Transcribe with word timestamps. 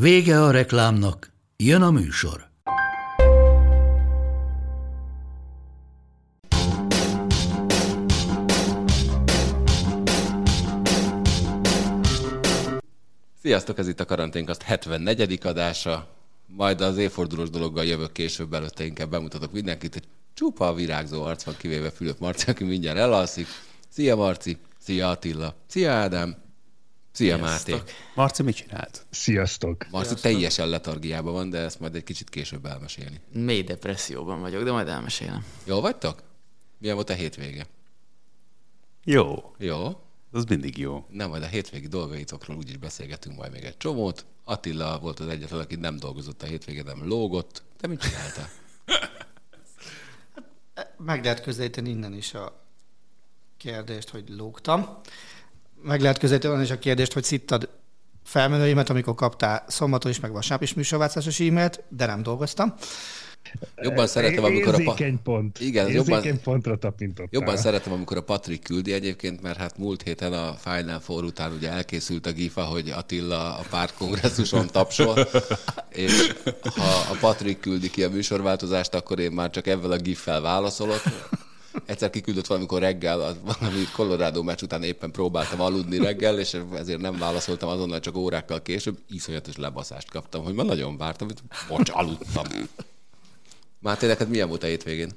Vége 0.00 0.42
a 0.42 0.50
reklámnak, 0.50 1.32
jön 1.56 1.82
a 1.82 1.90
műsor. 1.90 2.48
Sziasztok, 13.42 13.78
ez 13.78 13.88
itt 13.88 14.00
a 14.00 14.04
Karanténkaszt 14.04 14.62
74. 14.62 15.38
adása. 15.42 16.08
Majd 16.46 16.80
az 16.80 16.98
évfordulós 16.98 17.50
dologgal 17.50 17.84
jövök 17.84 18.12
később, 18.12 18.52
előtte 18.52 18.84
inkább 18.84 19.10
bemutatok 19.10 19.52
mindenkit, 19.52 19.92
hogy 19.92 20.04
csupa 20.34 20.66
a 20.66 20.74
virágzó 20.74 21.22
arc 21.22 21.44
van, 21.44 21.54
kivéve 21.58 21.90
Fülöp 21.90 22.18
Marci, 22.18 22.50
aki 22.50 22.64
mindjárt 22.64 22.98
elalszik. 22.98 23.46
Szia 23.88 24.16
Marci, 24.16 24.56
szia 24.78 25.10
Attila, 25.10 25.54
szia 25.66 25.92
Ádám, 25.92 26.36
szia 27.16 27.36
Máté. 27.36 27.82
Marci 28.14 28.42
mit 28.42 28.54
csinált? 28.54 29.06
Sziasztok! 29.10 29.86
Marci 29.90 30.14
teljesen 30.14 30.68
letargiában 30.68 31.32
van, 31.32 31.50
de 31.50 31.58
ezt 31.58 31.80
majd 31.80 31.94
egy 31.94 32.02
kicsit 32.02 32.28
később 32.28 32.66
elmesélni. 32.66 33.20
Mély 33.32 33.62
depresszióban 33.62 34.40
vagyok, 34.40 34.62
de 34.62 34.72
majd 34.72 34.88
elmesélem. 34.88 35.44
Jól 35.64 35.80
vagytok? 35.80 36.22
Milyen 36.78 36.94
volt 36.94 37.10
a 37.10 37.14
hétvége? 37.14 37.66
Jó. 39.04 39.54
Jó? 39.58 40.00
Az 40.32 40.44
mindig 40.44 40.78
jó. 40.78 41.06
Nem, 41.10 41.28
majd 41.28 41.42
a 41.42 41.46
hétvégi 41.46 41.86
dolgaitokról 41.86 42.56
úgyis 42.56 42.76
beszélgetünk 42.76 43.36
majd 43.36 43.52
még 43.52 43.64
egy 43.64 43.76
csomót. 43.76 44.26
Attila 44.44 44.98
volt 44.98 45.20
az 45.20 45.28
egyetlen, 45.28 45.60
aki 45.60 45.76
nem 45.76 45.96
dolgozott 45.96 46.42
a 46.42 46.46
hétvégén, 46.46 46.84
nem 46.84 47.08
lógott. 47.08 47.62
Te 47.76 47.86
mit 47.86 48.00
csináltál? 48.00 48.48
Meg 50.96 51.24
lehet 51.24 51.42
közelíteni 51.42 51.90
innen 51.90 52.12
is 52.12 52.34
a 52.34 52.64
kérdést, 53.56 54.08
hogy 54.08 54.28
lógtam. 54.28 55.00
Meg 55.86 56.00
lehet 56.00 56.18
közelíteni 56.18 56.62
is 56.62 56.70
a 56.70 56.78
kérdést, 56.78 57.12
hogy 57.12 57.24
szittad 57.24 57.68
felmenőimet, 58.24 58.90
amikor 58.90 59.14
kaptál 59.14 59.64
szombaton 59.68 60.10
is, 60.10 60.20
meg 60.20 60.32
vasárnap 60.32 60.62
is 60.62 60.74
műsorváltásos 60.74 61.40
e-mailt, 61.40 61.82
de 61.88 62.06
nem 62.06 62.22
dolgoztam. 62.22 62.74
Jobban 63.76 64.06
szeretem, 64.06 64.44
amikor 64.44 64.74
a... 64.74 64.82
Pa- 64.84 65.02
pont. 65.22 65.60
Igen, 65.60 65.88
Érzékeny 65.88 66.24
jobban- 66.24 66.42
pontra 66.42 66.76
tapintottál. 66.76 67.28
Jobban 67.30 67.56
szeretem, 67.56 67.92
amikor 67.92 68.16
a 68.16 68.22
Patrik 68.22 68.62
küldi 68.62 68.92
egyébként, 68.92 69.42
mert 69.42 69.56
hát 69.56 69.78
múlt 69.78 70.02
héten 70.02 70.32
a 70.32 70.52
Final 70.52 71.00
Four 71.00 71.24
után 71.24 71.52
ugye 71.52 71.70
elkészült 71.70 72.26
a 72.26 72.32
gifa, 72.32 72.62
hogy 72.62 72.90
Attila 72.90 73.56
a 73.56 73.62
pártkongresszuson 73.70 74.66
tapsol, 74.66 75.18
és 75.88 76.32
ha 76.62 77.12
a 77.12 77.16
Patrik 77.20 77.60
küldi 77.60 77.90
ki 77.90 78.02
a 78.04 78.10
műsorváltozást, 78.10 78.94
akkor 78.94 79.18
én 79.18 79.32
már 79.32 79.50
csak 79.50 79.66
ebben 79.66 79.90
a 79.90 79.96
giffel 79.96 80.40
válaszolok. 80.40 81.02
Egyszer 81.84 82.10
kiküldött 82.10 82.46
valamikor 82.46 82.80
reggel, 82.80 83.20
az 83.20 83.36
valami 83.44 83.84
Colorado 83.92 84.42
meccs 84.42 84.62
után 84.62 84.82
éppen 84.82 85.10
próbáltam 85.10 85.60
aludni 85.60 85.98
reggel, 85.98 86.38
és 86.38 86.60
ezért 86.74 87.00
nem 87.00 87.18
válaszoltam 87.18 87.68
azonnal, 87.68 88.00
csak 88.00 88.16
órákkal 88.16 88.62
később. 88.62 88.98
Iszonyatos 89.08 89.56
lebaszást 89.56 90.10
kaptam, 90.10 90.44
hogy 90.44 90.54
ma 90.54 90.62
nagyon 90.62 90.96
vártam, 90.96 91.26
hogy 91.26 91.38
bocs, 91.68 91.90
aludtam. 91.92 92.44
Máté, 93.78 94.06
neked 94.06 94.28
milyen 94.28 94.48
volt 94.48 94.62
a 94.62 94.66
hétvégén? 94.66 95.10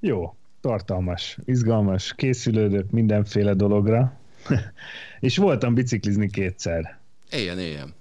Jó, 0.00 0.34
tartalmas, 0.60 1.38
izgalmas, 1.44 2.14
készülődök 2.16 2.90
mindenféle 2.90 3.54
dologra. 3.54 4.18
és 5.20 5.36
voltam 5.36 5.74
biciklizni 5.74 6.30
kétszer. 6.30 6.98
Éljen, 7.30 7.58
éljen. 7.58 7.94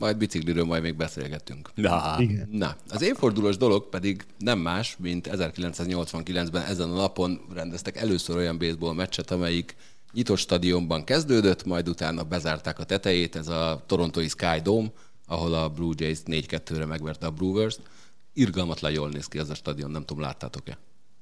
Majd 0.00 0.16
bicikliről 0.16 0.64
majd 0.64 0.82
még 0.82 0.96
beszélgetünk. 0.96 1.70
Na, 1.74 2.16
Igen. 2.18 2.48
Na, 2.50 2.76
az 2.88 3.02
évfordulós 3.02 3.56
dolog 3.56 3.88
pedig 3.88 4.24
nem 4.38 4.58
más, 4.58 4.96
mint 4.98 5.28
1989-ben 5.32 6.62
ezen 6.62 6.90
a 6.90 6.94
napon 6.94 7.40
rendeztek 7.54 7.96
először 7.96 8.36
olyan 8.36 8.58
baseball 8.58 8.94
meccset, 8.94 9.30
amelyik 9.30 9.76
nyitott 10.12 10.38
stadionban 10.38 11.04
kezdődött, 11.04 11.64
majd 11.64 11.88
utána 11.88 12.22
bezárták 12.22 12.78
a 12.78 12.84
tetejét, 12.84 13.36
ez 13.36 13.48
a 13.48 13.84
torontói 13.86 14.28
Sky 14.28 14.60
Dome, 14.62 14.88
ahol 15.26 15.54
a 15.54 15.68
Blue 15.68 15.94
Jays 15.96 16.18
4-2-re 16.24 16.84
megverte 16.84 17.26
a 17.26 17.30
Brewers-t. 17.30 17.80
Irgalmatlan 18.32 18.92
jól 18.92 19.08
néz 19.08 19.26
ki 19.26 19.38
az 19.38 19.50
a 19.50 19.54
stadion, 19.54 19.90
nem 19.90 20.04
tudom, 20.04 20.22
láttátok-e? 20.22 20.78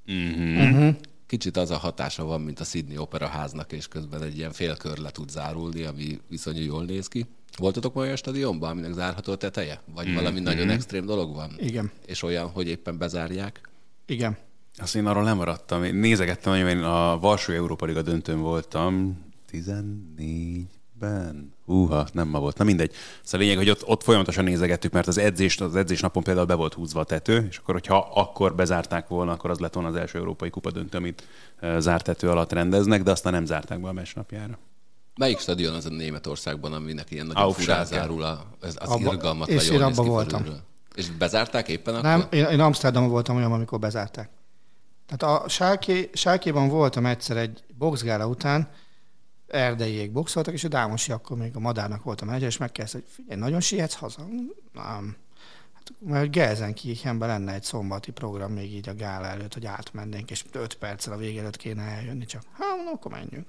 Uh-huh. 0.07 0.95
Kicsit 1.27 1.57
az 1.57 1.71
a 1.71 1.77
hatása 1.77 2.25
van, 2.25 2.41
mint 2.41 2.61
a 2.61 2.65
Sydney 2.65 2.97
Opera 2.97 3.27
háznak, 3.27 3.73
és 3.73 3.89
közben 3.89 4.23
egy 4.23 4.37
ilyen 4.37 4.53
félkör 4.53 4.99
le 4.99 5.11
tud 5.11 5.31
zárulni, 5.31 5.83
ami 5.83 6.21
viszonyú 6.29 6.63
jól 6.63 6.85
néz 6.85 7.09
ki. 7.09 7.27
Voltatok 7.57 7.97
olyan 7.97 8.17
stadionban, 8.17 8.71
aminek 8.71 8.93
zárható 8.93 9.33
a 9.33 9.37
teteje? 9.37 9.81
Vagy 9.95 10.15
valami 10.15 10.41
nagyon 10.41 10.71
extrém 10.71 11.07
dolog 11.07 11.35
van? 11.35 11.51
Igen. 11.57 11.91
És 12.07 12.23
olyan, 12.23 12.49
hogy 12.49 12.69
éppen 12.69 12.99
bezárják? 12.99 13.69
Igen. 14.07 14.37
azt 14.77 14.97
én 14.97 15.07
arról 15.07 15.23
nem 15.23 15.37
maradtam. 15.37 15.85
Én 15.85 15.95
nézegettem, 15.95 16.53
hogy 16.53 16.69
én 16.69 16.83
a 16.83 17.19
Varsói 17.19 17.57
Európa 17.57 17.87
Liga 17.87 18.03
döntőn 18.03 18.41
voltam 18.41 19.25
14-ben. 19.53 21.53
Húha, 21.67 22.07
nem 22.13 22.29
ma 22.29 22.41
volt. 22.41 22.59
Na 22.59 22.65
mindegy. 22.65 22.93
Szóval 23.23 23.41
a 23.41 23.43
lényeg, 23.43 23.57
hogy 23.57 23.71
ott, 23.71 23.87
ott 23.87 24.03
folyamatosan 24.03 24.45
nézegettük, 24.45 24.93
mert 24.93 25.07
az 25.07 25.19
edzés, 25.19 25.61
az 25.61 25.77
edzés 25.77 26.01
napon 26.01 26.23
például 26.23 26.47
be 26.47 26.55
volt 26.55 26.75
húzva 26.75 27.01
a 27.01 27.05
tető, 27.05 27.47
és 27.51 27.59
akkor, 27.59 27.75
hogyha 27.75 28.11
akkor 28.15 28.55
bezárták 28.55 29.09
volna, 29.09 29.33
akkor 29.33 29.51
az 29.51 29.59
lett 29.59 29.75
volna 29.75 29.89
az 29.89 29.97
első 29.97 30.19
európai 30.19 30.51
kupa 30.51 30.71
döntő, 30.71 30.99
amit 30.99 31.27
eh, 31.61 31.81
zárt 31.81 32.05
tető 32.05 32.29
alatt 32.29 32.53
rendeznek, 32.53 33.03
de 33.03 33.11
aztán 33.11 33.33
nem 33.33 33.45
zárták 33.45 33.81
be 33.81 33.89
a 33.89 33.93
meccs 33.93 34.15
napjára. 34.15 34.59
Melyik 35.19 35.39
stadion 35.39 35.75
az 35.75 35.87
a 35.87 35.89
Németországban, 35.89 36.73
aminek 36.73 37.11
ilyen 37.11 37.27
nagyon 37.27 37.53
furán 37.53 37.85
zárul 37.85 38.23
a, 38.23 38.45
ez, 38.61 38.77
az 38.81 38.89
Abba- 38.89 39.13
irgalmatlan 39.13 39.57
és 39.57 39.69
én 39.69 39.79
néz 39.79 39.83
abba 39.83 40.03
ki 40.03 40.09
voltam. 40.09 40.41
felülről. 40.41 40.63
És 40.95 41.11
bezárták 41.11 41.69
éppen 41.69 41.95
akkor? 41.95 42.09
Nem, 42.09 42.27
én, 42.31 42.45
én 42.45 42.61
Amsterdamban 42.61 43.11
voltam 43.11 43.37
olyan, 43.37 43.53
amikor 43.53 43.79
bezárták. 43.79 44.31
Tehát 45.07 45.43
a 45.43 45.49
Sálké, 45.49 46.11
Sálkéban 46.13 46.69
voltam 46.69 47.07
egyszer 47.07 47.37
egy 47.37 47.65
boxgála 47.79 48.27
után, 48.27 48.69
erdeiek 49.47 50.13
boxoltak, 50.13 50.55
és 50.55 50.65
a 50.65 50.69
Dámosi 50.69 51.13
akkor 51.13 51.37
még 51.37 51.57
a 51.57 51.61
madárnak 51.61 52.03
voltam 52.03 52.29
egy, 52.29 52.43
és 52.43 52.57
megkezdte, 52.57 52.99
hogy 52.99 53.09
figyelj, 53.15 53.41
nagyon 53.41 53.61
sietsz 53.61 53.95
haza? 53.95 54.23
Nem. 54.73 55.17
Hát, 55.75 55.93
mert 55.99 56.31
Gelsenkirchenben 56.31 57.29
lenne 57.29 57.53
egy 57.53 57.63
szombati 57.63 58.11
program 58.11 58.53
még 58.53 58.75
így 58.75 58.89
a 58.89 58.95
gála 58.95 59.27
előtt, 59.27 59.55
hogy 59.55 59.67
átmennénk, 59.67 60.31
és 60.31 60.45
öt 60.53 60.75
perccel 60.75 61.13
a 61.13 61.17
vége 61.17 61.41
előtt 61.41 61.57
kéne 61.57 61.83
eljönni, 61.83 62.25
csak 62.25 62.43
hát, 62.53 62.77
mondom, 62.77 62.95
akkor 62.95 63.13
menjünk. 63.13 63.47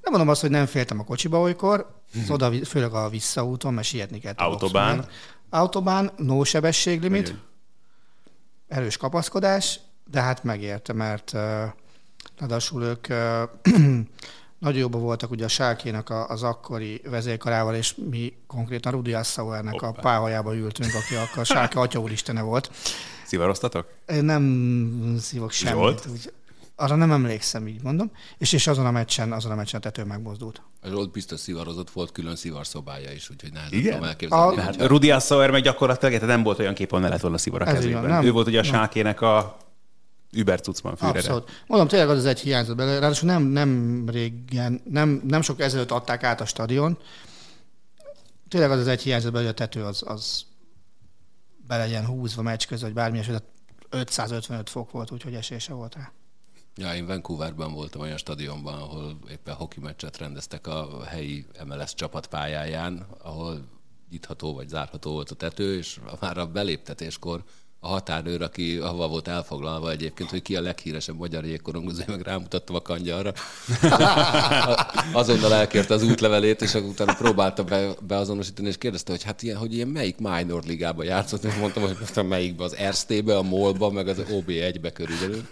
Nem 0.00 0.12
mondom 0.12 0.28
azt, 0.28 0.40
hogy 0.40 0.50
nem 0.50 0.66
féltem 0.66 1.00
a 1.00 1.04
kocsiba 1.04 1.40
olykor, 1.40 1.96
az 2.22 2.30
oda, 2.30 2.52
főleg 2.64 2.92
a 2.92 3.08
visszaúton, 3.08 3.74
mert 3.74 3.86
sietni 3.86 4.18
kellett. 4.18 4.38
Autobán? 4.38 5.06
Autobán, 5.50 6.10
no 6.16 6.44
sebességlimit, 6.44 7.34
erős 8.68 8.96
kapaszkodás, 8.96 9.80
de 10.10 10.20
hát 10.20 10.44
megérte, 10.44 10.92
mert 10.92 11.32
uh, 11.32 11.40
ráadásul 12.38 12.82
ők 12.82 13.06
uh, 13.10 13.50
nagyon 14.58 14.80
jobban 14.80 15.00
voltak 15.00 15.30
ugye 15.30 15.44
a 15.44 15.48
Sálkének 15.48 16.10
a, 16.10 16.28
az 16.28 16.42
akkori 16.42 17.00
vezérkarával, 17.04 17.74
és 17.74 17.94
mi 18.10 18.32
konkrétan 18.46 18.92
Rudi 18.92 19.12
Assauernek 19.14 19.82
a 19.82 19.92
pályájába 19.92 20.56
ültünk, 20.56 20.94
aki 20.94 21.14
akkor 21.14 21.38
a 21.38 21.44
Sálke 21.44 21.80
atya 21.80 21.98
úristene 21.98 22.42
volt. 22.42 22.70
Szivaroztatok? 23.24 23.86
Én 24.06 24.24
nem 24.24 25.16
szívok 25.20 25.52
semmit. 25.52 25.82
Zsolt? 25.82 26.06
Úgy, 26.12 26.32
arra 26.80 26.94
nem 26.94 27.10
emlékszem, 27.12 27.66
így 27.68 27.82
mondom. 27.82 28.10
És, 28.38 28.52
és 28.52 28.66
azon 28.66 28.86
a 28.86 28.90
meccsen, 28.90 29.32
azon 29.32 29.50
a 29.50 29.54
meccsen 29.54 29.80
a 29.80 29.82
tető 29.82 30.04
megmozdult. 30.04 30.62
A 30.82 30.88
Zsolt 30.88 31.10
biztos 31.12 31.40
szivarozott, 31.40 31.90
volt 31.90 32.12
külön 32.12 32.36
szivarszobája 32.36 33.12
is, 33.12 33.30
úgyhogy 33.30 33.52
nehezen 33.52 33.78
Igen? 33.78 33.92
tudom 33.92 34.08
elképzelni. 34.08 34.56
A- 34.56 34.60
Hát 34.60 34.86
Rudi 34.86 35.10
Assauer 35.10 35.50
meg 35.50 35.62
gyakorlatilag 35.62 36.22
nem 36.22 36.42
volt 36.42 36.58
olyan 36.58 36.74
kép, 36.74 36.90
ahol 36.92 37.04
ne 37.04 37.08
lett 37.10 37.20
volna 37.20 37.36
így 37.46 37.50
van, 37.52 37.64
kezében. 37.74 38.04
nem. 38.04 38.24
Ő 38.24 38.30
volt 38.32 38.46
ugye 38.46 38.58
a 38.58 38.62
Nem. 38.62 38.72
sákének 38.72 39.20
a 39.20 39.56
Uber 40.36 40.60
cuccban 40.60 40.96
fűrere. 40.96 41.18
Abszolút. 41.18 41.62
Mondom, 41.66 41.88
tényleg 41.88 42.08
az 42.08 42.18
az 42.18 42.24
egy 42.24 42.40
hiányzott 42.40 42.76
belőle. 42.76 42.98
Ráadásul 42.98 43.28
nem, 43.28 43.42
nem 43.42 44.04
régen, 44.08 44.80
nem, 44.90 45.22
nem 45.26 45.40
sok 45.42 45.60
ezelőtt 45.60 45.90
adták 45.90 46.22
át 46.22 46.40
a 46.40 46.44
stadion. 46.46 46.98
Tényleg 48.48 48.70
az 48.70 48.78
az 48.78 48.86
egy 48.86 49.02
hiányzott 49.02 49.32
belőle, 49.32 49.50
hogy 49.50 49.60
a 49.62 49.66
tető 49.66 49.84
az, 49.84 50.02
az 50.06 50.44
be 51.66 51.76
legyen 51.76 52.06
húzva 52.06 52.42
meccs 52.42 52.66
között, 52.66 52.84
vagy 52.84 52.92
bármi 52.94 53.18
eset. 53.18 53.42
555 53.90 54.70
fok 54.70 54.90
volt, 54.90 55.10
úgyhogy 55.10 55.34
esése 55.34 55.72
volt 55.74 55.94
rá. 55.94 56.12
Ja, 56.80 56.94
én 56.94 57.06
Vancouverben 57.06 57.72
voltam 57.72 58.00
olyan 58.00 58.16
stadionban, 58.16 58.74
ahol 58.74 59.18
éppen 59.30 59.54
hoki 59.54 59.80
meccset 59.80 60.18
rendeztek 60.18 60.66
a 60.66 61.04
helyi 61.04 61.46
MLS 61.66 61.94
csapat 61.94 62.26
pályáján, 62.26 63.06
ahol 63.22 63.68
nyitható 64.10 64.54
vagy 64.54 64.68
zárható 64.68 65.12
volt 65.12 65.30
a 65.30 65.34
tető, 65.34 65.76
és 65.76 66.00
már 66.20 66.38
a 66.38 66.46
beléptetéskor 66.46 67.42
a 67.80 67.88
határőr, 67.88 68.42
aki 68.42 68.76
ahova 68.76 69.08
volt 69.08 69.28
elfoglalva 69.28 69.90
egyébként, 69.90 70.30
hogy 70.30 70.42
ki 70.42 70.56
a 70.56 70.60
leghíresebb 70.60 71.16
magyar 71.16 71.44
jégkorongozó, 71.44 72.02
meg 72.06 72.20
rámutattam 72.20 72.74
a 72.74 72.80
kangyarra. 72.80 73.32
Azonnal 75.12 75.54
elkérte 75.54 75.94
az 75.94 76.02
útlevelét, 76.02 76.62
és 76.62 76.74
utána 76.74 77.14
próbálta 77.14 77.64
be, 77.64 77.94
beazonosítani, 78.00 78.68
és 78.68 78.78
kérdezte, 78.78 79.10
hogy 79.10 79.22
hát 79.22 79.42
ilyen, 79.42 79.56
hogy 79.56 79.74
ilyen 79.74 79.88
melyik 79.88 80.18
minor 80.18 80.62
ligába 80.64 81.02
játszott, 81.02 81.44
és 81.44 81.54
mondtam, 81.54 81.82
hogy 81.82 82.26
melyikbe, 82.26 82.64
az 82.64 82.76
Erstébe, 82.76 83.36
a 83.36 83.42
Molba, 83.42 83.90
meg 83.90 84.08
az 84.08 84.22
OB1-be 84.30 84.92
körülbelül 84.92 85.48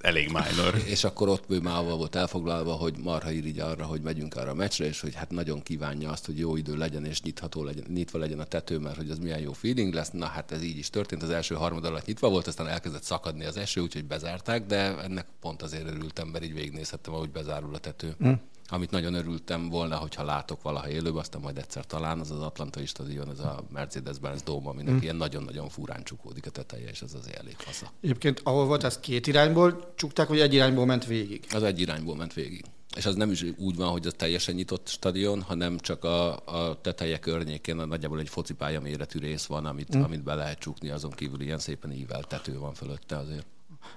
elég 0.00 0.26
minor. 0.26 0.82
És 0.94 1.04
akkor 1.04 1.28
ott 1.28 1.44
ő 1.48 1.60
már 1.60 1.84
volt 1.84 2.14
elfoglalva, 2.14 2.72
hogy 2.72 2.94
marha 2.98 3.30
irigy 3.30 3.58
arra, 3.58 3.84
hogy 3.84 4.00
megyünk 4.00 4.34
arra 4.34 4.50
a 4.50 4.54
meccsre, 4.54 4.84
és 4.84 5.00
hogy 5.00 5.14
hát 5.14 5.30
nagyon 5.30 5.62
kívánja 5.62 6.10
azt, 6.10 6.26
hogy 6.26 6.38
jó 6.38 6.56
idő 6.56 6.76
legyen, 6.76 7.04
és 7.04 7.22
nyitható 7.22 7.64
legyen, 7.64 7.84
nyitva 7.88 8.18
legyen 8.18 8.40
a 8.40 8.44
tető, 8.44 8.78
mert 8.78 8.96
hogy 8.96 9.10
az 9.10 9.18
milyen 9.18 9.40
jó 9.40 9.52
feeling 9.52 9.94
lesz. 9.94 10.10
Na 10.10 10.26
hát 10.26 10.52
ez 10.52 10.62
így 10.62 10.78
is 10.78 10.90
történt, 10.90 11.22
az 11.22 11.30
első 11.30 11.54
harmad 11.54 11.84
alatt 11.84 12.06
nyitva 12.06 12.28
volt, 12.28 12.46
aztán 12.46 12.68
elkezdett 12.68 13.02
szakadni 13.02 13.44
az 13.44 13.56
eső, 13.56 13.80
úgyhogy 13.80 14.04
bezárták, 14.04 14.66
de 14.66 14.98
ennek 14.98 15.26
pont 15.40 15.62
azért 15.62 15.86
örültem, 15.86 16.28
mert 16.28 16.44
így 16.44 16.54
végignézhettem, 16.54 17.14
ahogy 17.14 17.30
bezárul 17.30 17.74
a 17.74 17.78
tető. 17.78 18.16
Mm 18.24 18.32
amit 18.68 18.90
nagyon 18.90 19.14
örültem 19.14 19.68
volna, 19.68 19.96
hogyha 19.96 20.24
látok 20.24 20.62
valaha 20.62 20.88
élőben, 20.88 21.20
aztán 21.20 21.40
majd 21.40 21.58
egyszer 21.58 21.86
talán, 21.86 22.20
az 22.20 22.30
az 22.30 22.40
Atlantai 22.40 22.86
stadion, 22.86 23.30
ez 23.30 23.38
a 23.38 23.64
Mercedes-Benz 23.72 24.42
Dome, 24.42 24.68
aminek 24.68 24.94
mm. 24.94 24.98
ilyen 25.00 25.16
nagyon-nagyon 25.16 25.68
furán 25.68 26.02
csukódik 26.02 26.46
a 26.46 26.50
teteje, 26.50 26.88
és 26.90 27.02
ez 27.02 27.14
az 27.14 27.30
elég 27.34 27.56
fasza. 27.56 27.92
Egyébként 28.00 28.40
ahol 28.44 28.66
volt, 28.66 28.82
az 28.82 29.00
két 29.00 29.26
irányból 29.26 29.92
csukták, 29.96 30.28
vagy 30.28 30.40
egy 30.40 30.54
irányból 30.54 30.86
ment 30.86 31.06
végig? 31.06 31.46
Az 31.52 31.62
egy 31.62 31.80
irányból 31.80 32.16
ment 32.16 32.32
végig. 32.32 32.64
És 32.96 33.06
az 33.06 33.14
nem 33.14 33.30
is 33.30 33.44
úgy 33.56 33.76
van, 33.76 33.90
hogy 33.90 34.06
az 34.06 34.14
teljesen 34.16 34.54
nyitott 34.54 34.88
stadion, 34.88 35.42
hanem 35.42 35.78
csak 35.78 36.04
a, 36.04 36.36
a 36.44 36.80
teteje 36.80 37.18
környékén 37.18 37.76
nagyjából 37.76 38.20
egy 38.20 38.28
focipálya 38.28 38.80
méretű 38.80 39.18
rész 39.18 39.44
van, 39.44 39.66
amit, 39.66 39.96
mm. 39.96 40.02
amit 40.02 40.22
be 40.22 40.34
lehet 40.34 40.58
csukni, 40.58 40.90
azon 40.90 41.10
kívül 41.10 41.40
ilyen 41.40 41.58
szépen 41.58 41.92
ível 41.92 42.22
tető 42.22 42.58
van 42.58 42.74
fölötte 42.74 43.16
azért. 43.16 43.46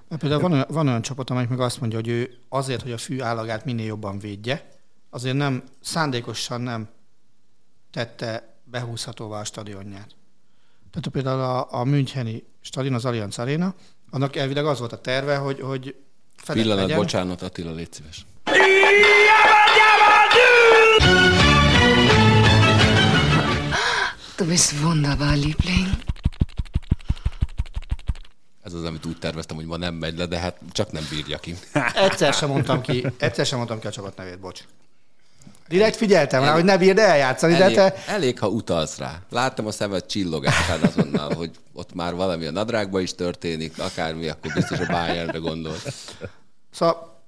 Mert 0.08 0.20
például 0.20 0.40
van 0.40 0.52
olyan, 0.52 0.66
van 0.68 0.88
olyan 0.88 1.02
csapat, 1.02 1.30
amelyik 1.30 1.48
meg 1.48 1.60
azt 1.60 1.80
mondja, 1.80 1.98
hogy 1.98 2.08
ő 2.08 2.38
azért, 2.48 2.82
hogy 2.82 2.92
a 2.92 2.98
fű 2.98 3.20
állagát 3.20 3.64
minél 3.64 3.86
jobban 3.86 4.18
védje, 4.18 4.68
azért 5.10 5.36
nem, 5.36 5.62
szándékosan 5.80 6.60
nem 6.60 6.88
tette 7.90 8.54
behúzhatóvá 8.64 9.40
a 9.40 9.44
stadionját. 9.44 10.14
Tehát 10.90 11.08
például 11.10 11.40
a, 11.40 11.72
a 11.72 11.84
Müncheni 11.84 12.44
stadion, 12.60 12.94
az 12.94 13.04
Allianz 13.04 13.38
Arena, 13.38 13.74
annak 14.10 14.36
elvileg 14.36 14.66
az 14.66 14.78
volt 14.78 14.92
a 14.92 15.00
terve, 15.00 15.36
hogy, 15.36 15.60
hogy 15.60 15.94
Pillanat, 16.52 16.76
legyen. 16.78 16.96
bocsánat, 16.96 17.42
Attila, 17.42 17.72
légy 17.72 17.92
szíves. 17.92 18.26
Du 24.36 24.46
bist 24.46 24.72
wunderbar, 24.82 25.36
Liebling 25.36 25.88
ez 28.72 28.78
az, 28.78 28.84
amit 28.84 29.06
úgy 29.06 29.18
terveztem, 29.18 29.56
hogy 29.56 29.66
ma 29.66 29.76
nem 29.76 29.94
megy 29.94 30.18
le, 30.18 30.26
de 30.26 30.38
hát 30.38 30.58
csak 30.72 30.92
nem 30.92 31.06
bírja 31.10 31.38
ki. 31.38 31.54
Egyszer 31.94 32.34
sem 32.34 32.48
mondtam 32.48 32.80
ki, 32.80 33.06
egyszer 33.18 33.46
sem 33.46 33.58
mondtam 33.58 33.80
ki 33.80 33.86
a 33.86 33.90
csapat 33.90 34.16
nevét, 34.16 34.38
bocs. 34.38 34.64
Direkt 35.68 35.96
figyeltem 35.96 36.42
rá, 36.42 36.52
hogy 36.52 36.64
ne 36.64 36.78
bírd 36.78 36.98
eljátszani, 36.98 37.54
elég, 37.54 37.74
de 37.74 37.90
te... 37.90 38.12
Elég, 38.12 38.38
ha 38.38 38.48
utalsz 38.48 38.98
rá. 38.98 39.22
Láttam 39.30 39.66
a 39.66 39.70
szemed 39.70 40.06
csillogását 40.06 40.82
azonnal, 40.82 41.34
hogy 41.34 41.50
ott 41.72 41.94
már 41.94 42.14
valami 42.14 42.46
a 42.46 42.50
nadrágban 42.50 43.02
is 43.02 43.14
történik, 43.14 43.78
akármi, 43.78 44.28
akkor 44.28 44.52
biztos 44.52 44.78
a 44.78 44.86
Bayernre 44.86 45.38
gondol. 45.38 45.76
Szóval, 46.70 47.22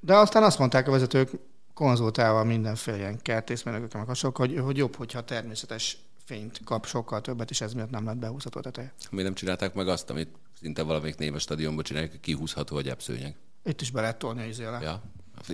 de 0.00 0.14
aztán 0.14 0.42
azt 0.42 0.58
mondták 0.58 0.88
a 0.88 0.90
vezetők, 0.90 1.30
konzultálva 1.74 2.44
mindenféle 2.44 2.96
ilyen 2.96 3.22
kertészmérnökökkel, 3.22 4.04
meg 4.06 4.16
hogy, 4.34 4.58
hogy 4.58 4.76
jobb, 4.76 4.96
hogyha 4.96 5.24
természetes 5.24 5.98
fényt 6.24 6.60
kap 6.64 6.86
sokkal 6.86 7.20
többet, 7.20 7.50
és 7.50 7.60
ez 7.60 7.72
miatt 7.72 7.90
nem 7.90 8.04
lett 8.04 8.16
behúzható 8.16 8.58
a 8.58 8.62
teteje. 8.62 8.92
Mi 9.10 9.22
nem 9.22 9.34
csinálták 9.34 9.74
meg 9.74 9.88
azt, 9.88 10.10
amit 10.10 10.28
szinte 10.60 10.82
valamelyik 10.82 11.16
némes 11.16 11.42
stadionban 11.42 11.84
csinálják, 11.84 12.20
kihúzható 12.20 12.76
a 12.76 12.80
gyepszőnyeg. 12.80 13.36
Itt 13.64 13.80
is 13.80 13.90
be 13.90 14.00
lehet 14.00 14.18
tolni 14.18 14.42
a 14.42 14.44
izéle. 14.44 14.80
Ja, 14.80 15.02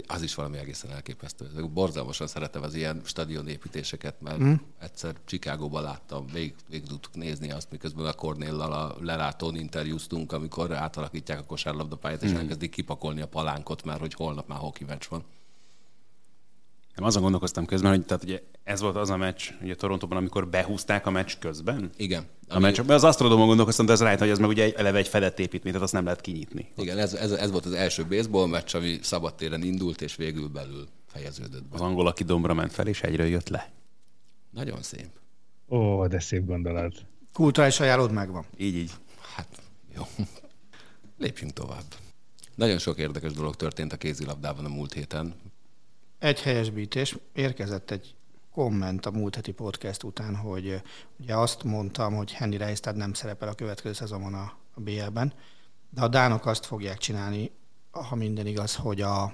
az 0.07 0.23
is 0.23 0.35
valami 0.35 0.59
egészen 0.59 0.91
elképesztő. 0.91 1.47
Borzalmasan 1.73 2.27
szeretem 2.27 2.63
az 2.63 2.75
ilyen 2.75 3.01
stadionépítéseket, 3.05 4.21
mert 4.21 4.39
mm. 4.39 4.53
egyszer 4.79 5.15
Csikágóban 5.25 5.83
láttam, 5.83 6.27
végig, 6.27 6.55
végig 6.69 6.89
tudtuk 6.89 7.15
nézni 7.15 7.51
azt, 7.51 7.71
miközben 7.71 8.07
a 8.07 8.13
Cornéllal 8.13 8.73
a 8.73 8.97
lelátón 9.01 9.57
interjúztunk, 9.57 10.33
amikor 10.33 10.73
átalakítják 10.73 11.39
a 11.39 11.45
kosárlabdapályát, 11.45 12.23
és 12.23 12.31
mm. 12.31 12.37
elkezdik 12.37 12.71
kipakolni 12.71 13.21
a 13.21 13.29
palánkot, 13.29 13.85
mert 13.85 14.01
hogy 14.01 14.15
holnap 14.15 14.49
már 14.49 14.59
hoki 14.59 14.85
meccs 14.85 15.05
van. 15.09 15.25
Nem 16.95 17.05
azon 17.05 17.23
gondolkoztam 17.23 17.65
közben, 17.65 17.91
hogy 17.91 18.05
tehát 18.05 18.25
ugye 18.25 18.41
ez 18.65 18.81
volt 18.81 18.97
az 18.97 19.11
a 19.11 19.17
meccs, 19.17 19.51
ugye 19.63 19.75
Torontóban, 19.75 20.17
amikor 20.17 20.49
behúzták 20.49 21.07
a 21.07 21.11
meccs 21.11 21.33
közben. 21.39 21.91
Igen. 21.97 22.27
A 22.49 22.55
ami... 22.55 22.63
meccs, 22.63 22.81
az 22.91 23.05
Astrodómon 23.05 23.47
gondolkoztam, 23.47 23.87
de 23.87 23.93
ez 23.93 24.03
rájött, 24.03 24.19
hogy 24.19 24.29
ez 24.29 24.39
meg 24.39 24.49
ugye 24.49 24.73
eleve 24.75 24.99
egy 24.99 25.09
fedett 25.09 25.39
építmény, 25.39 25.73
tehát 25.73 25.83
azt 25.83 25.93
nem 25.93 26.05
lehet 26.05 26.21
kinyitni. 26.21 26.73
Igen, 26.77 26.99
ez, 26.99 27.15
ez, 27.15 27.31
ez 27.31 27.51
volt 27.51 27.67
az 27.67 27.73
első 27.73 28.07
baseball 28.07 28.47
meccs, 28.47 28.75
ami 28.75 28.99
szabadtéren 29.03 29.63
indult, 29.63 30.01
és 30.01 30.17
végül 30.17 30.49
belül 30.49 30.89
fejeződött. 31.07 31.63
Be. 31.63 31.75
Az 31.75 31.81
angol, 31.81 32.07
aki 32.07 32.25
dombra 32.25 32.55
ment 32.55 32.73
fel, 32.73 32.87
és 32.87 33.03
egyről 33.03 33.27
jött 33.27 33.49
le. 33.49 33.73
Nagyon 34.51 34.83
szép. 34.83 35.09
Ó, 35.69 36.07
de 36.07 36.21
szép 36.21 36.47
gondolat. 36.47 36.95
Kulturális 37.33 37.81
ajánlód 37.81 38.13
megvan. 38.13 38.45
Így, 38.57 38.75
így. 38.75 38.93
Hát, 39.35 39.49
jó. 39.97 40.03
Lépjünk 41.19 41.53
tovább. 41.53 41.85
Nagyon 42.55 42.79
sok 42.79 42.99
érdekes 42.99 43.33
dolog 43.33 43.57
történt 43.57 43.93
a 43.93 43.97
kézilabdában 43.97 44.65
a 44.65 44.69
múlt 44.69 44.93
héten. 44.93 45.35
Egy 46.23 46.43
helyesbítés. 46.43 47.17
Érkezett 47.33 47.91
egy 47.91 48.15
komment 48.53 49.07
a 49.07 49.11
múlt 49.11 49.35
heti 49.35 49.53
podcast 49.53 50.03
után, 50.03 50.37
hogy 50.37 50.83
ugye 51.21 51.37
azt 51.37 51.63
mondtam, 51.63 52.15
hogy 52.15 52.33
Henry 52.33 52.57
Reistad 52.57 52.97
nem 52.97 53.13
szerepel 53.13 53.49
a 53.49 53.55
következő 53.55 53.95
szezonban 53.95 54.35
a, 54.35 54.57
a 54.75 54.81
BL-ben, 54.81 55.33
de 55.91 56.03
a 56.03 56.09
Dánok 56.09 56.47
azt 56.47 56.67
fogják 56.67 56.99
csinálni, 56.99 57.51
ha 57.91 58.15
minden 58.15 58.47
igaz, 58.47 58.75
hogy 58.75 59.01
a, 59.01 59.23
az 59.25 59.33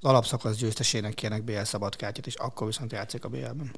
alapszakasz 0.00 0.56
győztesének 0.56 1.14
kérnek 1.14 1.44
BL 1.44 1.62
szabadkártyát, 1.62 2.26
és 2.26 2.34
akkor 2.34 2.66
viszont 2.66 2.92
játszik 2.92 3.24
a 3.24 3.28
BL-ben. 3.28 3.74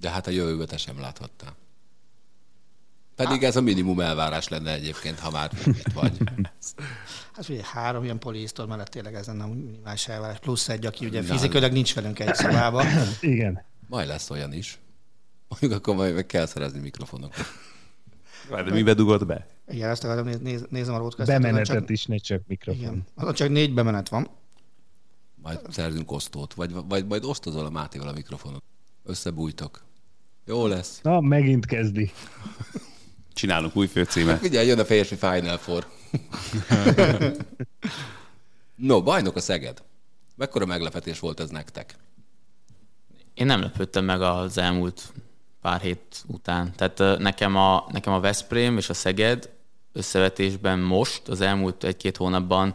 De 0.00 0.10
hát 0.10 0.26
a 0.26 0.30
jövőbe 0.30 0.64
te 0.64 0.76
sem 0.76 1.00
láthattál. 1.00 1.56
Pedig 3.16 3.42
ez 3.42 3.56
a 3.56 3.60
minimum 3.60 4.00
elvárás 4.00 4.48
lenne 4.48 4.72
egyébként, 4.72 5.18
ha 5.18 5.30
már 5.30 5.50
itt 5.66 5.92
vagy. 5.92 6.18
Hát 7.36 7.48
ugye 7.48 7.62
három 7.64 8.04
ilyen 8.04 8.18
poliisztor 8.18 8.66
mellett 8.66 8.88
tényleg 8.88 9.14
ez 9.14 9.26
lenne 9.26 9.44
a 9.44 9.46
minimális 9.46 10.08
elvárás. 10.08 10.38
Plusz 10.38 10.68
egy, 10.68 10.86
aki 10.86 11.06
ugye 11.06 11.22
fizikailag 11.22 11.72
nincs 11.72 11.94
velünk 11.94 12.18
egy 12.18 12.34
szobában. 12.34 12.86
Igen. 13.20 13.64
Majd 13.88 14.08
lesz 14.08 14.30
olyan 14.30 14.52
is. 14.52 14.78
Mondjuk 15.48 15.72
akkor 15.72 15.94
majd 15.94 16.14
meg 16.14 16.26
kell 16.26 16.46
szerezni 16.46 16.80
mikrofonokat. 16.80 17.44
De 18.48 18.70
mibe 18.70 18.94
dugod 18.94 19.26
be? 19.26 19.46
Igen, 19.68 19.90
ezt 19.90 20.04
akarom 20.04 20.26
néz, 20.26 20.38
néz, 20.40 20.64
nézem 20.68 20.94
a 20.94 20.98
roadcast 20.98 21.28
Bemenetet 21.28 21.66
csak, 21.66 21.90
is, 21.90 22.06
ne 22.06 22.16
csak 22.16 22.42
mikrofon. 22.46 22.82
Igen. 22.82 23.04
Azon 23.14 23.34
csak 23.34 23.48
négy 23.48 23.74
bemenet 23.74 24.08
van. 24.08 24.28
Majd 25.34 25.60
szerzünk 25.70 26.12
osztót, 26.12 26.54
vagy, 26.54 26.72
vagy 26.88 27.06
majd 27.06 27.24
osztozol 27.24 27.66
a 27.66 27.70
Mátéval 27.70 28.08
a 28.08 28.12
mikrofonot. 28.12 28.62
Összebújtok. 29.04 29.84
Jó 30.44 30.66
lesz. 30.66 31.00
Na, 31.02 31.20
megint 31.20 31.66
kezdi. 31.66 32.10
Csinálunk 33.32 33.76
új 33.76 33.86
főcímet. 33.86 34.42
Ugye, 34.42 34.64
jön 34.64 34.78
a 34.78 34.84
férfi 34.84 35.14
Final 35.14 35.56
Four. 35.56 35.86
no, 38.88 39.02
bajnok 39.02 39.36
a 39.36 39.40
Szeged. 39.40 39.82
Mekkora 40.34 40.66
meglepetés 40.66 41.18
volt 41.18 41.40
ez 41.40 41.50
nektek? 41.50 41.94
Én 43.34 43.46
nem 43.46 43.60
lepődtem 43.60 44.04
meg 44.04 44.22
az 44.22 44.58
elmúlt 44.58 45.12
pár 45.60 45.80
hét 45.80 46.24
után. 46.26 46.72
Tehát 46.76 47.18
nekem 47.18 47.56
a, 47.56 47.86
nekem 47.92 48.12
a 48.12 48.20
Veszprém 48.20 48.76
és 48.76 48.88
a 48.88 48.94
Szeged 48.94 49.50
összevetésben 49.92 50.78
most, 50.78 51.28
az 51.28 51.40
elmúlt 51.40 51.84
egy-két 51.84 52.16
hónapban 52.16 52.74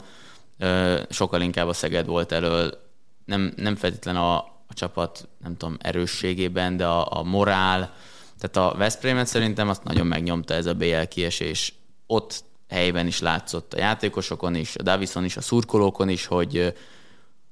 sokkal 1.10 1.42
inkább 1.42 1.68
a 1.68 1.74
Szeged 1.74 2.06
volt 2.06 2.32
elől. 2.32 2.90
Nem, 3.26 3.54
nem 3.56 3.76
feltétlen 3.76 4.16
a, 4.16 4.38
a 4.38 4.74
csapat, 4.74 5.28
nem 5.38 5.58
tudom, 5.58 5.78
erősségében, 5.80 6.78
de 6.78 6.86
a, 6.86 7.18
a 7.20 7.24
morál, 7.24 7.94
tehát 8.40 8.72
a 8.72 8.78
Veszprémet 8.78 9.28
szerintem 9.28 9.70
azt 9.70 9.84
nagyon 9.84 10.08
megnyomta 10.08 10.54
ez 10.54 10.66
a 10.66 10.74
BL 10.74 11.02
kiesés. 11.10 11.74
Ott 12.08 12.44
helyben 12.72 13.08
is 13.08 13.20
látszott 13.20 13.74
a 13.74 13.78
játékosokon 13.78 14.56
is, 14.56 14.76
a 14.76 14.82
Davison 14.82 15.26
is, 15.26 15.38
a 15.38 15.42
szurkolókon 15.42 16.10
is, 16.10 16.26
hogy, 16.26 16.74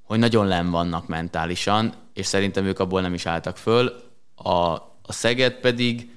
hogy 0.03 0.19
nagyon 0.19 0.47
len 0.47 0.69
vannak 0.69 1.07
mentálisan, 1.07 1.93
és 2.13 2.25
szerintem 2.25 2.65
ők 2.65 2.79
abból 2.79 3.01
nem 3.01 3.13
is 3.13 3.25
álltak 3.25 3.57
föl. 3.57 3.93
A, 4.35 4.49
a 5.01 5.11
Szeged 5.11 5.53
pedig 5.53 6.15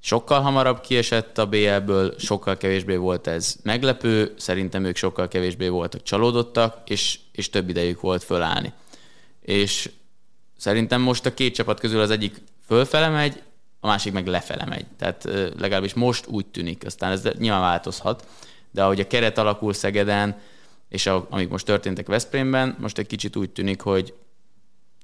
sokkal 0.00 0.40
hamarabb 0.40 0.80
kiesett 0.80 1.38
a 1.38 1.46
BL-ből, 1.46 2.14
sokkal 2.18 2.56
kevésbé 2.56 2.96
volt 2.96 3.26
ez 3.26 3.56
meglepő, 3.62 4.34
szerintem 4.36 4.84
ők 4.84 4.96
sokkal 4.96 5.28
kevésbé 5.28 5.68
voltak 5.68 6.02
csalódottak, 6.02 6.90
és, 6.90 7.18
és 7.32 7.50
több 7.50 7.68
idejük 7.68 8.00
volt 8.00 8.22
fölállni. 8.22 8.72
És 9.40 9.90
szerintem 10.56 11.00
most 11.00 11.26
a 11.26 11.34
két 11.34 11.54
csapat 11.54 11.80
közül 11.80 12.00
az 12.00 12.10
egyik 12.10 12.42
fölfele 12.66 13.08
megy, 13.08 13.42
a 13.80 13.86
másik 13.86 14.12
meg 14.12 14.26
lefele 14.26 14.64
megy. 14.64 14.86
Tehát 14.96 15.24
legalábbis 15.58 15.94
most 15.94 16.26
úgy 16.26 16.46
tűnik, 16.46 16.86
aztán 16.86 17.12
ez 17.12 17.22
nyilván 17.38 17.60
változhat, 17.60 18.26
de 18.70 18.82
ahogy 18.82 19.00
a 19.00 19.06
keret 19.06 19.38
alakul 19.38 19.72
Szegeden, 19.72 20.38
és 20.88 21.06
a, 21.06 21.26
amik 21.30 21.48
most 21.48 21.64
történtek 21.64 22.06
Veszprémben, 22.06 22.76
most 22.80 22.98
egy 22.98 23.06
kicsit 23.06 23.36
úgy 23.36 23.50
tűnik, 23.50 23.80
hogy, 23.80 24.14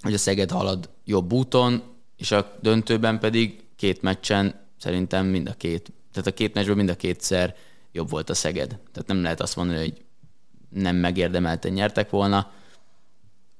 hogy 0.00 0.14
a 0.14 0.18
Szeged 0.18 0.50
halad 0.50 0.90
jobb 1.04 1.33
úton, 1.33 1.83
és 2.16 2.30
a 2.30 2.56
döntőben 2.61 3.18
pedig 3.18 3.64
két 3.76 4.02
meccsen 4.02 4.66
szerintem 4.78 5.26
mind 5.26 5.49
a 5.49 5.54
két 5.54 5.92
Tehát 6.12 6.26
a 6.30 6.35
két 6.35 6.54
meccsből 6.54 6.75
mind 6.75 6.88
a 6.88 6.97
kétszer 6.97 7.56
jobb 7.92 8.11
volt 8.11 8.30
a 8.30 8.35
Szeged. 8.35 8.68
Tehát 8.68 9.06
nem 9.06 9.23
lehet 9.23 9.40
azt 9.40 9.56
mondani, 9.56 9.78
hogy 9.78 10.04
nem 10.68 10.97
megérdemelten 10.97 11.73
nyertek 11.73 12.11
volna, 12.11 12.52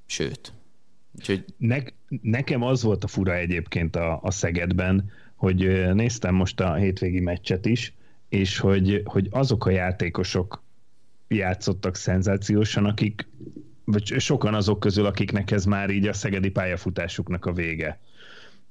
sőt. 0.07 0.53
Úgyhogy... 1.19 1.45
Ne, 1.57 1.79
nekem 2.23 2.63
az 2.63 2.83
volt 2.83 3.05
a 3.05 3.07
fura 3.07 3.35
egyébként 3.35 3.97
a, 3.97 4.21
a 4.23 4.31
Szegedben, 4.31 5.11
hogy 5.35 5.93
néztem 5.95 6.35
most 6.35 6.61
a 6.61 6.75
hétvégi 6.75 7.21
meccset 7.21 7.67
is, 7.67 7.95
és 8.29 8.59
hogy, 8.59 9.03
hogy 9.05 9.29
azok 9.31 9.67
a 9.67 9.71
játékosok 9.71 10.63
játszottak 11.29 11.97
szenzációsan, 11.97 12.85
akik, 12.85 13.29
vagy 13.85 14.15
sokan 14.19 14.55
azok 14.55 14.81
közül, 14.81 15.07
akiknek 15.07 15.51
ez 15.51 15.65
már 15.65 15.91
így 15.91 16.07
a 16.07 16.13
szegedi 16.13 16.51
pályafutásuknak 16.51 17.45
a 17.45 17.53
vége. 17.53 18.01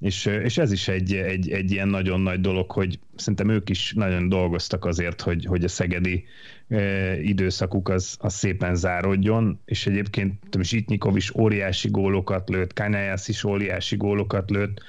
És, 0.06 0.26
és 0.26 0.58
ez 0.58 0.72
is 0.72 0.88
egy, 0.88 1.14
egy, 1.14 1.50
egy 1.50 1.72
ilyen 1.72 1.88
nagyon 1.88 2.22
nagy 2.22 2.42
dolog, 2.42 2.72
hogy 2.72 3.00
szerintem 3.16 3.50
ők 3.50 3.70
is 3.70 3.94
nagyon 3.94 4.30
dolgoztak 4.30 4.86
azért, 4.86 5.22
hogy, 5.22 5.46
hogy 5.46 5.64
a 5.64 5.68
szegedi 5.68 6.24
e, 6.68 7.22
időszakuk 7.22 7.90
az, 7.90 8.18
az 8.20 8.34
szépen 8.34 8.76
zárodjon, 8.76 9.60
és 9.66 9.88
egyébként 9.88 10.58
Zsitnyikov 10.62 11.16
is 11.16 11.36
óriási 11.36 11.90
gólokat 11.90 12.50
lőtt, 12.50 12.74
Kanyájász 12.74 13.28
is 13.28 13.44
óriási 13.44 13.96
gólokat 13.96 14.50
lőtt, 14.50 14.82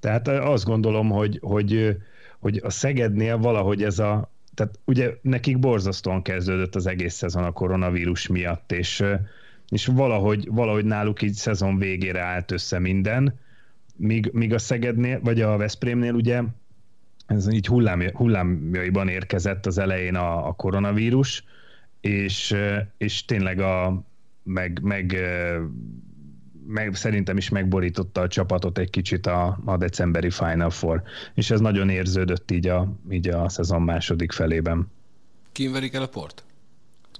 tehát 0.00 0.28
azt 0.28 0.64
gondolom, 0.64 1.08
hogy, 1.08 1.38
hogy, 1.42 1.96
hogy 2.38 2.60
a 2.64 2.70
Szegednél 2.70 3.38
valahogy 3.38 3.82
ez 3.82 3.98
a, 3.98 4.30
tehát 4.54 4.78
ugye 4.84 5.10
nekik 5.22 5.58
borzasztóan 5.58 6.22
kezdődött 6.22 6.74
az 6.74 6.86
egész 6.86 7.14
szezon 7.14 7.44
a 7.44 7.52
koronavírus 7.52 8.26
miatt, 8.26 8.72
és, 8.72 9.04
és 9.68 9.86
valahogy, 9.86 10.48
valahogy 10.50 10.84
náluk 10.84 11.22
így 11.22 11.34
szezon 11.34 11.78
végére 11.78 12.20
állt 12.20 12.50
össze 12.50 12.78
minden, 12.78 13.40
míg, 14.02 14.30
míg 14.32 14.54
a 14.54 14.58
Szegednél, 14.58 15.20
vagy 15.22 15.40
a 15.40 15.56
Veszprémnél 15.56 16.14
ugye 16.14 16.42
ez 17.26 17.52
így 17.52 17.66
hullám, 17.66 18.02
hullámjaiban 18.12 19.08
érkezett 19.08 19.66
az 19.66 19.78
elején 19.78 20.14
a, 20.14 20.46
a 20.46 20.52
koronavírus, 20.52 21.44
és, 22.00 22.56
és 22.96 23.24
tényleg 23.24 23.60
a, 23.60 24.02
meg, 24.42 24.80
meg, 24.82 25.16
meg 26.66 26.94
szerintem 26.94 27.36
is 27.36 27.48
megborította 27.48 28.20
a 28.20 28.28
csapatot 28.28 28.78
egy 28.78 28.90
kicsit 28.90 29.26
a, 29.26 29.58
a 29.64 29.76
decemberi 29.76 30.30
Final 30.30 30.70
Four, 30.70 31.02
és 31.34 31.50
ez 31.50 31.60
nagyon 31.60 31.88
érződött 31.88 32.50
így 32.50 32.66
a, 32.66 32.92
így 33.10 33.28
a 33.28 33.48
szezon 33.48 33.82
második 33.82 34.32
felében. 34.32 34.90
Kim 35.52 35.74
el 35.74 36.02
a 36.02 36.06
port? 36.06 36.44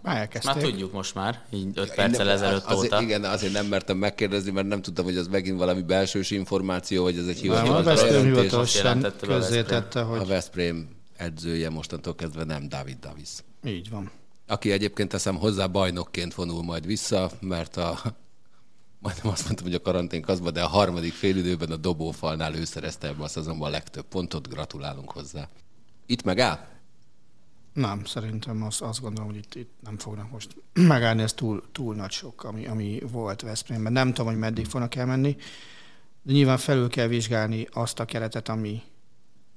Már 0.02 0.16
elkezdték. 0.16 0.54
Már 0.54 0.64
tudjuk 0.64 0.92
most 0.92 1.14
már, 1.14 1.42
így 1.50 1.66
5 1.74 1.94
perccel 1.94 2.24
nem, 2.24 2.34
ezelőtt 2.34 2.64
azért, 2.64 2.92
óta. 2.92 3.02
Igen, 3.02 3.24
azért 3.24 3.52
nem 3.52 3.66
mertem 3.66 3.96
megkérdezni, 3.96 4.50
mert 4.50 4.66
nem 4.66 4.82
tudtam, 4.82 5.04
hogy 5.04 5.16
az 5.16 5.26
megint 5.26 5.58
valami 5.58 5.82
belsős 5.82 6.30
információ, 6.30 7.02
vagy 7.02 7.18
ez 7.18 7.26
egy 7.26 7.38
hivatalos 7.38 7.84
bejelentés. 7.84 8.22
hivatalosan 8.22 9.12
közzétette, 9.20 10.02
hogy... 10.02 10.18
A 10.20 10.24
Veszprém 10.24 10.88
edzője 11.16 11.70
mostantól 11.70 12.14
kezdve 12.14 12.44
nem 12.44 12.68
David 12.68 12.98
Davis. 12.98 13.28
Így 13.64 13.90
van. 13.90 14.10
Aki 14.46 14.72
egyébként 14.72 15.08
teszem 15.08 15.36
hozzá 15.36 15.66
bajnokként 15.66 16.34
vonul 16.34 16.62
majd 16.62 16.86
vissza, 16.86 17.30
mert 17.40 17.76
a 17.76 18.00
majdnem 18.98 19.32
azt 19.32 19.44
mondtam, 19.44 19.66
hogy 19.66 19.74
a 19.74 19.80
karantén 19.80 20.22
kazba, 20.22 20.50
de 20.50 20.62
a 20.62 20.68
harmadik 20.68 21.12
félidőben 21.12 21.70
a 21.70 21.76
dobófalnál 21.76 22.54
ő 22.54 22.64
szerezte 22.64 23.06
ebben 23.06 23.20
a 23.22 23.28
szezonban 23.28 23.68
a 23.68 23.70
legtöbb 23.70 24.04
pontot, 24.04 24.48
gratulálunk 24.48 25.10
hozzá. 25.10 25.48
Itt 26.06 26.22
megáll? 26.22 26.70
Nem, 27.72 28.04
szerintem 28.04 28.62
azt, 28.62 28.82
azt 28.82 29.00
gondolom, 29.00 29.28
hogy 29.30 29.38
itt, 29.38 29.54
itt 29.54 29.72
nem 29.80 29.98
fognak 29.98 30.30
most 30.30 30.56
megállni, 30.72 31.22
ez 31.22 31.32
túl, 31.32 31.62
túl 31.72 31.94
nagy 31.94 32.10
sok, 32.10 32.44
ami, 32.44 32.66
ami 32.66 33.00
volt 33.10 33.40
Veszprémben. 33.40 33.92
Nem 33.92 34.08
tudom, 34.08 34.26
hogy 34.26 34.40
meddig 34.40 34.66
fognak 34.66 34.94
elmenni, 34.94 35.36
de 36.22 36.32
nyilván 36.32 36.58
felül 36.58 36.88
kell 36.88 37.06
vizsgálni 37.06 37.66
azt 37.72 38.00
a 38.00 38.04
keretet, 38.04 38.48
ami 38.48 38.82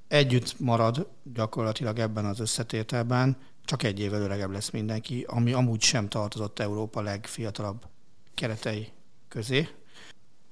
együtt 0.08 0.60
marad 0.60 1.08
gyakorlatilag 1.34 2.00
ebben 2.00 2.26
az 2.26 2.40
összetételben, 2.40 3.38
csak 3.66 3.84
egy 3.84 4.00
évvel 4.00 4.22
öregebb 4.22 4.52
lesz 4.52 4.70
mindenki, 4.70 5.26
ami 5.28 5.54
amúgy 5.54 5.82
sem 5.82 6.08
tartozott 6.08 6.60
Európa 6.60 7.02
legfiatalabb 7.02 7.86
keretei 8.34 8.92
közé. 9.28 9.68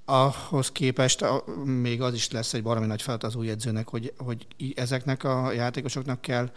Ahhoz 0.05 0.71
képest 0.71 1.21
a, 1.21 1.43
még 1.65 2.01
az 2.01 2.13
is 2.13 2.31
lesz 2.31 2.53
egy 2.53 2.63
baromi 2.63 2.85
nagy 2.85 3.01
feladat 3.01 3.29
az 3.29 3.35
új 3.35 3.49
edzőnek, 3.49 3.87
hogy, 3.87 4.13
hogy 4.17 4.47
ezeknek 4.75 5.23
a 5.23 5.51
játékosoknak 5.51 6.21
kell 6.21 6.51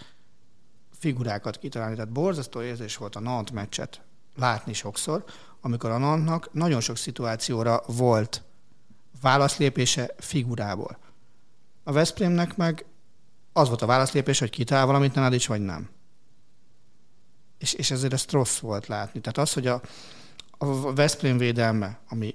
figurákat 1.07 1.59
kitalálni. 1.59 1.95
Tehát 1.95 2.13
borzasztó 2.13 2.63
érzés 2.63 2.97
volt 2.97 3.17
a 3.17 3.21
Nant 3.21 3.51
meccset 3.51 4.01
látni 4.37 4.73
sokszor, 4.73 5.25
amikor 5.61 5.91
a 5.91 5.99
Nantnak 5.99 6.53
nagyon 6.53 6.81
sok 6.81 6.97
szituációra 6.97 7.83
volt 7.87 8.43
válaszlépése 9.21 10.15
figurából. 10.19 10.99
A 11.85 11.93
Veszprémnek 11.93 12.57
meg 12.57 12.85
az 13.53 13.69
volt 13.69 13.83
a 13.83 13.87
válaszlépés, 13.87 14.39
hogy 14.39 14.51
kitalál 14.51 14.87
valamit 14.87 15.17
is, 15.31 15.47
vagy 15.47 15.61
nem. 15.61 15.89
És, 17.59 17.73
és 17.73 17.91
ezért 17.91 18.13
ez 18.13 18.25
rossz 18.31 18.59
volt 18.59 18.87
látni. 18.87 19.21
Tehát 19.21 19.39
az, 19.39 19.53
hogy 19.53 19.67
a, 19.67 19.81
a 20.59 20.93
Veszprém 20.95 21.39
védelme, 21.39 21.99
ami 22.09 22.35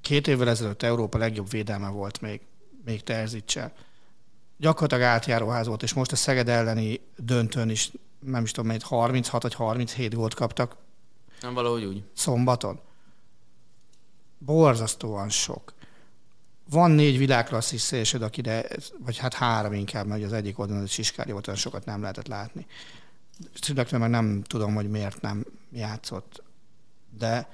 két 0.00 0.26
évvel 0.28 0.48
ezelőtt 0.48 0.82
Európa 0.82 1.18
legjobb 1.18 1.50
védelme 1.50 1.88
volt 1.88 2.20
még, 2.20 2.40
még 2.84 3.02
Terzicsel, 3.02 3.72
gyakorlatilag 4.62 5.02
átjáróház 5.02 5.66
volt, 5.66 5.82
és 5.82 5.92
most 5.92 6.12
a 6.12 6.16
Szeged 6.16 6.48
elleni 6.48 7.00
döntőn 7.16 7.70
is, 7.70 7.90
nem 8.24 8.42
is 8.42 8.50
tudom, 8.50 8.66
mennyit, 8.66 8.82
36 8.82 9.42
vagy 9.42 9.54
37 9.54 10.14
gólt 10.14 10.34
kaptak. 10.34 10.76
Nem 11.40 11.54
valahogy 11.54 11.84
úgy. 11.84 12.02
Szombaton. 12.14 12.80
Borzasztóan 14.38 15.28
sok. 15.28 15.74
Van 16.70 16.90
négy 16.90 17.18
világklasszis 17.18 17.80
szélsőd, 17.80 18.22
akire, 18.22 18.66
vagy 18.98 19.16
hát 19.16 19.34
három 19.34 19.72
inkább, 19.72 20.06
mert 20.06 20.24
az 20.24 20.32
egyik 20.32 20.58
oldalon 20.58 20.82
a 20.82 20.86
Siskári 20.86 21.32
volt, 21.32 21.46
olyan 21.46 21.58
sokat 21.58 21.84
nem 21.84 22.00
lehetett 22.00 22.26
látni. 22.26 22.66
Szülekre 23.60 23.98
meg 23.98 24.10
nem 24.10 24.42
tudom, 24.42 24.74
hogy 24.74 24.90
miért 24.90 25.20
nem 25.20 25.44
játszott. 25.72 26.42
De 27.18 27.48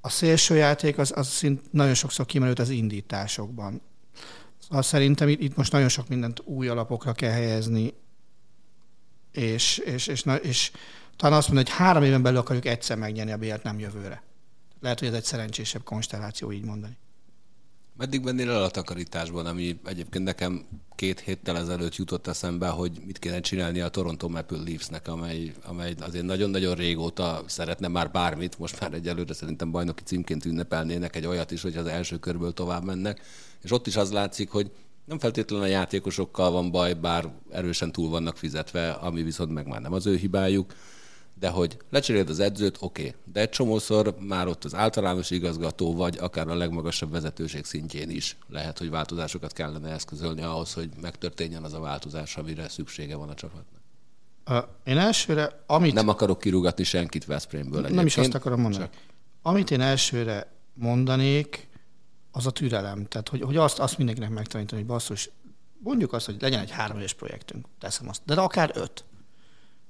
a 0.00 0.08
szélső 0.08 0.54
játék 0.54 0.98
az, 0.98 1.12
az 1.16 1.28
szint 1.28 1.72
nagyon 1.72 1.94
sokszor 1.94 2.26
kimerült 2.26 2.58
az 2.58 2.68
indításokban. 2.68 3.80
Szóval 4.58 4.82
szerintem 4.82 5.28
itt, 5.28 5.40
itt 5.40 5.56
most 5.56 5.72
nagyon 5.72 5.88
sok 5.88 6.08
mindent 6.08 6.40
új 6.44 6.68
alapokra 6.68 7.12
kell 7.12 7.30
helyezni, 7.30 7.94
és, 9.34 9.78
és, 9.78 10.06
és, 10.06 10.24
és, 10.24 10.40
és 10.42 10.70
talán 11.16 11.38
azt 11.38 11.48
mondani, 11.48 11.68
hogy 11.68 11.78
három 11.78 12.02
éven 12.02 12.22
belül 12.22 12.38
akarjuk 12.38 12.64
egyszer 12.64 12.96
megnyerni 12.96 13.32
a 13.32 13.36
bélet, 13.36 13.62
nem 13.62 13.78
jövőre. 13.78 14.22
Lehet, 14.80 14.98
hogy 14.98 15.08
ez 15.08 15.14
egy 15.14 15.24
szerencsésebb 15.24 15.82
konstelláció 15.82 16.52
így 16.52 16.64
mondani. 16.64 16.96
Meddig 17.96 18.22
mennél 18.22 18.50
el 18.50 18.62
a 18.62 18.70
takarításban, 18.70 19.46
ami 19.46 19.80
egyébként 19.84 20.24
nekem 20.24 20.66
két 20.94 21.20
héttel 21.20 21.56
ezelőtt 21.56 21.96
jutott 21.96 22.26
eszembe, 22.26 22.68
hogy 22.68 23.00
mit 23.06 23.18
kéne 23.18 23.40
csinálni 23.40 23.80
a 23.80 23.88
Toronto 23.88 24.28
Maple 24.28 24.58
Leafsnek, 24.58 25.08
amely, 25.08 25.52
amely 25.64 25.94
azért 26.00 26.24
nagyon-nagyon 26.24 26.74
régóta 26.74 27.44
szeretne 27.46 27.88
már 27.88 28.10
bármit, 28.10 28.58
most 28.58 28.80
már 28.80 28.92
egyelőre 28.92 29.34
szerintem 29.34 29.70
bajnoki 29.70 30.02
címként 30.02 30.44
ünnepelnének 30.44 31.16
egy 31.16 31.26
olyat 31.26 31.50
is, 31.50 31.62
hogy 31.62 31.76
az 31.76 31.86
első 31.86 32.18
körből 32.18 32.52
tovább 32.52 32.84
mennek. 32.84 33.20
És 33.62 33.72
ott 33.72 33.86
is 33.86 33.96
az 33.96 34.12
látszik, 34.12 34.50
hogy 34.50 34.70
nem 35.04 35.18
feltétlenül 35.18 35.64
a 35.64 35.68
játékosokkal 35.68 36.50
van 36.50 36.70
baj, 36.70 36.92
bár 36.92 37.32
erősen 37.50 37.92
túl 37.92 38.08
vannak 38.08 38.36
fizetve, 38.36 38.90
ami 38.90 39.22
viszont 39.22 39.52
meg 39.52 39.66
már 39.66 39.80
nem 39.80 39.92
az 39.92 40.06
ő 40.06 40.16
hibájuk 40.16 40.72
de 41.38 41.48
hogy 41.48 41.76
lecseréled 41.90 42.28
az 42.28 42.40
edzőt, 42.40 42.76
oké. 42.80 43.02
Okay. 43.02 43.14
De 43.32 43.40
egy 43.40 43.48
csomószor 43.48 44.16
már 44.20 44.48
ott 44.48 44.64
az 44.64 44.74
általános 44.74 45.30
igazgató, 45.30 45.94
vagy 45.94 46.18
akár 46.20 46.48
a 46.48 46.54
legmagasabb 46.54 47.10
vezetőség 47.10 47.64
szintjén 47.64 48.10
is 48.10 48.36
lehet, 48.48 48.78
hogy 48.78 48.90
változásokat 48.90 49.52
kellene 49.52 49.90
eszközölni 49.90 50.42
ahhoz, 50.42 50.74
hogy 50.74 50.88
megtörténjen 51.00 51.64
az 51.64 51.72
a 51.72 51.80
változás, 51.80 52.36
amire 52.36 52.68
szüksége 52.68 53.16
van 53.16 53.28
a 53.28 53.34
csapatnak. 53.34 53.82
Én 54.84 54.98
elsőre, 54.98 55.62
amit... 55.66 55.94
Nem 55.94 56.08
akarok 56.08 56.38
kirúgatni 56.38 56.84
senkit 56.84 57.24
Veszprémből 57.24 57.72
egyébként. 57.72 57.96
Nem 57.96 58.06
is 58.06 58.16
azt 58.16 58.34
akarom 58.34 58.60
mondani. 58.60 58.84
Csak... 58.84 59.02
Amit 59.42 59.70
én 59.70 59.80
elsőre 59.80 60.52
mondanék, 60.74 61.68
az 62.36 62.46
a 62.46 62.50
türelem. 62.50 63.06
Tehát, 63.06 63.28
hogy, 63.28 63.40
hogy 63.40 63.56
azt, 63.56 63.78
azt 63.78 63.98
mindenkinek 63.98 64.30
megtanítani, 64.30 64.80
hogy 64.80 64.90
basszus, 64.90 65.30
mondjuk 65.78 66.12
azt, 66.12 66.26
hogy 66.26 66.36
legyen 66.40 66.60
egy 66.60 66.70
három 66.70 66.98
éves 66.98 67.12
projektünk, 67.12 67.66
teszem 67.78 68.08
azt, 68.08 68.22
de 68.24 68.34
akár 68.34 68.70
öt. 68.74 69.04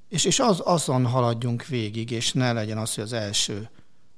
És, 0.08 0.24
és 0.24 0.40
az, 0.40 0.62
azon 0.64 1.06
haladjunk 1.06 1.66
végig, 1.66 2.10
és 2.10 2.32
ne 2.32 2.52
legyen 2.52 2.78
az, 2.78 2.94
hogy 2.94 3.04
az 3.04 3.12
első 3.12 3.68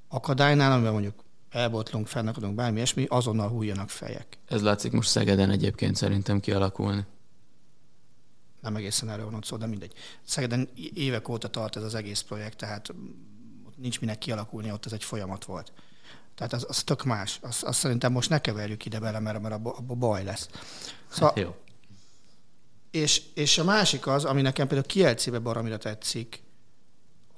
akadálynál, 0.09 0.73
amiben 0.73 0.92
mondjuk 0.92 1.25
elbotlunk, 1.50 2.06
fennakadunk, 2.06 2.54
bármi 2.54 2.76
ilyesmi, 2.76 3.06
azonnal 3.09 3.49
hújjanak 3.49 3.88
fejek. 3.88 4.38
Ez 4.49 4.62
látszik 4.62 4.92
most 4.92 5.09
Szegeden 5.09 5.50
egyébként 5.50 5.97
szerintem 5.97 6.40
kialakulni. 6.40 7.04
Nem 8.61 8.76
egészen 8.76 9.11
erről 9.11 9.30
van 9.30 9.42
szó, 9.42 9.56
de 9.56 9.66
mindegy. 9.66 9.92
Szegeden 10.25 10.68
évek 10.95 11.28
óta 11.28 11.49
tart 11.49 11.76
ez 11.76 11.83
az 11.83 11.95
egész 11.95 12.21
projekt, 12.21 12.56
tehát 12.56 12.95
nincs 13.76 14.00
minek 14.00 14.18
kialakulni, 14.18 14.73
ott 14.73 14.87
ez 14.87 14.92
egy 14.92 15.04
folyamat 15.04 15.45
volt. 15.45 15.73
Tehát 16.37 16.52
az, 16.52 16.64
az 16.69 16.83
tök 16.83 17.05
más. 17.05 17.38
Azt, 17.43 17.62
azt 17.62 17.78
szerintem 17.78 18.12
most 18.12 18.31
ne 18.31 18.40
keverjük 18.40 18.85
ide 18.85 18.99
bele, 18.99 19.19
mert, 19.19 19.40
mert 19.40 19.55
abban 19.55 19.99
baj 19.99 20.25
lesz. 20.25 20.49
Szóval, 21.09 21.28
hát 21.28 21.38
jó. 21.38 21.55
És, 22.90 23.23
és 23.35 23.59
a 23.59 23.64
másik 23.64 24.07
az, 24.07 24.25
ami 24.25 24.43
nekem 24.43 24.66
például 24.66 24.88
Kielcébe 24.88 25.38
baromira 25.38 25.78
tetszik, 25.78 26.43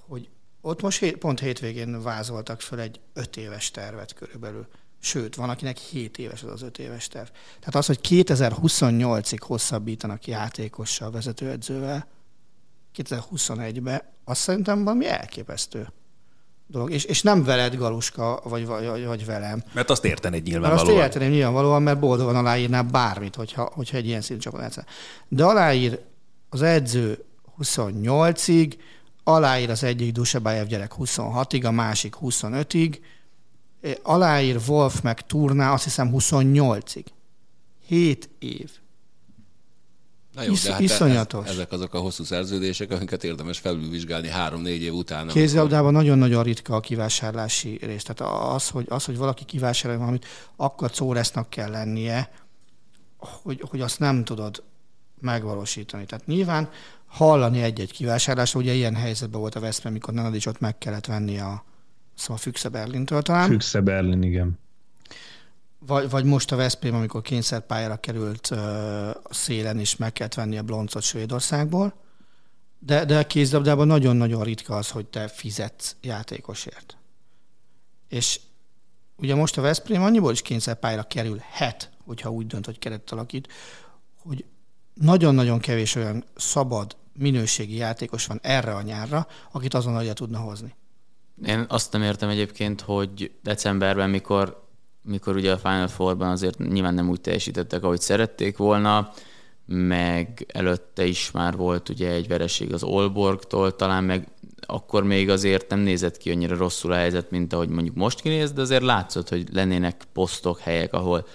hogy 0.06 0.28
ott 0.60 0.82
most 0.82 0.98
hét, 0.98 1.16
pont 1.16 1.40
hétvégén 1.40 2.02
vázoltak 2.02 2.60
föl 2.60 2.80
egy 2.80 3.00
öt 3.12 3.36
éves 3.36 3.70
tervet 3.70 4.14
körülbelül. 4.14 4.66
Sőt, 5.00 5.34
van, 5.34 5.50
akinek 5.50 5.76
7 5.76 6.18
éves 6.18 6.42
az 6.42 6.50
az 6.50 6.62
5 6.62 6.78
éves 6.78 7.08
terv. 7.08 7.28
Tehát 7.58 7.74
az, 7.74 7.86
hogy 7.86 7.98
2028-ig 8.02 9.38
hosszabbítanak 9.40 10.26
játékossal, 10.26 11.10
vezetőedzővel, 11.10 12.06
2021-ben, 12.96 14.02
azt 14.24 14.40
szerintem 14.40 14.84
valami 14.84 15.06
elképesztő 15.06 15.92
dolog. 16.68 16.90
És, 16.90 17.04
és 17.04 17.22
nem 17.22 17.44
veled, 17.44 17.74
Galuska, 17.74 18.40
vagy, 18.44 18.66
vagy, 18.66 19.04
vagy 19.04 19.26
velem. 19.26 19.62
Mert 19.72 19.90
azt 19.90 20.04
értenéd 20.04 20.40
Mert 20.40 20.52
nyilvánvalóan. 20.52 20.96
azt 20.96 21.04
érteném 21.04 21.30
nyilvánvalóan, 21.30 21.82
mert 21.82 21.98
boldogan 21.98 22.36
aláírná 22.36 22.82
bármit, 22.82 23.34
hogyha, 23.34 23.70
hogyha 23.74 23.96
egy 23.96 24.06
ilyen 24.06 24.20
szintű 24.20 24.42
csapat 24.42 24.62
egyszer. 24.62 24.86
De 25.28 25.44
aláír 25.44 26.00
az 26.48 26.62
edző 26.62 27.24
28-ig, 27.62 28.72
aláír 29.24 29.70
az 29.70 29.82
egyik 29.84 30.12
Dusebájev 30.12 30.66
gyerek 30.66 30.92
26-ig, 30.98 31.66
a 31.66 31.70
másik 31.70 32.14
25-ig, 32.22 32.98
eh, 33.80 33.92
aláír 34.02 34.60
Wolf 34.66 35.00
meg 35.00 35.20
Turná 35.26 35.72
azt 35.72 35.84
hiszem 35.84 36.10
28-ig. 36.14 37.04
7 37.86 38.28
év. 38.38 38.70
Na 40.38 40.44
jó, 40.44 40.52
Isz- 40.52 40.64
de 40.66 40.72
hát 40.72 40.80
iszonyatos. 40.80 41.44
Ez, 41.46 41.52
ezek 41.52 41.72
azok 41.72 41.94
a 41.94 41.98
hosszú 41.98 42.24
szerződések, 42.24 42.90
amiket 42.90 43.24
érdemes 43.24 43.58
felülvizsgálni 43.58 44.28
három-négy 44.28 44.82
év 44.82 44.94
után. 44.94 45.18
amikor- 45.20 45.40
Kézilabdában 45.40 45.92
nagyon-nagyon 45.92 46.42
ritka 46.42 46.74
a 46.76 46.80
kivásárlási 46.80 47.78
rész. 47.82 48.02
Tehát 48.02 48.32
az, 48.54 48.68
hogy, 48.68 48.86
az, 48.88 49.04
hogy 49.04 49.16
valaki 49.16 49.44
kivásárolja 49.44 49.98
valamit, 50.00 50.26
akkor 50.56 50.90
szóresznak 50.94 51.50
kell 51.50 51.70
lennie, 51.70 52.30
hogy, 53.16 53.62
hogy 53.70 53.80
azt 53.80 53.98
nem 53.98 54.24
tudod 54.24 54.62
megvalósítani. 55.20 56.04
Tehát 56.04 56.26
nyilván 56.26 56.68
hallani 57.06 57.62
egy-egy 57.62 57.92
kivásárlásra, 57.92 58.60
ugye 58.60 58.72
ilyen 58.72 58.94
helyzetben 58.94 59.40
volt 59.40 59.54
a 59.54 59.60
Veszprém, 59.60 59.92
mikor 59.92 60.14
Nenadicsot 60.14 60.60
meg 60.60 60.78
kellett 60.78 61.06
venni 61.06 61.38
a, 61.38 61.64
szóval 62.14 62.36
a 62.36 62.40
Füchse 62.40 62.68
Berlintől 62.68 63.22
talán. 63.22 63.48
Füchse 63.48 63.80
Berlin, 63.80 64.22
igen. 64.22 64.58
Vagy, 65.78 66.10
vagy 66.10 66.24
most 66.24 66.52
a 66.52 66.56
Veszprém, 66.56 66.94
amikor 66.94 67.22
kényszerpályára 67.22 67.96
került 67.96 68.50
uh, 68.50 68.58
szélen, 69.30 69.78
és 69.78 69.96
meg 69.96 70.12
kellett 70.12 70.34
venni 70.34 70.58
a 70.58 70.62
Bloncot 70.62 71.02
Svédországból. 71.02 71.94
De, 72.78 73.04
de 73.04 73.18
a 73.18 73.26
kézilabdában 73.26 73.86
nagyon-nagyon 73.86 74.42
ritka 74.42 74.76
az, 74.76 74.90
hogy 74.90 75.06
te 75.06 75.28
fizetsz 75.28 75.96
játékosért. 76.00 76.96
És 78.08 78.40
ugye 79.16 79.34
most 79.34 79.58
a 79.58 79.60
Veszprém 79.60 80.02
annyiból 80.02 80.32
is 80.32 80.42
kényszerpályára 80.42 81.02
kerülhet, 81.02 81.90
hogyha 82.04 82.30
úgy 82.30 82.46
dönt, 82.46 82.64
hogy 82.64 82.78
keretet 82.78 83.10
alakít, 83.10 83.48
hogy 84.22 84.44
nagyon-nagyon 84.94 85.58
kevés 85.58 85.94
olyan 85.94 86.24
szabad, 86.36 86.96
minőségi 87.12 87.76
játékos 87.76 88.26
van 88.26 88.38
erre 88.42 88.74
a 88.74 88.82
nyárra, 88.82 89.26
akit 89.52 89.74
azonnal 89.74 90.02
ugye 90.02 90.12
tudna 90.12 90.38
hozni. 90.38 90.74
Én 91.44 91.64
azt 91.68 91.92
nem 91.92 92.02
értem 92.02 92.28
egyébként, 92.28 92.80
hogy 92.80 93.32
decemberben, 93.42 94.10
mikor, 94.10 94.67
mikor 95.08 95.36
ugye 95.36 95.52
a 95.52 95.58
Final 95.58 95.88
Four-ban 95.88 96.30
azért 96.30 96.58
nyilván 96.58 96.94
nem 96.94 97.08
úgy 97.08 97.20
teljesítettek, 97.20 97.82
ahogy 97.82 98.00
szerették 98.00 98.56
volna, 98.56 99.12
meg 99.66 100.46
előtte 100.52 101.04
is 101.04 101.30
már 101.30 101.56
volt 101.56 101.88
ugye 101.88 102.10
egy 102.10 102.28
vereség 102.28 102.72
az 102.72 102.82
Olborgtól, 102.82 103.76
talán 103.76 104.04
meg 104.04 104.28
akkor 104.60 105.04
még 105.04 105.30
azért 105.30 105.70
nem 105.70 105.78
nézett 105.78 106.16
ki 106.16 106.30
annyira 106.30 106.56
rosszul 106.56 106.92
a 106.92 106.96
helyzet, 106.96 107.30
mint 107.30 107.52
ahogy 107.52 107.68
mondjuk 107.68 107.94
most 107.94 108.20
kinéz, 108.20 108.52
de 108.52 108.60
azért 108.60 108.82
látszott, 108.82 109.28
hogy 109.28 109.46
lennének 109.52 110.02
posztok, 110.12 110.58
helyek, 110.58 110.92
ahol 110.92 111.26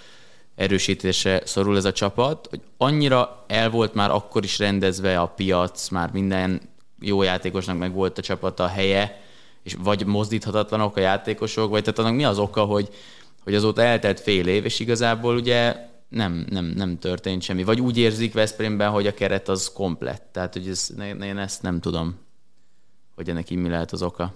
erősítésre 0.54 1.42
szorul 1.44 1.76
ez 1.76 1.84
a 1.84 1.92
csapat, 1.92 2.46
hogy 2.50 2.60
annyira 2.76 3.44
el 3.46 3.70
volt 3.70 3.94
már 3.94 4.10
akkor 4.10 4.44
is 4.44 4.58
rendezve 4.58 5.20
a 5.20 5.26
piac, 5.26 5.88
már 5.88 6.10
minden 6.12 6.60
jó 7.00 7.22
játékosnak 7.22 7.78
meg 7.78 7.92
volt 7.92 8.18
a 8.18 8.22
csapata 8.22 8.64
a 8.64 8.68
helye, 8.68 9.22
és 9.62 9.76
vagy 9.82 10.06
mozdíthatatlanok 10.06 10.96
a 10.96 11.00
játékosok, 11.00 11.70
vagy 11.70 11.82
tehát 11.82 11.98
annak 11.98 12.14
mi 12.14 12.24
az 12.24 12.38
oka, 12.38 12.64
hogy, 12.64 12.88
hogy 13.44 13.54
azóta 13.54 13.82
eltelt 13.82 14.20
fél 14.20 14.46
év, 14.46 14.64
és 14.64 14.80
igazából 14.80 15.36
ugye 15.36 15.76
nem, 16.08 16.46
nem, 16.50 16.64
nem 16.64 16.98
történt 16.98 17.42
semmi. 17.42 17.64
Vagy 17.64 17.80
úgy 17.80 17.98
érzik 17.98 18.32
Veszprémben, 18.32 18.90
hogy 18.90 19.06
a 19.06 19.14
keret 19.14 19.48
az 19.48 19.72
komplett. 19.72 20.28
Tehát, 20.32 20.52
hogy 20.52 20.68
ez, 20.68 20.94
én 21.22 21.38
ezt 21.38 21.62
nem 21.62 21.80
tudom, 21.80 22.16
hogy 23.14 23.28
ennek 23.28 23.50
így 23.50 23.58
mi 23.58 23.68
lehet 23.68 23.92
az 23.92 24.02
oka. 24.02 24.34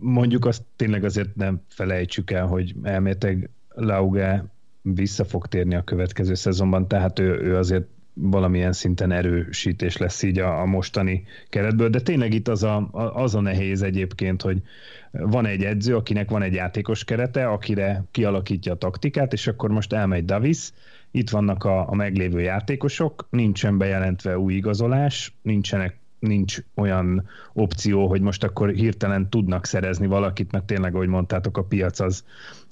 Mondjuk 0.00 0.44
azt 0.44 0.62
tényleg 0.76 1.04
azért 1.04 1.34
nem 1.34 1.62
felejtsük 1.68 2.30
el, 2.30 2.46
hogy 2.46 2.74
elméleteg 2.82 3.50
Lauge 3.68 4.44
vissza 4.82 5.24
fog 5.24 5.46
térni 5.46 5.74
a 5.74 5.84
következő 5.84 6.34
szezonban, 6.34 6.88
tehát 6.88 7.18
ő, 7.18 7.40
ő 7.40 7.56
azért 7.56 7.86
valamilyen 8.14 8.72
szinten 8.72 9.12
erősítés 9.12 9.96
lesz 9.96 10.22
így 10.22 10.38
a, 10.38 10.60
a 10.60 10.64
mostani 10.64 11.24
keretből, 11.48 11.88
de 11.88 12.00
tényleg 12.00 12.34
itt 12.34 12.48
az 12.48 12.62
a, 12.62 12.88
az 13.14 13.34
a 13.34 13.40
nehéz 13.40 13.82
egyébként, 13.82 14.42
hogy 14.42 14.62
van 15.10 15.46
egy 15.46 15.64
edző, 15.64 15.96
akinek 15.96 16.30
van 16.30 16.42
egy 16.42 16.54
játékos 16.54 17.04
kerete, 17.04 17.46
akire 17.46 18.04
kialakítja 18.10 18.72
a 18.72 18.76
taktikát, 18.76 19.32
és 19.32 19.46
akkor 19.46 19.70
most 19.70 19.92
elmegy 19.92 20.24
Davis, 20.24 20.72
itt 21.10 21.30
vannak 21.30 21.64
a, 21.64 21.88
a 21.88 21.94
meglévő 21.94 22.40
játékosok, 22.40 23.26
nincsen 23.30 23.78
bejelentve 23.78 24.38
új 24.38 24.54
igazolás, 24.54 25.34
nincsenek 25.42 25.98
nincs 26.18 26.58
olyan 26.74 27.28
opció, 27.52 28.06
hogy 28.06 28.20
most 28.20 28.44
akkor 28.44 28.70
hirtelen 28.70 29.30
tudnak 29.30 29.66
szerezni 29.66 30.06
valakit, 30.06 30.52
mert 30.52 30.64
tényleg, 30.64 30.94
ahogy 30.94 31.08
mondtátok, 31.08 31.58
a 31.58 31.64
piac 31.64 32.00
az, 32.00 32.24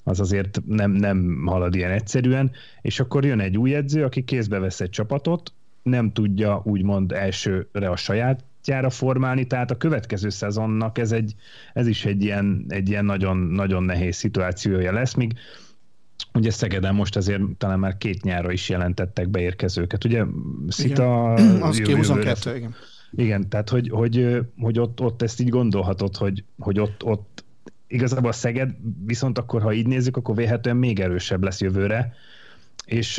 az 0.03 0.19
azért 0.19 0.61
nem, 0.65 0.91
nem 0.91 1.43
halad 1.45 1.75
ilyen 1.75 1.91
egyszerűen, 1.91 2.51
és 2.81 2.99
akkor 2.99 3.25
jön 3.25 3.39
egy 3.39 3.57
új 3.57 3.75
edző, 3.75 4.03
aki 4.03 4.23
kézbe 4.23 4.59
vesz 4.59 4.81
egy 4.81 4.89
csapatot, 4.89 5.53
nem 5.83 6.11
tudja 6.11 6.61
úgymond 6.63 7.11
elsőre 7.11 7.89
a 7.89 7.95
sajátjára 7.95 8.89
formálni, 8.89 9.47
tehát 9.47 9.71
a 9.71 9.77
következő 9.77 10.29
szezonnak 10.29 10.97
ez, 10.97 11.11
egy, 11.11 11.35
ez 11.73 11.87
is 11.87 12.05
egy 12.05 12.23
ilyen, 12.23 12.65
egy 12.67 12.89
ilyen 12.89 13.05
nagyon, 13.05 13.37
nagyon 13.37 13.83
nehéz 13.83 14.15
szituációja 14.15 14.91
lesz, 14.91 15.13
míg 15.13 15.33
Ugye 16.33 16.51
Szegeden 16.51 16.95
most 16.95 17.15
azért 17.15 17.41
talán 17.57 17.79
már 17.79 17.97
két 17.97 18.23
nyára 18.23 18.51
is 18.51 18.69
jelentettek 18.69 19.29
beérkezőket. 19.29 20.03
Ugye 20.03 20.23
Szita... 20.67 21.33
Igen. 21.37 21.61
Az 21.69 21.79
22, 21.79 22.55
igen. 22.55 22.75
Igen, 23.11 23.49
tehát 23.49 23.69
hogy, 23.69 23.89
hogy, 23.89 24.39
hogy 24.59 24.79
ott, 24.79 25.01
ott 25.01 25.21
ezt 25.21 25.39
így 25.39 25.49
gondolhatod, 25.49 26.15
hogy, 26.15 26.43
hogy 26.59 26.79
ott, 26.79 27.03
ott 27.03 27.42
igazából 27.93 28.29
a 28.29 28.33
Szeged 28.33 28.75
viszont 29.05 29.37
akkor, 29.37 29.61
ha 29.61 29.73
így 29.73 29.87
nézzük, 29.87 30.17
akkor 30.17 30.35
véhetően 30.35 30.77
még 30.77 30.99
erősebb 30.99 31.43
lesz 31.43 31.61
jövőre, 31.61 32.13
és 32.85 33.13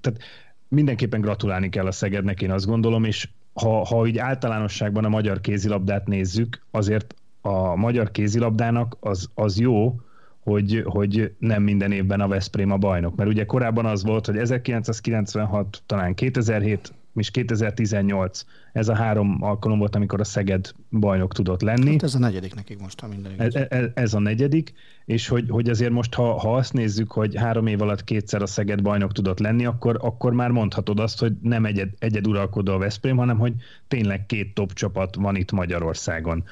tehát 0.00 0.20
mindenképpen 0.68 1.20
gratulálni 1.20 1.68
kell 1.68 1.86
a 1.86 1.92
Szegednek, 1.92 2.42
én 2.42 2.50
azt 2.50 2.66
gondolom, 2.66 3.04
és 3.04 3.28
ha, 3.52 3.84
ha 3.84 4.06
így 4.06 4.18
általánosságban 4.18 5.04
a 5.04 5.08
magyar 5.08 5.40
kézilabdát 5.40 6.06
nézzük, 6.06 6.62
azért 6.70 7.14
a 7.40 7.76
magyar 7.76 8.10
kézilabdának 8.10 8.96
az, 9.00 9.30
az 9.34 9.58
jó, 9.58 10.00
hogy, 10.40 10.82
hogy 10.84 11.34
nem 11.38 11.62
minden 11.62 11.92
évben 11.92 12.20
a 12.20 12.28
Veszprém 12.28 12.70
a 12.70 12.76
bajnok. 12.76 13.16
Mert 13.16 13.30
ugye 13.30 13.44
korábban 13.44 13.86
az 13.86 14.04
volt, 14.04 14.26
hogy 14.26 14.36
1996, 14.36 15.82
talán 15.86 16.14
2007, 16.14 16.92
és 17.16 17.30
2018. 17.30 18.44
Ez 18.72 18.88
a 18.88 18.94
három 18.94 19.38
alkalom 19.40 19.78
volt, 19.78 19.96
amikor 19.96 20.20
a 20.20 20.24
Szeged 20.24 20.72
bajnok 20.90 21.32
tudott 21.32 21.60
lenni. 21.60 21.90
Hát 21.90 22.02
ez 22.02 22.14
a 22.14 22.18
negyedik 22.18 22.54
nekik 22.54 22.80
most, 22.80 23.00
ha 23.00 23.08
minden 23.08 23.32
igaz. 23.32 23.54
Ez, 23.54 23.86
ez 23.94 24.14
a 24.14 24.18
negyedik, 24.18 24.72
és 25.04 25.28
hogy, 25.28 25.44
hogy 25.48 25.68
azért 25.68 25.92
most, 25.92 26.14
ha, 26.14 26.38
ha 26.38 26.56
azt 26.56 26.72
nézzük, 26.72 27.12
hogy 27.12 27.36
három 27.36 27.66
év 27.66 27.82
alatt 27.82 28.04
kétszer 28.04 28.42
a 28.42 28.46
Szeged 28.46 28.82
bajnok 28.82 29.12
tudott 29.12 29.38
lenni, 29.38 29.64
akkor, 29.66 29.98
akkor 30.00 30.32
már 30.32 30.50
mondhatod 30.50 31.00
azt, 31.00 31.18
hogy 31.18 31.32
nem 31.42 31.64
egyed, 31.64 31.88
egyeduralkodó 31.98 32.72
a 32.72 32.78
Veszprém, 32.78 33.16
hanem 33.16 33.38
hogy 33.38 33.52
tényleg 33.88 34.26
két 34.26 34.54
top 34.54 34.72
csapat 34.72 35.14
van 35.14 35.36
itt 35.36 35.52
Magyarországon. 35.52 36.44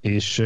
És 0.00 0.42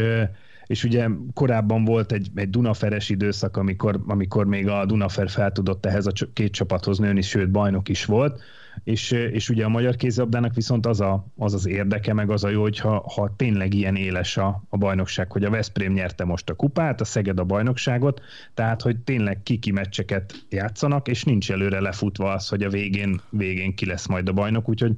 és 0.65 0.83
ugye 0.83 1.07
korábban 1.33 1.83
volt 1.83 2.11
egy, 2.11 2.27
egy 2.35 2.49
Dunaferes 2.49 3.09
időszak, 3.09 3.57
amikor, 3.57 3.99
amikor 4.07 4.45
még 4.45 4.67
a 4.67 4.85
Dunafer 4.85 5.29
fel 5.29 5.51
tudott 5.51 5.85
ehhez 5.85 6.05
a 6.05 6.11
két 6.33 6.51
csapathoz 6.51 6.97
nőni, 6.97 7.21
sőt 7.21 7.51
bajnok 7.51 7.89
is 7.89 8.05
volt, 8.05 8.41
és, 8.83 9.11
és 9.11 9.49
ugye 9.49 9.65
a 9.65 9.69
magyar 9.69 9.95
kézilabdának 9.95 10.53
viszont 10.53 10.85
az, 10.85 11.01
a, 11.01 11.25
az 11.37 11.53
az 11.53 11.67
érdeke, 11.67 12.13
meg 12.13 12.29
az 12.29 12.43
a 12.43 12.49
jó, 12.49 12.61
hogyha 12.61 13.11
ha 13.15 13.33
tényleg 13.35 13.73
ilyen 13.73 13.95
éles 13.95 14.37
a, 14.37 14.63
a 14.69 14.77
bajnokság, 14.77 15.31
hogy 15.31 15.43
a 15.43 15.49
Veszprém 15.49 15.93
nyerte 15.93 16.25
most 16.25 16.49
a 16.49 16.53
kupát, 16.53 17.01
a 17.01 17.05
Szeged 17.05 17.39
a 17.39 17.43
bajnokságot, 17.43 18.21
tehát 18.53 18.81
hogy 18.81 18.97
tényleg 18.97 19.43
kiki 19.43 19.71
meccseket 19.71 20.45
játszanak, 20.49 21.07
és 21.07 21.23
nincs 21.23 21.51
előre 21.51 21.79
lefutva 21.79 22.31
az, 22.31 22.47
hogy 22.47 22.63
a 22.63 22.69
végén, 22.69 23.21
végén 23.29 23.75
ki 23.75 23.85
lesz 23.85 24.07
majd 24.07 24.29
a 24.29 24.33
bajnok, 24.33 24.69
úgyhogy 24.69 24.95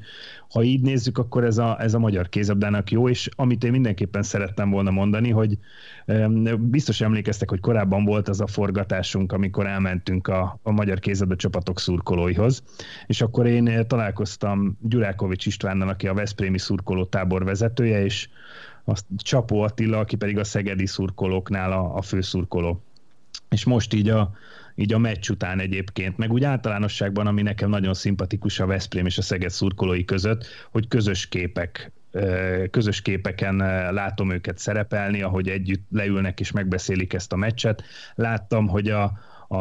ha 0.49 0.63
így 0.63 0.81
nézzük, 0.81 1.17
akkor 1.17 1.43
ez 1.43 1.57
a, 1.57 1.81
ez 1.81 1.93
a 1.93 1.99
magyar 1.99 2.29
kézabdának 2.29 2.91
jó, 2.91 3.10
és 3.10 3.29
amit 3.36 3.63
én 3.63 3.71
mindenképpen 3.71 4.23
szerettem 4.23 4.69
volna 4.69 4.91
mondani, 4.91 5.29
hogy 5.29 5.57
biztos 6.60 7.01
emlékeztek, 7.01 7.49
hogy 7.49 7.60
korábban 7.60 8.05
volt 8.05 8.29
az 8.29 8.41
a 8.41 8.47
forgatásunk, 8.47 9.31
amikor 9.31 9.67
elmentünk 9.67 10.27
a, 10.27 10.60
a 10.63 10.71
magyar 10.71 10.99
kézabda 10.99 11.36
csapatok 11.36 11.79
szurkolóihoz, 11.79 12.63
és 13.07 13.21
akkor 13.21 13.45
én 13.45 13.88
találkoztam 13.88 14.77
Gyurákovics 14.81 15.45
Istvánnal, 15.45 15.89
aki 15.89 16.07
a 16.07 16.13
Veszprémi 16.13 16.60
szurkoló 16.60 17.05
tábor 17.05 17.43
vezetője, 17.43 18.03
és 18.03 18.29
azt 18.83 19.05
Csapó 19.17 19.62
Attila, 19.62 19.99
aki 19.99 20.15
pedig 20.15 20.38
a 20.38 20.43
szegedi 20.43 20.86
szurkolóknál 20.86 21.71
a, 21.71 21.95
a 21.95 22.01
főszurkoló. 22.01 22.81
És 23.49 23.65
most 23.65 23.93
így 23.93 24.10
a, 24.10 24.31
így 24.79 24.93
a 24.93 24.97
meccs 24.97 25.29
után 25.29 25.59
egyébként, 25.59 26.17
meg 26.17 26.31
úgy 26.31 26.43
általánosságban, 26.43 27.27
ami 27.27 27.41
nekem 27.41 27.69
nagyon 27.69 27.93
szimpatikus 27.93 28.59
a 28.59 28.65
Veszprém 28.65 29.05
és 29.05 29.17
a 29.17 29.21
Szeged 29.21 29.49
szurkolói 29.49 30.05
között, 30.05 30.45
hogy 30.71 30.87
közös 30.87 31.27
képek 31.27 31.91
közös 32.71 33.01
képeken 33.01 33.55
látom 33.93 34.31
őket 34.31 34.57
szerepelni, 34.57 35.21
ahogy 35.21 35.49
együtt 35.49 35.85
leülnek 35.91 36.39
és 36.39 36.51
megbeszélik 36.51 37.13
ezt 37.13 37.33
a 37.33 37.35
meccset. 37.35 37.83
Láttam, 38.15 38.67
hogy 38.67 38.89
a, 38.89 39.11
a, 39.47 39.57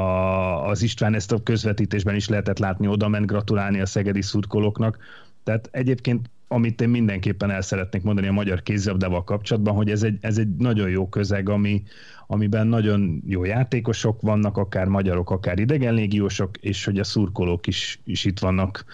az 0.68 0.82
István 0.82 1.14
ezt 1.14 1.32
a 1.32 1.42
közvetítésben 1.42 2.14
is 2.14 2.28
lehetett 2.28 2.58
látni, 2.58 2.86
oda 2.86 3.08
ment 3.08 3.26
gratulálni 3.26 3.80
a 3.80 3.86
szegedi 3.86 4.22
szurkolóknak. 4.22 4.98
Tehát 5.44 5.68
egyébként 5.72 6.30
amit 6.48 6.80
én 6.80 6.88
mindenképpen 6.88 7.50
el 7.50 7.60
szeretnék 7.60 8.02
mondani 8.02 8.26
a 8.26 8.32
magyar 8.32 8.62
kézilabdával 8.62 9.24
kapcsolatban, 9.24 9.74
hogy 9.74 9.90
ez 9.90 10.02
egy, 10.02 10.18
ez 10.20 10.38
egy 10.38 10.48
nagyon 10.48 10.90
jó 10.90 11.08
közeg, 11.08 11.48
ami, 11.48 11.82
amiben 12.26 12.66
nagyon 12.66 13.22
jó 13.26 13.44
játékosok 13.44 14.20
vannak, 14.20 14.56
akár 14.56 14.86
magyarok, 14.86 15.30
akár 15.30 15.58
idegenlégiósok, 15.58 16.56
és 16.56 16.84
hogy 16.84 16.98
a 16.98 17.04
szurkolók 17.04 17.66
is, 17.66 18.00
is 18.04 18.24
itt 18.24 18.38
vannak 18.38 18.84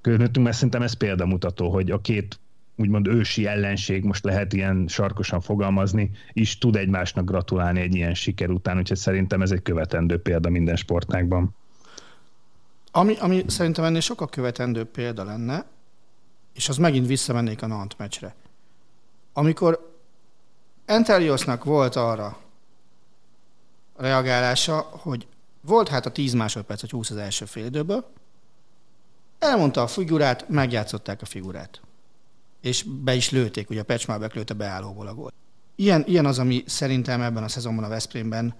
körülöttünk, 0.00 0.44
mert 0.44 0.56
szerintem 0.56 0.82
ez 0.82 0.92
példamutató, 0.92 1.70
hogy 1.70 1.90
a 1.90 2.00
két 2.00 2.38
úgymond 2.76 3.06
ősi 3.06 3.46
ellenség, 3.46 4.04
most 4.04 4.24
lehet 4.24 4.52
ilyen 4.52 4.84
sarkosan 4.88 5.40
fogalmazni, 5.40 6.10
is 6.32 6.58
tud 6.58 6.76
egymásnak 6.76 7.24
gratulálni 7.24 7.80
egy 7.80 7.94
ilyen 7.94 8.14
siker 8.14 8.50
után, 8.50 8.78
úgyhogy 8.78 8.96
szerintem 8.96 9.42
ez 9.42 9.50
egy 9.50 9.62
követendő 9.62 10.18
példa 10.18 10.48
minden 10.48 10.76
sportágban. 10.76 11.54
Ami, 12.90 13.14
ami 13.18 13.42
szerintem 13.46 13.84
ennél 13.84 14.00
sokkal 14.00 14.28
követendő 14.28 14.84
példa 14.84 15.24
lenne, 15.24 15.66
és 16.58 16.68
az 16.68 16.76
megint 16.76 17.06
visszamennék 17.06 17.62
a 17.62 17.66
Nant 17.66 17.98
meccsre. 17.98 18.34
Amikor 19.32 19.96
Enteliosnak 20.84 21.64
volt 21.64 21.96
arra 21.96 22.38
reagálása, 23.96 24.78
hogy 24.78 25.26
volt 25.60 25.88
hát 25.88 26.06
a 26.06 26.12
10 26.12 26.32
másodperc, 26.32 26.80
vagy 26.80 26.90
20 26.90 27.10
az 27.10 27.16
első 27.16 27.44
fél 27.44 27.64
időből, 27.64 28.12
elmondta 29.38 29.82
a 29.82 29.86
figurát, 29.86 30.48
megjátszották 30.48 31.22
a 31.22 31.26
figurát. 31.26 31.80
És 32.60 32.82
be 32.82 33.14
is 33.14 33.30
lőtték, 33.30 33.70
ugye 33.70 33.80
a 33.80 33.84
Pecsmár 33.84 34.20
beklőtte 34.20 34.54
beállóból 34.54 35.06
a 35.06 35.14
gólt. 35.14 35.32
Ilyen, 35.74 36.04
ilyen 36.06 36.26
az, 36.26 36.38
ami 36.38 36.64
szerintem 36.66 37.20
ebben 37.20 37.42
a 37.42 37.48
szezonban 37.48 37.84
a 37.84 37.88
Veszprémben 37.88 38.54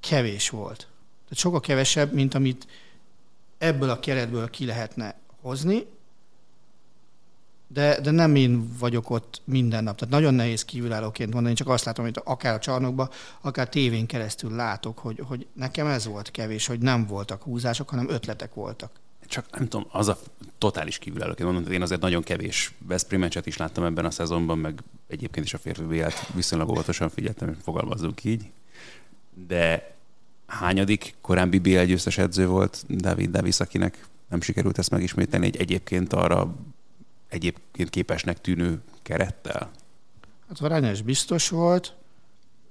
kevés 0.00 0.50
volt. 0.50 0.78
Tehát 1.22 1.38
sokkal 1.38 1.60
kevesebb, 1.60 2.12
mint 2.12 2.34
amit 2.34 2.66
ebből 3.58 3.90
a 3.90 4.00
keretből 4.00 4.50
ki 4.50 4.64
lehetne 4.64 5.14
hozni, 5.40 5.86
de, 7.68 8.00
de 8.00 8.10
nem 8.10 8.34
én 8.34 8.76
vagyok 8.78 9.10
ott 9.10 9.40
minden 9.44 9.84
nap. 9.84 9.96
Tehát 9.98 10.14
nagyon 10.14 10.34
nehéz 10.34 10.64
kívülállóként 10.64 11.32
mondani, 11.32 11.54
csak 11.54 11.68
azt 11.68 11.84
látom, 11.84 12.04
hogy 12.04 12.20
akár 12.24 12.54
a 12.54 12.58
csarnokba, 12.58 13.10
akár 13.40 13.68
tévén 13.68 14.06
keresztül 14.06 14.54
látok, 14.54 14.98
hogy, 14.98 15.22
hogy 15.26 15.46
nekem 15.52 15.86
ez 15.86 16.06
volt 16.06 16.30
kevés, 16.30 16.66
hogy 16.66 16.78
nem 16.78 17.06
voltak 17.06 17.42
húzások, 17.42 17.90
hanem 17.90 18.08
ötletek 18.08 18.54
voltak. 18.54 18.90
Csak 19.26 19.50
nem 19.50 19.68
tudom, 19.68 19.86
az 19.90 20.08
a 20.08 20.18
totális 20.58 20.98
kívülállóként 20.98 21.44
mondom, 21.44 21.64
hogy 21.64 21.72
én 21.72 21.82
azért 21.82 22.00
nagyon 22.00 22.22
kevés 22.22 22.74
Veszprém 22.78 23.28
is 23.44 23.56
láttam 23.56 23.84
ebben 23.84 24.04
a 24.04 24.10
szezonban, 24.10 24.58
meg 24.58 24.82
egyébként 25.08 25.46
is 25.46 25.54
a 25.54 25.58
férfi 25.58 25.82
BL-t 25.82 26.32
viszonylag 26.34 26.68
óvatosan 26.68 27.08
figyeltem, 27.08 27.56
fogalmazzunk 27.62 28.24
így. 28.24 28.50
De 29.46 29.94
hányadik 30.46 31.14
korábbi 31.20 31.58
BL 31.58 31.82
győztes 31.82 32.18
edző 32.18 32.46
volt 32.46 32.84
David 32.88 33.30
Davis, 33.30 33.60
akinek 33.60 34.06
nem 34.28 34.40
sikerült 34.40 34.78
ezt 34.78 34.90
megismételni 34.90 35.46
egy 35.46 35.56
egyébként 35.56 36.12
arra 36.12 36.54
egyébként 37.28 37.90
képesnek 37.90 38.40
tűnő 38.40 38.80
kerettel? 39.02 39.70
Hát 40.48 40.58
Varányás 40.58 41.02
biztos 41.02 41.48
volt. 41.48 41.94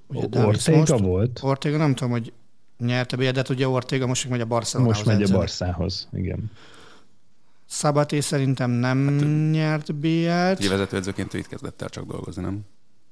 Ugye 0.07 0.45
Ortega 0.45 0.77
most, 0.77 0.99
volt. 0.99 1.39
Ortega 1.43 1.77
nem 1.77 1.95
tudom, 1.95 2.11
hogy 2.11 2.33
nyerte 2.77 3.15
be, 3.15 3.31
de 3.31 3.37
hát 3.37 3.49
ugye 3.49 3.67
Ortega 3.67 4.07
most 4.07 4.29
megy 4.29 4.41
a 4.41 4.45
Barcelonához. 4.45 5.03
Most 5.03 5.17
megy 5.17 5.31
a 5.31 5.37
Barszához, 5.37 6.07
igen. 6.13 6.51
Szabaté 7.65 8.19
szerintem 8.19 8.71
nem 8.71 9.07
hát, 9.07 9.51
nyert 9.51 9.95
BL-t. 9.95 10.59
Ugye 10.59 10.69
vezetőedzőként 10.69 11.33
itt 11.33 11.47
kezdett 11.47 11.81
el 11.81 11.89
csak 11.89 12.05
dolgozni, 12.05 12.41
nem? 12.41 12.65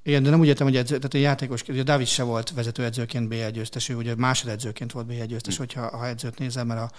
Igen, 0.07 0.23
de 0.23 0.29
nem 0.29 0.39
úgy 0.39 0.47
értem, 0.47 0.67
hogy 0.67 0.75
edző, 0.75 0.95
tehát 0.95 1.13
a 1.13 1.17
játékos, 1.17 1.63
ugye 1.67 1.83
David 1.83 2.07
se 2.07 2.23
volt 2.23 2.51
vezetőedzőként 2.51 3.27
BL 3.27 3.49
győztes, 3.53 3.89
ő 3.89 3.95
ugye 3.95 4.15
másodedzőként 4.15 4.91
volt 4.91 5.05
BL 5.05 5.23
győztes, 5.23 5.57
hogyha 5.57 5.97
ha 5.97 6.07
edzőt 6.07 6.39
nézem, 6.39 6.67
mert 6.67 6.79
a, 6.79 6.89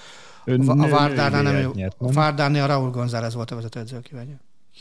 a, 0.51 0.85
a 0.85 0.89
Várdárnál 0.89 1.43
nem, 1.43 1.57
jó, 1.57 1.73
a 1.99 2.13
Várdárnál 2.13 2.63
a 2.63 2.67
Raúl 2.67 2.91
González 2.91 3.35
volt 3.35 3.51
a 3.51 3.55
vezetőedző, 3.55 3.97
aki 3.97 4.15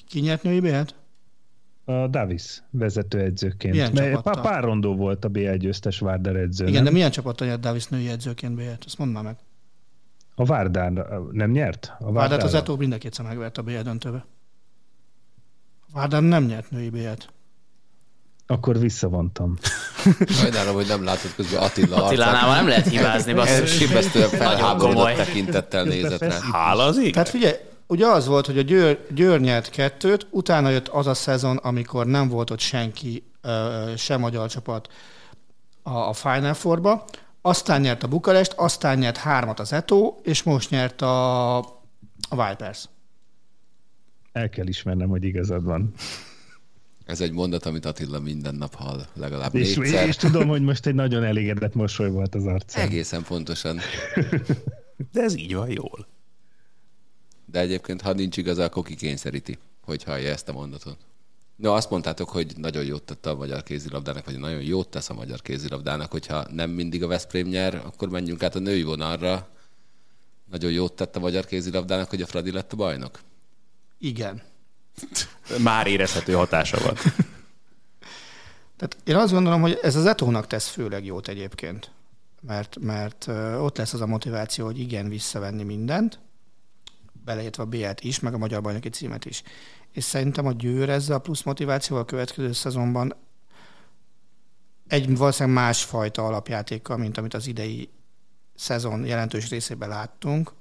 Ki 0.07 0.19
nyert 0.19 0.43
női 0.43 0.59
BL-t? 0.59 0.95
A 1.85 2.07
Davis 2.07 2.63
vezetőedzőként. 2.69 3.73
Milyen 3.73 4.21
pár, 4.21 4.41
pár 4.41 4.63
rondó 4.63 4.95
volt 4.95 5.25
a 5.25 5.29
BL 5.29 5.53
győztes 5.53 5.99
Várdár 5.99 6.35
edző. 6.35 6.63
Igen, 6.63 6.75
nem? 6.75 6.83
de 6.83 6.91
milyen 6.91 7.11
csapattal 7.11 7.47
nyert 7.47 7.59
Davis 7.59 7.87
női 7.87 8.09
edzőként 8.09 8.55
BL-t? 8.55 8.83
Azt 8.85 8.97
mondd 8.97 9.11
már 9.11 9.23
meg. 9.23 9.35
A 10.35 10.45
Várdár 10.45 10.91
nem 11.31 11.51
nyert? 11.51 11.93
A 11.99 12.11
Várdár 12.11 12.43
az 12.43 12.53
Etó 12.53 12.75
mind 12.75 12.93
a 12.93 12.97
kétszer 12.97 13.25
megvert 13.25 13.57
a 13.57 13.61
BL 13.61 13.79
döntőbe. 13.79 14.25
A 15.91 15.97
Várdár 15.97 16.21
nem 16.21 16.45
nyert 16.45 16.71
női 16.71 16.89
BL-t. 16.89 17.33
Akkor 18.47 18.79
visszavontam. 18.79 19.57
Sajnálom, 20.27 20.75
hogy 20.75 20.87
nem 20.87 21.03
látod 21.03 21.35
közben 21.35 21.61
Attila 21.61 22.03
Attilánál 22.03 22.55
nem 22.55 22.67
lehet 22.67 22.87
hibázni, 22.87 23.33
basszus. 23.33 23.71
Sibesztően 23.75 24.29
felháborodott 24.29 25.15
tekintettel 25.15 25.83
nézett 25.83 26.19
rá. 26.19 26.39
Hálazik? 26.51 27.13
Tehát 27.13 27.29
figyelj, 27.29 27.55
ugye 27.87 28.07
az 28.07 28.27
volt, 28.27 28.45
hogy 28.45 28.57
a 28.57 28.61
Győr, 28.61 28.99
Győr 29.13 29.39
nyert 29.39 29.69
kettőt, 29.69 30.27
utána 30.29 30.69
jött 30.69 30.87
az 30.87 31.07
a 31.07 31.13
szezon, 31.13 31.57
amikor 31.57 32.05
nem 32.05 32.27
volt 32.29 32.49
ott 32.49 32.59
senki, 32.59 33.23
sem 33.97 34.19
magyar 34.19 34.49
csapat 34.49 34.87
a, 35.83 35.97
a 35.97 36.13
Final 36.13 36.53
Four-ba, 36.53 37.05
aztán 37.41 37.81
nyert 37.81 38.03
a 38.03 38.07
Bukarest, 38.07 38.53
aztán 38.53 38.97
nyert 38.97 39.17
hármat 39.17 39.59
az 39.59 39.73
Eto, 39.73 40.15
és 40.23 40.43
most 40.43 40.69
nyert 40.69 41.01
a, 41.01 41.57
a 41.57 41.67
Vipers. 42.29 42.89
El 44.31 44.49
kell 44.49 44.67
ismernem, 44.67 45.09
hogy 45.09 45.23
igazad 45.23 45.63
van. 45.63 45.93
Ez 47.05 47.21
egy 47.21 47.31
mondat, 47.31 47.65
amit 47.65 47.85
Attila 47.85 48.19
minden 48.19 48.55
nap 48.55 48.75
hall, 48.75 49.05
legalább 49.13 49.55
és, 49.55 49.75
négyszer. 49.75 50.07
És 50.07 50.15
tudom, 50.15 50.47
hogy 50.47 50.61
most 50.61 50.85
egy 50.85 50.95
nagyon 50.95 51.23
elégedett 51.23 51.73
mosoly 51.73 52.09
volt 52.09 52.35
az 52.35 52.45
arcán. 52.45 52.85
Egészen 52.85 53.23
pontosan. 53.23 53.79
De 55.11 55.21
ez 55.21 55.35
így 55.35 55.53
van 55.55 55.69
jól. 55.69 56.07
De 57.45 57.59
egyébként, 57.59 58.01
ha 58.01 58.13
nincs 58.13 58.37
igaz, 58.37 58.57
akkor 58.57 58.83
kikényszeríti, 58.83 59.57
hogy 59.81 60.03
hallja 60.03 60.29
ezt 60.29 60.49
a 60.49 60.53
mondatot. 60.53 60.97
No, 61.55 61.73
azt 61.73 61.89
mondtátok, 61.89 62.29
hogy 62.29 62.53
nagyon 62.57 62.83
jót 62.83 63.03
tett 63.03 63.25
a 63.25 63.35
magyar 63.35 63.63
kézilabdának, 63.63 64.25
vagy 64.25 64.39
nagyon 64.39 64.61
jót 64.61 64.87
tesz 64.87 65.09
a 65.09 65.13
magyar 65.13 65.41
kézilabdának, 65.41 66.11
hogyha 66.11 66.47
nem 66.51 66.69
mindig 66.69 67.03
a 67.03 67.07
Veszprém 67.07 67.47
nyer, 67.47 67.75
akkor 67.75 68.09
menjünk 68.09 68.43
át 68.43 68.55
a 68.55 68.59
női 68.59 68.83
vonalra. 68.83 69.47
Nagyon 70.51 70.71
jót 70.71 70.93
tett 70.93 71.15
a 71.15 71.19
magyar 71.19 71.45
kézilabdának, 71.45 72.09
hogy 72.09 72.21
a 72.21 72.25
Fradi 72.25 72.51
lett 72.51 72.73
a 72.73 72.75
bajnok? 72.75 73.19
Igen. 73.97 74.41
Már 75.63 75.87
érezhető 75.87 76.33
hatása 76.33 76.77
van. 76.83 76.93
Tehát 78.77 78.97
én 79.03 79.15
azt 79.15 79.31
gondolom, 79.31 79.61
hogy 79.61 79.79
ez 79.81 79.95
az 79.95 80.05
etónak 80.05 80.47
tesz 80.47 80.67
főleg 80.67 81.05
jót 81.05 81.27
egyébként, 81.27 81.91
mert, 82.41 82.77
mert 82.79 83.27
ott 83.57 83.77
lesz 83.77 83.93
az 83.93 84.01
a 84.01 84.05
motiváció, 84.05 84.65
hogy 84.65 84.79
igen, 84.79 85.09
visszavenni 85.09 85.63
mindent, 85.63 86.19
beleértve 87.25 87.63
a 87.63 87.65
b 87.65 87.75
is, 87.99 88.19
meg 88.19 88.33
a 88.33 88.37
magyar 88.37 88.61
bajnoki 88.61 88.89
címet 88.89 89.25
is. 89.25 89.43
És 89.91 90.03
szerintem 90.03 90.45
a 90.45 90.51
Győr 90.51 90.89
ezzel 90.89 91.15
a 91.15 91.19
plusz 91.19 91.43
motivációval 91.43 92.03
a 92.03 92.07
következő 92.07 92.51
szezonban 92.51 93.15
egy 94.87 95.17
valószínűleg 95.17 95.57
másfajta 95.57 96.25
alapjátékkal, 96.25 96.97
mint 96.97 97.17
amit 97.17 97.33
az 97.33 97.47
idei 97.47 97.89
szezon 98.55 99.05
jelentős 99.05 99.49
részében 99.49 99.89
láttunk, 99.89 100.53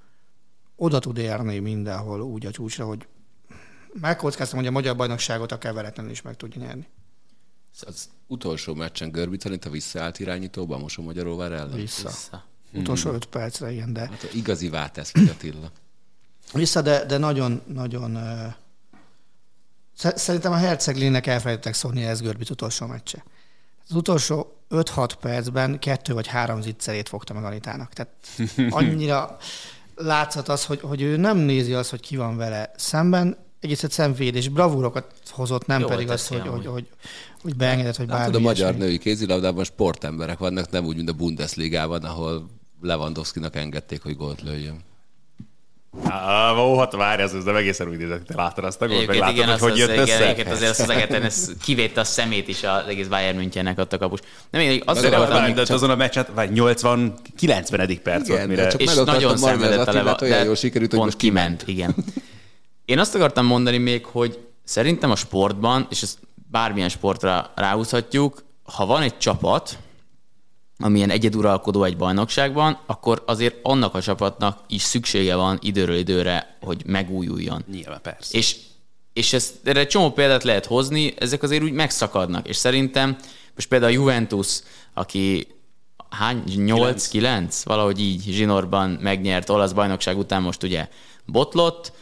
oda 0.77 0.99
tud 0.99 1.18
érni 1.18 1.59
mindenhol 1.59 2.20
úgy 2.20 2.47
a 2.47 2.51
csúcsra, 2.51 2.87
hogy 2.87 3.07
megkockáztam, 4.00 4.59
hogy 4.59 4.66
a 4.66 4.70
magyar 4.70 4.96
bajnokságot 4.96 5.52
akár 5.52 5.72
veretlenül 5.72 6.11
is 6.11 6.22
meg 6.22 6.37
tudja 6.37 6.62
nyerni. 6.62 6.87
Az 7.80 8.09
utolsó 8.26 8.74
meccsen 8.74 9.11
Görbic 9.11 9.42
szerint 9.42 9.64
a 9.64 9.70
visszaállt 9.70 10.18
irányítóban 10.18 10.80
most 10.80 10.98
a 10.98 11.02
Magyaróvár 11.02 11.52
ellen? 11.52 11.74
Vissza. 11.74 12.09
Vissza. 12.09 12.44
Hmm. 12.70 12.80
Utolsó 12.80 13.12
öt 13.12 13.24
percre, 13.24 13.70
igen, 13.70 13.92
de... 13.92 14.00
Hát 14.00 14.35
igazi 14.35 14.68
váltesz 14.68 15.11
ki 15.11 15.28
Attila. 15.28 15.70
Vissza, 16.52 16.83
de, 16.83 17.04
de 17.04 17.18
nagyon, 17.18 17.62
nagyon... 17.66 18.16
Uh... 18.16 18.52
Szerintem 20.16 20.52
a 20.52 20.57
Herceglének 20.57 21.26
elfelejtettek 21.26 21.74
szólni 21.74 22.04
ez 22.04 22.20
Görbic 22.20 22.50
utolsó 22.50 22.87
meccse. 22.87 23.24
Az 23.88 23.94
utolsó 23.94 24.57
5-6 24.70 25.11
percben 25.20 25.78
kettő 25.78 26.12
vagy 26.12 26.26
három 26.26 26.62
zicserét 26.62 27.09
fogta 27.09 27.35
meg 27.35 27.44
Anitának. 27.44 27.92
Tehát 27.92 28.12
annyira 28.78 29.37
látszat 29.94 30.48
az, 30.48 30.64
hogy, 30.64 30.80
hogy 30.80 31.02
ő 31.02 31.16
nem 31.16 31.37
nézi 31.38 31.74
azt, 31.74 31.90
hogy 31.90 32.00
ki 32.00 32.16
van 32.16 32.37
vele 32.37 32.70
szemben, 32.76 33.43
egész 33.64 33.83
egyszerűen 33.83 34.14
véd, 34.14 34.35
és 34.35 34.48
bravúrokat 34.48 35.07
hozott, 35.31 35.66
nem 35.66 35.81
Jó, 35.81 35.87
pedig 35.87 36.11
azt, 36.11 36.29
hogy, 36.29 36.40
hogy, 36.46 36.66
hogy, 36.66 36.87
hogy 37.42 37.57
beengedett, 37.57 37.96
hogy 37.96 38.07
bármi. 38.07 38.37
a 38.37 38.38
magyar 38.38 38.74
női 38.74 38.98
kézilabdában 38.98 39.64
sportemberek 39.64 40.38
vannak, 40.38 40.70
nem 40.70 40.85
úgy, 40.85 40.96
mint 40.96 41.09
a 41.09 41.12
Bundesligában, 41.12 42.05
ahol 42.05 42.46
Lewandowski-nak 42.83 43.57
engedték, 43.57 44.03
hogy 44.03 44.16
gólt 44.16 44.42
lőjön. 44.42 44.81
Ah, 46.03 46.59
ó, 46.59 46.79
hát 46.79 46.92
várj, 46.92 47.22
ez, 47.22 47.33
ez 47.33 47.44
nem 47.44 47.57
egészen 47.57 47.88
úgy 47.88 47.96
nézett, 47.96 48.27
te 48.27 48.35
láttad 48.37 48.64
azt 48.64 48.83
a 48.83 48.88
gólt, 48.88 49.07
meg 49.07 49.18
láttad, 49.18 49.37
igen, 49.37 49.48
hogy 49.48 49.61
hogy 49.61 49.77
jött 49.77 49.90
igen, 49.90 50.03
össze? 50.03 50.31
Igen, 50.31 50.53
azért 50.53 50.79
az 50.79 50.90
egeten 50.96 51.22
ez 51.22 51.50
kivétte 51.62 52.00
a 52.00 52.05
szemét 52.05 52.48
is 52.48 52.62
az 52.62 52.87
egész 52.88 53.07
Bayern 53.07 53.37
Münchennek 53.37 53.79
ott 53.79 53.92
a 53.92 53.98
kapus. 53.98 54.20
Nem, 54.50 54.61
én 54.61 54.83
azt 54.85 55.05
akartam, 55.05 55.55
csak... 55.55 55.70
azon 55.70 55.90
a 55.90 55.96
meccset, 55.96 56.29
vagy 56.35 56.50
80 56.50 57.14
90 57.37 58.00
perc 58.03 58.29
volt, 58.29 58.46
mire... 58.46 58.66
Csak 58.66 58.81
és 58.81 58.94
nagyon 58.94 59.37
szenvedett 59.37 59.87
a 59.87 59.92
Leva, 59.92 60.16
olyan 60.22 60.44
jól 60.44 60.55
sikerült, 60.55 60.90
hogy 60.90 61.00
most 61.00 61.16
kiment. 61.16 61.62
Igen. 61.66 61.94
Én 62.85 62.99
azt 62.99 63.14
akartam 63.14 63.47
mondani 63.47 63.79
még, 63.79 64.05
hogy 64.05 64.38
szerintem 64.64 65.11
a 65.11 65.16
sportban, 65.16 65.87
és 65.90 66.03
ezt 66.03 66.18
bármilyen 66.51 66.88
sportra 66.88 67.53
ráhúzhatjuk, 67.55 68.44
ha 68.62 68.87
van 68.87 69.03
egy 69.03 69.18
csapat, 69.18 69.79
amilyen 70.79 71.11
egyeduralkodó 71.11 71.85
egy 71.85 71.97
bajnokságban, 71.97 72.79
akkor 72.87 73.23
azért 73.27 73.57
annak 73.62 73.94
a 73.94 74.03
csapatnak 74.03 74.61
is 74.66 74.83
szüksége 74.83 75.35
van 75.35 75.59
időről 75.62 75.97
időre, 75.97 76.57
hogy 76.61 76.83
megújuljon. 76.87 77.64
Nyilván, 77.70 78.01
persze. 78.03 78.38
És, 78.38 78.57
és 79.12 79.33
ezt, 79.33 79.55
erre 79.64 79.81
egy 79.81 79.88
csomó 79.88 80.11
példát 80.11 80.42
lehet 80.42 80.66
hozni, 80.66 81.14
ezek 81.18 81.42
azért 81.42 81.62
úgy 81.62 81.73
megszakadnak. 81.73 82.49
És 82.49 82.57
szerintem 82.57 83.16
most 83.55 83.68
például 83.68 83.92
a 83.92 83.94
Juventus, 83.94 84.61
aki 84.94 85.47
hány? 86.11 86.42
8-9? 86.47 87.61
Valahogy 87.64 88.01
így 88.01 88.23
zsinorban 88.23 88.90
megnyert 88.90 89.51
olasz 89.51 89.73
bajnokság 89.73 90.18
után 90.18 90.42
most 90.42 90.62
ugye 90.62 90.88
botlott, 91.27 91.92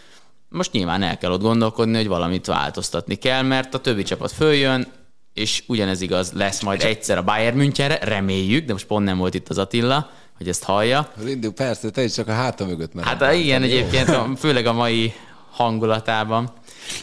most 0.53 0.73
nyilván 0.73 1.03
el 1.03 1.19
kell 1.19 1.31
ott 1.31 1.41
gondolkodni, 1.41 1.97
hogy 1.97 2.09
valamit 2.09 2.47
változtatni 2.47 3.15
kell, 3.15 3.43
mert 3.43 3.75
a 3.75 3.79
többi 3.79 4.03
csapat 4.03 4.33
följön, 4.33 4.93
és 5.35 5.62
ugyanez 5.67 6.01
igaz 6.01 6.33
lesz 6.33 6.62
majd 6.62 6.83
egyszer 6.83 7.19
a 7.19 7.23
Bayern 7.23 7.57
Münchenre, 7.57 7.99
reméljük, 8.03 8.67
de 8.67 8.73
most 8.73 8.87
pont 8.87 9.05
nem 9.05 9.19
volt 9.19 9.35
itt 9.35 9.49
az 9.49 9.59
Attila, 9.59 10.11
hogy 10.37 10.49
ezt 10.49 10.65
hallja. 10.65 11.12
Rindu, 11.25 11.53
persze, 11.53 11.91
te 11.91 12.03
is 12.03 12.12
csak 12.12 12.29
a 12.29 12.33
háta 12.33 12.67
mögött 12.67 12.95
mered. 12.95 13.23
Hát 13.23 13.35
igen, 13.35 13.62
egyébként, 13.62 14.38
főleg 14.38 14.67
a 14.67 14.73
mai 14.73 15.12
hangulatában. 15.51 16.53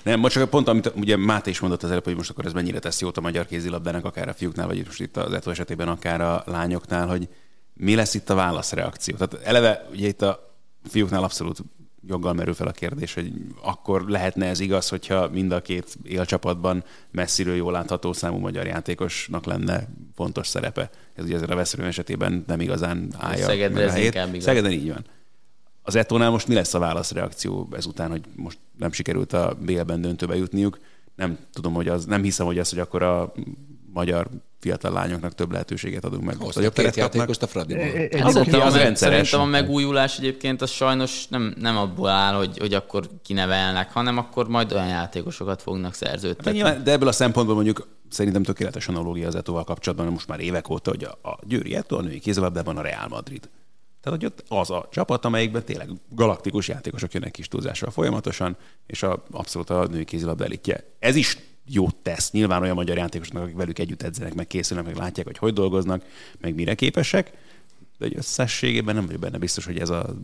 Nem, 0.03 0.19
most 0.19 0.33
csak 0.33 0.49
pont, 0.49 0.67
amit 0.67 0.91
ugye 0.95 1.17
Máté 1.17 1.49
is 1.49 1.59
mondott 1.59 1.83
az 1.83 1.89
előbb, 1.89 2.03
hogy 2.03 2.15
most 2.15 2.29
akkor 2.29 2.45
ez 2.45 2.53
mennyire 2.53 2.79
tesz 2.79 3.01
jót 3.01 3.17
a 3.17 3.21
magyar 3.21 3.45
kézilabdának, 3.45 4.05
akár 4.05 4.27
a 4.27 4.33
fiúknál, 4.33 4.67
vagy 4.67 4.85
most 4.85 5.01
itt 5.01 5.17
az 5.17 5.33
Eto 5.33 5.51
esetében, 5.51 5.87
akár 5.87 6.21
a 6.21 6.43
lányoknál, 6.45 7.07
hogy 7.07 7.27
mi 7.73 7.95
lesz 7.95 8.13
itt 8.13 8.29
a 8.29 8.35
válaszreakció. 8.35 9.15
Tehát 9.15 9.45
eleve 9.47 9.87
ugye 9.91 10.07
itt 10.07 10.21
a 10.21 10.57
fiúknál 10.89 11.23
abszolút 11.23 11.59
joggal 12.07 12.33
merül 12.33 12.53
fel 12.53 12.67
a 12.67 12.71
kérdés, 12.71 13.13
hogy 13.13 13.31
akkor 13.61 14.09
lehetne 14.09 14.45
ez 14.45 14.59
igaz, 14.59 14.89
hogyha 14.89 15.29
mind 15.29 15.51
a 15.51 15.61
két 15.61 15.97
élcsapatban 16.03 16.83
messziről 17.11 17.55
jól 17.55 17.71
látható 17.71 18.13
számú 18.13 18.37
magyar 18.37 18.65
játékosnak 18.65 19.45
lenne 19.45 19.87
fontos 20.15 20.47
szerepe. 20.47 20.89
Ez 21.13 21.23
ugye 21.23 21.35
ezért 21.35 21.51
a 21.51 21.55
Veszprém 21.55 21.85
esetében 21.85 22.43
nem 22.47 22.61
igazán 22.61 23.13
állja. 23.17 23.45
Szegedre 23.45 23.83
ez 23.83 23.95
inkább 23.95 24.29
igaz. 24.29 24.43
Szegeden 24.43 24.71
így 24.71 24.87
van. 24.87 25.05
Az 25.81 25.95
Etónál 25.95 26.29
most 26.29 26.47
mi 26.47 26.53
lesz 26.53 26.73
a 26.73 26.79
válaszreakció 26.79 27.67
ezután, 27.71 28.09
hogy 28.09 28.21
most 28.35 28.57
nem 28.77 28.91
sikerült 28.91 29.33
a 29.33 29.57
BL-ben 29.61 30.01
döntőbe 30.01 30.35
jutniuk? 30.35 30.79
Nem 31.15 31.37
tudom, 31.53 31.73
hogy 31.73 31.87
az, 31.87 32.05
nem 32.05 32.23
hiszem, 32.23 32.45
hogy 32.45 32.59
az, 32.59 32.69
hogy 32.69 32.79
akkor 32.79 33.03
a 33.03 33.33
magyar 33.93 34.29
fiatal 34.59 34.91
lányoknak 34.91 35.35
több 35.35 35.51
lehetőséget 35.51 36.05
adunk 36.05 36.23
meg. 36.23 36.37
Most 36.39 36.57
a 36.57 36.69
két 36.69 36.95
játékost 36.95 37.43
a 37.43 37.47
Fradiból. 37.47 37.85
Az, 38.21 38.35
az, 38.35 38.75
rendszeres. 38.75 38.97
Szerintem 38.97 39.39
a 39.39 39.45
megújulás 39.45 40.17
egyébként 40.17 40.61
az 40.61 40.69
sajnos 40.69 41.27
nem, 41.27 41.53
nem 41.57 41.77
abból 41.77 42.09
áll, 42.09 42.33
hogy, 42.33 42.57
hogy 42.57 42.73
akkor 42.73 43.09
kinevelnek, 43.23 43.91
hanem 43.91 44.17
akkor 44.17 44.47
majd 44.47 44.73
olyan 44.73 44.87
játékosokat 44.87 45.61
fognak 45.61 45.93
szerződtetni. 45.93 46.61
De, 46.61 46.81
de 46.83 46.91
ebből 46.91 47.07
a 47.07 47.11
szempontból 47.11 47.55
mondjuk 47.55 47.87
szerintem 48.09 48.43
tökéletes 48.43 48.87
analogia 48.87 49.27
az 49.27 49.35
Etóval 49.35 49.63
kapcsolatban, 49.63 50.07
most 50.07 50.27
már 50.27 50.39
évek 50.39 50.69
óta, 50.69 50.89
hogy 50.89 51.03
a, 51.03 51.29
a 51.29 51.39
Győri 51.43 51.75
Etó, 51.75 51.97
a 51.97 52.01
női 52.01 52.19
kézilabdában 52.19 52.77
a 52.77 52.81
Real 52.81 53.07
Madrid. 53.07 53.49
Tehát, 54.01 54.19
hogy 54.19 54.25
ott 54.25 54.43
az 54.47 54.69
a 54.69 54.87
csapat, 54.91 55.25
amelyikben 55.25 55.65
tényleg 55.65 55.89
galaktikus 56.09 56.67
játékosok 56.67 57.13
jönnek 57.13 57.31
kis 57.31 57.47
túlzásra 57.47 57.91
folyamatosan, 57.91 58.57
és 58.87 59.03
a, 59.03 59.23
abszolút 59.31 59.69
a 59.69 59.87
női 59.87 60.05
kézilabda 60.05 60.43
elitje. 60.43 60.83
Ez 60.99 61.15
is 61.15 61.37
jót 61.71 61.95
tesz. 61.95 62.31
Nyilván 62.31 62.61
olyan 62.61 62.75
magyar 62.75 62.97
játékosnak, 62.97 63.43
akik 63.43 63.55
velük 63.55 63.79
együtt 63.79 64.01
edzenek, 64.01 64.33
meg 64.33 64.47
készülnek, 64.47 64.85
meg 64.85 64.95
látják, 64.95 65.25
hogy 65.25 65.37
hogy 65.37 65.53
dolgoznak, 65.53 66.05
meg 66.39 66.55
mire 66.55 66.75
képesek, 66.75 67.31
de 67.97 68.05
egy 68.05 68.15
összességében 68.17 68.95
nem 68.95 69.05
vagyok 69.05 69.21
benne 69.21 69.37
biztos, 69.37 69.65
hogy 69.65 69.79
ez 69.79 69.89
a 69.89 70.15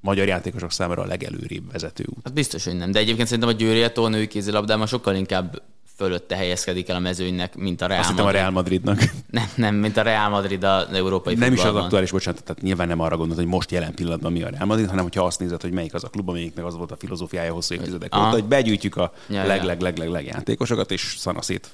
magyar 0.00 0.26
játékosok 0.26 0.72
számára 0.72 1.02
a 1.02 1.06
legelőrébb 1.06 1.72
vezető 1.72 2.04
út. 2.06 2.24
Hát 2.24 2.32
biztos, 2.32 2.64
hogy 2.64 2.76
nem. 2.76 2.90
De 2.90 2.98
egyébként 2.98 3.28
szerintem 3.28 3.54
a 3.54 3.58
Győri 3.58 3.82
a 3.82 4.08
női 4.08 4.26
kézilabdában 4.26 4.86
sokkal 4.86 5.14
inkább 5.14 5.62
fölötte 6.00 6.36
helyezkedik 6.36 6.88
el 6.88 6.96
a 6.96 6.98
mezőnynek, 6.98 7.56
mint 7.56 7.80
a 7.82 7.86
Real 7.86 8.00
Azt 8.00 8.08
Madrid. 8.08 8.26
a 8.26 8.30
Real 8.30 8.50
Madridnak. 8.50 8.98
Nem, 9.30 9.48
nem, 9.54 9.74
mint 9.74 9.96
a 9.96 10.02
Real 10.02 10.28
Madrid 10.28 10.64
az 10.64 10.86
európai 10.92 11.34
Nem 11.34 11.42
is 11.42 11.48
az 11.48 11.54
futballban. 11.56 11.82
aktuális, 11.82 12.10
bocsánat, 12.10 12.42
tehát 12.44 12.62
nyilván 12.62 12.88
nem 12.88 13.00
arra 13.00 13.16
gondolod, 13.16 13.42
hogy 13.42 13.52
most 13.52 13.70
jelen 13.70 13.94
pillanatban 13.94 14.32
mi 14.32 14.42
a 14.42 14.48
Real 14.48 14.66
Madrid, 14.66 14.88
hanem 14.88 15.02
hogyha 15.02 15.24
azt 15.24 15.40
nézed, 15.40 15.60
hogy 15.62 15.72
melyik 15.72 15.94
az 15.94 16.04
a 16.04 16.08
klub, 16.08 16.28
amelyiknek 16.28 16.64
az 16.64 16.76
volt 16.76 16.90
a 16.90 16.96
filozófiája 16.96 17.52
hosszú 17.52 17.74
évtizedek 17.74 18.14
Aha. 18.14 18.26
óta, 18.26 18.34
hogy 18.34 18.44
begyűjtjük 18.44 18.96
a 18.96 19.12
Ja, 19.28 19.44
leg, 19.46 19.64
leg, 19.64 19.80
leg, 19.80 19.96
leg, 19.98 20.08
leg 20.08 20.24
játékosokat, 20.26 20.90
és 20.90 21.14
szanaszét 21.18 21.70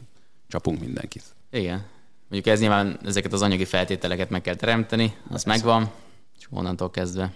csapunk 0.48 0.80
mindenkit. 0.80 1.24
Igen. 1.50 1.84
Mondjuk 2.28 2.54
ez 2.54 2.60
nyilván 2.60 2.98
ezeket 3.04 3.32
az 3.32 3.42
anyagi 3.42 3.64
feltételeket 3.64 4.30
meg 4.30 4.40
kell 4.40 4.54
teremteni, 4.54 5.14
az 5.30 5.44
megvan, 5.44 5.90
és 6.38 6.46
onnantól 6.50 6.90
kezdve. 6.90 7.32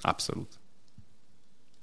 Abszolút. 0.00 0.57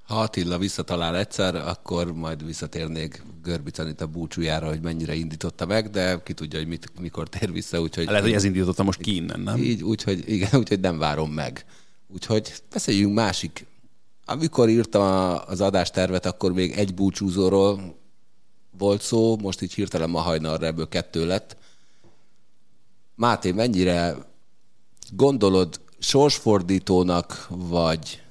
Ha 0.07 0.19
Attila 0.19 0.57
visszatalál 0.57 1.17
egyszer, 1.17 1.55
akkor 1.55 2.13
majd 2.13 2.45
visszatérnék 2.45 3.23
Görbicanit 3.43 4.01
a 4.01 4.07
búcsújára, 4.07 4.67
hogy 4.67 4.81
mennyire 4.81 5.13
indította 5.13 5.65
meg, 5.65 5.89
de 5.89 6.21
ki 6.23 6.33
tudja, 6.33 6.59
hogy 6.59 6.67
mit, 6.67 6.99
mikor 6.99 7.29
tér 7.29 7.51
vissza, 7.51 7.81
úgyhogy... 7.81 8.05
Lehet, 8.05 8.21
hogy 8.21 8.33
ez 8.33 8.43
indította 8.43 8.83
most 8.83 9.01
ki 9.01 9.15
innen, 9.15 9.39
nem? 9.39 9.57
Így, 9.57 9.83
úgyhogy, 9.83 10.29
igen, 10.29 10.49
úgyhogy 10.59 10.79
nem 10.79 10.97
várom 10.97 11.31
meg. 11.31 11.65
Úgyhogy 12.07 12.53
beszéljünk 12.71 13.13
másik. 13.13 13.65
Amikor 14.25 14.69
írtam 14.69 15.01
az 15.47 15.61
adástervet, 15.61 16.25
akkor 16.25 16.53
még 16.53 16.71
egy 16.71 16.93
búcsúzóról 16.93 17.95
volt 18.77 19.01
szó, 19.01 19.37
most 19.37 19.61
így 19.61 19.73
hirtelen 19.73 20.09
ma 20.09 20.19
hajnalra 20.19 20.65
ebből 20.65 20.87
kettő 20.87 21.25
lett. 21.25 21.57
Máté, 23.15 23.51
mennyire 23.51 24.15
gondolod 25.11 25.79
sorsfordítónak, 25.99 27.47
vagy, 27.49 28.21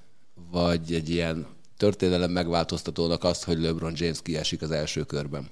vagy 0.51 0.95
egy 0.95 1.11
ilyen 1.11 1.54
történelem 1.85 2.31
megváltoztatónak 2.31 3.25
azt, 3.25 3.44
hogy 3.44 3.61
LeBron 3.61 3.92
James 3.97 4.23
kiesik 4.23 4.62
az 4.62 4.70
első 4.70 5.03
körben? 5.03 5.49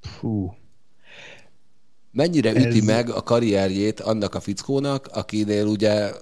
Fú. 0.00 0.54
Mennyire 2.12 2.50
üti 2.50 2.78
Ez- 2.78 2.84
meg 2.84 3.10
a 3.10 3.22
karrierjét 3.22 4.00
annak 4.00 4.34
a 4.34 4.40
fickónak, 4.40 5.06
akinél 5.12 5.66
ugye 5.66 6.12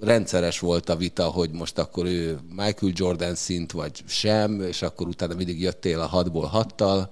rendszeres 0.00 0.58
volt 0.58 0.88
a 0.88 0.96
vita, 0.96 1.24
hogy 1.24 1.50
most 1.50 1.78
akkor 1.78 2.06
ő 2.06 2.38
Michael 2.48 2.92
Jordan 2.94 3.34
szint, 3.34 3.72
vagy 3.72 4.02
sem, 4.06 4.60
és 4.60 4.82
akkor 4.82 5.06
utána 5.06 5.34
mindig 5.34 5.60
jöttél 5.60 6.00
a 6.00 6.06
hatból 6.06 6.46
hattal, 6.46 7.10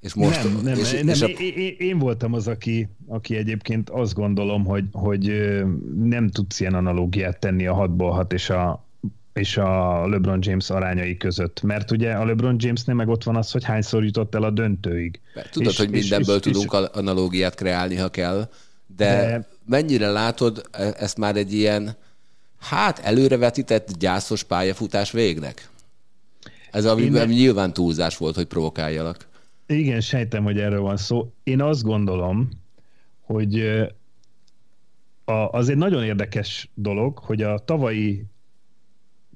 és 0.00 0.14
most... 0.14 0.42
nem, 0.44 0.60
nem, 0.62 0.78
és, 0.78 0.92
nem 0.92 1.08
és 1.08 1.22
a, 1.22 1.26
én, 1.26 1.74
én, 1.78 1.98
voltam 1.98 2.32
az, 2.32 2.48
aki, 2.48 2.88
aki 3.06 3.36
egyébként 3.36 3.90
azt 3.90 4.14
gondolom, 4.14 4.64
hogy, 4.64 4.84
hogy 4.92 5.52
nem 5.94 6.28
tudsz 6.28 6.60
ilyen 6.60 6.74
analógiát 6.74 7.40
tenni 7.40 7.66
a 7.66 7.74
6-ból 7.74 8.10
6 8.12 8.32
és 8.32 8.50
a, 8.50 8.85
és 9.36 9.56
a 9.56 10.06
LeBron 10.08 10.38
James 10.42 10.70
arányai 10.70 11.16
között. 11.16 11.62
Mert 11.62 11.90
ugye 11.90 12.12
a 12.12 12.24
LeBron 12.24 12.56
Jamesnél 12.58 12.94
meg 12.94 13.08
ott 13.08 13.22
van 13.22 13.36
az, 13.36 13.50
hogy 13.50 13.64
hányszor 13.64 14.04
jutott 14.04 14.34
el 14.34 14.42
a 14.42 14.50
döntőig. 14.50 15.20
tudod, 15.50 15.70
És- 15.70 15.78
hogy 15.78 15.90
mindenből 15.90 16.36
és- 16.36 16.42
tudunk 16.42 16.72
és- 16.72 16.88
analógiát 16.92 17.54
kreálni, 17.54 17.96
ha 17.96 18.08
kell, 18.08 18.48
de, 18.96 19.16
De- 19.26 19.48
mennyire 19.68 20.10
látod 20.10 20.62
e- 20.72 20.94
ezt 20.98 21.18
már 21.18 21.36
egy 21.36 21.52
ilyen, 21.52 21.96
hát 22.58 22.98
előrevetített 22.98 23.98
gyászos 23.98 24.42
pályafutás 24.42 25.10
végnek? 25.10 25.68
Ez 26.70 26.84
ami, 26.84 27.02
Én 27.02 27.28
nyilván 27.28 27.72
túlzás 27.72 28.16
volt, 28.16 28.34
hogy 28.34 28.46
provokáljalak. 28.46 29.28
Igen, 29.66 30.00
sejtem, 30.00 30.44
hogy 30.44 30.58
erről 30.58 30.80
van 30.80 30.96
szó. 30.96 31.32
Én 31.42 31.60
azt 31.62 31.82
gondolom, 31.82 32.48
hogy 33.20 33.60
a, 35.24 35.32
az 35.32 35.68
egy 35.68 35.76
nagyon 35.76 36.04
érdekes 36.04 36.68
dolog, 36.74 37.18
hogy 37.18 37.42
a 37.42 37.58
tavalyi 37.58 38.24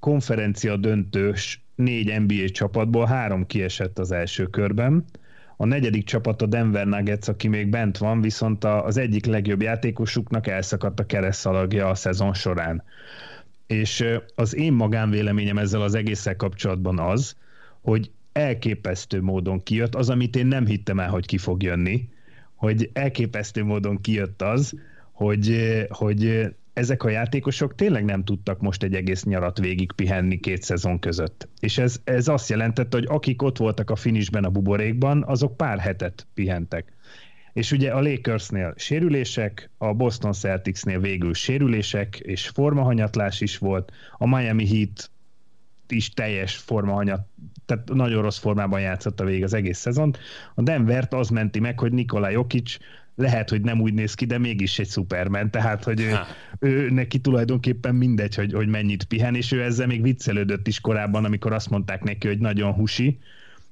konferencia 0.01 0.77
döntős 0.77 1.63
négy 1.75 2.21
NBA 2.21 2.49
csapatból 2.49 3.07
három 3.07 3.47
kiesett 3.47 3.99
az 3.99 4.13
első 4.13 4.47
körben. 4.47 5.05
A 5.57 5.65
negyedik 5.65 6.05
csapat 6.05 6.43
a 6.43 6.47
Denver 6.47 6.87
Nuggets, 6.87 7.29
aki 7.29 7.49
még 7.49 7.69
bent 7.69 7.99
van, 7.99 8.21
viszont 8.21 8.65
az 8.65 8.97
egyik 8.97 9.27
legjobb 9.27 9.63
játékosuknak 9.63 10.47
elszakadt 10.47 11.01
a 11.01 11.07
keresztszalagja 11.07 11.89
a 11.89 11.95
szezon 11.95 12.35
során. 12.35 12.83
És 13.67 14.05
az 14.35 14.57
én 14.57 14.73
magánvéleményem 14.73 15.59
ezzel 15.59 15.83
az 15.83 15.95
egésszel 15.95 16.37
kapcsolatban 16.37 16.99
az, 16.99 17.37
hogy 17.81 18.11
elképesztő 18.33 19.23
módon 19.23 19.63
kijött 19.63 19.95
az, 19.95 20.11
amit 20.11 20.37
én 20.37 20.47
nem 20.47 20.67
hittem 20.67 21.01
el, 21.01 21.09
hogy 21.09 21.27
ki 21.27 21.39
fog 21.39 21.63
jönni, 21.63 22.09
hogy 22.55 22.91
elképesztő 22.93 23.65
módon 23.65 24.01
kijött 24.01 24.43
az, 24.43 24.75
hogy, 25.13 25.57
hogy 25.89 26.53
ezek 26.81 27.03
a 27.03 27.09
játékosok 27.09 27.75
tényleg 27.75 28.05
nem 28.05 28.25
tudtak 28.25 28.61
most 28.61 28.83
egy 28.83 28.95
egész 28.95 29.25
nyarat 29.25 29.59
végig 29.59 29.93
pihenni 29.93 30.40
két 30.40 30.62
szezon 30.62 30.99
között. 30.99 31.49
És 31.59 31.79
ez, 31.79 32.01
ez 32.05 32.29
azt 32.29 32.49
jelentette, 32.49 32.97
hogy 32.97 33.07
akik 33.09 33.43
ott 33.43 33.59
voltak 33.59 33.90
a 33.90 33.97
finishben 33.97 34.45
a 34.45 34.51
buborékban, 34.51 35.25
azok 35.27 35.57
pár 35.57 35.79
hetet 35.79 36.27
pihentek. 36.35 36.93
És 37.53 37.73
ugye 37.73 37.90
a 37.90 38.01
Lakersnél 38.01 38.75
sérülések, 38.77 39.71
a 39.79 39.95
Boston 39.95 40.33
Celticsnél 40.33 41.01
végül 41.01 41.35
sérülések, 41.35 42.19
és 42.19 42.49
formahanyatlás 42.49 43.40
is 43.40 43.59
volt, 43.59 43.93
a 44.19 44.27
Miami 44.27 44.66
Heat 44.66 45.11
is 45.88 46.11
teljes 46.11 46.57
formahanyat, 46.57 47.27
tehát 47.66 47.88
nagyon 47.93 48.23
rossz 48.23 48.38
formában 48.38 48.81
játszott 48.81 49.21
a 49.21 49.25
végig 49.25 49.45
az 49.45 49.55
egész 49.55 49.79
szezont. 49.79 50.19
A 50.55 50.62
Denvert 50.62 51.14
az 51.14 51.29
menti 51.29 51.61
meg, 51.61 51.79
hogy 51.79 51.93
Nikola 51.93 52.29
Jokic 52.29 52.77
lehet, 53.16 53.51
hogy 53.51 53.61
nem 53.61 53.81
úgy 53.81 53.94
néz 53.94 54.14
ki, 54.14 54.25
de 54.25 54.38
mégis 54.38 54.79
egy 54.79 54.87
szupermen, 54.87 55.51
tehát, 55.51 55.85
hogy 55.85 56.01
ő, 56.01 56.18
ő 56.59 56.90
neki 56.90 57.18
tulajdonképpen 57.18 57.94
mindegy, 57.94 58.35
hogy, 58.35 58.53
hogy 58.53 58.68
mennyit 58.68 59.05
pihen, 59.05 59.35
és 59.35 59.53
ő 59.53 59.62
ezzel 59.62 59.87
még 59.87 60.03
viccelődött 60.03 60.66
is 60.66 60.81
korábban, 60.81 61.25
amikor 61.25 61.53
azt 61.53 61.70
mondták 61.70 62.03
neki, 62.03 62.27
hogy 62.27 62.38
nagyon 62.38 62.73
husi, 62.73 63.18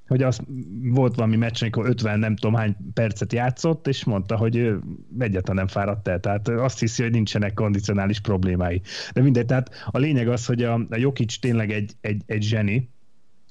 hogy 0.08 0.22
az 0.22 0.40
volt 0.82 1.14
valami 1.14 1.36
meccs, 1.36 1.62
amikor 1.62 1.86
50 1.86 2.18
nem 2.18 2.36
tudom 2.36 2.56
hány 2.56 2.76
percet 2.94 3.32
játszott, 3.32 3.86
és 3.86 4.04
mondta, 4.04 4.36
hogy 4.36 4.56
ő 4.56 4.80
egyáltalán 5.18 5.56
nem 5.56 5.66
fáradt 5.66 6.08
el. 6.08 6.20
Tehát 6.20 6.48
azt 6.48 6.78
hiszi, 6.78 7.02
hogy 7.02 7.12
nincsenek 7.12 7.54
kondicionális 7.54 8.20
problémái. 8.20 8.80
De 9.12 9.22
mindegy, 9.22 9.46
tehát 9.46 9.70
a 9.90 9.98
lényeg 9.98 10.28
az, 10.28 10.46
hogy 10.46 10.62
a, 10.62 10.74
a 10.90 10.96
Jokic 10.96 11.38
tényleg 11.38 11.70
egy, 11.70 11.92
egy, 12.00 12.22
egy 12.26 12.42
zseni, 12.42 12.88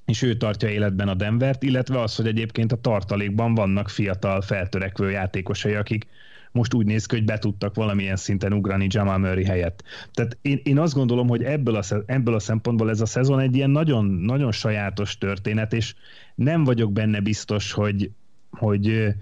és 0.08 0.22
ő 0.22 0.38
tartja 0.38 0.70
életben 0.70 1.08
a 1.08 1.14
Denvert, 1.14 1.64
illetve 1.64 2.02
az, 2.02 2.16
hogy 2.16 2.28
egyébként 2.28 2.72
a 2.72 2.82
tartalékban 2.82 3.56
vannak 3.56 3.90
fiatal, 3.90 4.42
feltörekvő 4.42 5.10
játékosai, 5.10 5.74
akik 5.74 6.08
most 6.52 6.74
úgy 6.74 6.86
néz 6.86 7.06
ki, 7.06 7.16
hogy 7.16 7.26
be 7.26 7.38
tudtak 7.38 7.76
valamilyen 7.76 8.16
szinten 8.16 8.54
ugrani 8.54 8.88
Jamal 8.90 9.18
Murray 9.18 9.44
helyett. 9.44 9.84
Tehát 10.12 10.38
én, 10.42 10.60
én 10.64 10.80
azt 10.80 10.94
gondolom, 10.94 11.28
hogy 11.28 11.44
ebből 11.44 11.76
a, 11.76 11.84
ebből 12.06 12.34
a 12.34 12.40
szempontból 12.40 12.90
ez 12.90 13.02
a 13.02 13.06
szezon 13.06 13.40
egy 13.40 13.56
ilyen 13.56 13.70
nagyon, 13.70 14.06
nagyon 14.06 14.52
sajátos 14.52 15.18
történet, 15.18 15.74
és 15.74 15.96
nem 16.36 16.64
vagyok 16.64 16.92
benne 16.94 17.20
biztos, 17.20 17.72
hogy, 17.72 18.12
hogy 18.50 19.14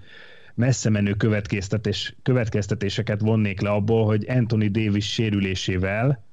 messze 0.54 0.90
menő 0.90 1.12
következtetés, 1.12 2.14
következtetéseket 2.22 3.20
vonnék 3.20 3.60
le 3.60 3.70
abból, 3.70 4.04
hogy 4.04 4.24
Anthony 4.28 4.70
Davis 4.70 5.12
sérülésével 5.12 6.25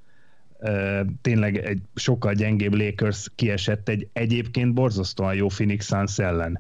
tényleg 1.21 1.58
egy 1.58 1.82
sokkal 1.95 2.34
gyengébb 2.34 2.73
Lakers 2.73 3.28
kiesett 3.36 3.89
egy 3.89 4.08
egyébként 4.13 4.73
borzasztóan 4.73 5.36
jó 5.36 5.47
Phoenix 5.47 5.86
Suns 5.86 6.19
ellen 6.19 6.60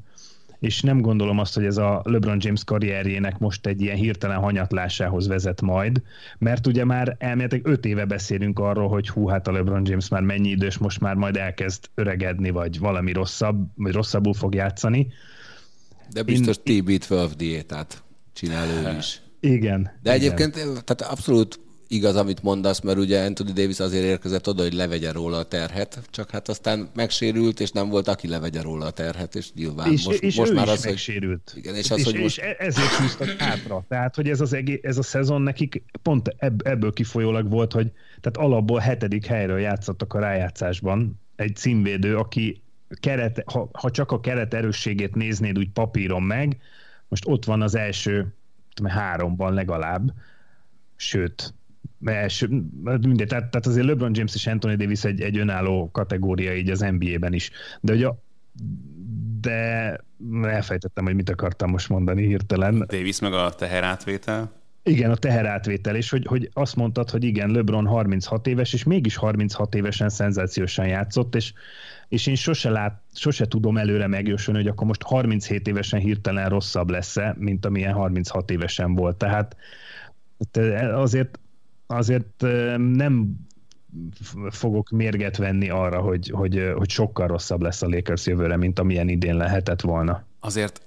és 0.63 0.81
nem 0.81 1.01
gondolom 1.01 1.39
azt, 1.39 1.53
hogy 1.53 1.65
ez 1.65 1.77
a 1.77 2.01
LeBron 2.03 2.37
James 2.39 2.63
karrierjének 2.63 3.39
most 3.39 3.65
egy 3.65 3.81
ilyen 3.81 3.95
hirtelen 3.95 4.37
hanyatlásához 4.37 5.27
vezet 5.27 5.61
majd, 5.61 6.01
mert 6.37 6.67
ugye 6.67 6.85
már 6.85 7.15
elméletileg 7.19 7.67
öt 7.67 7.85
éve 7.85 8.05
beszélünk 8.05 8.59
arról, 8.59 8.87
hogy 8.87 9.09
hú, 9.09 9.27
hát 9.27 9.47
a 9.47 9.51
LeBron 9.51 9.85
James 9.85 10.07
már 10.07 10.21
mennyi 10.21 10.49
idős, 10.49 10.77
most 10.77 10.99
már 10.99 11.15
majd 11.15 11.37
elkezd 11.37 11.89
öregedni, 11.95 12.49
vagy 12.49 12.79
valami 12.79 13.11
rosszabb, 13.11 13.67
vagy 13.75 13.93
rosszabbul 13.93 14.33
fog 14.33 14.55
játszani. 14.55 15.07
De 16.11 16.23
biztos 16.23 16.55
Én... 16.63 16.83
TB12 16.85 17.31
diétát 17.37 18.03
csinál 18.33 18.67
ő 18.67 18.97
is. 18.97 19.21
Igen. 19.39 19.91
De 20.01 20.15
igen. 20.15 20.31
egyébként 20.31 20.53
tehát 20.83 21.11
abszolút 21.11 21.59
igaz, 21.93 22.15
amit 22.15 22.43
mondasz, 22.43 22.79
mert 22.79 22.97
ugye 22.97 23.25
Anthony 23.25 23.53
Davis 23.53 23.79
azért 23.79 24.03
érkezett 24.03 24.47
oda, 24.47 24.61
hogy 24.61 24.73
levegye 24.73 25.11
róla 25.11 25.37
a 25.37 25.43
terhet, 25.43 26.01
csak 26.09 26.29
hát 26.29 26.49
aztán 26.49 26.89
megsérült, 26.93 27.59
és 27.59 27.71
nem 27.71 27.89
volt, 27.89 28.07
aki 28.07 28.27
levegye 28.27 28.61
róla 28.61 28.85
a 28.85 28.91
terhet, 28.91 29.35
és 29.35 29.53
nyilván 29.53 29.91
és, 29.91 30.05
most, 30.05 30.21
és 30.21 30.35
most 30.35 30.53
már 30.53 30.65
is 30.65 30.71
az, 30.71 30.83
megsérült. 30.83 31.49
Hogy, 31.53 31.63
igen, 31.63 31.75
és, 31.75 31.91
az, 31.91 31.97
és, 31.97 32.05
hogy 32.05 32.19
most... 32.19 32.37
és 32.37 32.43
ezért 32.57 32.87
húztak 32.87 33.29
hátra. 33.29 33.85
Tehát, 33.87 34.15
hogy 34.15 34.29
ez, 34.29 34.41
az 34.41 34.53
egész, 34.53 34.79
ez 34.81 34.97
a 34.97 35.03
szezon 35.03 35.41
nekik 35.41 35.83
pont 36.01 36.35
ebből 36.63 36.93
kifolyólag 36.93 37.49
volt, 37.49 37.71
hogy 37.71 37.91
tehát 38.21 38.49
alapból 38.49 38.79
hetedik 38.79 39.25
helyről 39.25 39.59
játszottak 39.59 40.13
a 40.13 40.19
rájátszásban 40.19 41.19
egy 41.35 41.55
címvédő, 41.55 42.17
aki 42.17 42.61
keret, 42.99 43.43
ha, 43.45 43.69
ha 43.73 43.91
csak 43.91 44.11
a 44.11 44.19
keret 44.19 44.53
erősségét 44.53 45.15
néznéd 45.15 45.57
úgy 45.57 45.69
papíron 45.69 46.23
meg, 46.23 46.57
most 47.07 47.27
ott 47.27 47.45
van 47.45 47.61
az 47.61 47.75
első 47.75 48.33
tudom, 48.73 48.91
háromban 48.91 49.53
legalább, 49.53 50.13
sőt, 50.95 51.53
első, 52.05 52.47
mindegy, 52.83 53.27
tehát, 53.27 53.49
tehát 53.49 53.65
azért 53.65 53.85
LeBron 53.85 54.11
James 54.15 54.35
és 54.35 54.47
Anthony 54.47 54.77
Davis 54.77 55.03
egy, 55.03 55.21
egy 55.21 55.37
önálló 55.37 55.89
kategória 55.91 56.55
így 56.55 56.69
az 56.69 56.79
NBA-ben 56.79 57.33
is. 57.33 57.51
De 57.81 57.91
hogy 57.91 58.03
a, 58.03 58.17
de 59.41 59.99
elfejtettem, 60.43 61.03
hogy 61.05 61.15
mit 61.15 61.29
akartam 61.29 61.69
most 61.69 61.89
mondani 61.89 62.25
hirtelen. 62.25 62.85
Davis 62.87 63.19
meg 63.19 63.33
a 63.33 63.49
teherátvétel. 63.49 64.51
Igen, 64.85 65.11
a 65.11 65.15
teherátvétel, 65.15 65.95
és 65.95 66.09
hogy, 66.09 66.25
hogy 66.25 66.49
azt 66.53 66.75
mondtad, 66.75 67.09
hogy 67.09 67.23
igen, 67.23 67.51
LeBron 67.51 67.85
36 67.85 68.47
éves, 68.47 68.73
és 68.73 68.83
mégis 68.83 69.15
36 69.15 69.75
évesen 69.75 70.09
szenzációsan 70.09 70.87
játszott, 70.87 71.35
és, 71.35 71.53
és 72.07 72.27
én 72.27 72.35
sose, 72.35 72.69
lát, 72.69 73.01
sose 73.13 73.45
tudom 73.45 73.77
előre 73.77 74.07
megjósolni, 74.07 74.59
hogy 74.59 74.69
akkor 74.69 74.87
most 74.87 75.03
37 75.03 75.67
évesen 75.67 75.99
hirtelen 75.99 76.49
rosszabb 76.49 76.89
lesz-e, 76.89 77.35
mint 77.37 77.65
amilyen 77.65 77.93
36 77.93 78.51
évesen 78.51 78.95
volt. 78.95 79.17
Tehát 79.17 79.55
azért 80.93 81.39
azért 81.95 82.45
nem 82.77 83.35
fogok 84.49 84.89
mérget 84.89 85.37
venni 85.37 85.69
arra, 85.69 86.01
hogy, 86.01 86.29
hogy, 86.29 86.71
hogy 86.75 86.89
sokkal 86.89 87.27
rosszabb 87.27 87.61
lesz 87.61 87.81
a 87.81 87.87
Lakers 87.87 88.25
jövőre, 88.25 88.57
mint 88.57 88.79
amilyen 88.79 89.09
idén 89.09 89.35
lehetett 89.35 89.81
volna. 89.81 90.25
Azért 90.39 90.81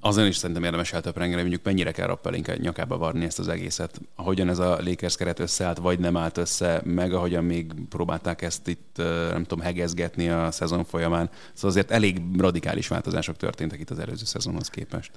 azon 0.00 0.26
is 0.26 0.36
szerintem 0.36 0.64
érdemes 0.64 0.92
eltöprengeni, 0.92 1.40
mondjuk 1.40 1.64
mennyire 1.64 1.92
kell 1.92 2.06
rappelinket 2.06 2.58
nyakába 2.58 2.98
varni 2.98 3.24
ezt 3.24 3.38
az 3.38 3.48
egészet. 3.48 4.00
Ahogyan 4.14 4.48
ez 4.48 4.58
a 4.58 4.78
Lakers 4.84 5.16
keret 5.16 5.38
összeállt, 5.38 5.78
vagy 5.78 5.98
nem 5.98 6.16
állt 6.16 6.36
össze, 6.36 6.82
meg 6.84 7.12
ahogyan 7.12 7.44
még 7.44 7.72
próbálták 7.88 8.42
ezt 8.42 8.68
itt, 8.68 8.96
nem 9.30 9.44
tudom, 9.44 9.64
hegezgetni 9.64 10.28
a 10.28 10.50
szezon 10.50 10.84
folyamán. 10.84 11.30
Szóval 11.52 11.70
azért 11.70 11.90
elég 11.90 12.20
radikális 12.38 12.88
változások 12.88 13.36
történtek 13.36 13.80
itt 13.80 13.90
az 13.90 13.98
előző 13.98 14.24
szezonhoz 14.24 14.68
képest. 14.68 15.10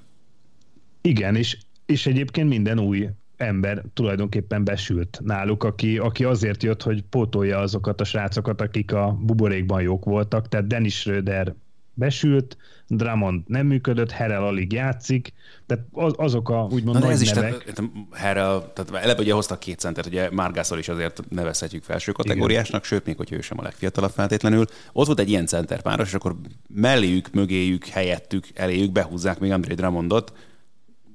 Igen, 1.00 1.36
és, 1.36 1.58
és 1.86 2.06
egyébként 2.06 2.48
minden 2.48 2.78
új 2.78 3.08
ember 3.36 3.82
tulajdonképpen 3.94 4.64
besült 4.64 5.20
náluk, 5.24 5.64
aki, 5.64 5.98
aki 5.98 6.24
azért 6.24 6.62
jött, 6.62 6.82
hogy 6.82 7.02
pótolja 7.02 7.58
azokat 7.58 8.00
a 8.00 8.04
srácokat, 8.04 8.60
akik 8.60 8.92
a 8.92 9.18
buborékban 9.20 9.82
jók 9.82 10.04
voltak, 10.04 10.48
tehát 10.48 10.66
Dennis 10.66 10.98
Schröder 10.98 11.54
besült, 11.94 12.56
Drummond 12.88 13.42
nem 13.46 13.66
működött, 13.66 14.10
Herel 14.10 14.44
alig 14.44 14.72
játszik, 14.72 15.32
tehát 15.66 15.84
az, 15.92 16.12
azok 16.16 16.48
a 16.48 16.68
úgymond 16.70 16.98
Na, 16.98 17.04
nagy 17.04 17.12
ez 17.12 17.34
nevek. 17.34 17.64
Is, 17.66 17.72
tehát, 17.72 17.90
Herel, 18.12 18.72
tehát 18.72 19.04
eleve 19.04 19.20
ugye 19.20 19.32
hoztak 19.32 19.58
két 19.58 19.78
centert, 19.78 20.06
ugye 20.06 20.30
Márgászor 20.30 20.78
is 20.78 20.88
azért 20.88 21.22
nevezhetjük 21.28 21.82
felső 21.82 22.12
kategóriásnak, 22.12 22.84
Igen. 22.84 22.98
sőt, 22.98 23.06
még 23.06 23.16
hogyha 23.16 23.36
ő 23.36 23.40
sem 23.40 23.58
a 23.58 23.62
legfiatalabb 23.62 24.10
feltétlenül. 24.10 24.64
Ott 24.92 25.06
volt 25.06 25.20
egy 25.20 25.28
ilyen 25.28 25.46
centerpáros, 25.46 26.08
és 26.08 26.14
akkor 26.14 26.36
melléjük, 26.68 27.30
mögéjük, 27.32 27.86
helyettük, 27.86 28.46
eléjük 28.54 28.92
behúzzák 28.92 29.38
még 29.38 29.50
André 29.50 29.74
Drummondot, 29.74 30.32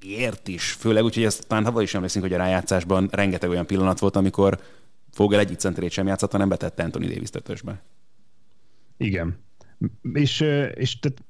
ért 0.02 0.48
is, 0.48 0.72
főleg 0.72 1.04
úgy, 1.04 1.14
hogy 1.14 1.24
ezt 1.24 1.48
talán 1.48 1.66
havas 1.66 1.84
is 1.84 1.94
emlékszünk, 1.94 2.26
hogy 2.26 2.34
a 2.34 2.38
rájátszásban 2.38 3.08
rengeteg 3.12 3.50
olyan 3.50 3.66
pillanat 3.66 4.00
volt, 4.00 4.16
amikor 4.16 4.60
Fogel 5.12 5.40
egyik 5.40 5.58
centerét 5.58 5.92
sem 5.92 6.08
játszott, 6.08 6.32
hanem 6.32 6.50
betette 6.50 6.84
Anthony 6.84 7.08
Davis 7.08 7.30
tötösbe. 7.30 7.82
Igen. 8.98 9.38
És, 10.14 10.40
és 10.74 11.00
tehát 11.00 11.24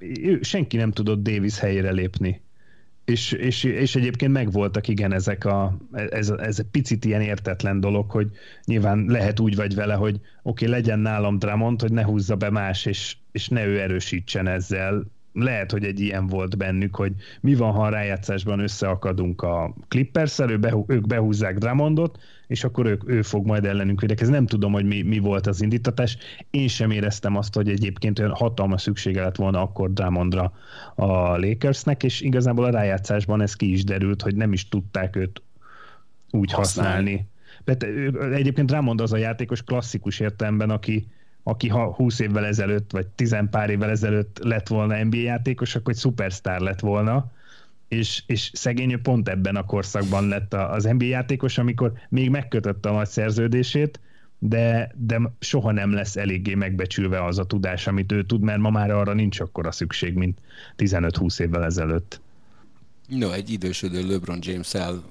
senki 0.44 0.78
nem 0.78 0.92
tudott 0.92 1.24
Davis 1.24 1.60
helyére 1.60 1.92
lépni. 1.92 2.42
És, 3.06 3.32
és, 3.32 3.64
és 3.64 3.96
egyébként 3.96 4.32
megvoltak, 4.32 4.88
igen, 4.88 5.14
ezek 5.14 5.46
a, 5.46 5.78
ez, 5.92 6.30
ez 6.30 6.60
egy 6.60 6.68
picit 6.72 7.06
ilyen 7.06 7.22
értetlen 7.22 7.80
dolog, 7.80 8.12
hogy 8.12 8.30
nyilván 8.66 9.06
lehet 9.08 9.40
úgy 9.40 9.56
vagy 9.56 9.76
vele, 9.76 9.94
hogy 9.94 10.16
oké, 10.16 10.66
okay, 10.66 10.68
legyen 10.68 11.00
nálam 11.00 11.40
Dramont, 11.40 11.82
hogy 11.82 11.92
ne 11.92 12.04
húzza 12.04 12.36
be 12.36 12.50
más, 12.50 12.86
és, 12.86 13.16
és 13.32 13.48
ne 13.48 13.66
ő 13.66 13.80
erősítsen 13.80 14.48
ezzel, 14.48 15.06
lehet, 15.42 15.72
hogy 15.72 15.84
egy 15.84 16.00
ilyen 16.00 16.28
volt 16.28 16.58
bennük, 16.58 16.96
hogy 16.96 17.14
mi 17.42 17.56
van, 17.56 17.72
ha 17.72 17.84
a 17.84 17.90
rájátszásban 17.90 18.60
összeakadunk 18.60 19.42
a 19.42 19.74
clippers 19.88 20.40
ő 20.40 20.58
behu, 20.58 20.84
ők 20.88 21.08
behúzzák 21.08 21.58
Drummondot, 21.58 22.20
és 22.48 22.64
akkor 22.64 22.86
ők, 22.86 23.10
ő 23.10 23.22
fog 23.22 23.46
majd 23.46 23.66
ellenünk 23.66 24.02
védekezni. 24.02 24.34
Nem 24.34 24.46
tudom, 24.46 24.72
hogy 24.72 24.86
mi, 24.86 25.02
mi 25.02 25.20
volt 25.20 25.48
az 25.48 25.62
indítatás. 25.62 26.18
Én 26.50 26.68
sem 26.68 26.92
éreztem 26.92 27.36
azt, 27.36 27.56
hogy 27.56 27.70
egyébként 27.70 28.20
olyan 28.20 28.34
hatalmas 28.36 28.82
szüksége 28.82 29.22
lett 29.22 29.36
volna 29.36 29.62
akkor 29.62 29.94
Drummondra 29.94 30.54
a 30.96 31.38
Lakersnek, 31.38 32.04
és 32.04 32.22
igazából 32.22 32.64
a 32.66 32.70
rájátszásban 32.70 33.42
ez 33.42 33.56
ki 33.56 33.72
is 33.72 33.84
derült, 33.84 34.22
hogy 34.22 34.36
nem 34.36 34.54
is 34.54 34.68
tudták 34.68 35.16
őt 35.16 35.42
úgy 36.32 36.52
használni. 36.52 37.12
használni. 37.12 37.28
Tehát 37.64 38.34
egyébként 38.34 38.68
Drummond 38.68 39.02
az 39.02 39.14
a 39.14 39.18
játékos 39.18 39.64
klasszikus 39.64 40.20
értelemben, 40.20 40.70
aki, 40.70 41.08
aki 41.44 41.68
ha 41.68 41.94
20 41.94 42.20
évvel 42.20 42.46
ezelőtt, 42.46 42.92
vagy 42.92 43.08
10 43.08 43.36
pár 43.52 43.70
évvel 43.70 43.90
ezelőtt 43.90 44.40
lett 44.44 44.68
volna 44.68 45.04
NBA 45.04 45.18
játékos, 45.18 45.76
akkor 45.76 45.94
egy 45.94 46.00
szupersztár 46.00 46.60
lett 46.60 46.80
volna, 46.80 47.32
és, 47.88 48.24
és 48.26 48.52
szegény 48.54 49.02
pont 49.02 49.30
ebben 49.30 49.56
a 49.56 49.66
korszakban 49.66 50.28
lett 50.28 50.54
az 50.54 50.84
NBA 50.84 51.06
játékos, 51.06 51.58
amikor 51.58 51.94
még 52.10 52.30
megkötötte 52.30 52.90
a 52.90 52.94
nagy 52.94 53.08
szerződését, 53.08 54.00
de, 54.40 54.92
de 54.98 55.22
soha 55.40 55.72
nem 55.72 55.94
lesz 55.94 56.16
eléggé 56.16 56.54
megbecsülve 56.54 57.26
az 57.26 57.38
a 57.40 57.46
tudás, 57.46 57.88
amit 57.88 58.12
ő 58.12 58.24
tud, 58.24 58.42
mert 58.42 58.60
ma 58.60 58.70
már 58.70 58.92
arra 58.92 59.14
nincs 59.14 59.40
akkora 59.40 59.72
szükség, 59.72 60.14
mint 60.14 60.40
15-20 60.78 61.42
évvel 61.42 61.64
ezelőtt. 61.64 62.22
No, 63.08 63.32
egy 63.32 63.50
idősödő 63.50 64.08
LeBron 64.08 64.40
James-el, 64.42 65.04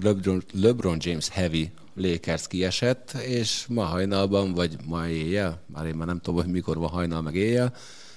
LeBron, 0.00 0.42
LeBron 0.52 0.96
James 1.00 1.28
heavy 1.28 1.70
Lakers 1.94 2.46
kiesett, 2.46 3.12
és 3.12 3.66
ma 3.68 3.84
hajnalban, 3.84 4.52
vagy 4.54 4.76
ma 4.86 5.08
éjjel, 5.08 5.60
már 5.66 5.86
én 5.86 5.94
már 5.94 6.06
nem 6.06 6.20
tudom, 6.20 6.42
hogy 6.42 6.52
mikor 6.52 6.76
van 6.76 6.88
hajnal 6.88 7.22
meg 7.22 7.34
éjjel, 7.34 7.74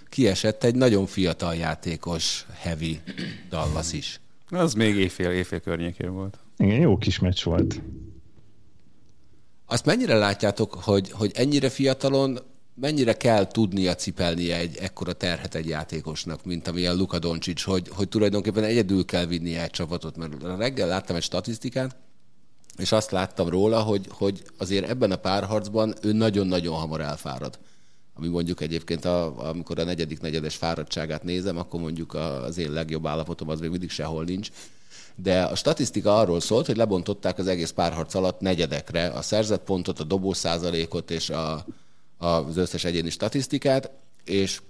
kiesett 0.09 0.63
egy 0.63 0.75
nagyon 0.75 1.05
fiatal 1.05 1.55
játékos 1.55 2.45
heavy 2.53 2.99
Dallas 3.49 3.93
is. 3.93 4.19
Az 4.49 4.73
még 4.73 4.95
éjfél, 4.95 5.31
éjfél 5.31 5.59
környékén 5.59 6.13
volt. 6.13 6.39
Igen, 6.57 6.80
jó 6.80 6.97
kis 6.97 7.19
meccs 7.19 7.43
volt. 7.43 7.82
Azt 9.65 9.86
mennyire 9.86 10.15
látjátok, 10.15 10.73
hogy, 10.73 11.11
hogy 11.11 11.32
ennyire 11.36 11.69
fiatalon 11.69 12.39
mennyire 12.76 13.13
kell 13.13 13.47
tudnia 13.47 13.95
cipelnie 13.95 14.57
egy 14.57 14.78
ekkora 14.78 15.13
terhet 15.13 15.55
egy 15.55 15.67
játékosnak, 15.67 16.45
mint 16.45 16.67
amilyen 16.67 16.95
Luka 16.95 17.19
Doncic, 17.19 17.63
hogy, 17.63 17.89
hogy 17.89 18.09
tulajdonképpen 18.09 18.63
egyedül 18.63 19.05
kell 19.05 19.26
vinnie 19.26 19.63
egy 19.63 19.69
csapatot, 19.69 20.17
mert 20.17 20.57
reggel 20.57 20.88
láttam 20.88 21.15
egy 21.15 21.23
statisztikát, 21.23 21.95
és 22.78 22.91
azt 22.91 23.11
láttam 23.11 23.49
róla, 23.49 23.82
hogy, 23.82 24.05
hogy 24.09 24.43
azért 24.57 24.89
ebben 24.89 25.11
a 25.11 25.15
párharcban 25.15 25.93
ő 26.01 26.11
nagyon-nagyon 26.11 26.76
hamar 26.76 27.01
elfárad. 27.01 27.59
ami 28.13 28.28
mondjuk 28.28 28.61
egyébként, 28.61 29.05
a, 29.05 29.47
amikor 29.49 29.80
a 29.80 29.84
negyedik 29.84 30.21
negyedes 30.21 30.55
fáradtságát 30.55 31.23
nézem, 31.23 31.57
akkor 31.57 31.80
mondjuk 31.80 32.13
az 32.13 32.57
én 32.57 32.71
legjobb 32.71 33.05
állapotom 33.05 33.49
az 33.49 33.59
még 33.59 33.69
mindig 33.69 33.89
sehol 33.89 34.23
nincs. 34.23 34.49
De 35.15 35.43
a 35.43 35.55
statisztika 35.55 36.17
arról 36.17 36.39
szólt, 36.39 36.65
hogy 36.65 36.78
lebontották 36.78 37.38
az 37.38 37.47
egész 37.47 37.69
párharc 37.69 38.13
alatt 38.13 38.39
negyedekre 38.39 39.07
a 39.07 39.21
szerzett 39.21 39.63
pontot, 39.63 39.99
a 39.99 40.03
dobó 40.03 40.34
százalékot 40.34 41.11
és 41.11 41.30
a, 41.30 41.65
az 42.18 42.57
összes 42.57 42.84
egyéni 42.84 43.09
statisztikát, 43.09 43.91
és 44.24 44.61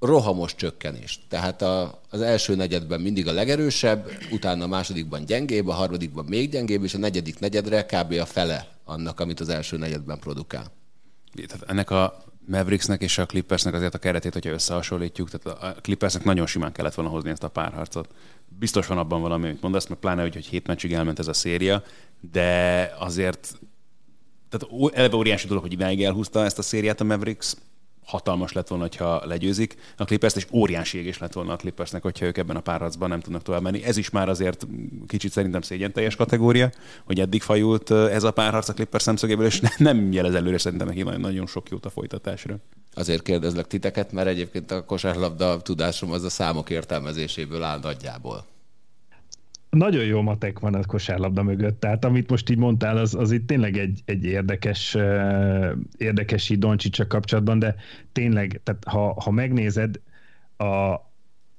rohamos 0.00 0.54
csökkenést. 0.54 1.20
Tehát 1.28 1.62
a, 1.62 2.00
az 2.10 2.20
első 2.20 2.54
negyedben 2.54 3.00
mindig 3.00 3.28
a 3.28 3.32
legerősebb, 3.32 4.10
utána 4.30 4.64
a 4.64 4.68
másodikban 4.68 5.24
gyengébb, 5.24 5.68
a 5.68 5.72
harmadikban 5.72 6.24
még 6.24 6.50
gyengébb, 6.50 6.84
és 6.84 6.94
a 6.94 6.98
negyedik 6.98 7.38
negyedre 7.38 7.86
kb. 7.86 8.12
a 8.12 8.26
fele 8.26 8.68
annak, 8.84 9.20
amit 9.20 9.40
az 9.40 9.48
első 9.48 9.76
negyedben 9.76 10.18
produkál. 10.18 10.72
Tehát 11.46 11.70
ennek 11.70 11.90
a 11.90 12.24
Mavericksnek 12.46 13.02
és 13.02 13.18
a 13.18 13.26
Clippersnek 13.26 13.74
azért 13.74 13.94
a 13.94 13.98
keretét, 13.98 14.32
hogyha 14.32 14.50
összehasonlítjuk, 14.50 15.30
tehát 15.30 15.62
a 15.62 15.80
Clippersnek 15.80 16.24
nagyon 16.24 16.46
simán 16.46 16.72
kellett 16.72 16.94
volna 16.94 17.10
hozni 17.10 17.30
ezt 17.30 17.42
a 17.42 17.48
párharcot. 17.48 18.08
Biztos 18.58 18.86
van 18.86 18.98
abban 18.98 19.20
valami, 19.20 19.46
amit 19.46 19.62
mondasz, 19.62 19.86
mert 19.86 20.00
pláne, 20.00 20.22
hogy, 20.22 20.34
hogy 20.34 20.46
hét 20.46 20.66
meccsig 20.66 20.92
elment 20.92 21.18
ez 21.18 21.28
a 21.28 21.32
széria, 21.32 21.82
de 22.20 22.92
azért 22.98 23.58
tehát 24.50 24.94
eleve 24.94 25.16
óriási 25.16 25.46
dolog, 25.46 25.62
hogy 25.62 25.72
idáig 25.72 26.04
elhúzta 26.04 26.44
ezt 26.44 26.58
a 26.58 26.62
szériát 26.62 27.00
a 27.00 27.04
Mavericks, 27.04 27.54
hatalmas 28.04 28.52
lett 28.52 28.68
volna, 28.68 28.88
ha 28.98 29.26
legyőzik 29.26 29.76
a 29.96 30.04
Clippers, 30.04 30.34
és 30.34 30.46
óriási 30.52 30.98
égés 30.98 31.18
lett 31.18 31.32
volna 31.32 31.52
a 31.52 31.56
Clippersnek, 31.56 32.02
hogyha 32.02 32.26
ők 32.26 32.38
ebben 32.38 32.56
a 32.56 32.60
párharcban 32.60 33.08
nem 33.08 33.20
tudnak 33.20 33.42
tovább 33.42 33.62
menni. 33.62 33.84
Ez 33.84 33.96
is 33.96 34.10
már 34.10 34.28
azért 34.28 34.66
kicsit 35.06 35.32
szerintem 35.32 35.60
szégyen 35.60 35.92
teljes 35.92 36.16
kategória, 36.16 36.70
hogy 37.04 37.20
eddig 37.20 37.42
fajult 37.42 37.90
ez 37.90 38.22
a 38.22 38.30
párharc 38.30 38.68
a 38.68 38.72
Clippers 38.72 39.02
szemszögéből, 39.02 39.46
és 39.46 39.62
nem 39.76 40.12
jelez 40.12 40.34
előre 40.34 40.58
szerintem 40.58 40.88
neki 40.88 41.02
nagyon 41.02 41.46
sok 41.46 41.68
jót 41.68 41.86
a 41.86 41.90
folytatásra. 41.90 42.56
Azért 42.94 43.22
kérdezlek 43.22 43.66
titeket, 43.66 44.12
mert 44.12 44.28
egyébként 44.28 44.70
a 44.70 44.84
kosárlabda 44.84 45.60
tudásom 45.60 46.12
az 46.12 46.24
a 46.24 46.30
számok 46.30 46.70
értelmezéséből 46.70 47.62
áll 47.62 47.78
nagyjából 47.78 48.44
nagyon 49.70 50.04
jó 50.04 50.20
matek 50.20 50.58
van 50.58 50.74
a 50.74 50.84
kosárlabda 50.84 51.42
mögött, 51.42 51.80
tehát 51.80 52.04
amit 52.04 52.30
most 52.30 52.50
így 52.50 52.58
mondtál, 52.58 52.96
az, 52.96 53.14
az 53.14 53.32
itt 53.32 53.46
tényleg 53.46 53.76
egy, 53.76 54.00
egy 54.04 54.24
érdekes, 54.24 54.94
uh, 54.94 55.70
érdekes 55.96 56.50
így 56.50 56.58
Doncsicsa 56.58 57.06
kapcsolatban, 57.06 57.58
de 57.58 57.74
tényleg, 58.12 58.60
tehát 58.64 58.84
ha, 58.84 59.20
ha 59.20 59.30
megnézed, 59.30 60.00
a, 60.56 60.94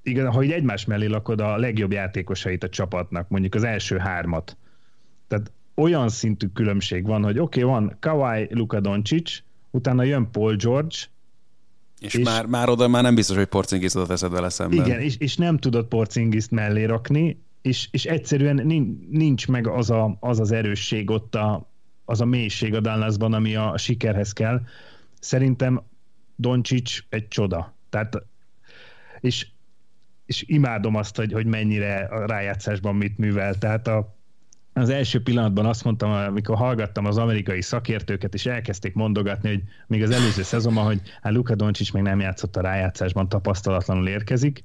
igen, 0.03 0.31
ha 0.31 0.43
így 0.43 0.51
egymás 0.51 0.85
mellé 0.85 1.05
lakod 1.05 1.41
a 1.41 1.57
legjobb 1.57 1.91
játékosait 1.91 2.63
a 2.63 2.69
csapatnak, 2.69 3.29
mondjuk 3.29 3.55
az 3.55 3.63
első 3.63 3.97
hármat, 3.97 4.57
tehát 5.27 5.51
olyan 5.75 6.09
szintű 6.09 6.47
különbség 6.47 7.05
van, 7.05 7.23
hogy 7.23 7.39
oké, 7.39 7.63
okay, 7.63 7.73
van 7.73 7.97
Kawhi, 7.99 8.47
Luka 8.49 8.79
Doncic, 8.79 9.37
utána 9.71 10.03
jön 10.03 10.31
Paul 10.31 10.55
George, 10.55 10.95
és, 11.99 12.13
és 12.13 12.25
már, 12.25 12.45
már 12.45 12.69
oda 12.69 12.87
már 12.87 13.03
nem 13.03 13.15
biztos, 13.15 13.37
hogy 13.37 13.45
Porcingiszt 13.45 14.07
veszed 14.07 14.31
vele 14.31 14.49
szemben. 14.49 14.85
Igen, 14.85 14.99
és, 14.99 15.17
és 15.17 15.35
nem 15.35 15.57
tudod 15.57 15.85
Porcingiszt 15.85 16.51
mellé 16.51 16.83
rakni, 16.83 17.37
és, 17.61 17.87
és 17.91 18.05
egyszerűen 18.05 18.55
nincs 19.09 19.47
meg 19.47 19.67
az, 19.67 19.89
a, 19.89 20.17
az 20.19 20.39
az 20.39 20.51
erősség 20.51 21.09
ott, 21.09 21.35
a, 21.35 21.69
az 22.05 22.21
a 22.21 22.25
mélység 22.25 22.73
a 22.75 22.79
Dallasban, 22.79 23.33
ami 23.33 23.55
a 23.55 23.77
sikerhez 23.77 24.33
kell. 24.33 24.61
Szerintem 25.19 25.81
Doncsics 26.35 27.03
egy 27.09 27.27
csoda. 27.27 27.75
Tehát, 27.89 28.23
és, 29.19 29.47
és 30.25 30.43
imádom 30.47 30.95
azt, 30.95 31.15
hogy, 31.15 31.31
hogy 31.31 31.45
mennyire 31.45 31.97
a 31.99 32.25
rájátszásban 32.25 32.95
mit 32.95 33.17
művel. 33.17 33.55
Tehát 33.57 33.87
a, 33.87 34.15
az 34.73 34.89
első 34.89 35.23
pillanatban 35.23 35.65
azt 35.65 35.83
mondtam, 35.83 36.11
amikor 36.11 36.57
hallgattam 36.57 37.05
az 37.05 37.17
amerikai 37.17 37.61
szakértőket, 37.61 38.33
és 38.33 38.45
elkezdték 38.45 38.93
mondogatni, 38.93 39.49
hogy 39.49 39.63
még 39.87 40.03
az 40.03 40.09
előző 40.11 40.41
szezonban, 40.41 40.85
hogy 40.85 41.01
hát 41.21 41.33
Luka 41.33 41.55
Doncsics 41.55 41.93
még 41.93 42.03
nem 42.03 42.19
játszott 42.19 42.55
a 42.55 42.61
rájátszásban, 42.61 43.29
tapasztalatlanul 43.29 44.07
érkezik, 44.07 44.63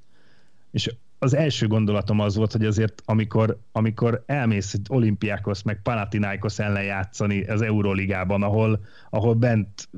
és 0.71 0.95
az 1.19 1.35
első 1.35 1.67
gondolatom 1.67 2.21
az 2.21 2.37
volt, 2.37 2.53
hogy 2.53 2.65
azért 2.65 3.03
amikor, 3.05 3.59
amikor 3.73 4.23
elmész 4.27 4.75
egy 4.75 4.87
olimpiákhoz, 4.89 5.63
meg 5.63 5.83
Panathinaikos 5.83 6.59
ellen 6.59 6.85
játszani 6.85 7.45
az 7.45 7.63
Euróligában, 7.63 8.43
ahol, 8.43 8.81
ahol 9.11 9.35
bent, 9.35 9.89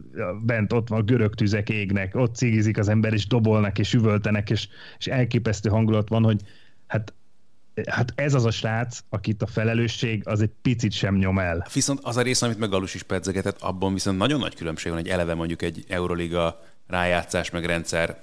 bent 0.42 0.72
ott 0.72 0.88
van 0.88 1.06
görög 1.06 1.34
tüzek 1.34 1.68
égnek, 1.68 2.14
ott 2.14 2.34
cigizik 2.34 2.78
az 2.78 2.88
ember, 2.88 3.12
és 3.12 3.26
dobolnak, 3.26 3.78
és 3.78 3.94
üvöltenek, 3.94 4.50
és, 4.50 4.68
és 4.98 5.06
elképesztő 5.06 5.68
hangulat 5.68 6.08
van, 6.08 6.24
hogy 6.24 6.40
hát 6.86 7.12
hát 7.86 8.12
ez 8.14 8.34
az 8.34 8.44
a 8.44 8.50
srác, 8.50 8.98
akit 9.08 9.42
a 9.42 9.46
felelősség 9.46 10.22
az 10.24 10.40
egy 10.40 10.50
picit 10.62 10.92
sem 10.92 11.16
nyom 11.16 11.38
el. 11.38 11.66
Viszont 11.72 12.00
az 12.02 12.16
a 12.16 12.22
rész, 12.22 12.42
amit 12.42 12.58
meg 12.58 12.68
Galus 12.68 12.94
is 12.94 13.02
pedzegetett, 13.02 13.60
abban 13.60 13.92
viszont 13.92 14.18
nagyon 14.18 14.40
nagy 14.40 14.54
különbség 14.54 14.92
van, 14.92 15.00
hogy 15.00 15.10
eleve 15.10 15.34
mondjuk 15.34 15.62
egy 15.62 15.84
Euroliga 15.88 16.60
rájátszás 16.86 17.50
meg 17.50 17.64
rendszer 17.64 18.18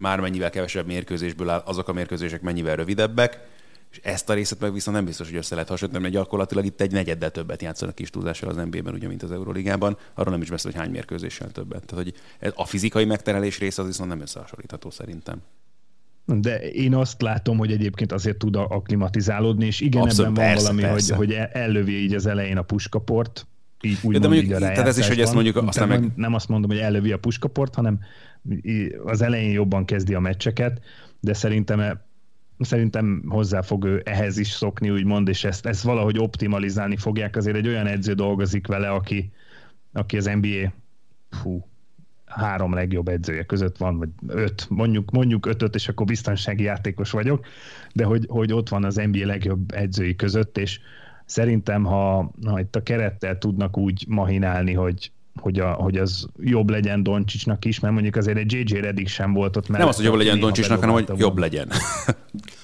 már 0.00 0.20
mennyivel 0.20 0.50
kevesebb 0.50 0.86
mérkőzésből 0.86 1.48
áll, 1.48 1.62
azok 1.64 1.88
a 1.88 1.92
mérkőzések 1.92 2.40
mennyivel 2.40 2.76
rövidebbek, 2.76 3.40
és 3.90 4.00
ezt 4.02 4.30
a 4.30 4.34
részet 4.34 4.60
meg 4.60 4.72
viszont 4.72 4.96
nem 4.96 5.06
biztos, 5.06 5.28
hogy 5.28 5.36
össze 5.36 5.54
lehet 5.54 5.68
hasonlítani, 5.68 6.04
mert 6.04 6.16
gyakorlatilag 6.16 6.64
itt 6.64 6.80
egy 6.80 6.92
negyeddel 6.92 7.30
többet 7.30 7.62
játszanak 7.62 7.94
kis 7.94 8.10
túlzással 8.10 8.48
az 8.48 8.56
NBA-ben, 8.56 8.94
ugye, 8.94 9.08
mint 9.08 9.22
az 9.22 9.32
Euróligában. 9.32 9.96
Arról 10.14 10.32
nem 10.32 10.42
is 10.42 10.50
beszél, 10.50 10.70
hogy 10.70 10.80
hány 10.80 10.90
mérkőzéssel 10.90 11.50
többet. 11.50 11.84
Tehát, 11.86 12.04
hogy 12.04 12.14
ez 12.38 12.52
a 12.54 12.64
fizikai 12.64 13.04
megterelés 13.04 13.58
része 13.58 13.80
az 13.82 13.86
viszont 13.86 14.08
nem 14.08 14.20
összehasonlítható 14.20 14.90
szerintem. 14.90 15.42
De 16.24 16.60
én 16.70 16.94
azt 16.94 17.22
látom, 17.22 17.58
hogy 17.58 17.72
egyébként 17.72 18.12
azért 18.12 18.36
tud 18.36 18.56
aklimatizálódni, 18.56 19.66
és 19.66 19.80
igen, 19.80 20.02
Abszolút, 20.02 20.30
ebben 20.30 20.44
van 20.44 20.52
persze, 20.52 20.62
valami, 20.62 20.82
persze. 20.82 21.14
hogy, 21.14 21.26
hogy 21.26 21.46
ellövi 21.52 22.02
így 22.02 22.14
az 22.14 22.26
elején 22.26 22.56
a 22.56 22.62
puskaport, 22.62 23.46
így 23.82 23.98
úgy 24.02 24.18
de 24.18 24.26
mondjuk, 24.26 24.46
így 24.46 24.52
a 24.52 24.58
tehát 24.58 24.86
ez 24.86 24.98
is, 24.98 25.08
hogy 25.08 25.20
ezt 25.20 25.34
mondjuk 25.34 25.56
aztán 25.56 25.88
meg... 25.88 26.12
Nem 26.16 26.34
azt 26.34 26.48
mondom, 26.48 26.70
hogy 26.70 26.78
ellövi 26.78 27.12
a 27.12 27.18
puskaport, 27.18 27.74
hanem 27.74 28.00
az 29.04 29.22
elején 29.22 29.52
jobban 29.52 29.84
kezdi 29.84 30.14
a 30.14 30.20
meccseket, 30.20 30.80
de 31.20 31.32
szerintem 31.32 32.00
szerintem 32.64 33.24
hozzá 33.28 33.62
fog 33.62 33.84
ő 33.84 34.02
ehhez 34.04 34.38
is 34.38 34.48
szokni, 34.48 34.90
úgymond, 34.90 35.28
és 35.28 35.44
ezt, 35.44 35.66
ezt 35.66 35.82
valahogy 35.82 36.18
optimalizálni 36.18 36.96
fogják. 36.96 37.36
Azért 37.36 37.56
egy 37.56 37.68
olyan 37.68 37.86
edző 37.86 38.12
dolgozik 38.12 38.66
vele, 38.66 38.90
aki, 38.90 39.32
aki 39.92 40.16
az 40.16 40.30
NBA 40.40 40.72
hú, 41.42 41.68
három 42.24 42.74
legjobb 42.74 43.08
edzője 43.08 43.44
között 43.44 43.76
van, 43.76 43.98
vagy 43.98 44.08
öt, 44.26 44.66
mondjuk, 44.68 45.10
mondjuk 45.10 45.46
ötöt, 45.46 45.74
és 45.74 45.88
akkor 45.88 46.06
biztonsági 46.06 46.62
játékos 46.62 47.10
vagyok, 47.10 47.46
de 47.92 48.04
hogy, 48.04 48.26
hogy 48.28 48.52
ott 48.52 48.68
van 48.68 48.84
az 48.84 48.94
NBA 48.94 49.26
legjobb 49.26 49.72
edzői 49.72 50.16
között, 50.16 50.58
és 50.58 50.80
szerintem, 51.24 51.84
ha, 51.84 52.32
ha 52.46 52.60
itt 52.60 52.76
a 52.76 52.82
kerettel 52.82 53.38
tudnak 53.38 53.76
úgy 53.76 54.04
mahinálni, 54.08 54.72
hogy, 54.72 55.12
hogy, 55.40 55.58
a, 55.58 55.72
hogy 55.72 55.96
az 55.96 56.26
jobb 56.40 56.70
legyen 56.70 57.02
Doncsicsnak 57.02 57.64
is, 57.64 57.80
mert 57.80 57.94
mondjuk 57.94 58.16
azért 58.16 58.36
egy 58.36 58.52
JJ 58.52 58.80
Redick 58.80 59.08
sem 59.08 59.32
volt 59.32 59.56
ott. 59.56 59.68
Nem 59.68 59.88
az, 59.88 59.96
hogy 59.96 60.04
jobb 60.04 60.14
legyen 60.14 60.40
Doncsicsnak, 60.40 60.80
hanem 60.80 60.94
hogy 60.94 61.08
jobb 61.16 61.38
legyen. 61.38 61.68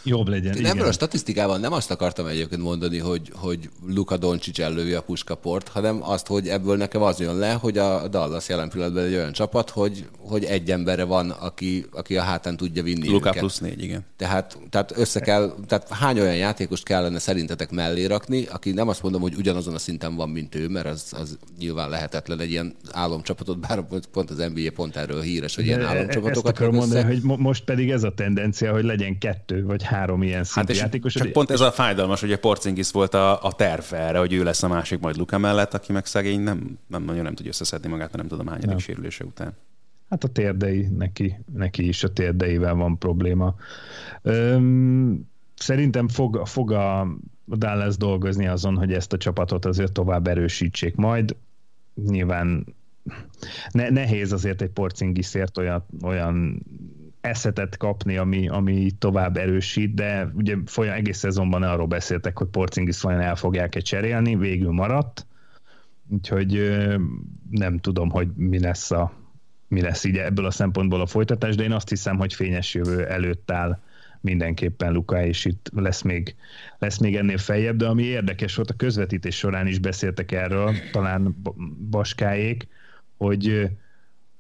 jobb 0.05 0.29
legyen, 0.29 0.55
Én 0.55 0.61
igen. 0.61 0.73
Ebből 0.73 0.87
a 0.87 0.93
statisztikában 0.93 1.61
nem 1.61 1.73
azt 1.73 1.91
akartam 1.91 2.27
egyébként 2.27 2.63
mondani, 2.63 2.99
hogy, 2.99 3.33
hogy 3.35 3.71
Luka 3.87 4.17
Doncsics 4.17 4.61
ellövi 4.61 4.93
a 4.93 5.03
puskaport, 5.03 5.69
hanem 5.69 5.99
azt, 6.03 6.27
hogy 6.27 6.49
ebből 6.49 6.77
nekem 6.77 7.03
az 7.03 7.21
jön 7.21 7.37
le, 7.37 7.53
hogy 7.53 7.79
a 7.79 8.09
Dallas 8.09 8.49
jelen 8.49 8.69
pillanatban 8.69 9.05
egy 9.05 9.15
olyan 9.15 9.33
csapat, 9.33 9.71
hogy, 9.71 10.07
hogy 10.19 10.45
egy 10.45 10.71
emberre 10.71 11.05
van, 11.05 11.31
aki, 11.31 11.87
aki 11.93 12.17
a 12.17 12.23
hátán 12.23 12.57
tudja 12.57 12.83
vinni 12.83 13.09
Luka 13.09 13.29
őket. 13.29 13.39
plusz 13.39 13.59
négy, 13.59 13.83
igen. 13.83 14.05
Tehát, 14.17 14.59
tehát 14.71 14.99
össze 14.99 15.21
kell, 15.21 15.55
tehát 15.67 15.89
hány 15.89 16.21
olyan 16.21 16.37
játékost 16.37 16.85
kellene 16.85 17.19
szerintetek 17.19 17.71
mellé 17.71 18.05
rakni, 18.05 18.47
aki 18.47 18.71
nem 18.71 18.89
azt 18.89 19.03
mondom, 19.03 19.21
hogy 19.21 19.35
ugyanazon 19.35 19.75
a 19.75 19.79
szinten 19.79 20.15
van, 20.15 20.29
mint 20.29 20.55
ő, 20.55 20.69
mert 20.69 20.87
az, 20.87 21.13
az 21.19 21.39
nyilván 21.59 21.91
lehetetlen 21.91 22.41
egy 22.41 22.51
ilyen 22.51 22.66
álomcsapatot, 22.93 23.59
bár 23.59 23.87
pont 24.13 24.31
az 24.31 24.37
NBA 24.55 24.71
pont 24.75 24.97
erről 24.97 25.21
híres, 25.21 25.55
hogy 25.55 25.65
ilyen 25.67 25.83
álomcsapatokat 25.83 26.31
ezt 26.31 26.47
akarom 26.47 26.75
mondani, 26.75 27.03
hogy 27.03 27.39
most 27.39 27.65
pedig 27.65 27.91
ez 27.91 28.03
a 28.03 28.15
tendencia, 28.15 28.73
hogy 28.73 28.85
legyen 28.85 29.19
kettő 29.19 29.65
vagy 29.65 29.83
három 29.83 30.23
ilyen 30.23 30.45
szintű 30.45 30.73
hát 30.73 30.83
játékos. 30.83 31.13
Csak 31.13 31.33
pont 31.33 31.51
ez 31.51 31.61
a 31.61 31.73
fájdalmas, 31.73 32.21
hogy 32.21 32.33
a 32.33 32.39
Porcingis 32.39 32.91
volt 32.91 33.15
a, 33.15 33.43
a 33.43 33.53
terv 33.53 33.93
erre, 33.93 34.19
hogy 34.19 34.33
ő 34.33 34.45
lesz 34.45 34.63
a 34.63 34.69
másik 34.69 35.01
majd 35.01 35.17
Luka 35.17 35.39
mellett, 35.39 35.75
aki 35.75 35.93
meg 35.93 36.07
szegény 36.07 36.41
nem, 36.41 36.79
nem 36.87 37.05
nagyon 37.05 37.23
nem 37.23 37.35
tudja 37.35 37.51
összeszedni 37.51 37.89
magát, 37.89 38.17
nem 38.17 38.29
tudom 38.29 38.47
hányadik 38.47 38.71
ja. 38.71 38.79
sérülése 38.79 39.25
után. 39.25 39.57
Hát 40.11 40.25
a 40.25 40.29
térdei, 40.29 40.89
neki, 40.97 41.37
neki 41.55 41.89
is 41.89 42.05
a 42.05 42.13
térdeivel 42.13 42.75
van 42.75 42.99
probléma. 42.99 43.55
Öm, 44.23 45.29
szerintem 45.55 46.09
fog, 46.09 46.47
fog 46.47 46.71
a 46.71 47.17
Dallas 47.47 47.97
dolgozni 47.97 48.47
azon, 48.47 48.77
hogy 48.77 48.93
ezt 48.93 49.13
a 49.13 49.17
csapatot 49.17 49.65
azért 49.65 49.93
tovább 49.93 50.27
erősítsék 50.27 50.95
majd. 50.95 51.37
Nyilván 52.05 52.75
ne, 53.71 53.89
nehéz 53.89 54.33
azért 54.33 54.63
egy 54.63 54.71
porcingiszért 54.71 55.59
olyan, 55.59 55.87
olyan 56.03 56.63
eszetet 57.21 57.77
kapni, 57.77 58.17
ami, 58.17 58.49
ami 58.49 58.91
tovább 58.99 59.37
erősít, 59.37 59.95
de 59.95 60.31
ugye 60.35 60.57
folyam, 60.67 60.95
egész 60.95 61.19
szezonban 61.19 61.63
arról 61.63 61.87
beszéltek, 61.87 62.39
hogy 62.39 62.47
Porzingis 62.47 63.01
vajon 63.01 63.21
el 63.21 63.37
fogják-e 63.37 63.81
cserélni, 63.81 64.37
végül 64.37 64.73
maradt, 64.73 65.27
úgyhogy 66.09 66.77
nem 67.51 67.79
tudom, 67.79 68.11
hogy 68.11 68.29
mi 68.35 68.61
lesz 68.61 68.91
a 68.91 69.13
mi 69.69 69.81
lesz 69.81 70.05
így 70.05 70.17
ebből 70.17 70.45
a 70.45 70.51
szempontból 70.51 71.01
a 71.01 71.07
folytatás, 71.07 71.55
de 71.55 71.63
én 71.63 71.73
azt 71.73 71.89
hiszem, 71.89 72.17
hogy 72.17 72.35
fényes 72.35 72.75
jövő 72.75 73.07
előtt 73.07 73.51
áll 73.51 73.81
mindenképpen 74.27 74.93
Luka, 74.93 75.25
és 75.25 75.45
itt 75.45 75.71
lesz 75.75 76.03
még, 76.03 76.35
lesz 76.79 76.99
még 76.99 77.17
ennél 77.17 77.39
feljebb, 77.39 77.77
de 77.77 77.87
ami 77.87 78.03
érdekes 78.03 78.55
volt, 78.55 78.71
a 78.71 78.75
közvetítés 78.75 79.37
során 79.37 79.67
is 79.67 79.79
beszéltek 79.79 80.33
erről, 80.33 80.75
talán 80.93 81.37
Baskáék, 81.91 82.69
hogy 83.17 83.71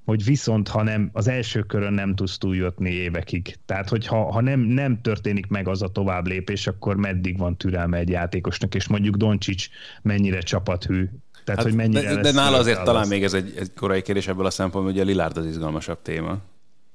hogy 0.05 0.24
viszont 0.24 0.68
ha 0.68 0.82
nem, 0.82 1.11
az 1.12 1.28
első 1.28 1.62
körön 1.62 1.93
nem 1.93 2.14
tudsz 2.14 2.39
túljutni 2.39 2.91
évekig. 2.91 3.57
Tehát, 3.64 3.89
hogy 3.89 4.07
ha, 4.07 4.32
ha 4.32 4.41
nem, 4.41 4.61
nem 4.61 5.01
történik 5.01 5.47
meg 5.47 5.68
az 5.68 5.82
a 5.82 5.89
tovább 5.89 6.26
lépés, 6.26 6.66
akkor 6.66 6.97
meddig 6.97 7.39
van 7.39 7.57
türelme 7.57 7.99
egy 7.99 8.09
játékosnak, 8.09 8.74
és 8.74 8.89
mondjuk 8.89 9.14
Doncsics 9.14 9.68
mennyire 10.03 10.41
csapathű, 10.41 11.09
tehát, 11.45 11.61
hát, 11.61 11.70
hogy 11.70 11.74
mennyire 11.74 12.14
de, 12.14 12.20
de 12.20 12.32
nála 12.32 12.57
azért 12.57 12.82
talán 12.82 13.09
még 13.09 13.22
ez 13.22 13.34
egy, 13.34 13.53
egy 13.59 13.72
korai 13.74 14.03
kérdés 14.03 14.28
ebből 14.28 14.47
a 14.47 14.51
szempontból, 14.51 14.93
hogy 14.93 15.03
a 15.03 15.05
Lillard 15.05 15.37
az 15.37 15.47
izgalmasabb 15.47 16.03
téma. 16.03 16.39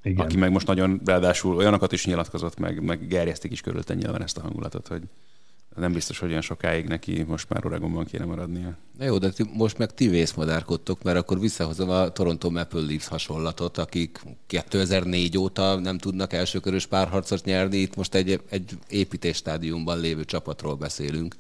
Igen. 0.04 0.26
Aki 0.26 0.38
meg 0.38 0.52
most 0.52 0.68
nagyon, 0.68 1.02
ráadásul 1.06 1.56
olyanokat 1.56 1.92
is 1.92 2.06
nyilatkozott, 2.06 2.58
meg, 2.58 2.84
meg 2.84 3.08
gerjesztik 3.08 3.52
is 3.52 3.62
körülötte 3.62 3.94
nyilván 3.94 4.22
ezt 4.22 4.38
a 4.38 4.42
hangulatot, 4.42 4.88
hogy 4.88 5.02
nem 5.76 5.94
biztos, 5.94 6.20
hogy 6.20 6.30
olyan 6.30 6.42
sokáig 6.42 6.88
neki 6.88 7.24
most 7.28 7.50
már 7.50 7.66
Oregonban 7.66 8.06
kéne 8.06 8.26
maradnia. 8.26 8.78
Na 8.98 9.06
jó, 9.06 9.18
de 9.18 9.30
ti, 9.30 9.44
most 9.54 9.78
meg 9.78 9.94
ti 9.94 10.08
vészmadárkodtok, 10.08 11.04
mert 11.04 11.18
akkor 11.18 11.40
visszahozom 11.40 11.90
a 11.90 12.10
Toronto 12.10 12.50
Maple 12.50 12.82
Leafs 12.82 13.08
hasonlatot, 13.08 13.78
akik 13.78 14.22
2004 14.48 15.38
óta 15.38 15.80
nem 15.80 15.98
tudnak 15.98 16.34
elsőkörös 16.34 16.86
párharcot 16.86 17.46
nyerni, 17.46 17.78
itt 17.78 17.96
most 17.96 18.16
egy, 18.16 18.42
egy 18.50 18.78
építésstádiumban 18.90 20.00
lévő 20.00 20.26
csapatról 20.26 20.76
beszélünk, 20.76 21.36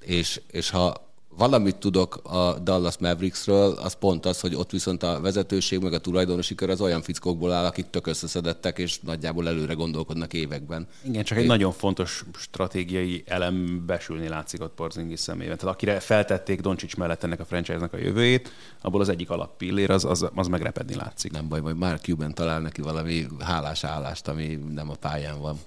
és, 0.00 0.40
és 0.50 0.70
ha 0.70 1.13
valamit 1.36 1.76
tudok 1.76 2.20
a 2.22 2.58
Dallas 2.58 2.98
Mavericksről, 2.98 3.72
az 3.72 3.92
pont 3.92 4.26
az, 4.26 4.40
hogy 4.40 4.54
ott 4.54 4.70
viszont 4.70 5.02
a 5.02 5.20
vezetőség 5.20 5.80
meg 5.80 5.92
a 5.92 5.98
tulajdonosi 5.98 6.54
kör 6.54 6.70
az 6.70 6.80
olyan 6.80 7.02
fickókból 7.02 7.52
áll, 7.52 7.64
akik 7.64 7.90
tök 7.90 8.06
összeszedettek, 8.06 8.78
és 8.78 9.00
nagyjából 9.00 9.48
előre 9.48 9.72
gondolkodnak 9.72 10.32
években. 10.32 10.86
Igen, 11.02 11.24
csak 11.24 11.36
egy 11.36 11.42
Én... 11.42 11.48
nagyon 11.48 11.72
fontos 11.72 12.24
stratégiai 12.38 13.22
elem 13.26 13.82
besülni 13.86 14.28
látszik 14.28 14.62
ott 14.62 14.74
Porzingis 14.74 15.20
szemében. 15.20 15.56
Tehát 15.56 15.74
akire 15.74 16.00
feltették 16.00 16.60
Doncsics 16.60 16.96
mellett 16.96 17.24
ennek 17.24 17.40
a 17.40 17.44
franchise-nak 17.44 17.92
a 17.92 17.98
jövőjét, 17.98 18.52
abból 18.80 19.00
az 19.00 19.08
egyik 19.08 19.30
alappillér 19.30 19.90
az, 19.90 20.04
az, 20.04 20.28
az 20.34 20.46
megrepedni 20.46 20.94
látszik. 20.94 21.32
Nem 21.32 21.48
baj, 21.48 21.60
majd 21.60 21.76
Mark 21.76 22.02
Cuban 22.02 22.34
talál 22.34 22.60
neki 22.60 22.82
valami 22.82 23.26
hálás 23.38 23.84
állást, 23.84 24.28
ami 24.28 24.58
nem 24.74 24.90
a 24.90 24.94
pályán 24.94 25.40
van. 25.40 25.58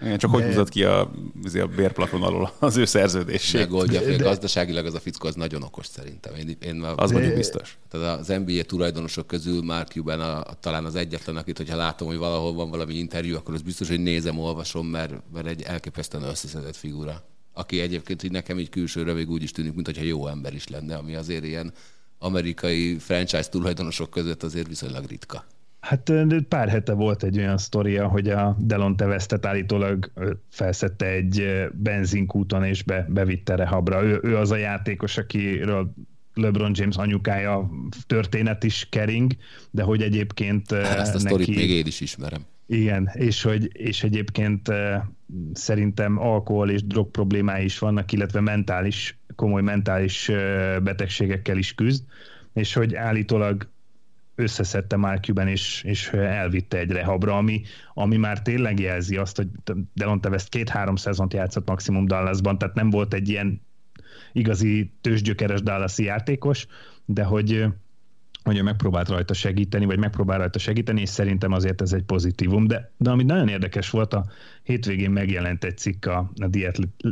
Igen, 0.00 0.18
csak 0.18 0.30
de... 0.30 0.36
hogy 0.36 0.46
húzott 0.46 0.68
ki 0.68 0.84
a, 0.84 1.00
a 1.52 1.66
bérplafon 1.76 2.22
alól 2.22 2.52
az 2.58 2.76
ő 2.76 2.84
szerződését. 2.84 3.60
Megoldja, 3.60 4.00
de... 4.00 4.16
gazdaságilag 4.16 4.86
az 4.86 4.94
a 4.94 5.00
fickó 5.00 5.28
az 5.28 5.34
nagyon 5.34 5.62
okos 5.62 5.86
szerintem. 5.86 6.34
Én, 6.34 6.56
én 6.62 6.80
az 6.80 7.10
mondjuk 7.10 7.34
biztos. 7.34 7.78
Tehát 7.90 8.18
az 8.18 8.26
NBA 8.26 8.62
tulajdonosok 8.62 9.26
közül 9.26 9.62
Mark 9.62 9.88
Cuban 9.88 10.20
a, 10.20 10.38
a, 10.40 10.56
talán 10.60 10.84
az 10.84 10.94
egyetlen, 10.94 11.36
akit, 11.36 11.56
hogyha 11.56 11.76
látom, 11.76 12.08
hogy 12.08 12.16
valahol 12.16 12.52
van 12.52 12.70
valami 12.70 12.94
interjú, 12.94 13.36
akkor 13.36 13.54
az 13.54 13.62
biztos, 13.62 13.88
hogy 13.88 14.00
nézem, 14.00 14.38
olvasom, 14.38 14.86
mert, 14.86 15.12
mert 15.32 15.46
egy 15.46 15.62
elképesztően 15.62 16.24
összeszedett 16.24 16.76
figura. 16.76 17.22
Aki 17.52 17.80
egyébként 17.80 18.22
így 18.22 18.30
nekem 18.30 18.58
így 18.58 18.68
külsőre 18.68 19.12
még 19.12 19.30
úgy 19.30 19.42
is 19.42 19.50
tűnik, 19.50 19.74
mintha 19.74 20.02
jó 20.02 20.26
ember 20.26 20.54
is 20.54 20.68
lenne, 20.68 20.96
ami 20.96 21.14
azért 21.14 21.44
ilyen 21.44 21.72
amerikai 22.18 22.98
franchise 22.98 23.48
tulajdonosok 23.48 24.10
között 24.10 24.42
azért 24.42 24.68
viszonylag 24.68 25.04
ritka. 25.04 25.44
Hát 25.80 26.12
pár 26.48 26.68
hete 26.68 26.92
volt 26.92 27.22
egy 27.22 27.38
olyan 27.38 27.58
sztoria, 27.58 28.08
hogy 28.08 28.28
a 28.28 28.56
Delon 28.58 28.96
Tevesztet 28.96 29.46
állítólag 29.46 30.10
felszette 30.48 31.06
egy 31.06 31.66
benzinkúton 31.72 32.64
és 32.64 32.82
be, 32.82 33.06
bevitte 33.08 33.54
rehabra. 33.54 34.02
Ő, 34.02 34.20
ő 34.22 34.36
az 34.36 34.50
a 34.50 34.56
játékos, 34.56 35.16
akiről 35.16 35.94
LeBron 36.34 36.72
James 36.74 36.96
anyukája 36.96 37.70
történet 38.06 38.64
is 38.64 38.86
kering, 38.90 39.32
de 39.70 39.82
hogy 39.82 40.02
egyébként 40.02 40.72
hát 40.72 40.98
Ezt 40.98 41.14
a 41.14 41.18
neki... 41.18 41.26
sztorit 41.26 41.56
még 41.56 41.70
én 41.70 41.86
is 41.86 42.00
ismerem. 42.00 42.44
Igen, 42.66 43.10
és, 43.14 43.42
hogy, 43.42 43.70
és 43.72 44.02
egyébként 44.02 44.68
szerintem 45.52 46.18
alkohol 46.18 46.70
és 46.70 46.84
drog 46.84 47.10
problémái 47.10 47.64
is 47.64 47.78
vannak, 47.78 48.12
illetve 48.12 48.40
mentális, 48.40 49.18
komoly 49.36 49.62
mentális 49.62 50.30
betegségekkel 50.82 51.56
is 51.56 51.74
küzd, 51.74 52.04
és 52.52 52.72
hogy 52.72 52.94
állítólag 52.94 53.68
összeszedte 54.34 54.96
már 54.96 55.20
Cuban, 55.20 55.48
és, 55.48 55.82
és 55.82 56.08
elvitte 56.12 56.78
egy 56.78 56.90
rehabra, 56.90 57.36
ami, 57.36 57.62
ami 57.94 58.16
már 58.16 58.42
tényleg 58.42 58.80
jelzi 58.80 59.16
azt, 59.16 59.36
hogy 59.36 59.48
Delon 59.94 60.20
Tevest 60.20 60.48
két-három 60.48 60.96
szezont 60.96 61.32
játszott 61.32 61.68
maximum 61.68 62.06
Dallasban, 62.06 62.58
tehát 62.58 62.74
nem 62.74 62.90
volt 62.90 63.14
egy 63.14 63.28
ilyen 63.28 63.60
igazi 64.32 64.92
tőzsgyökeres 65.00 65.62
Dallasi 65.62 66.04
játékos, 66.04 66.66
de 67.04 67.24
hogy 67.24 67.66
hogy 68.42 68.62
megpróbált 68.62 69.08
rajta 69.08 69.34
segíteni, 69.34 69.84
vagy 69.84 69.98
megpróbál 69.98 70.38
rajta 70.38 70.58
segíteni, 70.58 71.00
és 71.00 71.08
szerintem 71.08 71.52
azért 71.52 71.80
ez 71.80 71.92
egy 71.92 72.02
pozitívum. 72.02 72.66
De, 72.66 72.90
de 72.96 73.10
ami 73.10 73.22
nagyon 73.22 73.48
érdekes 73.48 73.90
volt, 73.90 74.14
a 74.14 74.26
hétvégén 74.62 75.10
megjelent 75.10 75.64
egy 75.64 75.78
cikk 75.78 76.06
a, 76.06 76.30
a 76.40 76.46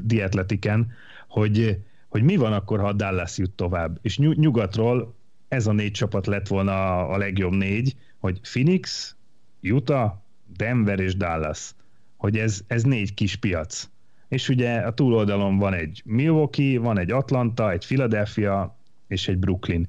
Diatletiken, 0.02 0.92
hogy, 1.28 1.78
hogy 2.08 2.22
mi 2.22 2.36
van 2.36 2.52
akkor, 2.52 2.80
ha 2.80 2.92
Dallas 2.92 3.38
jut 3.38 3.50
tovább. 3.50 3.98
És 4.02 4.18
nyugatról 4.18 5.14
ez 5.48 5.66
a 5.66 5.72
négy 5.72 5.92
csapat 5.92 6.26
lett 6.26 6.46
volna 6.46 7.08
a 7.08 7.16
legjobb 7.16 7.52
négy, 7.52 7.96
hogy 8.18 8.40
Phoenix, 8.40 9.16
Utah, 9.62 10.12
Denver 10.56 11.00
és 11.00 11.16
Dallas. 11.16 11.74
Hogy 12.16 12.38
ez, 12.38 12.60
ez 12.66 12.82
négy 12.82 13.14
kis 13.14 13.36
piac. 13.36 13.88
És 14.28 14.48
ugye 14.48 14.78
a 14.78 14.92
túloldalon 14.92 15.58
van 15.58 15.74
egy 15.74 16.02
Milwaukee, 16.04 16.78
van 16.78 16.98
egy 16.98 17.10
Atlanta, 17.10 17.70
egy 17.70 17.86
Philadelphia 17.86 18.78
és 19.08 19.28
egy 19.28 19.38
Brooklyn. 19.38 19.88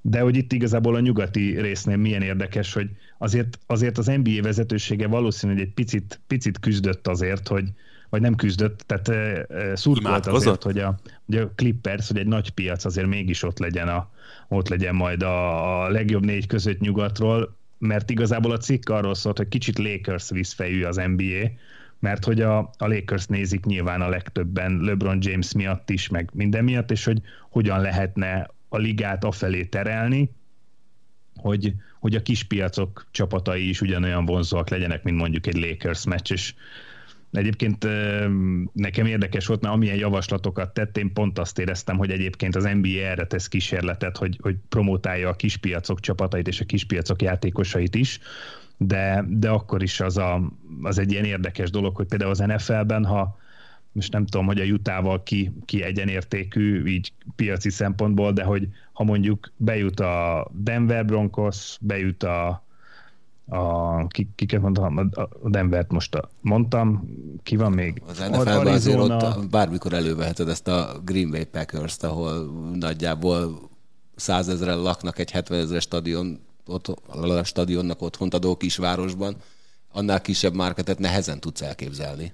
De 0.00 0.20
hogy 0.20 0.36
itt 0.36 0.52
igazából 0.52 0.94
a 0.94 1.00
nyugati 1.00 1.60
résznél 1.60 1.96
milyen 1.96 2.22
érdekes, 2.22 2.72
hogy 2.72 2.90
azért, 3.18 3.58
azért 3.66 3.98
az 3.98 4.06
NBA 4.06 4.42
vezetősége 4.42 5.06
valószínű, 5.06 5.52
hogy 5.52 5.62
egy 5.62 5.72
picit, 5.72 6.20
picit 6.26 6.58
küzdött 6.58 7.06
azért, 7.06 7.48
hogy, 7.48 7.68
vagy 8.08 8.20
nem 8.20 8.34
küzdött, 8.34 8.84
tehát 8.86 9.10
szurkolt 9.76 10.26
azért, 10.26 10.62
hogy 10.62 10.78
a, 10.78 10.98
hogy 11.26 11.36
a 11.36 11.50
Clippers, 11.54 12.08
hogy 12.08 12.18
egy 12.18 12.26
nagy 12.26 12.50
piac 12.50 12.84
azért 12.84 13.06
mégis 13.06 13.42
ott 13.42 13.58
legyen, 13.58 13.88
a, 13.88 14.10
ott 14.48 14.68
legyen 14.68 14.94
majd 14.94 15.22
a, 15.22 15.84
a 15.84 15.88
legjobb 15.88 16.24
négy 16.24 16.46
között 16.46 16.80
nyugatról, 16.80 17.56
mert 17.78 18.10
igazából 18.10 18.52
a 18.52 18.58
cikk 18.58 18.88
arról 18.88 19.14
szólt, 19.14 19.36
hogy 19.36 19.48
kicsit 19.48 19.78
Lakers 19.78 20.30
vízfejű 20.30 20.82
az 20.84 20.96
NBA, 20.96 21.50
mert 21.98 22.24
hogy 22.24 22.40
a, 22.40 22.58
a 22.58 22.86
Lakers 22.86 23.26
nézik 23.26 23.64
nyilván 23.64 24.00
a 24.00 24.08
legtöbben 24.08 24.80
LeBron 24.80 25.18
James 25.20 25.52
miatt 25.52 25.90
is, 25.90 26.08
meg 26.08 26.30
minden 26.34 26.64
miatt, 26.64 26.90
és 26.90 27.04
hogy 27.04 27.20
hogyan 27.50 27.80
lehetne 27.80 28.50
a 28.68 28.76
ligát 28.76 29.24
afelé 29.24 29.64
terelni, 29.64 30.30
hogy, 31.36 31.74
hogy 31.98 32.14
a 32.14 32.22
kispiacok 32.22 33.06
csapatai 33.10 33.68
is 33.68 33.80
ugyanolyan 33.80 34.24
vonzóak 34.24 34.68
legyenek, 34.68 35.02
mint 35.02 35.16
mondjuk 35.16 35.46
egy 35.46 35.56
Lakers 35.56 36.04
meccs, 36.04 36.32
és 36.32 36.54
Egyébként 37.36 37.86
nekem 38.72 39.06
érdekes 39.06 39.46
volt, 39.46 39.60
mert 39.60 39.74
amilyen 39.74 39.96
javaslatokat 39.96 40.74
tett, 40.74 40.96
én 40.96 41.12
pont 41.12 41.38
azt 41.38 41.58
éreztem, 41.58 41.96
hogy 41.96 42.10
egyébként 42.10 42.56
az 42.56 42.64
NBA 42.64 42.88
erre 42.88 43.26
tesz 43.26 43.48
kísérletet, 43.48 44.16
hogy, 44.16 44.38
hogy 44.42 44.56
promotálja 44.68 45.28
a 45.28 45.36
kispiacok 45.36 46.00
csapatait 46.00 46.48
és 46.48 46.60
a 46.60 46.64
kispiacok 46.64 47.22
játékosait 47.22 47.94
is, 47.94 48.18
de, 48.76 49.24
de 49.28 49.48
akkor 49.48 49.82
is 49.82 50.00
az, 50.00 50.16
a, 50.16 50.52
az 50.82 50.98
egy 50.98 51.12
ilyen 51.12 51.24
érdekes 51.24 51.70
dolog, 51.70 51.96
hogy 51.96 52.06
például 52.06 52.30
az 52.30 52.38
NFL-ben, 52.38 53.04
ha 53.04 53.38
most 53.92 54.12
nem 54.12 54.26
tudom, 54.26 54.46
hogy 54.46 54.60
a 54.60 54.64
jutával 54.64 55.22
ki, 55.22 55.52
ki 55.64 55.82
egyenértékű, 55.82 56.86
így 56.86 57.12
piaci 57.36 57.70
szempontból, 57.70 58.32
de 58.32 58.42
hogy 58.42 58.68
ha 58.92 59.04
mondjuk 59.04 59.52
bejut 59.56 60.00
a 60.00 60.46
Denver 60.52 61.04
Broncos, 61.04 61.76
bejut 61.80 62.22
a, 62.22 62.65
a, 63.48 64.06
ki, 64.06 64.28
kiket 64.34 64.60
mondtam, 64.60 65.10
a 65.42 65.48
Denvert 65.48 65.92
most 65.92 66.20
mondtam, 66.40 67.08
ki 67.42 67.56
van 67.56 67.72
még? 67.72 68.02
Az 68.06 68.18
NFL-ben 68.18 68.66
azért 68.66 68.98
ott 68.98 69.48
bármikor 69.50 69.92
előveheted 69.92 70.48
ezt 70.48 70.68
a 70.68 71.00
Green 71.04 71.30
Bay 71.30 71.44
Packers-t, 71.44 72.02
ahol 72.02 72.50
nagyjából 72.74 73.70
százezren 74.16 74.78
laknak 74.78 75.18
egy 75.18 75.30
70 75.30 75.58
ezeres 75.58 75.82
stadion, 75.82 76.40
ott, 76.66 76.88
a 77.06 77.44
stadionnak 77.44 78.02
otthont 78.02 78.34
adó 78.34 78.56
kisvárosban, 78.56 79.36
annál 79.92 80.20
kisebb 80.20 80.54
márketet 80.54 80.98
nehezen 80.98 81.40
tudsz 81.40 81.62
elképzelni. 81.62 82.32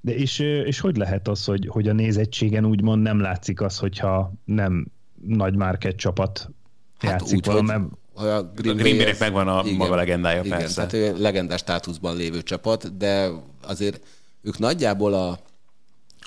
De 0.00 0.14
és, 0.14 0.38
és 0.38 0.80
hogy 0.80 0.96
lehet 0.96 1.28
az, 1.28 1.44
hogy, 1.44 1.66
hogy 1.68 1.88
a 1.88 1.92
nézettségen 1.92 2.64
úgymond 2.64 3.02
nem 3.02 3.20
látszik 3.20 3.60
az, 3.60 3.78
hogyha 3.78 4.32
nem 4.44 4.86
nagy 5.26 5.56
márket 5.56 5.96
csapat 5.96 6.50
hát 6.98 7.10
játszik 7.10 7.36
úgy, 7.36 7.44
valami, 7.44 7.72
hogy 7.72 7.82
a 8.14 8.22
Green, 8.22 8.78
a 8.78 8.80
Green 8.80 8.96
Bay-nek 8.96 9.18
megvan 9.18 9.48
a 9.48 9.62
igen, 9.64 9.76
maga 9.76 9.94
legendája, 9.94 10.42
igen, 10.44 10.58
persze. 10.58 10.86
tehát 10.86 11.18
legendás 11.18 11.60
státuszban 11.60 12.16
lévő 12.16 12.42
csapat, 12.42 12.96
de 12.96 13.30
azért 13.62 14.00
ők 14.42 14.58
nagyjából 14.58 15.14
a, 15.14 15.38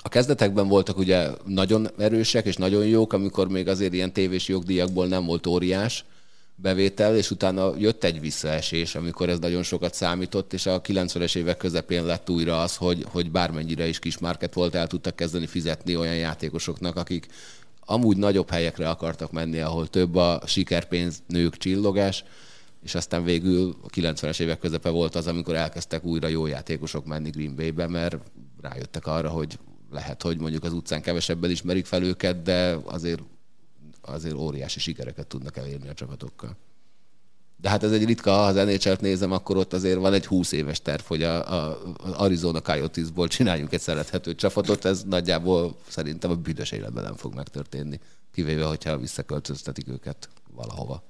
a 0.02 0.08
kezdetekben 0.08 0.68
voltak 0.68 0.98
ugye 0.98 1.28
nagyon 1.44 1.88
erősek 1.98 2.46
és 2.46 2.56
nagyon 2.56 2.86
jók, 2.86 3.12
amikor 3.12 3.48
még 3.48 3.68
azért 3.68 3.92
ilyen 3.92 4.12
tévés 4.12 4.48
jogdíjakból 4.48 5.06
nem 5.06 5.24
volt 5.24 5.46
óriás 5.46 6.04
bevétel, 6.54 7.16
és 7.16 7.30
utána 7.30 7.72
jött 7.78 8.04
egy 8.04 8.20
visszaesés, 8.20 8.94
amikor 8.94 9.28
ez 9.28 9.38
nagyon 9.38 9.62
sokat 9.62 9.94
számított, 9.94 10.52
és 10.52 10.66
a 10.66 10.80
90-es 10.80 11.36
évek 11.36 11.56
közepén 11.56 12.04
lett 12.04 12.30
újra 12.30 12.60
az, 12.60 12.76
hogy, 12.76 13.04
hogy 13.08 13.30
bármennyire 13.30 13.86
is 13.86 13.98
kis 13.98 14.18
market 14.18 14.54
volt, 14.54 14.74
el 14.74 14.86
tudtak 14.86 15.16
kezdeni 15.16 15.46
fizetni 15.46 15.96
olyan 15.96 16.16
játékosoknak, 16.16 16.96
akik 16.96 17.26
amúgy 17.90 18.16
nagyobb 18.16 18.50
helyekre 18.50 18.88
akartak 18.88 19.32
menni, 19.32 19.60
ahol 19.60 19.88
több 19.88 20.14
a 20.14 20.42
sikerpénz, 20.46 21.22
nők, 21.26 21.56
csillogás, 21.56 22.24
és 22.82 22.94
aztán 22.94 23.24
végül 23.24 23.76
a 23.82 23.86
90-es 23.86 24.40
évek 24.40 24.58
közepe 24.58 24.88
volt 24.88 25.14
az, 25.14 25.26
amikor 25.26 25.54
elkezdtek 25.54 26.04
újra 26.04 26.28
jó 26.28 26.46
játékosok 26.46 27.06
menni 27.06 27.30
Green 27.30 27.54
Bay-be, 27.54 27.86
mert 27.86 28.16
rájöttek 28.60 29.06
arra, 29.06 29.28
hogy 29.28 29.58
lehet, 29.90 30.22
hogy 30.22 30.38
mondjuk 30.38 30.64
az 30.64 30.72
utcán 30.72 31.02
kevesebben 31.02 31.50
ismerik 31.50 31.86
fel 31.86 32.02
őket, 32.02 32.42
de 32.42 32.78
azért, 32.84 33.22
azért 34.00 34.34
óriási 34.34 34.80
sikereket 34.80 35.26
tudnak 35.26 35.56
elérni 35.56 35.88
a 35.88 35.94
csapatokkal. 35.94 36.56
De 37.60 37.68
hát 37.68 37.82
ez 37.82 37.92
egy 37.92 38.04
ritka, 38.04 38.30
ha 38.30 38.46
az 38.46 38.54
nhl 38.54 38.92
nézem, 39.00 39.32
akkor 39.32 39.56
ott 39.56 39.72
azért 39.72 39.98
van 39.98 40.12
egy 40.12 40.26
20 40.26 40.52
éves 40.52 40.82
terv, 40.82 41.02
hogy 41.06 41.22
a, 41.22 41.52
a, 41.52 41.80
az 41.96 42.12
Arizona 42.12 42.60
Coyotes-ból 42.60 43.28
csináljunk 43.28 43.72
egy 43.72 43.80
szerethető 43.80 44.34
csapatot, 44.34 44.84
ez 44.84 45.02
nagyjából 45.02 45.76
szerintem 45.88 46.30
a 46.30 46.34
büdös 46.34 46.70
életben 46.70 47.04
nem 47.04 47.16
fog 47.16 47.34
megtörténni. 47.34 48.00
Kivéve, 48.32 48.64
hogyha 48.64 48.98
visszaköltöztetik 48.98 49.88
őket 49.88 50.28
valahova. 50.54 51.02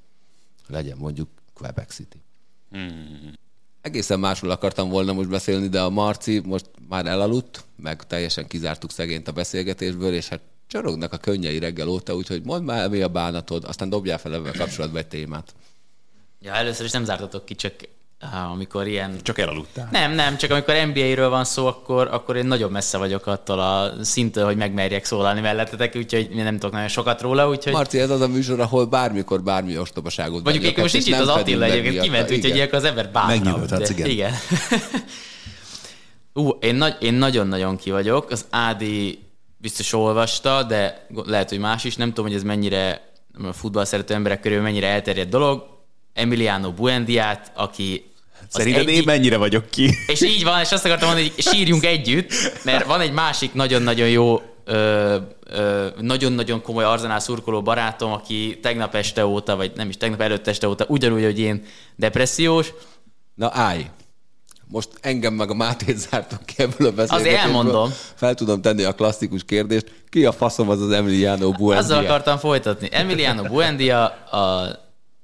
Legyen 0.67 0.97
mondjuk 0.97 1.29
Quebec 1.55 1.95
City. 1.95 2.23
Hmm. 2.71 3.33
Egészen 3.81 4.19
másról 4.19 4.51
akartam 4.51 4.89
volna 4.89 5.13
most 5.13 5.29
beszélni, 5.29 5.69
de 5.69 5.81
a 5.81 5.91
Marci 5.91 6.41
most 6.45 6.71
már 6.89 7.07
elaludt, 7.07 7.65
meg 7.77 8.07
teljesen 8.07 8.47
kizártuk 8.47 8.91
szegényt 8.91 9.29
a 9.29 9.33
beszélgetésből, 9.33 10.15
és 10.15 10.29
hát 10.29 10.41
csorognak 10.67 11.13
a 11.13 11.17
könnyei 11.17 11.59
reggel 11.59 11.89
óta, 11.89 12.15
úgyhogy 12.15 12.45
mondd 12.45 12.65
már, 12.65 12.89
mi 12.89 13.01
a 13.01 13.09
bánatod, 13.09 13.65
aztán 13.65 13.89
dobjál 13.89 14.19
fel 14.19 14.35
ebben 14.35 14.53
kapcsolatban 14.53 15.01
egy 15.01 15.09
témát. 15.09 15.55
Ja, 16.49 16.55
először 16.55 16.85
is 16.85 16.91
nem 16.91 17.05
zártatok 17.05 17.45
ki, 17.45 17.55
csak 17.55 17.73
amikor 18.53 18.87
ilyen... 18.87 19.17
Csak 19.23 19.39
elaludtál. 19.39 19.89
Nem, 19.93 20.13
nem, 20.13 20.37
csak 20.37 20.51
amikor 20.51 20.75
NBA-ről 20.87 21.29
van 21.29 21.45
szó, 21.45 21.67
akkor, 21.67 22.09
akkor 22.11 22.37
én 22.37 22.47
nagyon 22.47 22.71
messze 22.71 22.99
vagyok 22.99 23.27
attól 23.27 23.61
a 23.61 23.93
szinttől, 24.01 24.45
hogy 24.45 24.57
megmerjek 24.57 25.05
szólalni 25.05 25.41
mellettetek, 25.41 25.95
úgyhogy 25.97 26.29
nem 26.35 26.55
tudok 26.55 26.73
nagyon 26.73 26.89
sokat 26.89 27.21
róla, 27.21 27.49
úgyhogy... 27.49 27.73
Marci, 27.73 27.99
ez 27.99 28.11
az 28.11 28.21
a 28.21 28.29
műsor, 28.29 28.61
ahol 28.61 28.87
bármikor 28.87 29.43
bármi 29.43 29.79
ostobaságot 29.79 30.45
Mondjuk 30.45 30.65
én 30.65 30.75
most 30.77 30.93
nincs 30.93 31.07
itt 31.07 31.15
az 31.15 31.29
Attila 31.29 31.65
egyébként, 31.65 32.01
kiment, 32.01 32.31
úgyhogy 32.31 32.55
ilyenkor 32.55 32.79
az 32.79 32.85
ember 32.85 33.11
bánna. 33.11 33.29
Megnyugodhatsz, 33.29 33.91
igen. 33.91 34.09
igen. 34.09 34.33
Ú, 36.33 36.49
én, 36.49 36.75
nagy, 36.75 36.97
én 37.01 37.15
nagyon-nagyon 37.15 37.77
ki 37.77 37.91
vagyok. 37.91 38.31
Az 38.31 38.47
Ádi 38.51 39.19
biztos 39.57 39.93
olvasta, 39.93 40.63
de 40.63 41.07
lehet, 41.25 41.49
hogy 41.49 41.59
más 41.59 41.85
is. 41.85 41.97
Nem 41.97 42.09
tudom, 42.09 42.25
hogy 42.25 42.35
ez 42.35 42.43
mennyire 42.43 43.13
a 43.45 43.53
futball 43.53 43.85
szerető 43.85 44.15
emberek 44.15 44.41
körül 44.41 44.61
mennyire 44.61 44.87
elterjedt 44.87 45.31
dolog 45.31 45.78
Emiliano 46.19 46.73
Buendiát, 46.73 47.53
aki 47.55 48.09
Szerinted 48.49 48.83
egyik... 48.83 48.97
én 48.97 49.03
mennyire 49.05 49.37
vagyok 49.37 49.71
ki? 49.71 49.91
És 50.07 50.23
így 50.23 50.45
van, 50.45 50.61
és 50.61 50.73
azt 50.73 50.85
akartam 50.85 51.09
mondani, 51.09 51.33
hogy 51.35 51.45
sírjunk 51.45 51.85
együtt, 51.85 52.33
mert 52.65 52.87
van 52.87 53.01
egy 53.01 53.13
másik 53.13 53.55
nagyon-nagyon 53.55 54.09
jó, 54.09 54.43
ö, 54.65 55.17
ö, 55.51 55.87
nagyon-nagyon 56.01 56.63
komoly 56.63 56.85
arzenál 56.85 57.21
szurkoló 57.21 57.63
barátom, 57.63 58.13
aki 58.13 58.59
tegnap 58.63 58.95
este 58.95 59.27
óta, 59.27 59.57
vagy 59.57 59.73
nem 59.75 59.89
is 59.89 59.97
tegnap 59.97 60.21
előtt 60.21 60.47
este 60.47 60.69
óta, 60.69 60.85
ugyanúgy, 60.89 61.25
hogy 61.25 61.39
én 61.39 61.65
depressziós. 61.97 62.73
Na 63.35 63.51
állj! 63.53 63.87
Most 64.71 64.89
engem 65.01 65.35
meg 65.35 65.51
a 65.51 65.55
Mátét 65.55 65.97
zártok 65.97 66.47
ki 66.47 66.55
ebből 66.57 66.89
a 66.89 66.93
beszélgetésből. 66.93 67.19
Azért 67.19 67.37
elmondom. 67.37 67.93
Fel 68.15 68.35
tudom 68.35 68.61
tenni 68.61 68.83
a 68.83 68.93
klasszikus 68.93 69.45
kérdést. 69.45 69.93
Ki 70.11 70.25
a 70.25 70.33
faszom 70.33 70.69
az 70.69 70.81
az 70.81 70.91
Emiliano 70.91 71.51
Buendia? 71.51 71.79
Azzal 71.79 72.05
akartam 72.05 72.39
folytatni. 72.39 72.89
Emiliano 72.91 73.43
Buendia 73.43 74.05
a 74.31 74.71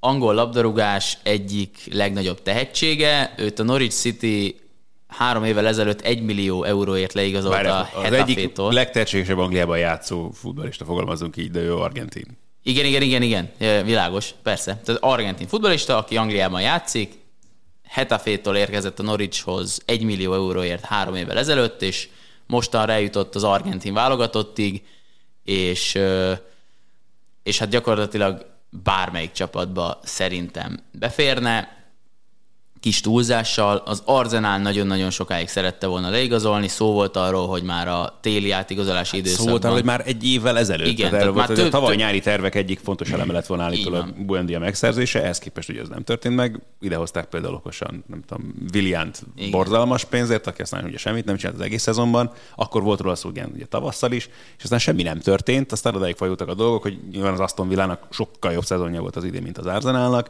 angol 0.04 0.34
labdarúgás 0.34 1.18
egyik 1.22 1.78
legnagyobb 1.92 2.42
tehetsége. 2.42 3.34
Őt 3.36 3.58
a 3.58 3.62
Norwich 3.62 3.94
City 3.94 4.60
három 5.06 5.44
évvel 5.44 5.66
ezelőtt 5.66 6.00
egy 6.00 6.22
millió 6.22 6.64
euróért 6.64 7.12
leigazolt 7.12 7.66
a 7.66 7.88
Az 7.94 8.12
egyik 8.12 8.50
legtehetségesebb 8.56 9.38
Angliában 9.38 9.78
játszó 9.78 10.30
futballista, 10.30 10.84
fogalmazunk 10.84 11.36
így, 11.36 11.50
de 11.50 11.60
ő 11.60 11.76
argentin. 11.76 12.26
Igen, 12.62 12.84
igen, 12.84 13.02
igen, 13.02 13.22
igen, 13.22 13.50
világos, 13.84 14.34
persze. 14.42 14.80
Tehát 14.84 15.02
argentin 15.02 15.46
futballista, 15.46 15.96
aki 15.96 16.16
Angliában 16.16 16.60
játszik, 16.60 17.22
Hetafétól 17.88 18.56
érkezett 18.56 18.98
a 18.98 19.02
Norwichhoz 19.02 19.82
egy 19.84 20.02
millió 20.02 20.34
euróért 20.34 20.84
három 20.84 21.14
évvel 21.14 21.38
ezelőtt, 21.38 21.82
és 21.82 22.08
mostanra 22.46 22.92
eljutott 22.92 23.34
az 23.34 23.44
argentin 23.44 23.94
válogatottig, 23.94 24.82
és, 25.44 25.98
és 27.42 27.58
hát 27.58 27.68
gyakorlatilag 27.68 28.53
bármelyik 28.82 29.32
csapatba 29.32 30.00
szerintem 30.02 30.78
beférne, 30.92 31.83
kis 32.84 33.00
túlzással. 33.00 33.82
Az 33.84 34.02
Arzenál 34.04 34.58
nagyon-nagyon 34.58 35.10
sokáig 35.10 35.48
szerette 35.48 35.86
volna 35.86 36.10
leigazolni, 36.10 36.68
szó 36.68 36.92
volt 36.92 37.16
arról, 37.16 37.46
hogy 37.46 37.62
már 37.62 37.88
a 37.88 38.18
téli 38.20 38.50
átigazolási 38.50 39.16
hát 39.16 39.20
időszakban... 39.20 39.44
Szó 39.44 39.50
volt 39.50 39.64
arról, 39.64 39.76
hogy 39.76 39.84
már 39.84 40.02
egy 40.06 40.24
évvel 40.24 40.58
ezelőtt. 40.58 40.86
Igen, 40.86 41.10
tehát 41.10 41.24
volt, 41.24 41.36
már 41.36 41.46
több, 41.46 41.66
a 41.66 41.68
tavaly 41.68 41.96
nyári 41.96 42.20
tervek 42.20 42.54
egyik 42.54 42.78
fontos 42.78 43.10
eleme 43.10 43.32
lett 43.32 43.46
volna 43.46 43.62
állítólag 43.62 44.24
Buendia 44.26 44.58
megszerzése, 44.58 45.22
ehhez 45.22 45.38
képest 45.38 45.68
ugye 45.68 45.80
ez 45.80 45.88
nem 45.88 46.02
történt 46.02 46.34
meg. 46.34 46.60
Idehozták 46.80 47.24
például 47.24 47.54
okosan, 47.54 48.04
nem 48.06 48.22
tudom, 48.26 48.54
Williant 48.74 49.22
borzalmas 49.50 50.04
pénzért, 50.04 50.46
aki 50.46 50.62
aztán 50.62 50.84
ugye 50.84 50.98
semmit 50.98 51.24
nem 51.24 51.36
csinált 51.36 51.56
az 51.56 51.64
egész 51.64 51.82
szezonban. 51.82 52.30
Akkor 52.56 52.82
volt 52.82 53.00
róla 53.00 53.14
szó, 53.14 53.28
igen, 53.28 53.50
ugye 53.54 53.66
tavasszal 53.66 54.12
is, 54.12 54.28
és 54.56 54.62
aztán 54.62 54.78
semmi 54.78 55.02
nem 55.02 55.18
történt, 55.18 55.72
aztán 55.72 55.94
odáig 55.94 56.16
fajultak 56.16 56.48
a 56.48 56.54
dolgok, 56.54 56.82
hogy 56.82 56.98
nyilván 57.10 57.32
az 57.32 57.40
Aston 57.40 57.68
Villának 57.68 58.06
sokkal 58.10 58.52
jobb 58.52 58.64
szezonja 58.64 59.00
volt 59.00 59.16
az 59.16 59.24
idén, 59.24 59.42
mint 59.42 59.58
az 59.58 59.66
Arzenálnak 59.66 60.28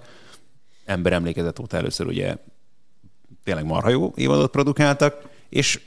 ember 0.85 1.13
emlékezett 1.13 1.61
óta 1.61 1.77
először 1.77 2.07
ugye 2.07 2.37
tényleg 3.45 3.65
marha 3.65 3.89
jó 3.89 4.13
évadot 4.17 4.51
produkáltak, 4.51 5.23
és 5.49 5.81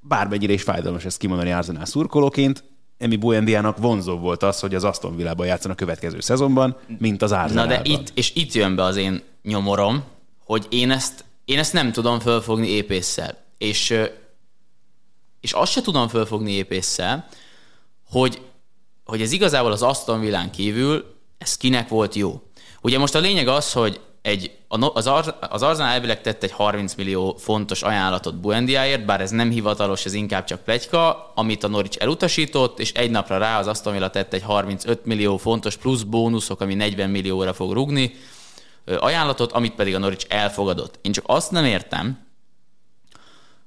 bármennyire 0.00 0.52
is 0.52 0.62
fájdalmas 0.62 1.04
ezt 1.04 1.18
kimondani 1.18 1.52
Arsenal 1.52 1.84
szurkolóként, 1.84 2.64
Emi 2.98 3.16
Buendiának 3.16 3.78
vonzó 3.78 4.18
volt 4.18 4.42
az, 4.42 4.60
hogy 4.60 4.74
az 4.74 4.84
Aston 4.84 5.16
Villában 5.16 5.46
játszon 5.46 5.70
a 5.70 5.74
következő 5.74 6.20
szezonban, 6.20 6.76
mint 6.98 7.22
az 7.22 7.32
Arsenalban. 7.32 7.76
Na 7.76 7.82
de 7.82 7.90
itt, 7.90 8.12
és 8.14 8.34
itt 8.34 8.52
jön 8.52 8.76
be 8.76 8.82
az 8.82 8.96
én 8.96 9.22
nyomorom, 9.42 10.04
hogy 10.44 10.66
én 10.70 10.90
ezt, 10.90 11.24
én 11.44 11.58
ezt 11.58 11.72
nem 11.72 11.92
tudom 11.92 12.20
fölfogni 12.20 12.68
épésszel. 12.68 13.44
És, 13.58 13.94
és 15.40 15.52
azt 15.52 15.72
se 15.72 15.80
tudom 15.80 16.08
fölfogni 16.08 16.52
épésszel, 16.52 17.28
hogy, 18.08 18.42
hogy 19.04 19.22
ez 19.22 19.32
igazából 19.32 19.72
az 19.72 19.82
Aston 19.82 20.20
Villán 20.20 20.50
kívül, 20.50 21.14
ez 21.38 21.56
kinek 21.56 21.88
volt 21.88 22.14
jó. 22.14 22.42
Ugye 22.80 22.98
most 22.98 23.14
a 23.14 23.18
lényeg 23.18 23.48
az, 23.48 23.72
hogy 23.72 24.00
egy, 24.22 24.50
az, 24.68 25.06
az 25.40 25.62
Arsenal 25.62 25.92
elvileg 25.92 26.20
tett 26.20 26.42
egy 26.42 26.52
30 26.52 26.94
millió 26.94 27.36
fontos 27.38 27.82
ajánlatot 27.82 28.40
Buendiáért, 28.40 29.04
bár 29.04 29.20
ez 29.20 29.30
nem 29.30 29.50
hivatalos, 29.50 30.04
ez 30.04 30.12
inkább 30.12 30.44
csak 30.44 30.60
plegyka, 30.60 31.32
amit 31.34 31.64
a 31.64 31.68
Norwich 31.68 31.96
elutasított, 32.00 32.78
és 32.78 32.92
egy 32.92 33.10
napra 33.10 33.38
rá 33.38 33.58
az 33.58 33.66
Aston 33.66 33.92
Villa 33.92 34.10
tett 34.10 34.32
egy 34.32 34.42
35 34.42 35.04
millió 35.04 35.36
fontos 35.36 35.76
plusz 35.76 36.02
bónuszok, 36.02 36.60
ami 36.60 36.74
40 36.74 37.10
millióra 37.10 37.52
fog 37.52 37.72
rugni, 37.72 38.14
ajánlatot, 38.84 39.52
amit 39.52 39.74
pedig 39.74 39.94
a 39.94 39.98
Norwich 39.98 40.26
elfogadott. 40.28 40.98
Én 41.02 41.12
csak 41.12 41.24
azt 41.26 41.50
nem 41.50 41.64
értem, 41.64 42.26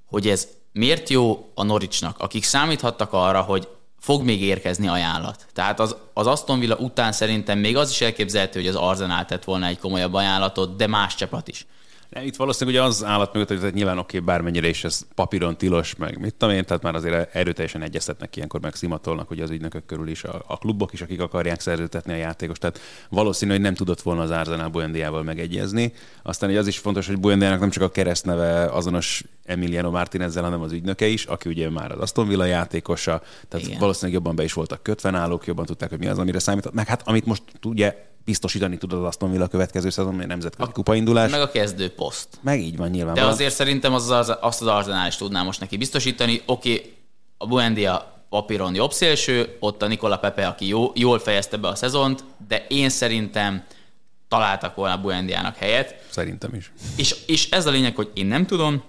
hogy 0.05 0.27
ez 0.27 0.47
miért 0.71 1.09
jó 1.09 1.51
a 1.55 1.63
Norwichnak, 1.63 2.19
akik 2.19 2.43
számíthattak 2.43 3.13
arra, 3.13 3.41
hogy 3.41 3.67
fog 3.99 4.23
még 4.23 4.41
érkezni 4.41 4.87
ajánlat. 4.87 5.45
Tehát 5.53 5.79
az, 5.79 5.95
az 6.13 6.27
Aston 6.27 6.59
Villa 6.59 6.75
után 6.75 7.11
szerintem 7.11 7.59
még 7.59 7.77
az 7.77 7.89
is 7.89 8.01
elképzelhető, 8.01 8.59
hogy 8.59 8.69
az 8.69 8.75
Arsenal 8.75 9.25
tett 9.25 9.43
volna 9.43 9.65
egy 9.65 9.79
komolyabb 9.79 10.13
ajánlatot, 10.13 10.75
de 10.75 10.87
más 10.87 11.15
csapat 11.15 11.47
is. 11.47 11.65
Nem, 12.09 12.25
itt 12.25 12.35
valószínűleg 12.35 12.79
ugye 12.79 12.89
az 12.89 13.03
állat 13.03 13.33
mögött, 13.33 13.61
hogy 13.61 13.73
nyilván 13.73 13.97
oké, 13.97 14.17
okay, 14.17 14.27
bármennyire 14.27 14.67
is 14.67 14.83
ez 14.83 15.01
papíron 15.15 15.57
tilos, 15.57 15.95
meg 15.95 16.19
mit 16.19 16.35
tudom 16.35 16.55
én, 16.55 16.65
tehát 16.65 16.83
már 16.83 16.95
azért 16.95 17.35
erőteljesen 17.35 17.81
egyeztetnek 17.81 18.35
ilyenkor, 18.35 18.61
meg 18.61 18.75
szimatolnak, 18.75 19.27
hogy 19.27 19.39
az 19.39 19.49
ügynökök 19.49 19.85
körül 19.85 20.07
is 20.07 20.23
a, 20.23 20.43
a 20.47 20.57
klubok 20.57 20.93
is, 20.93 21.01
akik 21.01 21.21
akarják 21.21 21.59
szerződtetni 21.59 22.13
a 22.13 22.15
játékos. 22.15 22.57
Tehát 22.57 22.79
valószínű, 23.09 23.51
hogy 23.51 23.61
nem 23.61 23.73
tudott 23.73 24.01
volna 24.01 24.21
az 24.21 24.31
Arsenal 24.31 24.69
Buendiával 24.69 25.23
megegyezni. 25.23 25.93
Aztán 26.23 26.49
hogy 26.49 26.57
az 26.57 26.67
is 26.67 26.77
fontos, 26.77 27.07
hogy 27.07 27.19
Buendiának 27.19 27.59
nem 27.59 27.69
csak 27.69 27.83
a 27.83 27.89
keresztneve 27.89 28.65
azonos 28.65 29.23
Emiliano 29.45 29.91
Martinezzel, 29.91 30.43
hanem 30.43 30.61
az 30.61 30.71
ügynöke 30.71 31.07
is, 31.07 31.25
aki 31.25 31.49
ugye 31.49 31.69
már 31.69 31.91
az 31.91 31.99
Aston 31.99 32.27
Villa 32.27 32.45
játékosa, 32.45 33.21
tehát 33.47 33.67
Igen. 33.67 33.79
valószínűleg 33.79 34.13
jobban 34.13 34.35
be 34.35 34.43
is 34.43 34.53
voltak 34.53 34.83
kötve 34.83 35.09
náluk, 35.09 35.45
jobban 35.45 35.65
tudták, 35.65 35.89
hogy 35.89 35.99
mi 35.99 36.07
az, 36.07 36.17
amire 36.17 36.39
számított. 36.39 36.73
Meg 36.73 36.87
hát 36.87 37.07
amit 37.07 37.25
most 37.25 37.43
ugye 37.63 38.07
biztosítani 38.29 38.77
tudod 38.77 38.99
az 38.99 39.05
Aston 39.05 39.31
Villa 39.31 39.47
következő 39.47 39.89
szezon, 39.89 40.21
egy 40.21 40.27
nemzetközi 40.27 40.71
kupaindulás. 40.71 41.31
Meg 41.31 41.41
a 41.41 41.51
kezdő 41.51 41.89
poszt. 41.89 42.27
Meg 42.41 42.59
így 42.59 42.77
van 42.77 42.89
nyilván. 42.89 43.13
De 43.13 43.25
azért 43.25 43.53
szerintem 43.53 43.93
az, 43.93 44.09
az, 44.09 44.33
azt 44.41 44.61
az 44.61 44.67
Arsenal 44.67 45.07
is 45.07 45.15
tudná 45.15 45.43
most 45.43 45.59
neki 45.59 45.77
biztosítani. 45.77 46.41
Oké, 46.45 46.73
okay, 46.73 46.93
a 47.37 47.47
Buendia 47.47 48.23
papíron 48.29 48.75
jobb 48.75 48.91
szélső, 48.91 49.57
ott 49.59 49.81
a 49.81 49.87
Nikola 49.87 50.17
Pepe, 50.17 50.47
aki 50.47 50.67
jó, 50.67 50.91
jól 50.95 51.19
fejezte 51.19 51.57
be 51.57 51.67
a 51.67 51.75
szezont, 51.75 52.23
de 52.47 52.65
én 52.67 52.89
szerintem 52.89 53.63
találtak 54.27 54.75
volna 54.75 54.93
a 54.93 55.01
Buendiának 55.01 55.55
helyet. 55.55 56.05
Szerintem 56.09 56.53
is. 56.53 56.71
És, 56.95 57.15
és 57.25 57.49
ez 57.49 57.65
a 57.65 57.71
lényeg, 57.71 57.95
hogy 57.95 58.11
én 58.13 58.25
nem 58.25 58.45
tudom, 58.45 58.83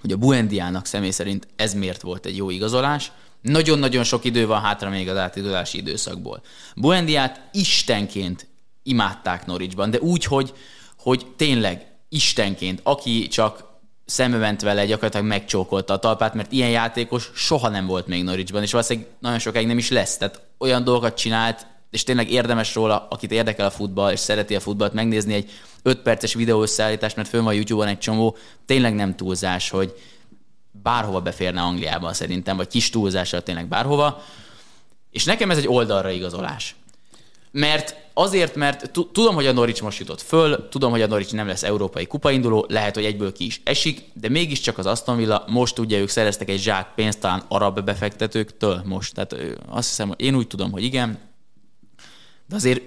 hogy 0.00 0.12
a 0.12 0.16
Buendiának 0.16 0.86
személy 0.86 1.10
szerint 1.10 1.48
ez 1.56 1.74
miért 1.74 2.00
volt 2.00 2.26
egy 2.26 2.36
jó 2.36 2.50
igazolás. 2.50 3.12
Nagyon-nagyon 3.40 4.04
sok 4.04 4.24
idő 4.24 4.46
van 4.46 4.60
hátra 4.60 4.90
még 4.90 5.08
az 5.08 5.16
átigazolási 5.16 5.78
időszakból. 5.78 6.42
Buendiát 6.76 7.48
istenként 7.52 8.46
imádták 8.82 9.46
Norwichban, 9.46 9.90
de 9.90 10.00
úgy, 10.00 10.24
hogy, 10.24 10.54
hogy 10.98 11.26
tényleg 11.36 11.86
istenként, 12.08 12.80
aki 12.82 13.28
csak 13.28 13.70
szembe 14.04 14.36
ment 14.36 14.60
vele, 14.60 14.86
gyakorlatilag 14.86 15.26
megcsókolta 15.26 15.92
a 15.92 15.98
talpát, 15.98 16.34
mert 16.34 16.52
ilyen 16.52 16.70
játékos 16.70 17.30
soha 17.34 17.68
nem 17.68 17.86
volt 17.86 18.06
még 18.06 18.24
Norwichban, 18.24 18.62
és 18.62 18.72
valószínűleg 18.72 19.08
nagyon 19.18 19.38
sokáig 19.38 19.66
nem 19.66 19.78
is 19.78 19.90
lesz. 19.90 20.16
Tehát 20.16 20.40
olyan 20.58 20.84
dolgokat 20.84 21.16
csinált, 21.16 21.66
és 21.90 22.04
tényleg 22.04 22.30
érdemes 22.30 22.74
róla, 22.74 23.06
akit 23.10 23.32
érdekel 23.32 23.66
a 23.66 23.70
futball, 23.70 24.12
és 24.12 24.20
szereti 24.20 24.54
a 24.54 24.60
futballt, 24.60 24.92
megnézni 24.92 25.34
egy 25.34 25.50
5 25.82 25.98
perces 25.98 26.34
videó 26.34 26.62
összeállítást, 26.62 27.16
mert 27.16 27.28
fönn 27.28 27.44
van 27.44 27.54
YouTube-on 27.54 27.88
egy 27.88 27.98
csomó, 27.98 28.36
tényleg 28.66 28.94
nem 28.94 29.16
túlzás, 29.16 29.70
hogy 29.70 29.94
bárhova 30.70 31.20
beférne 31.20 31.60
Angliában 31.60 32.14
szerintem, 32.14 32.56
vagy 32.56 32.68
kis 32.68 32.90
túlzással 32.90 33.42
tényleg 33.42 33.68
bárhova. 33.68 34.22
És 35.10 35.24
nekem 35.24 35.50
ez 35.50 35.56
egy 35.56 35.68
oldalra 35.68 36.10
igazolás. 36.10 36.74
Mert 37.52 37.96
azért, 38.14 38.54
mert 38.54 38.90
tudom, 38.90 39.34
hogy 39.34 39.46
a 39.46 39.52
Norwich 39.52 39.82
most 39.82 39.98
jutott 39.98 40.20
föl, 40.20 40.68
tudom, 40.68 40.90
hogy 40.90 41.02
a 41.02 41.06
Norwich 41.06 41.32
nem 41.32 41.46
lesz 41.46 41.62
európai 41.62 42.06
kupainduló, 42.06 42.66
lehet, 42.68 42.94
hogy 42.94 43.04
egyből 43.04 43.32
ki 43.32 43.44
is 43.44 43.60
esik, 43.64 44.02
de 44.12 44.28
mégiscsak 44.28 44.78
az 44.78 44.86
Aston 44.86 45.16
Villa 45.16 45.44
most 45.46 45.78
ugye 45.78 45.98
ők 45.98 46.08
szereztek 46.08 46.48
egy 46.48 46.60
zsák 46.60 46.94
pénzt 46.94 47.20
talán 47.20 47.44
arab 47.48 47.80
befektetőktől 47.80 48.82
most. 48.84 49.14
Tehát 49.14 49.36
azt 49.68 49.88
hiszem, 49.88 50.08
hogy 50.08 50.20
én 50.20 50.34
úgy 50.34 50.46
tudom, 50.46 50.72
hogy 50.72 50.84
igen, 50.84 51.18
de 52.46 52.54
azért 52.54 52.82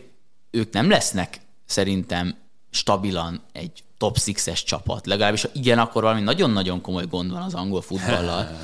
ők 0.51 0.74
nem 0.74 0.89
lesznek 0.89 1.39
szerintem 1.66 2.36
stabilan 2.72 3.41
egy 3.51 3.84
top 3.97 4.18
6-es 4.18 4.63
csapat. 4.63 5.05
Legalábbis 5.05 5.41
ha 5.41 5.49
igen, 5.53 5.80
akkor 5.80 6.01
valami 6.01 6.22
nagyon-nagyon 6.22 6.82
komoly 6.82 7.05
gond 7.09 7.32
van 7.32 7.41
az 7.41 7.53
angol 7.53 7.82
futballal. 7.82 8.49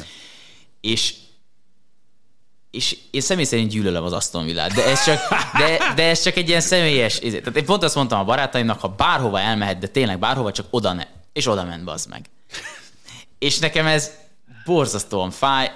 és 0.81 1.15
és 2.71 2.97
én 3.11 3.21
személy 3.21 3.43
szerint 3.43 3.71
gyűlölöm 3.71 4.03
az 4.03 4.13
Aston 4.13 4.45
Villát, 4.45 4.73
de 4.73 4.85
ez 4.85 5.03
csak, 5.03 5.19
de, 5.57 5.93
de 5.95 6.03
ez 6.03 6.21
csak 6.21 6.35
egy 6.35 6.47
ilyen 6.47 6.61
személyes... 6.61 7.19
Tehát 7.19 7.55
én 7.55 7.65
pont 7.65 7.83
azt 7.83 7.95
mondtam 7.95 8.19
a 8.19 8.23
barátaimnak, 8.23 8.79
ha 8.79 8.87
bárhova 8.87 9.39
elmehet, 9.39 9.77
de 9.77 9.87
tényleg 9.87 10.19
bárhova, 10.19 10.51
csak 10.51 10.65
oda 10.69 10.93
ne. 10.93 11.03
És 11.33 11.47
oda 11.47 11.63
ment, 11.63 11.89
az 11.89 12.05
meg. 12.05 12.25
És 13.39 13.59
nekem 13.59 13.85
ez 13.85 14.11
borzasztóan 14.65 15.31
fáj, 15.31 15.71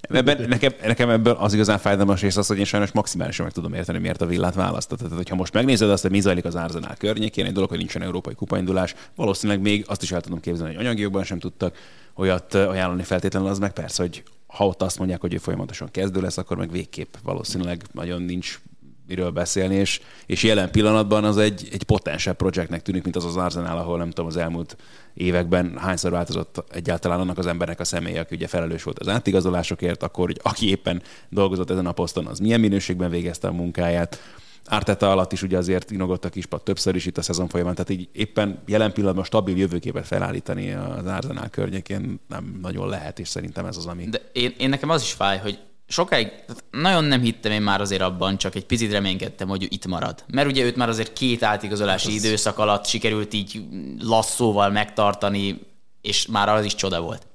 Ebben, 0.00 0.48
nekem, 0.48 0.72
nekem 0.82 1.10
ebből 1.10 1.32
az 1.32 1.54
igazán 1.54 1.78
fájdalmas 1.78 2.20
rész 2.20 2.36
az, 2.36 2.46
hogy 2.46 2.58
én 2.58 2.64
sajnos 2.64 2.92
maximálisan 2.92 3.44
meg 3.44 3.54
tudom 3.54 3.74
érteni, 3.74 3.98
miért 3.98 4.20
a 4.20 4.26
villát 4.26 4.54
választott. 4.54 4.98
Tehát, 4.98 5.14
hogyha 5.14 5.34
most 5.34 5.52
megnézed 5.52 5.90
azt, 5.90 6.02
hogy 6.02 6.10
mi 6.10 6.20
zajlik 6.20 6.44
az 6.44 6.54
Arsenal 6.54 6.94
környékén, 6.98 7.46
egy 7.46 7.52
dolog, 7.52 7.68
hogy 7.68 7.78
nincsen 7.78 8.02
európai 8.02 8.34
kupaindulás, 8.34 8.94
valószínűleg 9.16 9.62
még 9.62 9.84
azt 9.88 10.02
is 10.02 10.12
el 10.12 10.20
tudom 10.20 10.40
képzelni, 10.40 10.74
hogy 10.74 10.84
anyagiokban 10.84 11.24
sem 11.24 11.38
tudtak 11.38 11.76
olyat 12.14 12.54
ajánlani 12.54 13.02
feltétlenül, 13.02 13.48
az 13.48 13.58
meg 13.58 13.72
persze, 13.72 14.02
hogy 14.02 14.22
ha 14.52 14.66
ott 14.66 14.82
azt 14.82 14.98
mondják, 14.98 15.20
hogy 15.20 15.34
ő 15.34 15.38
folyamatosan 15.38 15.90
kezdő 15.90 16.20
lesz, 16.20 16.36
akkor 16.36 16.56
meg 16.56 16.70
végképp 16.70 17.14
valószínűleg 17.22 17.82
nagyon 17.92 18.22
nincs 18.22 18.60
miről 19.06 19.30
beszélni, 19.30 19.74
és, 19.74 20.00
és 20.26 20.42
jelen 20.42 20.70
pillanatban 20.70 21.24
az 21.24 21.36
egy, 21.36 21.68
egy 21.72 21.82
potensebb 21.82 22.36
projektnek 22.36 22.82
tűnik, 22.82 23.02
mint 23.02 23.16
az 23.16 23.24
az 23.24 23.36
Arsenal, 23.36 23.78
ahol 23.78 23.98
nem 23.98 24.08
tudom, 24.08 24.26
az 24.26 24.36
elmúlt 24.36 24.76
években 25.14 25.78
hányszor 25.78 26.10
változott 26.10 26.64
egyáltalán 26.72 27.20
annak 27.20 27.38
az 27.38 27.46
embernek 27.46 27.80
a 27.80 27.84
személye, 27.84 28.20
aki 28.20 28.34
ugye 28.34 28.46
felelős 28.46 28.82
volt 28.82 28.98
az 28.98 29.08
átigazolásokért, 29.08 30.02
akkor 30.02 30.26
hogy 30.26 30.40
aki 30.42 30.68
éppen 30.68 31.02
dolgozott 31.28 31.70
ezen 31.70 31.86
a 31.86 31.92
poszton, 31.92 32.26
az 32.26 32.38
milyen 32.38 32.60
minőségben 32.60 33.10
végezte 33.10 33.48
a 33.48 33.52
munkáját. 33.52 34.18
Árteta 34.66 35.10
alatt 35.10 35.32
is 35.32 35.42
ugye 35.42 35.56
azért 35.56 35.90
inogott 35.90 36.24
a 36.24 36.28
kispad 36.28 36.62
többször 36.62 36.94
is 36.94 37.06
itt 37.06 37.18
a 37.18 37.22
szezon 37.22 37.48
folyamán, 37.48 37.74
tehát 37.74 37.90
így 37.90 38.08
éppen 38.12 38.62
jelen 38.66 38.92
pillanatban 38.92 39.24
stabil 39.24 39.56
jövőképet 39.56 40.06
felállítani 40.06 40.72
az 40.72 41.06
Arsenal 41.06 41.48
környékén 41.48 42.20
nem 42.28 42.58
nagyon 42.62 42.88
lehet, 42.88 43.18
és 43.18 43.28
szerintem 43.28 43.66
ez 43.66 43.76
az, 43.76 43.86
ami... 43.86 44.08
De 44.08 44.20
én, 44.32 44.54
én 44.58 44.68
nekem 44.68 44.90
az 44.90 45.02
is 45.02 45.12
fáj, 45.12 45.38
hogy 45.38 45.58
sokáig 45.88 46.28
nagyon 46.70 47.04
nem 47.04 47.20
hittem 47.20 47.52
én 47.52 47.62
már 47.62 47.80
azért 47.80 48.02
abban, 48.02 48.38
csak 48.38 48.54
egy 48.54 48.66
picit 48.66 48.92
reménykedtem, 48.92 49.48
hogy 49.48 49.62
ő 49.62 49.66
itt 49.70 49.86
marad. 49.86 50.24
Mert 50.32 50.48
ugye 50.48 50.64
őt 50.64 50.76
már 50.76 50.88
azért 50.88 51.12
két 51.12 51.42
átigazolási 51.42 52.10
hát 52.10 52.24
időszak 52.24 52.58
alatt 52.58 52.86
sikerült 52.86 53.32
így 53.32 53.64
lasszóval 54.00 54.70
megtartani, 54.70 55.60
és 56.00 56.26
már 56.26 56.48
az 56.48 56.64
is 56.64 56.74
csoda 56.74 57.00
volt. 57.00 57.26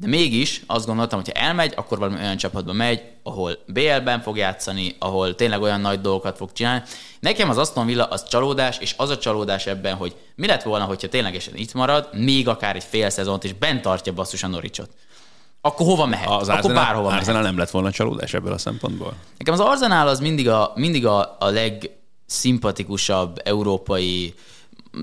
De 0.00 0.06
mégis 0.06 0.62
azt 0.66 0.86
gondoltam, 0.86 1.18
hogy 1.18 1.32
ha 1.34 1.40
elmegy, 1.40 1.72
akkor 1.76 1.98
valami 1.98 2.18
olyan 2.18 2.36
csapatba 2.36 2.72
megy, 2.72 3.02
ahol 3.22 3.58
BL-ben 3.66 4.20
fog 4.20 4.36
játszani, 4.36 4.96
ahol 4.98 5.34
tényleg 5.34 5.62
olyan 5.62 5.80
nagy 5.80 6.00
dolgokat 6.00 6.36
fog 6.36 6.52
csinálni. 6.52 6.82
Nekem 7.20 7.48
az 7.50 7.58
Aston 7.58 7.86
Villa 7.86 8.04
az 8.04 8.28
csalódás, 8.28 8.78
és 8.78 8.94
az 8.96 9.10
a 9.10 9.18
csalódás 9.18 9.66
ebben, 9.66 9.94
hogy 9.94 10.16
mi 10.34 10.46
lett 10.46 10.62
volna, 10.62 10.84
hogyha 10.84 11.08
ténylegesen 11.08 11.56
itt 11.56 11.74
marad, 11.74 12.08
még 12.12 12.48
akár 12.48 12.76
egy 12.76 12.84
fél 12.84 13.10
szezont, 13.10 13.44
és 13.44 13.52
bent 13.52 13.82
tartja 13.82 14.12
basszus 14.12 14.42
a 14.42 14.46
Noricsot 14.46 14.90
akkor 15.60 15.86
hova 15.86 16.06
mehet? 16.06 16.28
Az 16.28 16.48
akkor 16.48 16.56
Arsenal, 16.56 16.84
bárhova 16.84 17.06
mehet. 17.08 17.20
Arsenal 17.20 17.42
nem 17.42 17.58
lett 17.58 17.70
volna 17.70 17.90
csalódás 17.90 18.34
ebből 18.34 18.52
a 18.52 18.58
szempontból? 18.58 19.14
Nekem 19.38 19.54
az 19.54 19.60
Arsenal 19.60 20.08
az 20.08 20.20
mindig 20.20 20.48
a, 20.48 20.72
mindig 20.74 21.06
a, 21.06 21.36
a 21.38 21.48
legszimpatikusabb 21.48 23.40
európai 23.44 24.34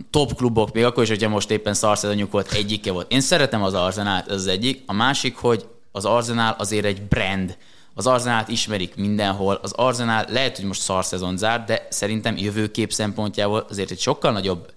top 0.10 0.36
klubok, 0.36 0.74
még 0.74 0.84
akkor 0.84 1.04
is, 1.04 1.10
hogyha 1.10 1.30
most 1.30 1.52
éppen 1.52 1.74
szarszezonjuk 1.74 2.32
volt, 2.32 2.52
egyike 2.52 2.92
volt. 2.92 3.12
Én 3.12 3.22
szeretem 3.22 3.64
az 3.64 3.74
Arsenal, 3.74 4.24
ez 4.28 4.34
az 4.34 4.48
egyik. 4.48 4.84
A 4.86 4.94
másik, 4.94 5.36
hogy 5.36 5.68
az 5.92 6.06
Arsenal 6.06 6.56
azért 6.58 6.86
egy 6.86 7.02
brand. 7.02 7.58
Az 7.94 8.08
Arzenát 8.08 8.48
ismerik 8.48 8.96
mindenhol. 8.96 9.60
Az 9.62 9.72
Arsenal 9.72 10.26
lehet, 10.30 10.56
hogy 10.56 10.66
most 10.66 10.82
szarszezon 10.82 11.38
zár, 11.38 11.64
de 11.64 11.88
szerintem 11.90 12.38
jövőkép 12.38 12.92
szempontjából 12.92 13.66
azért 13.70 13.92
egy 13.92 14.00
sokkal 14.00 14.32
nagyobb 14.32 14.72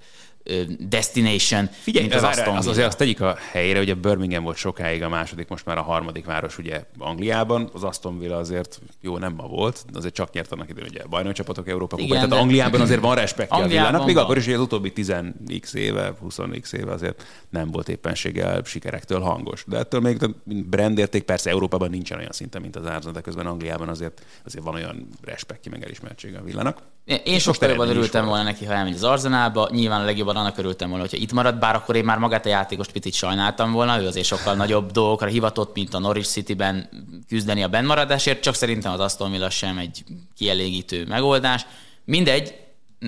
destination, 0.79 1.69
Figyelj, 1.83 2.07
mint 2.07 2.17
az 2.17 2.23
Aston 2.23 2.57
Az 2.57 2.67
azért 2.67 2.87
azt 2.87 2.99
tegyük 2.99 3.21
a 3.21 3.37
helyére, 3.51 3.79
hogy 3.79 3.91
a 3.91 3.95
Birmingham 3.95 4.45
volt 4.45 4.57
sokáig 4.57 5.03
a 5.03 5.09
második, 5.09 5.49
most 5.49 5.65
már 5.65 5.79
a 5.79 5.83
harmadik 5.83 6.25
város 6.25 6.59
ugye 6.59 6.85
Angliában, 6.99 7.71
az 7.73 7.83
Aston 7.83 8.19
Villa 8.19 8.37
azért 8.37 8.81
jó 9.01 9.19
nem 9.19 9.33
ma 9.33 9.47
volt, 9.47 9.85
azért 9.93 10.15
csak 10.15 10.33
nyert 10.33 10.53
annak 10.53 10.69
idején 10.69 10.89
ugye 10.91 11.05
bajnokcsapatok 11.07 11.69
Európa 11.69 11.97
Igen, 11.99 12.11
Tehát 12.11 12.29
de... 12.29 12.37
Angliában 12.37 12.81
azért 12.81 13.01
van 13.01 13.15
respektje 13.15 13.63
a 13.63 13.67
villának, 13.67 14.05
még 14.05 14.17
akkor 14.17 14.37
is, 14.37 14.45
hogy 14.45 14.55
az 14.55 14.61
utóbbi 14.61 14.93
10x 14.97 15.75
éve, 15.75 16.13
20x 16.25 16.73
éve 16.73 16.93
azért 16.93 17.25
nem 17.51 17.71
volt 17.71 17.89
éppenséggel 17.89 18.63
sikerektől 18.65 19.21
hangos. 19.21 19.65
De 19.67 19.79
ettől 19.79 20.01
még 20.01 20.19
brandérték 20.45 21.23
persze 21.23 21.51
Európában 21.51 21.91
nincsen 21.91 22.19
olyan 22.19 22.33
szinten, 22.33 22.61
mint 22.61 22.77
az 22.77 22.85
Arsenal, 22.85 23.13
de 23.13 23.21
közben 23.21 23.47
Angliában 23.47 23.89
azért, 23.89 24.23
azért 24.45 24.65
van 24.65 24.75
olyan 24.75 25.09
respektje, 25.23 25.71
meg 25.71 25.85
elismertsége 25.85 26.39
a 26.39 26.43
villának. 26.43 26.79
Én 27.25 27.39
sokkal 27.39 27.69
jobban 27.69 27.89
örültem 27.89 28.27
volna 28.27 28.43
neki, 28.43 28.65
ha 28.65 28.73
elmegy 28.73 28.95
az 28.95 29.05
Arzenálba. 29.05 29.69
Nyilván 29.73 30.01
a 30.01 30.05
legjobban 30.05 30.37
annak 30.41 30.59
örültem 30.59 30.89
volna, 30.89 31.05
hogyha 31.05 31.23
itt 31.23 31.33
marad, 31.33 31.59
bár 31.59 31.75
akkor 31.75 31.97
én 31.97 32.05
már 32.05 32.19
magát 32.19 32.47
a 32.47 32.49
játékost 32.49 32.93
picit 32.93 33.13
sajnáltam 33.13 33.73
volna, 33.73 34.01
ő 34.01 34.07
azért 34.07 34.27
sokkal 34.27 34.55
nagyobb 34.55 34.91
dolgokra 34.91 35.27
hivatott, 35.27 35.75
mint 35.75 35.95
a 35.95 35.99
Norwich 35.99 36.29
City-ben 36.29 36.89
küzdeni 37.29 37.63
a 37.63 37.69
bennmaradásért, 37.69 38.43
csak 38.43 38.55
szerintem 38.55 38.93
az 38.93 39.01
Aston 39.01 39.31
Villa 39.31 39.51
sem 39.51 39.79
egy 39.79 40.05
kielégítő 40.37 41.07
megoldás. 41.07 41.67
Mindegy, 42.05 42.55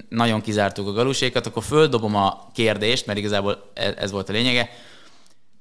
nagyon 0.08 0.40
kizártuk 0.40 0.88
a 0.88 0.92
galusékat, 0.92 1.46
akkor 1.46 1.62
földobom 1.62 2.16
a 2.16 2.50
kérdést, 2.54 3.06
mert 3.06 3.18
igazából 3.18 3.70
e- 3.74 3.94
ez 3.98 4.10
volt 4.10 4.28
a 4.28 4.32
lényege. 4.32 4.70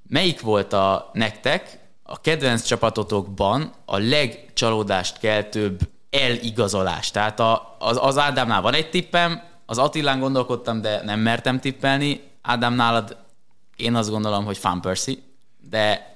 Melyik 0.08 0.42
volt 0.42 0.74
a 0.74 1.10
nektek 1.14 1.80
a 2.04 2.22
kedvenc 2.22 2.64
csapatotokban 2.64 3.74
a 3.86 3.98
legcsalódást 3.98 5.20
keltőbb 5.20 5.80
eligazolás. 6.10 7.12
Tehát 7.12 7.40
az, 7.80 8.00
az 8.02 8.18
Ádámnál 8.18 8.62
van 8.62 8.74
egy 8.74 8.90
tippem, 8.90 9.42
az 9.72 9.78
Attilán 9.78 10.20
gondolkodtam, 10.20 10.82
de 10.82 11.02
nem 11.04 11.20
mertem 11.20 11.60
tippelni. 11.60 12.22
Ádám 12.42 12.74
nálad 12.74 13.18
én 13.76 13.96
azt 13.96 14.10
gondolom, 14.10 14.46
hogy 14.46 14.58
Fan 14.58 14.82
Percy, 14.82 15.24
de, 15.70 16.16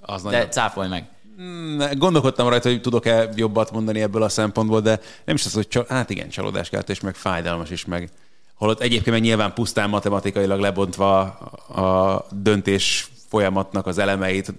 az 0.00 0.22
de 0.22 0.30
nagyon... 0.30 0.50
cáfolj 0.50 0.88
meg. 0.88 1.08
Hmm, 1.36 1.78
gondolkodtam 1.96 2.48
rajta, 2.48 2.68
hogy 2.68 2.80
tudok-e 2.80 3.28
jobbat 3.34 3.70
mondani 3.70 4.00
ebből 4.00 4.22
a 4.22 4.28
szempontból, 4.28 4.80
de 4.80 5.00
nem 5.24 5.34
is 5.34 5.44
az, 5.44 5.54
hogy 5.54 5.68
csal... 5.68 5.84
hát 5.88 6.10
igen, 6.10 6.28
csalódás 6.28 6.68
kelt, 6.68 6.88
és 6.88 7.00
meg 7.00 7.14
fájdalmas 7.14 7.70
is, 7.70 7.84
meg 7.84 8.10
holott 8.54 8.80
egyébként 8.80 9.10
meg 9.10 9.20
nyilván 9.20 9.54
pusztán 9.54 9.88
matematikailag 9.88 10.60
lebontva 10.60 11.20
a 11.20 12.24
döntés 12.30 13.10
folyamatnak 13.28 13.86
az 13.86 13.98
elemeit 13.98 14.52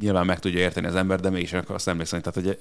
nyilván 0.00 0.26
meg 0.26 0.38
tudja 0.38 0.58
érteni 0.58 0.86
az 0.86 0.94
ember, 0.94 1.20
de 1.20 1.30
mégis 1.30 1.52
azt 1.66 1.88
emlékszem, 1.88 2.20
tehát 2.20 2.34
hogy 2.34 2.58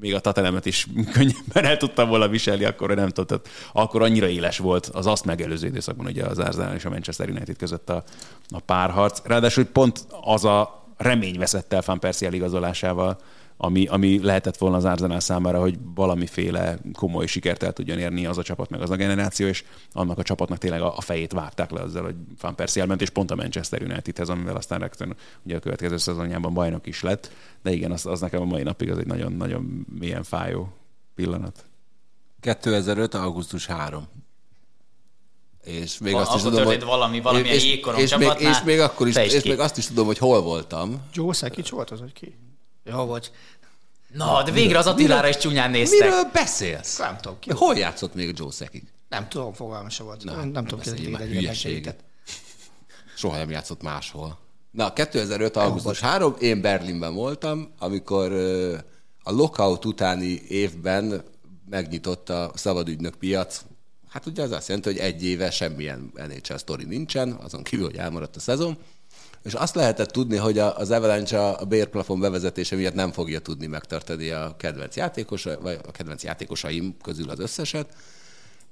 még 0.00 0.14
a 0.14 0.20
tatelemet 0.20 0.66
is 0.66 0.86
könnyebben 1.14 1.64
el 1.64 1.76
tudtam 1.76 2.08
volna 2.08 2.28
viselni, 2.28 2.64
akkor 2.64 2.94
nem 2.94 3.08
tudtam. 3.08 3.40
Akkor 3.72 4.02
annyira 4.02 4.28
éles 4.28 4.58
volt 4.58 4.86
az 4.86 5.06
azt 5.06 5.24
megelőző 5.24 5.66
időszakban 5.66 6.06
ugye 6.06 6.24
az 6.24 6.38
Arsenal 6.38 6.74
és 6.74 6.84
a 6.84 6.90
Manchester 6.90 7.28
United 7.28 7.56
között 7.56 7.90
a, 7.90 8.04
a 8.48 8.60
párharc. 8.60 9.20
Ráadásul 9.24 9.64
pont 9.64 10.06
az 10.20 10.44
a 10.44 10.86
remény 10.96 11.38
veszett 11.38 11.72
el 11.72 11.82
Van 11.86 12.00
Persie 12.00 12.28
eligazolásával, 12.28 13.20
ami, 13.60 13.86
ami 13.86 14.22
lehetett 14.22 14.56
volna 14.56 14.76
az 14.76 14.84
Arsenal 14.84 15.20
számára, 15.20 15.60
hogy 15.60 15.78
valamiféle 15.94 16.78
komoly 16.92 17.26
sikert 17.26 17.62
el 17.62 17.72
tudjon 17.72 17.98
érni 17.98 18.26
az 18.26 18.38
a 18.38 18.42
csapat, 18.42 18.70
meg 18.70 18.80
az 18.80 18.90
a 18.90 18.96
generáció, 18.96 19.46
és 19.46 19.64
annak 19.92 20.18
a 20.18 20.22
csapatnak 20.22 20.58
tényleg 20.58 20.80
a, 20.80 20.96
a 20.96 21.00
fejét 21.00 21.32
vágták 21.32 21.70
le 21.70 21.80
azzal, 21.80 22.02
hogy 22.02 22.14
Van 22.40 22.54
Persie 22.54 22.82
elment, 22.82 23.00
és 23.00 23.10
pont 23.10 23.30
a 23.30 23.34
Manchester 23.34 23.82
Unitedhez, 23.82 24.28
amivel 24.28 24.56
aztán 24.56 24.78
rögtön 24.78 25.16
ugye 25.42 25.56
a 25.56 25.60
következő 25.60 25.96
szezonjában 25.96 26.54
bajnok 26.54 26.86
is 26.86 27.02
lett. 27.02 27.30
De 27.62 27.72
igen, 27.72 27.92
az, 27.92 28.06
az 28.06 28.20
nekem 28.20 28.40
a 28.40 28.44
mai 28.44 28.62
napig 28.62 28.90
az 28.90 28.98
egy 28.98 29.06
nagyon-nagyon 29.06 29.86
mélyen 29.98 30.22
fájó 30.22 30.72
pillanat. 31.14 31.64
2005. 32.40 33.14
augusztus 33.14 33.66
3 33.66 34.04
és 35.64 35.98
még 35.98 36.12
Val- 36.12 36.26
azt 36.26 36.36
is 36.36 36.42
tudom, 36.42 36.64
hogy 36.64 36.84
valami, 36.84 37.20
valami 37.20 37.48
és, 37.48 37.64
és, 37.64 37.80
és, 37.96 38.16
még, 38.16 38.28
és, 38.38 38.62
még 38.64 38.80
akkor 38.80 39.08
is, 39.08 39.16
és 39.16 39.42
még 39.42 39.58
azt 39.58 39.78
is 39.78 39.86
tudom, 39.86 40.06
hogy 40.06 40.18
hol 40.18 40.42
voltam. 40.42 41.02
Joe 41.12 41.32
Szekics 41.32 41.70
volt 41.70 41.90
az, 41.90 42.00
hogy 42.00 42.12
ki? 42.12 42.36
Jó, 42.90 43.04
vagy. 43.04 43.30
Na, 44.12 44.42
de 44.42 44.50
végre 44.50 44.78
az 44.78 44.86
Attilára 44.86 45.28
is 45.28 45.36
csúnyán 45.36 45.70
néztek. 45.70 46.08
Miről 46.08 46.30
beszélsz? 46.32 46.98
Nem 46.98 47.16
tudom. 47.16 47.38
Ki 47.38 47.50
Hol 47.50 47.76
játszott 47.76 48.14
még 48.14 48.38
Joe 48.38 48.50
Szekig? 48.50 48.82
Nem 49.08 49.28
tudom, 49.28 49.52
fogalma 49.52 49.90
se 49.90 50.02
volt. 50.02 50.24
Na, 50.24 50.34
nem, 50.34 50.48
nem 50.48 50.64
tudom, 50.64 50.94
ki 50.94 51.14
egy 51.20 51.28
hülyeséget. 51.28 52.04
Soha 53.16 53.36
nem 53.36 53.50
játszott 53.50 53.82
máshol. 53.82 54.38
Na, 54.70 54.92
2005. 54.92 55.56
augusztus 55.56 56.00
3, 56.00 56.34
én 56.40 56.60
Berlinben 56.60 57.14
voltam, 57.14 57.72
amikor 57.78 58.32
a 59.22 59.32
lockout 59.32 59.84
utáni 59.84 60.42
évben 60.48 61.22
megnyitott 61.70 62.28
a 62.28 62.50
szabadügynök 62.54 63.14
piac. 63.14 63.64
Hát 64.08 64.26
ugye 64.26 64.42
az 64.42 64.50
azt 64.50 64.68
jelenti, 64.68 64.88
hogy 64.88 64.98
egy 64.98 65.24
éve 65.24 65.50
semmilyen 65.50 66.12
NHL 66.14 66.56
sztori 66.56 66.84
nincsen, 66.84 67.32
azon 67.32 67.62
kívül, 67.62 67.84
hogy 67.84 67.96
elmaradt 67.96 68.36
a 68.36 68.40
szezon 68.40 68.78
És 69.42 69.54
azt 69.54 69.74
lehetett 69.74 70.10
tudni, 70.10 70.36
hogy 70.36 70.58
az 70.58 70.90
Avalanche 70.90 71.48
a 71.48 71.64
bérplafon 71.64 72.20
bevezetése 72.20 72.76
miatt 72.76 72.94
nem 72.94 73.12
fogja 73.12 73.38
tudni 73.38 73.66
megtartani 73.66 74.30
a 74.30 74.54
kedvenc 74.58 74.96
játékosa, 74.96 75.60
vagy 75.60 75.78
a 75.86 75.90
kedvenc 75.90 76.24
játékosaim 76.24 76.96
közül 77.02 77.30
az 77.30 77.38
összeset, 77.38 77.94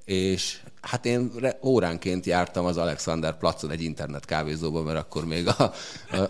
és 0.06 0.60
hát 0.80 1.06
én 1.06 1.30
óránként 1.62 2.26
jártam 2.26 2.64
az 2.64 2.76
Alexander 2.76 3.38
placon 3.38 3.70
egy 3.70 3.82
internet 3.82 4.24
kávézóban, 4.24 4.84
mert 4.84 4.98
akkor 4.98 5.26
még 5.26 5.48
a, 5.48 5.72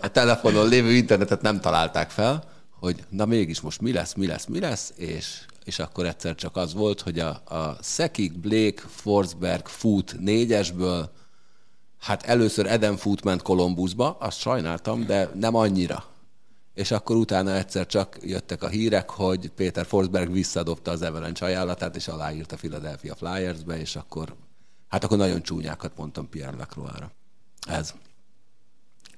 a, 0.01 0.11
telefonon 0.11 0.67
lévő 0.67 0.91
internetet 0.91 1.41
nem 1.41 1.59
találták 1.59 2.09
fel, 2.09 2.43
hogy 2.79 3.03
na 3.09 3.25
mégis 3.25 3.61
most 3.61 3.81
mi 3.81 3.91
lesz, 3.91 4.13
mi 4.13 4.27
lesz, 4.27 4.45
mi 4.45 4.59
lesz, 4.59 4.93
és, 4.95 5.39
és 5.63 5.79
akkor 5.79 6.05
egyszer 6.05 6.35
csak 6.35 6.55
az 6.55 6.73
volt, 6.73 7.01
hogy 7.01 7.19
a, 7.19 7.29
a 7.29 7.77
Szekik, 7.81 8.39
Blake, 8.39 8.81
Forsberg, 8.87 9.65
Foot 9.67 10.15
négyesből 10.19 11.11
Hát 12.07 12.23
először 12.23 12.65
Eden 12.65 12.97
Foot 12.97 13.23
ment 13.23 13.41
Kolumbuszba, 13.41 14.17
azt 14.19 14.39
sajnáltam, 14.39 15.05
de 15.05 15.31
nem 15.33 15.55
annyira. 15.55 16.05
És 16.73 16.91
akkor 16.91 17.15
utána 17.15 17.55
egyszer 17.55 17.85
csak 17.85 18.17
jöttek 18.21 18.63
a 18.63 18.67
hírek, 18.67 19.09
hogy 19.09 19.49
Péter 19.49 19.85
Forsberg 19.85 20.31
visszadobta 20.31 20.91
az 20.91 21.01
Avalanche 21.01 21.45
ajánlatát, 21.45 21.95
és 21.95 22.07
aláírta 22.07 22.55
a 22.55 22.57
Philadelphia 22.57 23.15
Flyersbe, 23.15 23.79
és 23.79 23.95
akkor, 23.95 24.35
hát 24.87 25.03
akkor 25.03 25.17
nagyon 25.17 25.41
csúnyákat 25.41 25.97
mondtam 25.97 26.29
Pierre 26.29 26.57
Lacroix-ra. 26.57 27.11
Ez. 27.67 27.93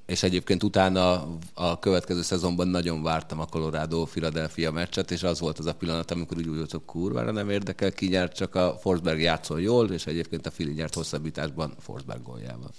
És 0.10 0.24
egyébként 0.24 0.64
utána 0.64 1.28
a 1.54 1.80
következő 1.80 2.22
szezonban 2.22 2.68
nagyon 2.68 3.04
vártam 3.04 3.40
a 3.40 3.46
Colorado-Philadelphia 3.46 4.72
meccset, 4.72 5.12
és 5.12 5.24
az 5.24 5.40
volt 5.40 5.60
az 5.60 5.66
a 5.66 5.76
pillanat, 5.76 6.12
amikor 6.12 6.38
úgy 6.38 6.48
volt, 6.48 6.72
hogy 6.72 6.86
kurvára 6.86 7.32
nem 7.32 7.50
érdekel, 7.50 7.92
ki 7.92 8.08
nyert, 8.08 8.36
csak 8.36 8.56
a 8.56 8.78
Forsberg 8.80 9.20
játszol 9.20 9.62
jól, 9.62 9.92
és 9.92 10.06
egyébként 10.06 10.46
a 10.46 10.52
Philly 10.52 10.74
nyert 10.74 10.94
hosszabbításban 10.94 11.74
Forsberg 11.80 12.24
góljával. 12.24 12.72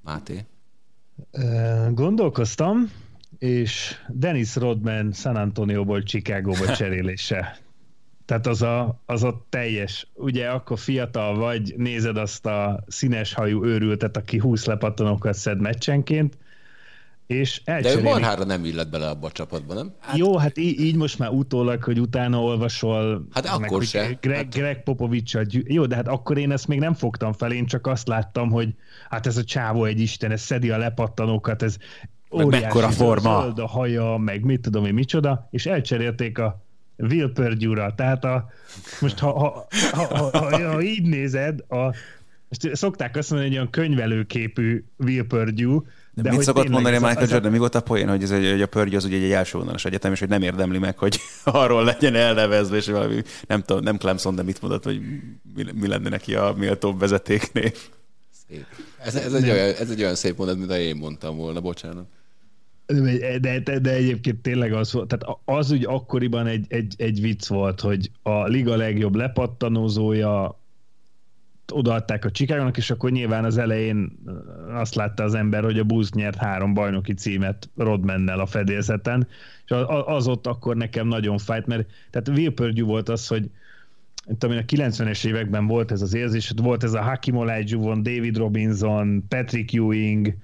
Máté? 0.00 0.44
Ö, 1.30 1.86
Gondolkoztam, 1.90 2.90
és 3.38 3.94
Dennis 4.08 4.56
Rodman 4.56 5.12
San 5.12 5.36
Antonióból 5.36 6.02
Chicagóba 6.02 6.76
cserélése. 6.76 7.61
Tehát 8.32 8.46
az 8.46 8.62
a, 8.62 9.00
az 9.06 9.22
a 9.22 9.44
teljes, 9.48 10.06
ugye 10.14 10.48
akkor 10.48 10.78
fiatal 10.78 11.36
vagy, 11.36 11.74
nézed 11.76 12.16
azt 12.16 12.46
a 12.46 12.84
színes 12.86 13.34
hajú 13.34 13.64
őrültet, 13.64 14.16
aki 14.16 14.38
20 14.38 14.64
lepattanókat 14.64 15.34
szed 15.34 15.60
meccsenként, 15.60 16.38
és 17.26 17.62
De 17.64 17.72
ő 17.72 17.74
elcserélik. 17.74 18.04
marhára 18.04 18.44
nem 18.44 18.64
illet 18.64 18.90
bele 18.90 19.08
abba 19.08 19.26
a 19.26 19.30
csapatba, 19.30 19.74
nem? 19.74 19.92
Hát, 20.00 20.16
Jó, 20.16 20.36
hát 20.36 20.58
így, 20.58 20.80
így 20.80 20.96
most 20.96 21.18
már 21.18 21.30
utólag, 21.30 21.82
hogy 21.82 22.00
utána 22.00 22.42
olvasol. 22.42 23.26
Hát 23.32 23.58
meg, 23.58 23.70
akkor 23.70 23.82
se. 23.82 24.18
Greg, 24.20 24.36
Hát- 24.36 24.54
Greg 24.54 24.82
Popovics 24.82 25.34
Jó, 25.50 25.86
de 25.86 25.94
hát 25.94 26.08
akkor 26.08 26.38
én 26.38 26.50
ezt 26.52 26.68
még 26.68 26.78
nem 26.78 26.94
fogtam 26.94 27.32
fel, 27.32 27.52
én 27.52 27.66
csak 27.66 27.86
azt 27.86 28.08
láttam, 28.08 28.50
hogy 28.50 28.74
hát 29.08 29.26
ez 29.26 29.36
a 29.36 29.44
csávó 29.44 29.84
egy 29.84 30.00
isten, 30.00 30.30
ez 30.30 30.40
szedi 30.40 30.70
a 30.70 30.78
lepattanókat, 30.78 31.62
ez 31.62 31.76
Meg 32.30 32.46
óriási 32.46 32.64
mekkora 32.64 32.90
forma. 32.90 33.38
a 33.38 33.66
haja, 33.66 34.16
meg 34.16 34.44
mit 34.44 34.60
tudom 34.60 34.84
én 34.84 34.94
micsoda, 34.94 35.48
és 35.50 35.66
elcserélték 35.66 36.38
a 36.38 36.64
Will 37.02 37.32
Perdue-ra. 37.32 37.94
Tehát 37.96 38.24
a, 38.24 38.50
most 39.00 39.18
ha, 39.18 39.32
ha, 39.32 39.66
ha, 39.92 40.04
ha, 40.16 40.30
ha, 40.38 40.68
ha 40.72 40.82
így 40.82 41.02
nézed, 41.02 41.60
a, 41.68 41.94
most 42.48 42.76
szokták 42.76 43.16
azt 43.16 43.30
mondani, 43.30 43.50
hogy 43.50 43.58
olyan 43.58 43.70
könyvelőképű 43.70 44.84
Will 44.96 45.24
Perdue, 45.26 45.80
De, 46.14 46.22
de 46.22 46.30
mit 46.30 46.42
szokott 46.42 46.68
mondani 46.68 46.94
ez 46.94 47.02
a- 47.02 47.06
Michael 47.06 47.24
ez 47.24 47.30
a- 47.30 47.32
Jordan? 47.34 47.52
Mi 47.52 47.58
volt 47.58 47.74
a 47.74 47.80
poén, 47.80 48.08
hogy, 48.08 48.22
ez 48.22 48.30
egy, 48.30 48.50
hogy 48.50 48.62
a 48.62 48.66
Pörgy 48.66 48.94
az 48.94 49.04
ugye 49.04 49.16
egy 49.16 49.30
első 49.30 49.58
vonalas 49.58 49.84
egyetem, 49.84 50.12
és 50.12 50.18
hogy 50.18 50.28
nem 50.28 50.42
érdemli 50.42 50.78
meg, 50.78 50.98
hogy 50.98 51.18
arról 51.44 51.84
legyen 51.84 52.14
elnevezve, 52.14 52.76
és 52.76 52.86
valami, 52.86 53.22
nem 53.46 53.62
tudom, 53.62 53.82
nem 53.82 53.96
Clemson, 53.96 54.34
de 54.34 54.42
mit 54.42 54.60
mondott, 54.62 54.84
hogy 54.84 55.00
mi, 55.54 55.64
mi 55.74 55.86
lenne 55.86 56.08
neki 56.08 56.34
a 56.34 56.54
méltóbb 56.56 56.98
vezetéknév. 56.98 57.72
Szép. 58.48 58.64
Ez, 59.04 59.14
ez, 59.14 59.32
egy 59.32 59.50
olyan, 59.50 59.74
ez 59.74 59.90
egy 59.90 60.00
olyan 60.02 60.14
szép 60.14 60.36
mondat, 60.36 60.56
mint 60.58 60.70
a 60.70 60.78
én 60.78 60.96
mondtam 60.96 61.36
volna, 61.36 61.60
bocsánat. 61.60 62.06
De, 63.40 63.60
de, 63.60 63.78
de 63.78 63.90
egyébként 63.90 64.42
tényleg 64.42 64.72
az 64.72 64.92
volt, 64.92 65.08
tehát 65.08 65.38
az 65.44 65.70
úgy 65.70 65.84
akkoriban 65.84 66.46
egy, 66.46 66.66
egy, 66.68 66.94
egy 66.98 67.20
vicc 67.20 67.46
volt, 67.46 67.80
hogy 67.80 68.10
a 68.22 68.44
liga 68.44 68.76
legjobb 68.76 69.14
lepattanózója 69.14 70.60
odaadták 71.72 72.24
a 72.24 72.30
Chicagónak, 72.30 72.76
és 72.76 72.90
akkor 72.90 73.10
nyilván 73.10 73.44
az 73.44 73.58
elején 73.58 74.18
azt 74.72 74.94
látta 74.94 75.22
az 75.22 75.34
ember, 75.34 75.64
hogy 75.64 75.78
a 75.78 75.84
Bulls 75.84 76.10
nyert 76.10 76.36
három 76.36 76.74
bajnoki 76.74 77.12
címet 77.12 77.70
Rodmannel 77.76 78.40
a 78.40 78.46
fedélzeten, 78.46 79.28
és 79.64 79.74
az, 80.06 80.26
ott 80.26 80.46
akkor 80.46 80.76
nekem 80.76 81.06
nagyon 81.06 81.38
fájt, 81.38 81.66
mert 81.66 81.86
tehát 82.10 82.28
Will 82.28 82.52
Perdue 82.52 82.84
volt 82.84 83.08
az, 83.08 83.26
hogy 83.26 83.50
tudom 84.38 84.56
én, 84.56 84.62
a 84.62 84.72
90-es 84.72 85.26
években 85.26 85.66
volt 85.66 85.90
ez 85.90 86.02
az 86.02 86.14
érzés, 86.14 86.48
hogy 86.48 86.62
volt 86.62 86.82
ez 86.82 86.92
a 86.92 87.02
Hakim 87.02 87.36
Olajuwon, 87.36 88.02
David 88.02 88.36
Robinson, 88.36 89.24
Patrick 89.28 89.72
Ewing, 89.72 90.34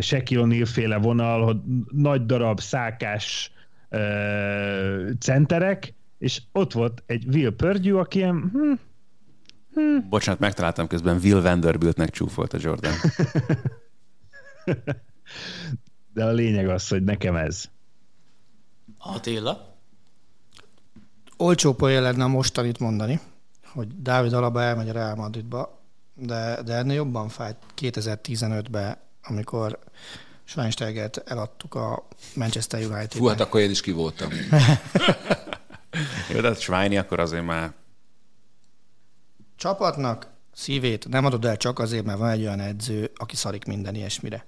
Shaquille 0.00 0.42
O'Neal 0.42 0.68
féle 0.72 0.96
vonal, 0.96 1.44
hogy 1.44 1.56
nagy 1.90 2.26
darab 2.26 2.60
szákás 2.60 3.52
uh, 3.90 5.10
centerek, 5.18 5.94
és 6.18 6.42
ott 6.52 6.72
volt 6.72 7.02
egy 7.06 7.26
Will 7.26 7.50
Perdue, 7.50 8.00
aki 8.00 8.18
ilyen, 8.18 8.50
hm, 8.52 8.72
Bocsánat, 10.08 10.40
megtaláltam 10.40 10.86
közben, 10.86 11.20
Will 11.22 11.42
Vanderbiltnek 11.42 12.10
csúfolt 12.10 12.52
a 12.52 12.58
Jordan. 12.60 12.92
de 16.14 16.24
a 16.24 16.30
lényeg 16.30 16.68
az, 16.68 16.88
hogy 16.88 17.04
nekem 17.04 17.36
ez. 17.36 17.64
Attila? 18.98 19.74
Olcsó 21.36 21.74
poén 21.74 22.02
lenne 22.02 22.24
a 22.24 22.28
mostanit 22.28 22.78
mondani, 22.78 23.20
hogy 23.64 24.02
Dávid 24.02 24.32
Alaba 24.32 24.62
elmegy 24.62 24.88
a 24.88 24.92
Real 24.92 25.14
Madridba, 25.14 25.80
de, 26.14 26.62
de 26.62 26.74
ennél 26.74 26.94
jobban 26.94 27.28
fájt 27.28 27.56
2015-ben, 27.80 28.96
amikor 29.28 29.78
Schweinsteigert 30.44 31.16
eladtuk 31.16 31.74
a 31.74 32.06
Manchester 32.34 32.78
United-ben. 32.78 33.08
Fú, 33.18 33.26
hát 33.26 33.40
akkor 33.40 33.60
én 33.60 33.70
is 33.70 33.80
ki 33.80 33.90
voltam. 33.90 34.28
Jó, 36.32 36.40
de 36.40 36.48
hát 36.48 36.60
Schweini 36.60 36.96
akkor 36.96 37.20
azért 37.20 37.44
már 37.44 37.72
Csapatnak 39.56 40.26
szívét 40.54 41.08
nem 41.08 41.24
adod 41.24 41.44
el 41.44 41.56
csak 41.56 41.78
azért, 41.78 42.04
mert 42.04 42.18
van 42.18 42.28
egy 42.28 42.40
olyan 42.40 42.60
edző, 42.60 43.10
aki 43.16 43.36
szarik 43.36 43.64
minden 43.64 43.94
ilyesmire. 43.94 44.46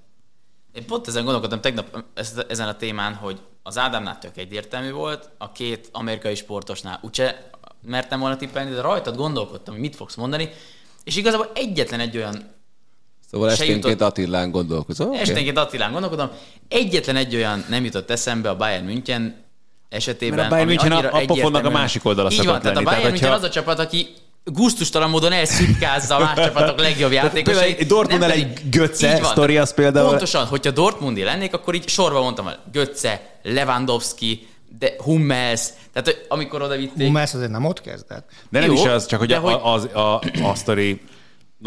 Én 0.73 0.87
pont 0.87 1.07
ezen 1.09 1.23
gondolkodtam 1.25 1.61
tegnap 1.61 2.05
ez- 2.15 2.45
ezen 2.49 2.69
a 2.69 2.77
témán, 2.77 3.15
hogy 3.15 3.41
az 3.63 3.79
Ádámnál 3.79 4.19
tök 4.19 4.37
egyértelmű 4.37 4.91
volt, 4.91 5.31
a 5.39 5.53
két 5.53 5.89
amerikai 5.93 6.35
sportosnál 6.35 6.99
úgyse 7.03 7.51
mertem 7.83 8.21
volna 8.21 8.37
tippelni, 8.37 8.71
de 8.71 8.81
rajtad 8.81 9.17
gondolkodtam, 9.17 9.75
hogy 9.75 9.83
mit 9.83 9.97
fogsz 9.97 10.15
mondani, 10.15 10.49
és 11.05 11.17
igazából 11.17 11.51
egyetlen 11.55 12.01
egy 12.01 12.17
olyan 12.17 12.57
Szóval 13.31 13.49
Se 13.49 13.53
esténként 13.55 13.85
jutott- 13.85 14.09
Attilán 14.09 14.51
gondolkozol. 14.51 15.07
Okay. 15.07 15.21
Esténként 15.21 15.59
Attilán 15.59 15.93
gondolkodom, 15.93 16.31
egyetlen 16.69 17.17
egy 17.17 17.35
olyan 17.35 17.65
nem 17.69 17.85
jutott 17.85 18.11
eszembe 18.11 18.49
a 18.51 18.57
Bayern 18.57 18.85
München 18.85 19.37
esetében. 19.89 20.37
Mert 20.39 20.49
a 20.49 20.51
Bayern 20.51 20.69
München 20.69 20.93
a- 20.93 21.17
a 21.17 21.25
pofonnak 21.27 21.65
a 21.65 21.71
másik 21.71 22.05
oldala 22.05 22.31
Így 22.31 22.37
van, 22.37 22.47
tehát 22.47 22.63
a 22.63 22.65
lenni, 22.65 22.85
tehát 22.85 22.99
Bayern 22.99 23.11
München 23.11 23.29
hogyha- 23.31 23.45
az 23.47 23.51
a 23.51 23.53
csapat, 23.55 23.79
aki 23.79 24.07
gusztustalan 24.45 25.11
módon 25.11 25.33
elszitkázza 25.33 26.17
a 26.17 26.19
más 26.19 26.37
csapatok 26.47 26.79
legjobb 26.81 27.13
játékosait. 27.13 27.45
például 27.45 27.77
egy 27.81 27.87
Dortmundnál 27.87 28.29
Nem 28.29 28.39
egy 28.39 28.71
Götze 28.71 29.21
sztori, 29.23 29.57
az 29.59 29.75
például- 29.75 30.09
Pontosan, 30.09 30.47
hogyha 30.47 30.71
Dortmundi 30.71 31.23
lennék, 31.23 31.55
akkor 31.55 31.75
így 31.75 31.89
sorba 31.89 32.21
mondtam, 32.23 32.45
hogy 32.45 32.57
Götze, 32.73 33.21
Lewandowski, 33.43 34.49
de 34.79 34.93
Hummels, 34.99 35.61
tehát 35.93 36.25
amikor 36.29 36.63
oda 36.63 36.77
vitték. 36.77 37.07
Hummels 37.07 37.35
azért 37.35 37.51
nem 37.51 37.65
ott 37.65 37.81
kezdett. 37.81 38.29
De 38.51 38.59
nem 38.61 38.69
Jó, 38.69 38.75
is 38.75 38.85
az, 38.85 39.07
csak 39.07 39.19
hogy, 39.19 39.29
de 39.29 39.37
a, 39.37 39.41
hogy- 39.41 39.61
az, 39.63 39.85
a, 39.85 40.15
a 40.51 40.55
sztorinak 40.55 41.01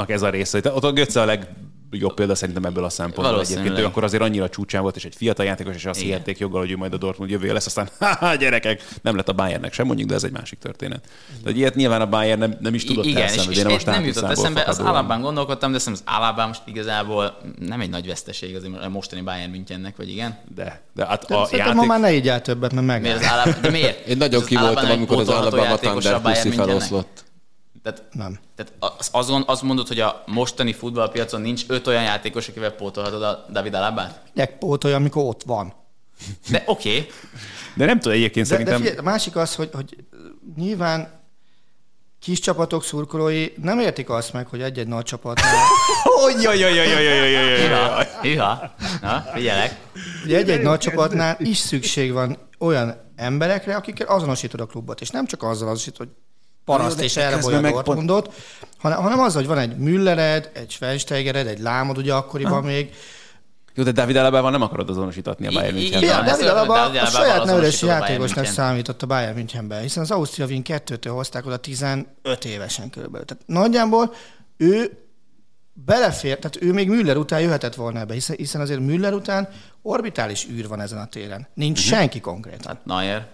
ez 0.07 0.21
a 0.21 0.29
része. 0.29 0.61
Ott 0.73 0.83
a 0.83 0.91
Götze 0.91 1.21
a 1.21 1.25
legjobb 1.25 2.13
példa 2.13 2.35
szerintem 2.35 2.65
ebből 2.65 2.83
a 2.83 2.89
szempontból 2.89 3.41
egyébként. 3.41 3.79
Ő 3.79 3.85
akkor 3.85 4.03
azért 4.03 4.23
annyira 4.23 4.49
csúcsán 4.49 4.81
volt, 4.81 4.95
és 4.95 5.05
egy 5.05 5.15
fiatal 5.15 5.45
játékos, 5.45 5.75
és 5.75 5.85
azt 5.85 5.99
Igen. 5.99 6.11
hihették 6.11 6.37
joggal, 6.37 6.59
hogy 6.59 6.71
ő 6.71 6.77
majd 6.77 6.93
a 6.93 6.97
Dortmund 6.97 7.31
jövője 7.31 7.53
lesz, 7.53 7.65
aztán 7.65 7.89
haha, 7.99 8.35
gyerekek, 8.35 8.87
nem 9.01 9.15
lett 9.15 9.29
a 9.29 9.33
Bayernnek 9.33 9.73
sem 9.73 9.85
mondjuk, 9.85 10.09
de 10.09 10.15
ez 10.15 10.23
egy 10.23 10.31
másik 10.31 10.59
történet. 10.59 11.07
Tehát 11.43 11.57
ilyet 11.57 11.75
nyilván 11.75 12.01
a 12.01 12.09
Bayern 12.09 12.39
nem, 12.39 12.57
nem 12.59 12.73
is 12.73 12.83
tudott 12.83 13.05
Igen, 13.05 13.17
és, 13.17 13.23
elszenvedni, 13.23 13.73
és 13.73 13.83
nem 13.83 13.93
a 13.93 13.97
egy 13.97 14.03
nem 14.03 14.05
jutott 14.13 14.29
eszembe, 14.29 14.59
az 14.59 14.75
fakadóan. 14.75 14.95
Alabán 14.95 15.21
gondolkodtam, 15.21 15.71
de 15.71 15.79
szerintem 15.79 16.05
az 16.07 16.15
Alabán 16.17 16.47
most 16.47 16.61
igazából 16.65 17.37
nem 17.59 17.81
egy 17.81 17.89
nagy 17.89 18.07
veszteség 18.07 18.55
azért 18.55 18.83
a 18.83 18.89
mostani 18.89 19.21
Bayern 19.21 19.51
Münchennek, 19.51 19.97
vagy 19.97 20.09
igen? 20.09 20.39
De, 20.55 20.81
de 20.95 21.05
hát 21.05 21.25
De 21.27 21.35
a 21.35 21.47
játék... 21.51 21.73
ma 21.73 21.83
már 21.85 21.99
ne 21.99 22.13
így 22.13 22.29
el 22.29 22.41
többet, 22.41 22.73
mert 22.73 22.85
meg. 22.85 23.01
Miért 23.01 23.17
az 23.19 23.31
Alabán, 23.31 23.61
de 23.61 23.69
miért? 23.69 24.07
Én 24.07 24.17
nagyon 24.17 24.41
Az 24.41 24.47
ki 24.47 24.55
voltam, 24.55 24.89
amikor 24.89 25.19
az 25.19 25.27
játékosa 25.55 26.15
a 26.15 26.21
Münchennek? 26.23 26.53
feloszlott. 26.53 27.23
Tehát, 27.83 28.03
Nem. 28.11 28.39
tehát 28.55 28.73
az, 28.79 29.09
azt, 29.11 29.29
gond, 29.29 29.43
azt 29.47 29.61
mondod, 29.61 29.87
hogy 29.87 29.99
a 29.99 30.23
mostani 30.25 30.73
futballpiacon 30.73 31.41
nincs 31.41 31.63
öt 31.67 31.87
olyan 31.87 32.03
játékos, 32.03 32.47
akivel 32.47 32.71
pótolhatod 32.71 33.23
a 33.23 33.45
David 33.51 33.73
Alabát? 33.73 34.21
Megpótolja, 34.33 34.95
amikor 34.95 35.23
ott 35.23 35.43
van. 35.43 35.73
De 36.49 36.63
oké, 36.65 36.89
okay. 36.89 37.07
De 37.75 37.85
nem 37.85 37.99
tudom, 37.99 38.17
egyébként 38.17 38.47
De, 38.47 38.55
de 38.55 38.63
szerintem... 38.63 38.81
figyelj, 38.81 38.97
a 38.97 39.09
másik 39.09 39.35
az, 39.35 39.55
hogy, 39.55 39.69
hogy 39.73 39.95
nyilván 40.55 41.19
kis 42.19 42.39
csapatok 42.39 42.83
szurkolói 42.83 43.47
nem 43.61 43.79
értik 43.79 44.09
azt 44.09 44.33
meg, 44.33 44.47
hogy 44.47 44.61
egy-egy 44.61 44.87
nagy 44.87 45.03
csapatnál, 45.03 45.65
hűha. 48.21 48.73
Na, 49.01 49.25
figyelek. 49.33 49.79
ugye 50.25 50.37
egy-egy 50.37 50.61
nagy 50.61 50.79
csapatnál 50.79 51.37
is 51.39 51.57
szükség 51.57 52.11
van 52.11 52.37
olyan 52.59 53.11
emberekre, 53.15 53.75
akikkel 53.75 54.07
azonosítod 54.07 54.59
a 54.59 54.65
klubot, 54.65 55.01
és 55.01 55.09
nem 55.09 55.25
csak 55.25 55.43
azzal 55.43 55.67
azonosítod, 55.67 55.97
hogy 55.97 56.09
paraszt 56.65 57.01
és 57.01 57.17
elrabolja 57.17 57.57
a 57.57 58.23
hanem, 58.77 59.01
hanem 59.01 59.19
az, 59.19 59.33
hogy 59.33 59.47
van 59.47 59.57
egy 59.57 59.77
Müllered, 59.77 60.49
egy 60.53 60.71
Schweinsteigered, 60.71 61.47
egy 61.47 61.59
Lámod 61.59 61.97
ugye 61.97 62.13
akkoriban 62.13 62.63
még, 62.63 62.93
Jó, 63.73 63.83
de 63.83 63.91
David 63.91 64.15
Alabával 64.15 64.51
nem 64.51 64.61
akarod 64.61 64.89
azonosítatni 64.89 65.47
a 65.47 65.51
Bayern 65.51 65.75
I- 65.75 65.79
i- 65.79 65.81
München. 65.81 66.01
igen. 66.01 66.25
David 66.25 66.47
Alaba 66.47 66.83
a 66.83 67.05
saját 67.05 67.45
nevelési 67.45 67.85
játékosnak 67.85 68.45
számított 68.45 69.01
a 69.01 69.05
Bayern 69.05 69.35
Münchenben, 69.35 69.81
hiszen 69.81 70.03
az 70.03 70.11
Ausztria 70.11 70.45
Wien 70.45 70.61
2-től 70.67 71.11
hozták 71.13 71.45
oda 71.45 71.57
15 71.57 72.05
évesen 72.45 72.89
körülbelül. 72.89 73.25
Tehát 73.25 73.43
nagyjából 73.45 74.13
ő 74.57 75.01
belefér, 75.73 76.37
tehát 76.37 76.61
ő 76.61 76.73
még 76.73 76.89
Müller 76.89 77.17
után 77.17 77.41
jöhetett 77.41 77.75
volna 77.75 77.99
ebbe, 77.99 78.13
hiszen, 78.13 78.35
hiszen 78.35 78.61
azért 78.61 78.79
Müller 78.79 79.13
után 79.13 79.49
orbitális 79.81 80.47
űr 80.51 80.67
van 80.67 80.81
ezen 80.81 80.99
a 80.99 81.05
téren. 81.05 81.47
Nincs 81.53 81.79
uh-huh. 81.79 81.97
senki 81.97 82.19
konkrétan. 82.19 82.75
Hát 82.75 82.85
Neuer. 82.85 83.27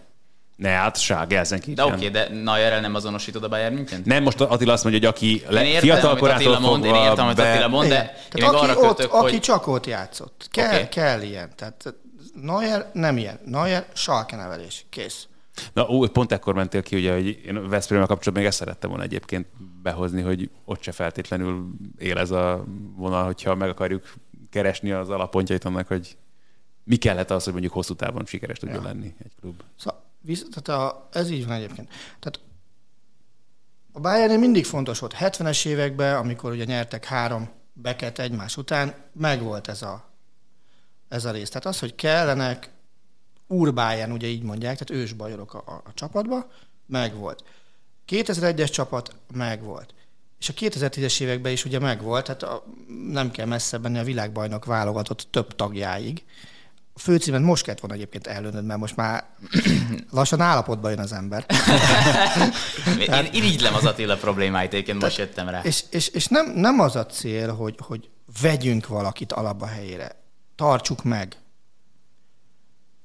Ne, 0.58 0.70
hát 0.70 1.00
Sá, 1.00 1.26
Gelsenkirchen. 1.26 1.76
De 1.76 1.94
oké, 1.94 2.08
okay, 2.08 2.10
de 2.10 2.42
Neuerrel 2.42 2.82
nem 2.82 2.96
azonosítod 2.96 3.44
a 3.44 3.48
Bayern 3.48 3.74
München? 3.74 4.02
Nem, 4.06 4.24
most 4.24 4.42
Attila 4.42 4.74
azt 4.74 4.84
mondja, 4.84 5.02
hogy 5.02 5.18
aki 5.18 5.44
le, 5.50 5.62
Én 5.62 5.68
értem, 5.68 5.82
fiatal 5.82 6.18
korától 6.18 6.54
Attila 6.54 6.70
mond, 6.70 6.86
én 6.86 6.92
fogva 6.92 7.06
értem, 7.06 7.26
amit 7.26 7.38
be- 7.38 7.52
Attila 7.52 7.68
mond, 7.68 7.90
de 7.90 7.96
én 7.96 8.02
Tehát 8.04 8.34
még 8.34 8.44
aki, 8.44 8.56
arra 8.56 8.90
ott, 8.90 8.98
kötök, 8.98 9.14
aki 9.14 9.32
hogy... 9.32 9.40
csak 9.40 9.68
ott 9.68 9.86
játszott. 9.86 10.48
Kell, 10.52 10.68
okay. 10.68 10.88
kell 10.88 11.22
ilyen. 11.22 11.52
Tehát 11.56 11.94
Neuer 12.42 12.90
nem 12.94 13.18
ilyen. 13.18 13.40
Neuer 13.46 13.86
Schalke 13.94 14.36
nevelés. 14.36 14.86
Kész. 14.90 15.28
Na, 15.74 15.90
ó, 15.90 16.08
pont 16.08 16.32
ekkor 16.32 16.54
mentél 16.54 16.84
ki, 16.84 16.96
ugye, 16.96 17.14
hogy 17.14 17.42
én 17.46 17.70
Veszprémmel 17.70 18.08
kapcsolatban 18.08 18.42
még 18.42 18.46
ezt 18.46 18.58
szerettem 18.58 18.90
volna 18.90 19.06
egyébként 19.06 19.48
behozni, 19.82 20.22
hogy 20.22 20.50
ott 20.66 20.82
se 20.82 20.92
feltétlenül 20.92 21.68
él 21.98 22.18
ez 22.18 22.32
a 22.32 22.64
vonal, 22.96 23.26
hogyha 23.26 23.56
meg 23.56 23.70
akarjuk 23.70 24.14
keresni 24.50 24.92
az 24.92 25.10
alappontjait 25.10 25.66
annak, 25.66 25.88
hogy 25.88 26.18
mi 26.84 26.96
kellett 26.96 27.32
az, 27.32 27.44
hogy 27.44 27.54
mondjuk 27.54 27.74
hosszú 27.74 27.94
távon 27.94 28.26
sikeres 28.26 28.58
tudjon 28.58 28.82
ja. 28.82 28.88
lenni 28.88 29.16
egy 29.24 29.32
klub. 29.42 29.62
Szóval, 29.76 30.07
visz, 30.28 30.46
tehát 30.54 30.82
a, 30.82 31.08
ez 31.12 31.30
így 31.30 31.46
van 31.46 31.56
egyébként. 31.56 31.88
Tehát 32.20 32.40
a 33.92 34.00
Bayern 34.00 34.40
mindig 34.40 34.66
fontos 34.66 35.00
volt. 35.00 35.16
70-es 35.20 35.66
években, 35.66 36.16
amikor 36.16 36.52
ugye 36.52 36.64
nyertek 36.64 37.06
három 37.06 37.50
beket 37.74 38.20
egymás 38.20 38.58
után, 38.58 38.96
megvolt 39.14 39.68
ez 39.68 39.82
a, 39.82 40.10
ez 41.08 41.26
a 41.26 41.32
rész. 41.32 41.50
Tehát 41.50 41.66
az, 41.66 41.80
hogy 41.80 41.96
kellenek 41.96 42.70
Urbáján, 43.48 44.12
ugye 44.12 44.28
így 44.28 44.44
mondják, 44.44 44.78
tehát 44.78 45.04
ősbajorok 45.04 45.54
a, 45.54 45.64
a, 45.66 45.82
a 45.86 45.94
csapatba, 45.94 46.52
megvolt. 46.86 47.44
2001-es 48.08 48.72
csapat 48.72 49.16
megvolt. 49.34 49.94
És 50.40 50.50
a 50.50 50.54
2010-es 50.54 51.22
években 51.22 51.52
is 51.52 51.66
ugye 51.66 51.80
megvolt, 51.80 52.26
tehát 52.26 52.44
a, 52.44 52.64
nem 53.08 53.32
kell 53.32 53.46
messze 53.46 53.78
menni 53.78 53.98
a 53.98 54.04
világbajnok 54.04 54.66
válogatott 54.66 55.28
több 55.32 55.56
tagjáig. 55.56 56.26
A 56.98 57.00
főcímet 57.00 57.42
most 57.42 57.64
kellett 57.64 57.80
volna 57.80 57.96
egyébként 57.96 58.28
előnöd, 58.28 58.66
mert 58.66 58.80
most 58.80 58.96
már 58.96 59.24
lassan 60.12 60.42
állapotba 60.42 60.90
jön 60.90 61.00
az 61.00 61.14
ember. 61.14 61.46
Én 63.00 63.30
irigylem 63.32 63.74
az 63.74 63.86
Attila 63.86 64.16
problémáit, 64.16 64.74
egyébként 64.74 65.02
most 65.02 65.18
jöttem 65.18 65.50
rá. 65.50 65.62
És, 65.62 65.84
és, 65.90 66.08
és 66.08 66.28
nem, 66.28 66.52
nem 66.56 66.80
az 66.80 66.96
a 66.96 67.06
cél, 67.06 67.54
hogy, 67.54 67.76
hogy 67.80 68.10
vegyünk 68.42 68.88
valakit 68.88 69.32
alapba 69.32 69.66
helyére. 69.66 70.24
Tartsuk 70.56 71.04
meg. 71.04 71.36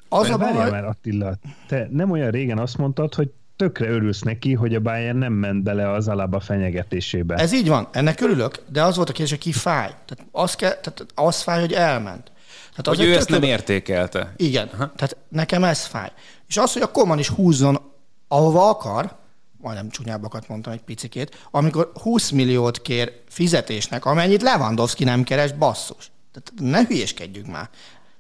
Az 0.09 0.31
a 0.31 0.37
baj, 0.37 0.71
már 0.71 0.85
Attila, 0.85 1.39
te 1.69 1.89
nem 1.91 2.11
olyan 2.11 2.31
régen 2.31 2.59
azt 2.59 2.77
mondtad, 2.77 3.15
hogy 3.15 3.31
tökre 3.57 3.89
örülsz 3.89 4.21
neki, 4.21 4.55
hogy 4.55 4.75
a 4.75 4.81
Bayern 4.81 5.19
nem 5.19 5.33
ment 5.33 5.63
bele 5.63 5.91
az 5.91 6.09
Alaba 6.09 6.41
fenyegetésébe. 6.41 7.35
Ez 7.35 7.53
így 7.53 7.69
van, 7.69 7.89
ennek 7.93 8.21
örülök, 8.21 8.63
de 8.69 8.83
az 8.83 8.97
volt 8.97 9.09
a 9.09 9.13
kérdés, 9.13 9.31
hogy 9.31 9.53
ki 9.53 9.53
fáj. 9.53 9.89
Tehát 9.89 10.27
az, 10.31 10.55
kell, 10.55 10.71
tehát 10.71 11.07
az 11.15 11.43
fáj, 11.43 11.61
hogy 11.61 11.73
elment. 11.73 12.33
Tehát 12.75 12.99
Hogy 12.99 13.01
egy 13.01 13.07
ő 13.07 13.17
ezt 13.17 13.29
nem 13.29 13.43
értékelte. 13.43 14.33
Igen, 14.37 14.71
Aha. 14.73 14.93
tehát 14.97 15.17
nekem 15.29 15.65
ez 15.65 15.85
fáj. 15.85 16.13
És 16.49 16.57
az, 16.57 16.73
hogy 16.73 16.83
a 16.83 16.91
Koman 16.91 17.19
is 17.19 17.29
húzzon, 17.29 17.81
ahova 18.29 18.69
akar, 18.69 19.17
majdnem 19.59 19.91
csúnyábbakat 19.91 20.49
mondtam 20.49 20.73
egy 20.73 20.83
picikét, 20.83 21.47
amikor 21.51 21.91
20 22.03 22.31
milliót 22.31 22.83
kér 22.83 23.13
fizetésnek, 23.29 24.05
amennyit 24.05 24.43
Lewandowski 24.43 25.05
nem 25.05 25.23
keres, 25.23 25.53
basszus. 25.53 26.11
Tehát 26.33 26.53
ne 26.73 26.87
hülyéskedjünk 26.87 27.47
már. 27.47 27.69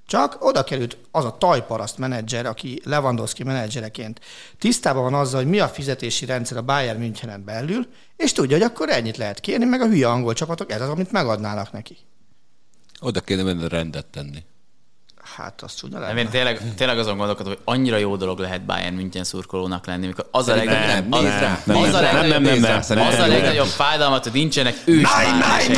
Csak 0.06 0.44
oda 0.44 0.64
került 0.64 0.96
az 1.10 1.24
a 1.24 1.38
tajparaszt 1.38 1.98
menedzser, 1.98 2.46
aki 2.46 2.80
Lewandowski 2.84 3.44
menedzsereként 3.44 4.20
tisztában 4.58 5.02
van 5.02 5.14
azzal, 5.14 5.40
hogy 5.40 5.50
mi 5.50 5.58
a 5.60 5.68
fizetési 5.68 6.24
rendszer 6.24 6.56
a 6.56 6.62
Bayern 6.62 6.98
Münchenen 6.98 7.44
belül, 7.44 7.86
és 8.16 8.32
tudja, 8.32 8.56
hogy 8.56 8.66
akkor 8.66 8.88
ennyit 8.88 9.16
lehet 9.16 9.40
kérni, 9.40 9.64
meg 9.64 9.80
a 9.80 9.86
hülye 9.86 10.08
angol 10.08 10.32
csapatok, 10.32 10.70
ez 10.70 10.80
az, 10.80 10.88
amit 10.88 11.12
megadnának 11.12 11.72
neki. 11.72 11.96
Oda 13.02 13.20
kéne 13.20 13.42
menni 13.42 13.68
rendet 13.68 14.06
tenni. 14.06 14.42
Hát 15.36 15.62
az 15.62 15.74
csúnya 15.74 15.98
Nem, 15.98 16.02
lenne. 16.08 16.20
én 16.20 16.28
tényleg, 16.28 16.74
tényleg 16.76 16.98
azon 16.98 17.16
gondolkodom, 17.16 17.52
hogy 17.52 17.62
annyira 17.64 17.96
jó 17.96 18.16
dolog 18.16 18.38
lehet 18.38 18.64
Bayern 18.64 18.94
München 18.94 19.24
szurkolónak 19.24 19.86
lenni, 19.86 20.06
mikor 20.06 20.28
az 20.30 20.48
a 20.48 20.54
legnagyobb, 20.54 21.08
nem, 21.08 21.12
az, 21.12 21.24
rá, 21.24 21.52
az, 21.52 21.64
nem, 21.64 21.76
a 21.76 21.80
nem, 21.80 21.92
legnagyobb, 21.92 22.42
nem, 22.42 22.42
nem, 22.42 22.60
nem, 22.60 22.76
az 22.78 22.88
nem, 22.88 22.98
a 22.98 23.10
nem. 23.10 23.28
legnagyobb 23.28 23.66
fájdalmat, 23.66 24.22
hogy 24.22 24.32
nincsenek 24.32 24.74
ősvárosai. 24.84 25.76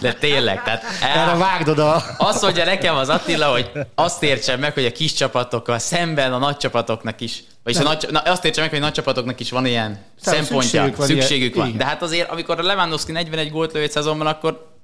De 0.00 0.12
tényleg, 0.12 0.62
tehát 0.62 0.84
Erre 1.02 1.20
el, 1.20 1.36
vágdod 1.38 1.78
a... 1.78 2.02
azt 2.18 2.42
mondja 2.42 2.64
nekem 2.64 2.94
az 2.96 3.08
Attila, 3.08 3.50
hogy 3.50 3.70
azt 3.94 4.22
értsem 4.22 4.60
meg, 4.60 4.72
hogy 4.72 4.84
a 4.84 4.92
kis 4.92 5.12
csapatokkal 5.12 5.78
szemben 5.78 6.32
a 6.32 6.38
nagy 6.38 6.56
csapatoknak 6.56 7.20
is, 7.20 7.44
vagyis 7.64 7.80
a 7.80 7.82
nagy, 7.84 8.06
na, 8.10 8.18
azt 8.20 8.44
értsem 8.44 8.62
meg, 8.62 8.70
hogy 8.72 8.80
a 8.80 8.84
nagy 8.84 8.92
csapatoknak 8.92 9.40
is 9.40 9.50
van 9.50 9.66
ilyen 9.66 9.92
Tehát 10.24 10.38
szempontja, 10.38 10.82
szükségük 10.82 10.96
van 10.96 11.06
szükségük 11.06 11.54
ilyen- 11.54 11.68
van. 11.68 11.76
De 11.78 11.84
hát 11.84 12.02
azért, 12.02 12.30
amikor 12.30 12.58
a 12.58 12.62
Lewandowski 12.62 13.12
41 13.12 13.50
gólt 13.50 13.72
lő 13.72 13.80
egy 13.82 13.90
szezonban, 13.90 14.26
akkor 14.26 14.76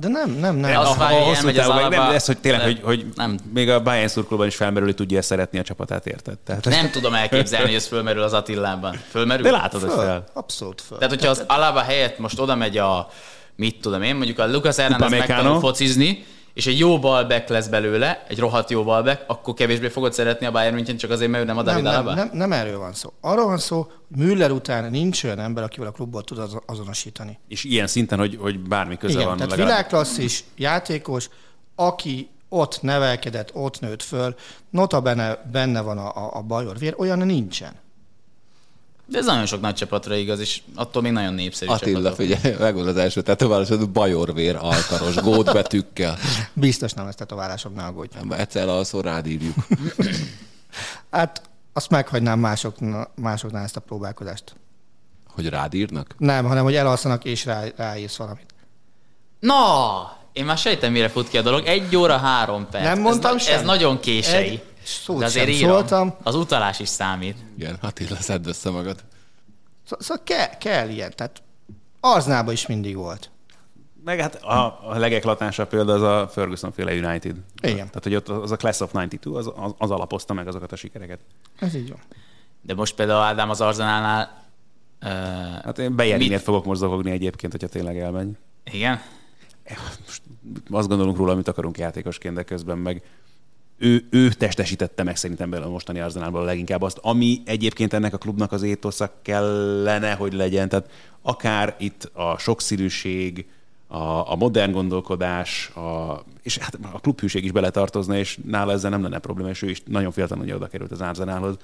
De 0.00 0.08
nem, 0.08 0.30
nem, 0.30 0.56
nem. 0.56 0.80
Az 0.80 0.88
a, 0.88 0.92
fáj, 0.92 1.14
a 1.14 1.18
hogy 1.18 1.26
hosszú 1.26 1.48
az 1.48 1.54
távon 1.54 1.74
meg 1.74 1.90
nem, 1.90 2.08
de 2.08 2.14
ez, 2.14 2.26
hogy 2.26 2.38
tényleg, 2.38 2.60
de 2.60 2.66
hogy, 2.66 2.80
hogy 2.82 3.06
nem. 3.14 3.38
még 3.54 3.70
a 3.70 3.82
Bayern 3.82 4.08
szurkolóban 4.08 4.46
is 4.46 4.56
felmerül, 4.56 4.86
hogy 4.86 4.96
tudja 4.96 5.22
szeretni 5.22 5.58
a 5.58 5.62
csapatát, 5.62 6.06
érted? 6.06 6.38
Tehát, 6.38 6.64
nem 6.64 6.90
tudom 6.90 7.14
elképzelni, 7.14 7.66
hogy 7.66 7.74
ez 7.74 7.86
fölmerül 7.86 8.22
az 8.22 8.32
Attilában. 8.32 9.00
Fölmerül? 9.10 9.42
de 9.42 9.50
látod, 9.50 9.80
hogy 9.80 9.90
Föl, 9.90 10.04
fel. 10.04 10.24
abszolút 10.32 10.80
föl. 10.80 10.98
Tehát, 10.98 11.14
hogyha 11.14 11.30
az 11.30 11.44
Alaba 11.46 11.80
helyett 11.80 12.18
most 12.18 12.40
oda 12.40 12.54
megy 12.54 12.78
a, 12.78 13.08
mit 13.56 13.80
tudom 13.80 14.02
én, 14.02 14.16
mondjuk 14.16 14.38
a 14.38 14.50
Lucas 14.50 14.76
Hernández 14.76 15.10
megtanul 15.10 15.60
focizni, 15.60 16.24
és 16.58 16.66
egy 16.66 16.78
jó 16.78 16.98
balback 16.98 17.48
lesz 17.48 17.66
belőle, 17.66 18.24
egy 18.28 18.38
rohadt 18.38 18.70
jó 18.70 18.84
balback, 18.84 19.24
akkor 19.26 19.54
kevésbé 19.54 19.88
fogod 19.88 20.12
szeretni 20.12 20.46
a 20.46 20.50
Bayern 20.50 20.74
München, 20.74 20.96
csak 20.96 21.10
azért, 21.10 21.30
mert 21.30 21.42
ő 21.42 21.46
nem 21.46 21.58
a 21.58 21.62
nem, 21.62 21.74
David 21.74 21.90
nem, 21.90 21.94
Alaba? 21.94 22.14
nem, 22.14 22.30
nem, 22.32 22.52
erről 22.52 22.78
van 22.78 22.92
szó. 22.92 23.12
Arról 23.20 23.44
van 23.46 23.58
szó, 23.58 23.80
hogy 23.82 24.16
Müller 24.26 24.50
után 24.50 24.90
nincs 24.90 25.24
olyan 25.24 25.38
ember, 25.38 25.64
akivel 25.64 25.88
a 25.88 25.90
klubból 25.90 26.22
tud 26.22 26.38
az- 26.38 26.58
azonosítani. 26.66 27.38
És 27.48 27.64
ilyen 27.64 27.86
szinten, 27.86 28.18
hogy, 28.18 28.36
hogy 28.40 28.60
bármi 28.60 28.96
köze 28.96 29.12
Igen, 29.14 29.26
van. 29.26 29.36
tehát 29.36 29.50
legalább. 29.50 29.72
világklasszis 29.72 30.44
játékos, 30.56 31.28
aki 31.74 32.28
ott 32.48 32.82
nevelkedett, 32.82 33.50
ott 33.54 33.80
nőtt 33.80 34.02
föl, 34.02 34.34
nota 34.70 35.00
benne, 35.00 35.48
benne 35.52 35.80
van 35.80 35.98
a, 35.98 36.16
a, 36.16 36.36
a 36.36 36.42
bajor 36.42 36.78
vér, 36.78 36.94
olyan 36.98 37.18
nincsen. 37.18 37.72
De 39.10 39.18
ez 39.18 39.26
nagyon 39.26 39.46
sok 39.46 39.60
nagy 39.60 39.74
csapatra 39.74 40.14
igaz, 40.14 40.40
és 40.40 40.62
attól 40.74 41.02
még 41.02 41.12
nagyon 41.12 41.34
népszerű 41.34 41.70
Attila, 41.70 41.96
csapatok. 42.02 42.16
figyelj, 42.26 42.56
megvan 42.58 42.86
az 42.86 42.96
első 42.96 43.22
tetoválásod, 43.22 43.90
bajorvér 43.90 44.56
alkaros, 44.56 45.14
gótbetűkkel. 45.14 46.18
Biztos 46.52 46.92
nem 46.92 47.04
lesz 47.04 47.14
tetoválásom, 47.14 47.72
ne 47.74 47.84
aggódj. 47.84 48.16
Nem, 48.18 48.32
egyszer 48.32 48.68
alszó 48.68 49.00
rád 49.00 49.26
írjuk. 49.26 49.54
Hát 51.10 51.42
azt 51.72 51.90
meghagynám 51.90 52.38
másoknál, 52.38 53.10
másoknál 53.14 53.64
ezt 53.64 53.76
a 53.76 53.80
próbálkozást. 53.80 54.54
Hogy 55.28 55.48
rád 55.48 55.74
írnak? 55.74 56.14
Nem, 56.18 56.44
hanem 56.44 56.64
hogy 56.64 56.74
elalszanak 56.74 57.24
és 57.24 57.44
rá, 57.44 57.64
ráírsz 57.76 58.16
valamit. 58.16 58.54
Na, 59.40 59.56
én 60.32 60.44
már 60.44 60.58
sejtem, 60.58 60.92
mire 60.92 61.08
fut 61.08 61.28
ki 61.28 61.38
a 61.38 61.42
dolog. 61.42 61.66
Egy 61.66 61.96
óra 61.96 62.16
három 62.16 62.66
perc. 62.70 62.84
Nem 62.84 63.00
mondtam 63.00 63.36
ez, 63.36 63.42
semmit. 63.42 63.60
Ez 63.60 63.66
nagyon 63.66 64.00
kései. 64.00 64.48
Egy 64.48 64.62
szót 64.88 65.18
De 65.18 65.24
azért 65.24 65.46
sem 65.46 65.54
írom. 65.54 65.70
szóltam. 65.70 66.14
Az 66.22 66.34
utalás 66.34 66.80
is 66.80 66.88
számít. 66.88 67.36
Igen, 67.58 67.78
Attila, 67.80 68.16
szedd 68.16 68.48
össze 68.48 68.70
magad. 68.70 69.04
Szóval, 69.84 70.04
szóval 70.04 70.22
kell, 70.24 70.48
kell 70.58 70.88
ilyen. 70.88 71.12
Tehát 71.16 71.42
Arznában 72.00 72.52
is 72.52 72.66
mindig 72.66 72.96
volt. 72.96 73.30
Meg 74.04 74.20
hát 74.20 74.34
a, 74.34 74.80
a 74.90 74.98
legeklatánsabb 74.98 75.68
példa 75.68 75.92
az 75.92 76.02
a 76.02 76.28
Ferguson 76.28 76.72
féle 76.72 76.92
United. 77.08 77.36
Igen. 77.62 77.76
Tehát, 77.86 78.02
hogy 78.02 78.14
ott 78.14 78.28
az 78.28 78.50
a 78.50 78.56
Class 78.56 78.80
of 78.80 78.90
92, 78.90 79.30
az, 79.30 79.52
az, 79.56 79.74
az 79.78 79.90
alapozta 79.90 80.34
meg 80.34 80.48
azokat 80.48 80.72
a 80.72 80.76
sikereket. 80.76 81.20
Ez 81.58 81.74
így 81.74 81.88
van. 81.88 81.98
De 82.62 82.74
most 82.74 82.94
például 82.94 83.20
Ádám 83.22 83.50
az 83.50 83.60
Arzenálnál 83.60 84.44
uh, 85.02 85.08
Hát 85.64 85.78
én 85.78 85.96
Bejerinért 85.96 86.30
Mit? 86.30 86.42
fogok 86.42 86.64
most 86.64 86.80
zokogni 86.80 87.10
egyébként, 87.10 87.52
hogyha 87.52 87.68
tényleg 87.68 87.98
elmegy. 87.98 88.28
igen? 88.72 89.00
Most 90.06 90.22
azt 90.70 90.88
gondolunk 90.88 91.16
róla, 91.16 91.32
amit 91.32 91.48
akarunk 91.48 91.78
játékosként, 91.78 92.34
de 92.34 92.42
közben 92.42 92.78
meg 92.78 93.02
ő, 93.78 94.06
ő 94.10 94.28
testesítette 94.28 95.02
meg 95.02 95.16
szerintem 95.16 95.50
belőle 95.50 95.68
a 95.68 95.72
mostani 95.72 96.00
Arzenálból 96.00 96.44
leginkább 96.44 96.82
azt, 96.82 96.98
ami 97.02 97.42
egyébként 97.44 97.92
ennek 97.92 98.14
a 98.14 98.18
klubnak 98.18 98.52
az 98.52 98.62
étosza 98.62 99.12
kellene, 99.22 100.12
hogy 100.12 100.32
legyen. 100.32 100.68
Tehát 100.68 100.90
akár 101.22 101.74
itt 101.78 102.10
a 102.12 102.38
sokszínűség, 102.38 103.46
a, 103.86 104.32
a 104.32 104.36
modern 104.36 104.72
gondolkodás, 104.72 105.68
a, 105.68 106.22
és 106.42 106.58
hát 106.58 106.78
a 106.92 107.00
klubhűség 107.00 107.44
is 107.44 107.50
beletartozna, 107.50 108.16
és 108.16 108.38
nála 108.44 108.72
ezzel 108.72 108.90
nem 108.90 109.02
lenne 109.02 109.18
probléma, 109.18 109.50
és 109.50 109.62
ő 109.62 109.70
is 109.70 109.82
nagyon 109.86 110.12
fiatalon 110.12 110.44
ugye 110.44 110.54
oda 110.54 110.66
került 110.66 110.90
az 110.90 111.00
Arzenálhoz. 111.00 111.56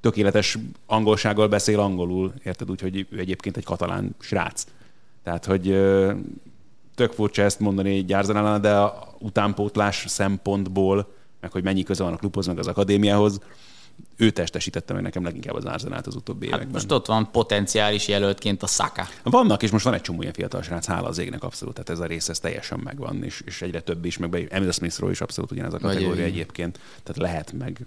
Tökéletes 0.00 0.58
angolsággal 0.86 1.48
beszél 1.48 1.80
angolul, 1.80 2.32
érted 2.44 2.70
úgy, 2.70 2.80
hogy 2.80 3.06
ő 3.10 3.18
egyébként 3.18 3.56
egy 3.56 3.64
katalán 3.64 4.14
srác. 4.18 4.66
Tehát, 5.22 5.44
hogy 5.44 5.64
tök 6.94 7.12
furcsa 7.12 7.42
ezt 7.42 7.60
mondani 7.60 7.96
egy 7.96 8.60
de 8.60 8.76
a 8.76 9.14
utánpótlás 9.18 10.04
szempontból, 10.08 11.16
meg 11.40 11.52
hogy 11.52 11.62
mennyi 11.62 11.82
köze 11.82 12.02
van 12.02 12.12
a 12.12 12.16
klubhoz, 12.16 12.46
meg 12.46 12.58
az 12.58 12.66
akadémiához, 12.66 13.38
ő 14.16 14.30
testesítette 14.30 14.92
meg 14.92 15.02
nekem 15.02 15.24
leginkább 15.24 15.54
az 15.54 15.64
Arzenát 15.64 16.06
az 16.06 16.14
utóbbi 16.14 16.44
Hát 16.46 16.54
években. 16.54 16.74
most 16.74 16.92
ott 16.92 17.06
van 17.06 17.30
potenciális 17.30 18.08
jelöltként 18.08 18.62
a 18.62 18.66
Saka. 18.66 19.06
Vannak, 19.22 19.62
és 19.62 19.70
most 19.70 19.84
van 19.84 19.94
egy 19.94 20.00
csomó 20.00 20.20
ilyen 20.20 20.32
fiatal 20.32 20.62
srác, 20.62 20.86
hála 20.86 21.08
az 21.08 21.18
égnek 21.18 21.42
abszolút, 21.42 21.74
tehát 21.74 21.90
ez 21.90 21.98
a 21.98 22.06
rész 22.06 22.28
ez 22.28 22.38
teljesen 22.38 22.78
megvan, 22.84 23.22
és, 23.24 23.42
és 23.46 23.62
egyre 23.62 23.80
több 23.80 24.04
is, 24.04 24.16
meg 24.18 24.46
Emil 24.50 24.72
Smithról 24.72 25.10
is 25.10 25.20
abszolút 25.20 25.50
ugyanez 25.50 25.74
a 25.74 25.78
Vagy 25.78 25.92
kategória 25.94 26.22
ő. 26.22 26.26
egyébként, 26.26 26.78
tehát 27.02 27.20
lehet 27.20 27.52
meg 27.52 27.86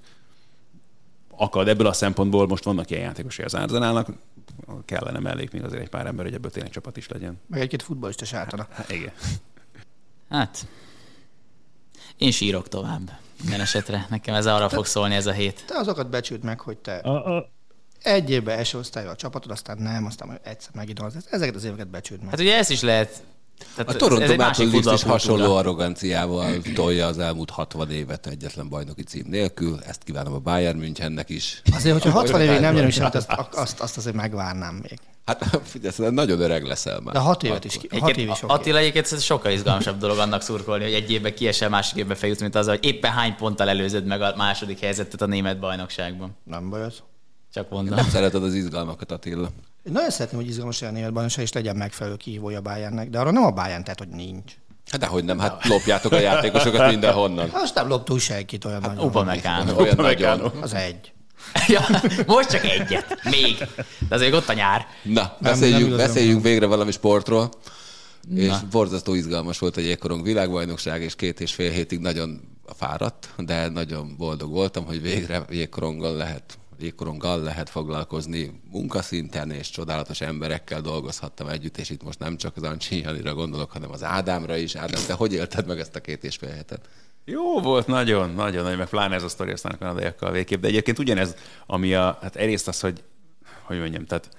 akad 1.38 1.68
ebből 1.68 1.88
a 1.88 1.94
szempontból, 1.94 2.48
most 2.48 2.64
vannak 2.64 2.90
ilyen 2.90 3.04
játékosai 3.04 3.46
az 3.46 3.54
Arzenálnak, 3.54 4.08
kellene 4.86 5.20
mellék 5.20 5.52
még 5.52 5.64
azért 5.64 5.82
egy 5.82 5.90
pár 5.90 6.06
ember, 6.06 6.26
hogy 6.26 6.34
ebből 6.34 6.52
tényleg 6.52 6.72
csapat 6.72 6.98
is 6.98 7.08
legyen. 7.08 7.40
Meg 7.48 7.62
egy-két 7.62 7.82
futballista 7.82 8.26
sátana. 8.26 8.68
Hát 8.72 8.92
igen. 8.92 9.12
Hát, 10.30 10.68
én 12.18 12.32
sírok 12.32 12.68
tovább. 12.68 13.12
Minden 13.42 13.62
esetre. 13.62 14.06
Nekem 14.10 14.36
ez 14.36 14.46
arra 14.46 14.70
fog 14.70 14.86
szólni 14.86 15.16
ez 15.16 15.26
a 15.26 15.32
hét. 15.32 15.64
Te 15.68 15.76
azokat 15.76 16.10
becsült 16.10 16.44
meg, 16.44 16.60
hogy 16.60 16.78
te 16.78 16.96
A, 16.96 17.38
a, 17.38 17.50
egy 18.04 18.30
évben 18.30 18.58
első 18.58 18.78
osztályra 18.78 19.10
a 19.10 19.16
csapatod, 19.16 19.52
aztán 19.52 19.78
nem, 19.78 20.06
aztán 20.06 20.28
majd 20.28 20.40
egyszer 20.44 20.72
megidolsz. 20.74 21.14
Ezeket 21.30 21.56
az 21.56 21.64
éveket 21.64 21.88
becsült 21.88 22.22
meg. 22.22 22.30
Hát 22.30 22.40
ugye 22.40 22.58
ezt 22.58 22.70
is 22.70 22.82
lehet... 22.82 23.24
Tehát 23.76 23.90
A 23.90 23.94
ez 23.94 24.00
Toronto 24.00 24.26
Maple 24.26 24.46
másik 24.46 24.72
Leafs 24.72 25.02
is 25.02 25.04
hasonló 25.04 25.56
arroganciával 25.56 26.62
tolja 26.74 27.08
az 27.08 27.20
elmúlt 27.20 27.50
60 27.50 27.92
évet 27.92 28.28
egyetlen 28.28 28.70
bajnoki 28.70 29.04
cím 29.04 29.26
nélkül. 29.30 29.80
Ezt 29.88 30.04
kívánom 30.04 30.34
a 30.34 30.40
Bayern 30.40 30.78
Münchennek 30.78 31.30
is. 31.30 31.62
Azért, 31.74 31.94
hogyha 31.94 32.20
60 32.20 32.42
évig 32.42 32.60
nem 32.60 32.74
nyerünk 32.74 32.92
semmit, 32.92 33.16
azt, 33.16 33.32
azt, 33.52 33.80
azt 33.80 33.98
azért 33.98 34.16
megvárnám 34.16 34.76
még. 34.76 35.00
Hát 35.26 35.60
figyelj, 35.64 36.12
nagyon 36.14 36.42
öreg 36.42 36.64
leszel 36.64 37.00
már. 37.00 37.14
De 37.14 37.20
6 37.20 37.44
évet 37.44 37.66
is, 37.66 37.80
6 38.00 38.18
év 38.18 38.30
is 38.30 38.44
oké. 38.44 38.54
Attila 38.54 38.78
egyébként 38.78 39.12
ez 39.12 39.24
sokkal 39.24 39.52
izgalmasabb 39.52 39.98
dolog 40.00 40.18
annak 40.18 40.42
szurkolni, 40.42 40.84
hogy 40.84 40.94
egy 40.94 41.12
évben 41.12 41.34
kiesel, 41.34 41.70
másik 41.70 41.98
évben 41.98 42.16
feljutsz, 42.16 42.42
mint 42.42 42.56
az, 42.56 42.68
hogy 42.68 42.86
éppen 42.86 43.12
hány 43.12 43.36
ponttal 43.36 43.70
előzöd 43.70 44.06
meg 44.06 44.22
a 44.22 44.34
második 44.38 44.80
helyzetet 44.80 45.22
a 45.22 45.26
német 45.26 45.60
bajnokságban. 45.60 46.38
Nem 46.44 46.70
baj 46.70 46.82
az. 46.84 47.02
Csak 47.54 47.70
mondom. 47.70 47.96
Nem 47.96 48.10
szereted 48.10 48.44
az 48.44 48.54
izgalmakat, 48.54 49.12
Attila. 49.12 49.50
Én 49.84 49.92
nagyon 49.92 50.10
szeretném, 50.10 50.40
hogy 50.42 50.50
izgalmas 50.50 50.80
legyen 50.80 50.96
a 50.96 50.98
német 50.98 51.14
bajnokság, 51.14 51.44
és 51.44 51.52
legyen 51.52 51.76
megfelelő 51.76 52.16
kihívója 52.16 52.58
a 52.58 52.62
Bayernnek, 52.62 53.10
de 53.10 53.20
arra 53.20 53.32
nem 53.32 53.44
a 53.44 53.52
Bayern 53.52 53.84
tehát, 53.84 54.00
hogy 54.00 54.08
nincs. 54.08 54.54
Hát 54.92 55.00
dehogy 55.00 55.24
nem, 55.24 55.40
hát 55.40 55.68
lopjátok 55.68 56.12
a 56.12 56.20
játékosokat 56.20 56.90
mindenhonnan. 56.90 57.50
Hát 57.50 57.60
Most 57.60 57.76
nem 57.76 57.88
loptunk 57.88 58.20
senkit 58.20 58.66
olyan 58.66 58.82
nagyon. 58.82 59.06
Upamecano. 59.06 59.76
Olyan 59.82 59.96
nagyon. 59.96 60.52
Az 60.62 60.74
egy. 60.74 61.12
ja, 61.68 61.82
most 62.26 62.50
csak 62.50 62.64
egyet. 62.64 63.20
Még. 63.30 63.58
De 64.10 64.16
azért 64.16 64.34
ott 64.34 64.50
a 64.50 64.54
nyár. 64.54 64.88
Na, 65.04 65.22
nem 65.22 65.32
beszéljünk, 65.40 65.86
igazán 65.86 66.08
beszéljünk 66.08 66.44
végre 66.44 66.66
valami 66.66 66.92
sportról. 66.92 67.50
És 68.36 68.54
borzasztó 68.72 69.14
izgalmas 69.14 69.60
volt 69.60 69.78
a 69.78 69.82
jégkorong 69.82 70.24
világbajnokság, 70.24 71.02
és 71.02 71.16
két 71.16 71.40
és 71.40 71.54
fél 71.54 71.72
hétig 71.72 72.00
nagyon 72.00 72.42
fáradt, 72.76 73.30
de 73.38 73.70
nagyon 73.70 74.16
boldog 74.18 74.52
voltam, 74.52 74.86
hogy 74.86 75.02
végre 75.02 75.46
jégkoronggal 75.50 76.16
lehet 76.16 76.58
jégkoronggal 76.82 77.42
lehet 77.42 77.70
foglalkozni 77.70 78.62
munkaszinten, 78.72 79.52
és 79.52 79.70
csodálatos 79.70 80.22
emberekkel 80.22 80.82
dolgozhattam 80.82 81.48
együtt, 81.48 81.78
és 81.78 81.90
itt 81.90 82.04
most 82.04 82.20
nem 82.20 82.38
csak 82.38 82.56
az 82.56 82.64
Ancsi 82.64 83.00
Janira 83.00 83.34
gondolok, 83.34 83.72
hanem 83.72 83.92
az 83.92 84.04
Ádámra 84.04 84.56
is. 84.56 84.76
Ádám, 84.76 85.04
te 85.08 85.14
hogy 85.14 85.34
élted 85.34 85.68
meg 85.68 85.80
ezt 85.80 85.96
a 85.96 86.00
két 86.00 86.24
és 86.24 86.36
fél 86.36 86.50
hetet? 86.50 86.90
Jó 87.26 87.62
volt, 87.62 87.88
nagyon, 87.88 88.30
nagyon, 88.30 88.64
nagyon, 88.64 88.78
meg 88.78 88.90
pláne 88.90 89.16
ez 89.16 89.24
a 89.24 89.30
sztori 89.30 89.52
aztán 89.52 90.14
a 90.20 90.32
végképp. 90.32 90.62
De 90.62 90.68
egyébként 90.68 91.00
ugyanez, 91.00 91.36
ami 91.66 91.94
a, 91.94 92.18
hát 92.22 92.36
egyrészt 92.36 92.68
az, 92.68 92.80
hogy, 92.80 93.04
hogy 93.64 93.80
mondjam, 93.80 94.06
tehát 94.06 94.30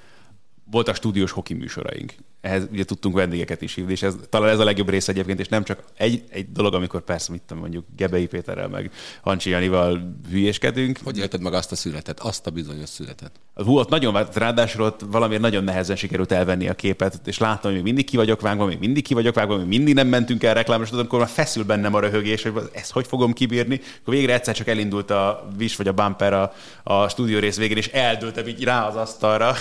voltak 0.72 0.94
stúdiós 0.94 1.30
hoki 1.30 1.54
műsoraink. 1.54 2.14
Ehhez 2.40 2.66
ugye 2.72 2.84
tudtunk 2.84 3.14
vendégeket 3.14 3.62
is 3.62 3.74
hívni, 3.74 3.92
és 3.92 4.02
ez 4.02 4.14
talán 4.28 4.48
ez 4.48 4.58
a 4.58 4.64
legjobb 4.64 4.88
rész 4.88 5.08
egyébként, 5.08 5.40
és 5.40 5.48
nem 5.48 5.64
csak 5.64 5.82
egy, 5.96 6.22
egy 6.28 6.52
dolog, 6.52 6.74
amikor 6.74 7.00
persze, 7.00 7.32
mit 7.32 7.42
tudom, 7.42 7.62
mondjuk 7.62 7.84
Gebei 7.96 8.26
Péterrel, 8.26 8.68
meg 8.68 8.90
Hancsi 9.22 9.50
Janival 9.50 10.16
hülyéskedünk. 10.30 10.98
Hogy 11.04 11.18
élted 11.18 11.40
meg 11.40 11.52
azt 11.52 11.72
a 11.72 11.76
születet, 11.76 12.20
azt 12.20 12.46
a 12.46 12.50
bizonyos 12.50 12.88
születet? 12.88 13.30
Hú, 13.54 13.78
ott 13.78 13.88
nagyon, 13.88 14.12
vált, 14.12 14.36
ráadásul 14.36 14.84
ott 14.84 15.00
valamiért 15.10 15.42
nagyon 15.42 15.64
nehezen 15.64 15.96
sikerült 15.96 16.32
elvenni 16.32 16.68
a 16.68 16.74
képet, 16.74 17.20
és 17.24 17.38
láttam, 17.38 17.62
hogy 17.62 17.74
még 17.74 17.82
mindig 17.82 18.04
ki 18.04 18.16
vagyok 18.16 18.40
vágva, 18.40 18.64
még 18.64 18.78
mindig 18.78 19.02
ki 19.02 19.14
vagyok 19.14 19.34
vágva, 19.34 19.56
még 19.56 19.66
mindig 19.66 19.94
nem 19.94 20.08
mentünk 20.08 20.42
el 20.42 20.54
reklámos, 20.54 20.90
amikor 20.90 21.18
már 21.18 21.28
feszül 21.28 21.64
bennem 21.64 21.94
a 21.94 22.00
röhögés, 22.00 22.42
hogy 22.42 22.52
ezt 22.72 22.92
hogy 22.92 23.06
fogom 23.06 23.32
kibírni. 23.32 23.80
Akkor 24.00 24.14
végre 24.14 24.34
egyszer 24.34 24.54
csak 24.54 24.68
elindult 24.68 25.10
a 25.10 25.48
vis 25.56 25.76
vagy 25.76 25.88
a 25.88 25.92
bumper 25.92 26.32
a, 26.32 26.52
a 26.82 27.08
stúdió 27.08 27.38
rész 27.38 27.56
végén, 27.56 27.76
és 27.76 27.88
eldőltem 27.88 28.46
így 28.46 28.64
rá 28.64 28.86
az 28.86 28.96
asztalra. 28.96 29.54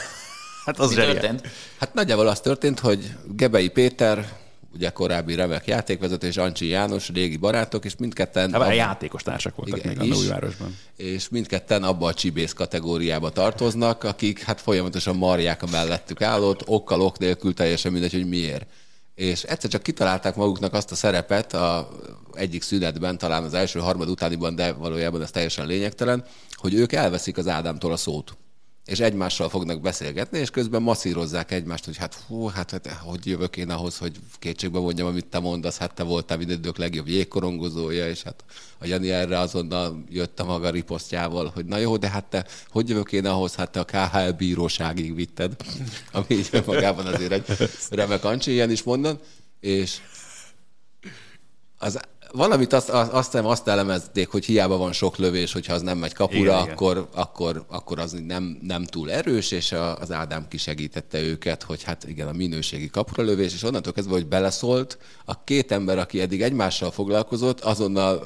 Hát 0.65 0.79
az 0.79 0.89
Mi 0.89 0.95
zseniális. 0.95 1.19
történt? 1.19 1.47
Hát 1.79 1.93
nagyjából 1.93 2.27
az 2.27 2.39
történt, 2.39 2.79
hogy 2.79 3.11
Gebei 3.35 3.69
Péter, 3.69 4.39
ugye 4.73 4.89
korábbi 4.89 5.35
remek 5.35 5.67
játékvezető, 5.67 6.27
és 6.27 6.37
Ancsi 6.37 6.67
János, 6.67 7.09
régi 7.09 7.37
barátok, 7.37 7.85
és 7.85 7.95
mindketten... 7.97 8.53
Hát, 8.53 8.61
ab- 8.61 8.73
játékos 8.73 9.23
társak 9.23 9.55
voltak 9.55 9.77
Igen, 9.77 9.97
még 9.97 9.99
a 9.99 10.03
is. 10.03 10.17
Újvárosban. 10.17 10.77
és 10.95 11.29
mindketten 11.29 11.83
abba 11.83 12.07
a 12.07 12.13
csibész 12.13 12.53
kategóriába 12.53 13.29
tartoznak, 13.29 14.03
akik 14.03 14.41
hát 14.43 14.61
folyamatosan 14.61 15.15
marják 15.15 15.63
a 15.63 15.67
mellettük 15.71 16.21
állót, 16.21 16.63
okkal, 16.65 17.01
ok 17.01 17.17
nélkül 17.17 17.53
teljesen 17.53 17.91
mindegy, 17.91 18.11
hogy 18.13 18.27
miért. 18.27 18.65
És 19.15 19.43
egyszer 19.43 19.69
csak 19.69 19.83
kitalálták 19.83 20.35
maguknak 20.35 20.73
azt 20.73 20.91
a 20.91 20.95
szerepet 20.95 21.53
a 21.53 21.89
egyik 22.33 22.61
szünetben, 22.61 23.17
talán 23.17 23.43
az 23.43 23.53
első 23.53 23.79
harmad 23.79 24.09
utániban, 24.09 24.55
de 24.55 24.71
valójában 24.71 25.21
ez 25.21 25.31
teljesen 25.31 25.65
lényegtelen, 25.67 26.23
hogy 26.51 26.73
ők 26.73 26.91
elveszik 26.91 27.37
az 27.37 27.47
Ádámtól 27.47 27.91
a 27.91 27.97
szót 27.97 28.37
és 28.85 28.99
egymással 28.99 29.49
fognak 29.49 29.81
beszélgetni, 29.81 30.39
és 30.39 30.49
közben 30.49 30.81
masszírozzák 30.81 31.51
egymást, 31.51 31.85
hogy 31.85 31.97
hát 31.97 32.13
hú, 32.13 32.47
hát, 32.47 32.71
hát 32.71 32.87
hogy 32.87 33.25
jövök 33.25 33.57
én 33.57 33.69
ahhoz, 33.69 33.97
hogy 33.97 34.15
kétségbe 34.39 34.79
mondjam, 34.79 35.07
amit 35.07 35.25
te 35.25 35.39
mondasz, 35.39 35.77
hát 35.77 35.93
te 35.93 36.03
voltál 36.03 36.37
mindidők 36.37 36.77
legjobb 36.77 37.07
jégkorongozója, 37.07 38.09
és 38.09 38.23
hát 38.23 38.43
a 38.77 38.85
Jani 38.85 39.11
erre 39.11 39.39
azonnal 39.39 40.03
jött 40.09 40.39
a 40.39 40.45
maga 40.45 40.69
riposztjával, 40.69 41.51
hogy 41.53 41.65
na 41.65 41.77
jó, 41.77 41.97
de 41.97 42.09
hát 42.09 42.25
te 42.25 42.45
hogy 42.69 42.89
jövök 42.89 43.11
én 43.11 43.25
ahhoz, 43.25 43.55
hát 43.55 43.71
te 43.71 43.79
a 43.79 43.85
KHL 43.85 44.29
bíróságig 44.37 45.15
vitted, 45.15 45.55
ami 46.11 46.25
így 46.29 46.63
magában 46.65 47.05
azért 47.05 47.31
egy 47.31 47.69
remek 47.89 48.23
Ancsi, 48.23 48.51
ilyen 48.51 48.71
is 48.71 48.83
mondan, 48.83 49.19
és 49.59 49.97
az, 51.77 51.99
valamit 52.33 52.73
azt, 52.73 52.89
azt, 52.89 53.11
azt, 53.11 53.35
azt 53.35 53.67
elemezték, 53.67 54.29
hogy 54.29 54.45
hiába 54.45 54.77
van 54.77 54.91
sok 54.91 55.17
lövés, 55.17 55.53
hogyha 55.53 55.73
az 55.73 55.81
nem 55.81 55.97
megy 55.97 56.13
kapura, 56.13 56.39
Igen, 56.39 56.53
igen, 56.53 56.63
igen. 56.63 56.73
akkor, 56.73 57.07
akkor, 57.13 57.65
akkor 57.67 57.99
az 57.99 58.17
nem, 58.27 58.59
nem 58.61 58.83
túl 58.83 59.11
erős, 59.11 59.51
és 59.51 59.71
a, 59.71 59.97
az 59.97 60.11
Ádám 60.11 60.47
kisegítette 60.47 61.21
őket, 61.21 61.63
hogy 61.63 61.83
hát 61.83 62.03
igen, 62.07 62.27
a 62.27 62.31
minőségi 62.31 62.89
kapura 62.89 63.23
lövés, 63.23 63.53
és 63.53 63.63
onnantól 63.63 63.93
kezdve, 63.93 64.13
hogy 64.13 64.27
beleszólt, 64.27 64.97
a 65.25 65.43
két 65.43 65.71
ember, 65.71 65.97
aki 65.97 66.21
eddig 66.21 66.41
egymással 66.41 66.91
foglalkozott, 66.91 67.59
azonnal 67.59 68.23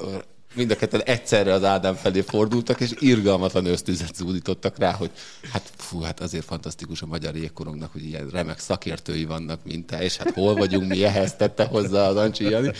mind 0.56 0.70
a 0.70 0.76
ketten 0.76 1.02
egyszerre 1.02 1.52
az 1.52 1.64
Ádám 1.64 1.94
felé 1.94 2.20
fordultak, 2.20 2.80
és 2.80 2.90
irgalmatlan 2.98 3.66
ösztüzet 3.66 4.14
zúdítottak 4.14 4.78
rá, 4.78 4.92
hogy 4.92 5.10
hát 5.52 5.62
fú, 5.76 6.00
hát 6.00 6.20
azért 6.20 6.44
fantasztikus 6.44 7.02
a 7.02 7.06
magyar 7.06 7.36
jégkorongnak, 7.36 7.92
hogy 7.92 8.04
ilyen 8.04 8.28
remek 8.32 8.58
szakértői 8.58 9.24
vannak, 9.24 9.60
mint 9.64 9.86
te, 9.86 10.02
és 10.02 10.16
hát 10.16 10.30
hol 10.30 10.54
vagyunk 10.54 10.88
mi 10.88 11.04
ehhez, 11.04 11.34
tette 11.34 11.64
hozzá 11.64 12.08
az 12.08 12.16
Ancsi 12.16 12.44
Jani. 12.44 12.70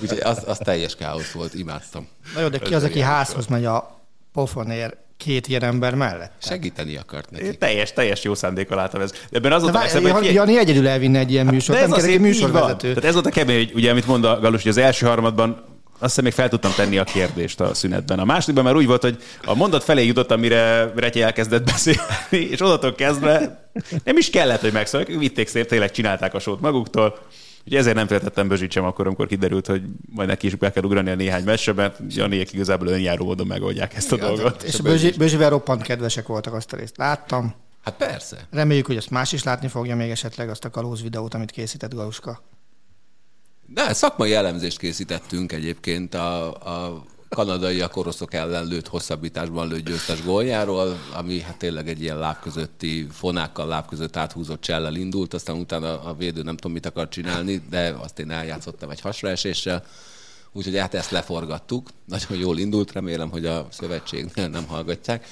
Úgyhogy 0.00 0.20
az, 0.20 0.42
az 0.46 0.58
teljes 0.58 0.96
káosz 0.96 1.30
volt, 1.30 1.54
imádtam. 1.54 2.06
Na 2.34 2.40
jó, 2.40 2.48
de 2.48 2.58
ki 2.58 2.74
az, 2.74 2.82
aki 2.82 3.00
házhoz 3.00 3.46
megy 3.46 3.64
a 3.64 4.00
pofonér 4.32 4.96
két 5.16 5.48
ilyen 5.48 5.62
ember 5.62 5.94
mellett? 5.94 6.32
Segíteni 6.38 6.96
akart 6.96 7.30
neki. 7.30 7.44
Én 7.44 7.58
teljes, 7.58 7.92
teljes 7.92 8.22
jó 8.22 8.34
szándékkal 8.34 8.76
láttam 8.76 9.00
ez. 9.00 9.10
De 9.10 9.18
ebben 9.36 9.52
az 9.52 9.62
volt 9.62 9.74
legszebb, 9.74 10.06
hogy 10.06 10.32
Jani, 10.32 10.58
egyedül 10.58 10.88
elvinne 10.88 11.18
egy 11.18 11.30
ilyen 11.30 11.46
műsort, 11.46 11.78
De 11.78 11.86
nem 11.86 11.98
kell 11.98 12.08
egy 12.08 12.20
műsorvezető. 12.20 12.88
Tehát 12.88 13.04
ez 13.04 13.12
volt 13.12 13.26
a 13.26 13.30
kemény, 13.30 13.56
hogy 13.66 13.74
ugye, 13.74 13.90
amit 13.90 14.06
mond 14.06 14.24
a 14.24 14.40
Galus, 14.40 14.62
hogy 14.62 14.70
az 14.70 14.76
első 14.76 15.06
harmadban 15.06 15.71
azt 16.02 16.10
hiszem 16.10 16.24
még 16.24 16.32
fel 16.32 16.48
tudtam 16.48 16.72
tenni 16.76 16.98
a 16.98 17.04
kérdést 17.04 17.60
a 17.60 17.74
szünetben. 17.74 18.18
A 18.18 18.24
másodikban 18.24 18.64
már 18.64 18.76
úgy 18.76 18.86
volt, 18.86 19.02
hogy 19.02 19.22
a 19.44 19.54
mondat 19.54 19.84
felé 19.84 20.06
jutottam, 20.06 20.40
mire 20.40 20.92
Retye 20.96 21.24
elkezdett 21.24 21.64
beszélni, 21.64 22.00
és 22.30 22.60
onnantól 22.60 22.94
kezdve 22.94 23.68
nem 24.04 24.16
is 24.16 24.30
kellett, 24.30 24.60
hogy 24.60 24.72
megszólják, 24.72 25.18
vitték 25.18 25.48
szép, 25.48 25.66
tényleg 25.66 25.90
csinálták 25.90 26.34
a 26.34 26.38
sót 26.38 26.60
maguktól. 26.60 27.18
Úgyhogy 27.64 27.76
ezért 27.76 27.96
nem 27.96 28.06
féltettem 28.06 28.48
Bözsicsem 28.48 28.84
akkor, 28.84 29.06
amikor 29.06 29.26
kiderült, 29.26 29.66
hogy 29.66 29.82
majd 30.14 30.28
neki 30.28 30.46
is 30.46 30.54
be 30.54 30.72
kell 30.72 30.82
ugrani 30.82 31.10
a 31.10 31.14
néhány 31.14 31.44
meccsre, 31.44 31.72
mert 31.72 31.98
Janiék 32.08 32.52
igazából 32.52 32.86
önjáró 32.86 33.24
módon 33.24 33.46
megoldják 33.46 33.94
ezt 33.94 34.12
a 34.12 34.16
Igen, 34.16 34.26
dolgot. 34.26 34.62
És 34.62 34.78
a 34.78 34.82
Bözsi- 34.82 35.16
Bözsivel 35.18 35.50
roppant 35.50 35.82
kedvesek 35.82 36.26
voltak 36.26 36.54
azt 36.54 36.72
a 36.72 36.76
részt. 36.76 36.96
Láttam. 36.96 37.54
Hát 37.84 37.94
persze. 37.96 38.36
Reméljük, 38.50 38.86
hogy 38.86 38.96
ezt 38.96 39.10
más 39.10 39.32
is 39.32 39.42
látni 39.42 39.68
fogja 39.68 39.96
még 39.96 40.10
esetleg 40.10 40.48
azt 40.48 40.64
a 40.64 40.70
kalóz 40.70 41.02
videót, 41.02 41.34
amit 41.34 41.50
készített 41.50 41.94
Galuska. 41.94 42.42
De 43.74 43.92
szakmai 43.92 44.34
elemzést 44.34 44.78
készítettünk 44.78 45.52
egyébként 45.52 46.14
a, 46.14 46.54
a 46.54 47.04
kanadaiak 47.28 47.96
oroszok 47.96 48.34
ellen 48.34 48.66
lőtt 48.66 48.88
hosszabbításban 48.88 49.68
lőtt 49.68 49.84
győztes 49.84 50.24
góljáról, 50.24 50.98
ami 51.14 51.40
hát 51.40 51.56
tényleg 51.56 51.88
egy 51.88 52.02
ilyen 52.02 52.18
láb 52.18 52.40
közötti 52.40 53.06
fonákkal 53.12 53.66
láb 53.66 53.86
között 53.86 54.16
áthúzott 54.16 54.60
csellel 54.60 54.94
indult, 54.94 55.34
aztán 55.34 55.56
utána 55.56 56.02
a 56.02 56.14
védő 56.14 56.42
nem 56.42 56.56
tudom 56.56 56.72
mit 56.72 56.86
akar 56.86 57.08
csinálni, 57.08 57.62
de 57.70 57.94
azt 58.00 58.18
én 58.18 58.30
eljátszottam 58.30 58.90
egy 58.90 59.00
hasraeséssel, 59.00 59.84
úgyhogy 60.52 60.76
hát 60.76 60.94
ezt 60.94 61.10
leforgattuk. 61.10 61.88
Nagyon 62.04 62.38
jól 62.38 62.58
indult, 62.58 62.92
remélem, 62.92 63.30
hogy 63.30 63.46
a 63.46 63.66
szövetségnél 63.70 64.48
nem 64.48 64.66
hallgatják, 64.66 65.26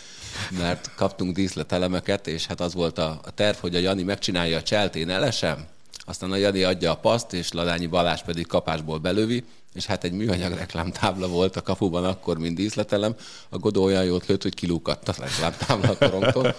mert 0.58 0.94
kaptunk 0.94 1.34
díszletelemeket, 1.34 2.26
és 2.26 2.46
hát 2.46 2.60
az 2.60 2.74
volt 2.74 2.98
a, 2.98 3.20
terv, 3.34 3.56
hogy 3.56 3.74
a 3.74 3.78
Jani 3.78 4.02
megcsinálja 4.02 4.58
a 4.58 4.62
cseltén 4.62 5.10
elesem, 5.10 5.66
aztán 5.98 6.32
a 6.32 6.36
Jani 6.36 6.62
adja 6.62 6.90
a 6.90 6.96
paszt, 6.96 7.32
és 7.32 7.52
Ladányi 7.52 7.86
Balázs 7.86 8.20
pedig 8.20 8.46
kapásból 8.46 8.98
belövi, 8.98 9.44
és 9.74 9.86
hát 9.86 10.04
egy 10.04 10.12
műanyag 10.12 10.52
reklámtábla 10.52 11.28
volt 11.28 11.56
a 11.56 11.62
kapuban 11.62 12.04
akkor, 12.04 12.38
mint 12.38 12.56
díszletelem. 12.56 13.14
A 13.48 13.58
Godó 13.58 13.82
olyan 13.82 14.04
jót 14.04 14.26
lőtt, 14.26 14.42
hogy 14.42 14.54
kilúkadt 14.54 15.08
a 15.08 15.14
reklámtábla 15.18 15.90
a 15.90 15.96
korongtól. 15.96 16.54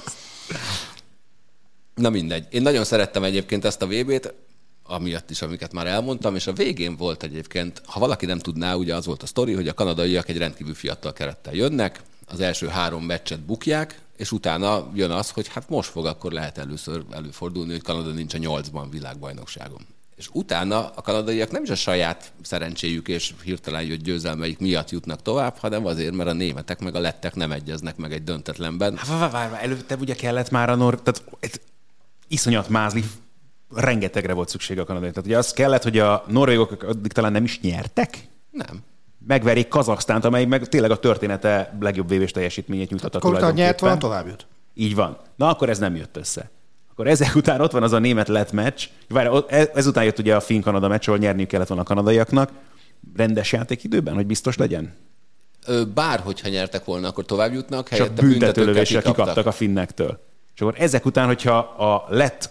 Na 1.96 2.10
mindegy. 2.10 2.48
Én 2.50 2.62
nagyon 2.62 2.84
szerettem 2.84 3.24
egyébként 3.24 3.66
ezt 3.66 3.82
a 3.82 3.88
VB-t, 3.88 4.34
amiatt 4.84 5.30
is, 5.30 5.42
amiket 5.42 5.74
már 5.74 5.88
elmondtam, 5.88 6.36
és 6.36 6.48
a 6.48 6.54
végén 6.54 6.96
volt 6.96 7.24
egyébként, 7.24 7.82
ha 7.86 8.00
valaki 8.00 8.26
nem 8.26 8.40
tudná, 8.40 8.74
ugye 8.74 8.96
az 8.96 9.06
volt 9.06 9.24
a 9.24 9.26
sztori, 9.26 9.54
hogy 9.54 9.68
a 9.68 9.74
kanadaiak 9.74 10.30
egy 10.30 10.38
rendkívül 10.38 10.74
fiatal 10.74 11.14
kerettel 11.14 11.54
jönnek, 11.54 12.02
az 12.32 12.40
első 12.40 12.68
három 12.68 13.04
meccset 13.04 13.40
bukják, 13.40 14.02
és 14.18 14.32
utána 14.32 14.92
jön 14.94 15.12
az, 15.12 15.30
hogy 15.30 15.48
hát 15.48 15.70
most 15.70 15.90
fog 15.90 16.06
akkor 16.06 16.32
lehet 16.32 16.58
először 16.58 17.04
előfordulni, 17.12 17.72
hogy 17.72 17.82
Kanada 17.82 18.12
nincs 18.12 18.34
a 18.34 18.38
nyolcban 18.38 18.90
világbajnokságon. 18.90 19.82
És 20.16 20.30
utána 20.34 20.90
a 20.96 21.02
kanadaiak 21.02 21.52
nem 21.52 21.64
is 21.64 21.70
a 21.70 21.76
saját 21.76 22.32
szerencséjük 22.42 23.08
és 23.08 23.34
hirtelen 23.44 23.84
jött 23.84 24.02
győzelmeik 24.02 24.60
miatt 24.60 24.90
jutnak 24.90 25.22
tovább, 25.22 25.58
hanem 25.58 25.86
azért, 25.86 26.14
mert 26.14 26.30
a 26.30 26.34
németek 26.34 26.80
meg 26.80 26.96
a 26.96 27.00
lettek 27.00 27.36
nem 27.36 27.52
egyeznek 27.52 27.96
meg 27.98 28.14
egy 28.14 28.24
döntetlenben. 28.24 28.98
Hát 28.98 29.08
várj, 29.08 29.32
várj, 29.32 29.52
várj, 29.52 29.64
előtte 29.64 29.96
ugye 29.96 30.16
kellett 30.16 30.50
már 30.50 30.70
a 30.70 30.76
nor... 30.76 31.02
Tehát 31.02 31.62
iszonyat 32.28 32.70
mázli, 32.70 33.04
rengetegre 33.76 34.34
volt 34.34 34.50
szükség 34.50 34.80
a 34.80 34.86
kanadai. 34.86 35.10
Tehát 35.10 35.26
ugye 35.26 35.38
az 35.38 35.54
kellett, 35.54 35.84
hogy 35.84 36.00
a 36.00 36.24
norvégok 36.28 36.84
addig 36.84 37.12
talán 37.12 37.32
nem 37.32 37.44
is 37.44 37.60
nyertek, 37.60 38.28
Nem. 38.52 38.84
Megverik 39.28 39.68
Kazaksztánt, 39.68 40.26
amely 40.26 40.46
meg 40.46 40.68
tényleg 40.68 40.92
a 40.92 41.00
története 41.00 41.78
legjobb 41.80 42.10
vévés 42.10 42.32
teljesítményét 42.32 42.90
nyújtotta 42.90 43.18
Akkor 43.18 43.54
nyert 43.54 43.80
volna, 43.80 43.98
tovább 43.98 44.28
jut. 44.28 44.48
Így 44.74 44.96
van. 44.96 45.18
Na, 45.36 45.50
akkor 45.50 45.70
ez 45.70 45.80
nem 45.80 45.96
jött 45.96 46.18
össze. 46.18 46.50
Akkor 46.92 47.08
ezek 47.08 47.36
után 47.36 47.62
ott 47.62 47.72
van 47.72 47.84
az 47.84 47.92
a 47.92 48.00
német-lett 48.00 48.52
meccs. 48.52 48.88
Várj, 49.10 49.38
e- 49.48 49.72
ezután 49.74 50.04
jött 50.04 50.20
ugye 50.20 50.36
a 50.36 50.40
finn-kanada 50.40 50.88
meccs, 50.88 51.08
ahol 51.08 51.20
nyerniük 51.20 51.48
kellett 51.48 51.68
volna 51.68 51.84
a 51.84 51.86
kanadaiaknak. 51.86 52.52
Rendes 53.16 53.52
játékidőben, 53.52 54.14
hogy 54.14 54.26
biztos 54.26 54.58
legyen? 54.58 54.94
Bár, 55.94 56.20
hogyha 56.20 56.50
nyertek 56.50 56.86
volna, 56.86 57.08
akkor 57.08 57.26
tovább 57.26 57.54
jutnak, 57.54 57.88
helyette 57.88 58.22
büntetőlövéssel 58.22 59.02
kikaptak. 59.02 59.26
kikaptak 59.26 59.46
a 59.46 59.52
finnektől. 59.52 60.20
És 60.56 60.62
akkor 60.62 60.76
ezek 60.78 61.06
után, 61.06 61.26
hogyha 61.26 61.58
a 61.58 62.06
lett, 62.10 62.50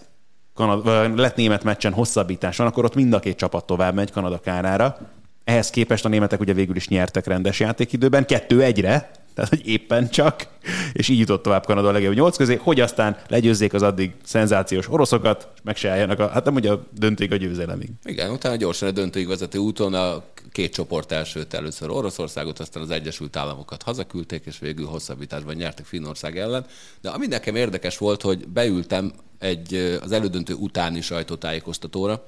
Kanad, 0.53 0.83
vagy 0.83 1.17
lett 1.17 1.35
német 1.35 1.63
meccsen 1.63 1.93
hosszabbítás 1.93 2.57
van, 2.57 2.67
akkor 2.67 2.85
ott 2.85 2.95
mind 2.95 3.13
a 3.13 3.19
két 3.19 3.37
csapat 3.37 3.65
tovább 3.65 3.93
megy 3.93 4.11
Kanada 4.11 4.39
kárára. 4.39 4.97
Ehhez 5.43 5.69
képest 5.69 6.05
a 6.05 6.09
németek 6.09 6.39
ugye 6.39 6.53
végül 6.53 6.75
is 6.75 6.87
nyertek 6.87 7.25
rendes 7.25 7.59
játékidőben, 7.59 8.25
kettő 8.25 8.63
egyre, 8.63 9.11
tehát 9.33 9.49
hogy 9.49 9.67
éppen 9.67 10.09
csak, 10.09 10.47
és 10.93 11.09
így 11.09 11.19
jutott 11.19 11.43
tovább 11.43 11.65
Kanada 11.65 11.87
a 11.87 11.91
legjobb 11.91 12.13
nyolc 12.13 12.37
közé, 12.37 12.55
hogy 12.55 12.79
aztán 12.79 13.17
legyőzzék 13.27 13.73
az 13.73 13.81
addig 13.81 14.11
szenzációs 14.23 14.89
oroszokat, 14.89 15.49
és 15.55 15.61
meg 15.63 15.75
se 15.75 15.89
álljanak, 15.89 16.19
a, 16.19 16.27
hát 16.27 16.45
nem 16.45 16.55
ugye 16.55 16.71
a 16.71 16.83
dönték 16.97 17.31
a 17.31 17.35
győzelemig. 17.35 17.89
Igen, 18.03 18.31
utána 18.31 18.55
gyorsan 18.55 18.87
a 18.87 18.91
döntőig 18.91 19.27
vezető 19.27 19.57
úton 19.57 19.93
a 19.93 20.23
két 20.51 20.73
csoport 20.73 21.11
elsőt 21.11 21.53
először 21.53 21.89
Oroszországot, 21.89 22.59
aztán 22.59 22.83
az 22.83 22.89
Egyesült 22.89 23.35
Államokat 23.35 23.83
hazaküldték, 23.83 24.45
és 24.45 24.59
végül 24.59 24.85
hosszabbításban 24.85 25.55
nyertek 25.55 25.85
Finnország 25.85 26.37
ellen. 26.37 26.65
De 27.01 27.09
ami 27.09 27.27
nekem 27.27 27.55
érdekes 27.55 27.97
volt, 27.97 28.21
hogy 28.21 28.47
beültem 28.47 29.11
egy 29.39 29.97
az 30.01 30.11
elődöntő 30.11 30.53
utáni 30.53 31.01
sajtótájékoztatóra, 31.01 32.23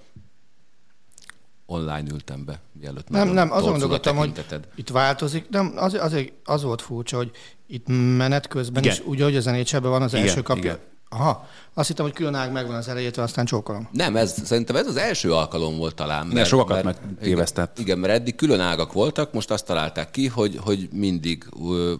online 1.65 2.03
ültem 2.11 2.45
be, 2.45 2.59
mielőtt 2.79 3.09
Nem, 3.09 3.27
nem, 3.27 3.51
azon 3.51 3.67
a 3.67 3.71
gondolkodtam, 3.71 4.15
hogy 4.15 4.45
itt 4.75 4.89
változik. 4.89 5.49
Nem, 5.49 5.73
az, 5.75 5.93
azért 5.93 6.31
az 6.43 6.63
volt 6.63 6.81
furcsa, 6.81 7.17
hogy 7.17 7.31
itt 7.67 7.85
menet 8.17 8.47
közben 8.47 8.83
Igen. 8.83 8.95
is, 8.95 9.01
úgy, 9.05 9.21
hogy 9.21 9.35
az 9.35 9.45
nhl 9.45 9.87
van 9.87 10.01
az 10.01 10.13
Igen, 10.13 10.27
első 10.27 10.41
kapja. 10.41 10.63
igen. 10.63 10.79
Aha, 11.09 11.47
azt 11.73 11.87
hittem, 11.87 12.05
hogy 12.05 12.13
külön 12.13 12.35
ág 12.35 12.51
megvan 12.51 12.75
az 12.75 12.87
elejétől, 12.87 13.23
aztán 13.23 13.45
csókolom. 13.45 13.89
Nem, 13.91 14.15
ez, 14.15 14.45
szerintem 14.45 14.75
ez 14.75 14.87
az 14.87 14.95
első 14.95 15.33
alkalom 15.33 15.77
volt 15.77 15.95
talán. 15.95 16.27
Ne, 16.27 16.43
sokakat 16.43 16.83
megtévesztett. 16.83 17.71
Igen, 17.71 17.85
igen, 17.85 17.99
mert 17.99 18.13
eddig 18.13 18.35
külön 18.35 18.59
ágak 18.59 18.93
voltak, 18.93 19.33
most 19.33 19.51
azt 19.51 19.65
találták 19.65 20.11
ki, 20.11 20.27
hogy, 20.27 20.57
hogy 20.61 20.89
mindig 20.91 21.45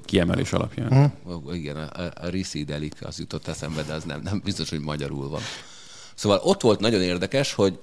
Kiemelés 0.06 0.54
alapján. 0.54 1.14
Ó, 1.28 1.52
Igen, 1.52 1.78
a, 1.78 2.04
a 2.04 2.28
Risidelik 2.28 2.96
az 3.02 3.20
jutott 3.20 3.48
eszembe, 3.48 3.84
de 3.84 3.94
az 3.94 4.04
nem, 4.04 4.22
nem 4.24 4.42
biztos, 4.44 4.70
hogy 4.70 4.80
magyarul 4.80 5.30
van. 5.30 5.42
Szóval 6.16 6.40
ott 6.44 6.62
volt 6.62 6.80
nagyon 6.80 7.02
érdekes, 7.02 7.54
hogy 7.54 7.80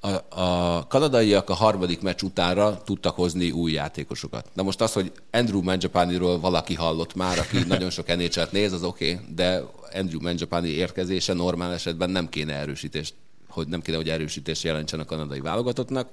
a, 0.00 0.40
a 0.40 0.86
kanadaiak 0.86 1.50
a 1.50 1.54
harmadik 1.54 2.00
meccs 2.00 2.22
utánra 2.22 2.82
tudtak 2.82 3.14
hozni 3.14 3.50
új 3.50 3.72
játékosokat. 3.72 4.50
Na 4.54 4.62
most 4.62 4.80
az, 4.80 4.92
hogy 4.92 5.12
Andrew 5.30 5.62
Manjapaniról 5.62 6.40
valaki 6.40 6.74
hallott 6.74 7.14
már, 7.14 7.38
aki 7.38 7.58
nagyon 7.68 7.90
sok 7.90 8.16
nhl 8.16 8.42
néz, 8.50 8.72
az 8.72 8.82
oké, 8.82 9.12
okay, 9.12 9.34
de 9.34 9.62
Andrew 9.94 10.20
Manjapani 10.20 10.68
érkezése 10.68 11.32
normál 11.32 11.72
esetben 11.72 12.10
nem 12.10 12.28
kéne 12.28 12.54
erősítést, 12.54 13.14
hogy 13.48 13.68
nem 13.68 13.80
kéne, 13.80 13.96
hogy 13.96 14.08
erősítést 14.08 14.62
jelentsen 14.62 15.00
a 15.00 15.04
kanadai 15.04 15.40
válogatottnak. 15.40 16.08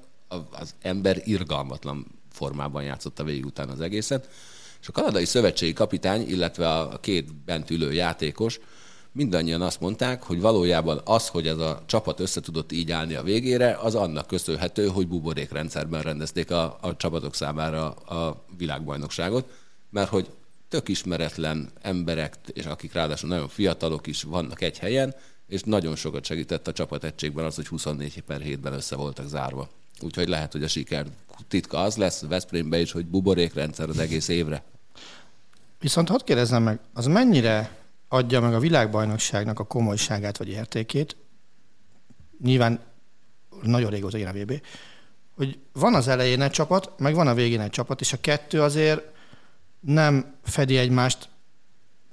Az 0.52 0.76
ember 0.82 1.22
irgalmatlan 1.24 2.06
formában 2.32 2.84
játszotta 2.84 3.24
végig 3.24 3.46
utána 3.46 3.72
az 3.72 3.82
egészet. 3.82 4.30
És 4.82 4.88
a 4.88 4.92
kanadai 4.92 5.26
szövetségi 5.26 5.74
kapitány, 5.74 6.30
illetve 6.30 6.78
a 6.78 7.00
két 7.00 7.36
bent 7.36 7.70
ülő 7.70 7.94
játékos 7.94 8.60
mindannyian 9.16 9.62
azt 9.62 9.80
mondták, 9.80 10.24
hogy 10.24 10.42
valójában 10.42 11.02
az, 11.04 11.28
hogy 11.28 11.48
ez 11.48 11.58
a 11.58 11.84
csapat 11.86 12.20
össze 12.20 12.42
tudott 12.42 12.72
így 12.72 12.92
állni 12.92 13.14
a 13.14 13.24
végére, 13.24 13.78
az 13.82 13.96
annak 13.96 14.28
köszönhető, 14.28 14.88
hogy 14.88 15.08
buborékrendszerben 15.08 16.02
rendezték 16.02 16.52
a, 16.52 16.78
a 16.82 16.96
csapatok 16.98 17.36
számára 17.36 17.90
a 17.92 18.46
világbajnokságot, 18.58 19.50
mert 19.90 20.10
hogy 20.10 20.30
tök 20.70 20.88
ismeretlen 20.88 21.70
emberek, 21.82 22.36
és 22.54 22.66
akik 22.66 22.94
ráadásul 22.94 23.30
nagyon 23.30 23.48
fiatalok 23.48 24.08
is 24.08 24.24
vannak 24.24 24.62
egy 24.62 24.78
helyen, 24.78 25.16
és 25.48 25.62
nagyon 25.62 25.96
sokat 25.96 26.26
segített 26.26 26.68
a 26.68 26.74
csapategységben 26.74 27.46
az, 27.46 27.56
hogy 27.56 27.68
24 27.68 28.22
per 28.22 28.42
7-ben 28.46 28.74
össze 28.74 28.96
voltak 28.96 29.28
zárva. 29.28 29.70
Úgyhogy 30.02 30.28
lehet, 30.28 30.52
hogy 30.52 30.64
a 30.64 30.68
siker 30.68 31.06
titka 31.48 31.80
az 31.80 31.96
lesz 31.96 32.22
Veszprémbe 32.22 32.80
is, 32.80 32.92
hogy 32.92 33.06
buborékrendszer 33.06 33.90
az 33.90 34.00
egész 34.00 34.28
évre. 34.28 34.64
Viszont 35.80 36.10
hadd 36.10 36.26
kérdezzem 36.26 36.64
meg, 36.64 36.80
az 36.94 37.06
mennyire 37.06 37.85
adja 38.08 38.42
meg 38.42 38.54
a 38.54 38.60
világbajnokságnak 38.60 39.60
a 39.60 39.64
komolyságát 39.64 40.38
vagy 40.38 40.50
értékét, 40.50 41.16
nyilván 42.42 42.80
nagyon 43.62 43.90
régóta 43.90 44.18
ilyen 44.18 44.36
a 44.36 44.40
VB, 44.40 44.62
hogy 45.36 45.60
van 45.74 45.94
az 45.94 46.08
elején 46.08 46.42
egy 46.42 46.52
csapat, 46.52 46.92
meg 46.98 47.16
van 47.16 47.28
a 47.28 47.34
végén 47.34 47.62
egy 47.62 47.70
csapat, 47.70 48.02
és 48.02 48.14
a 48.14 48.20
kettő 48.22 48.62
azért 48.62 49.02
nem 49.80 50.36
fedi 50.44 50.78
egymást, 50.78 51.30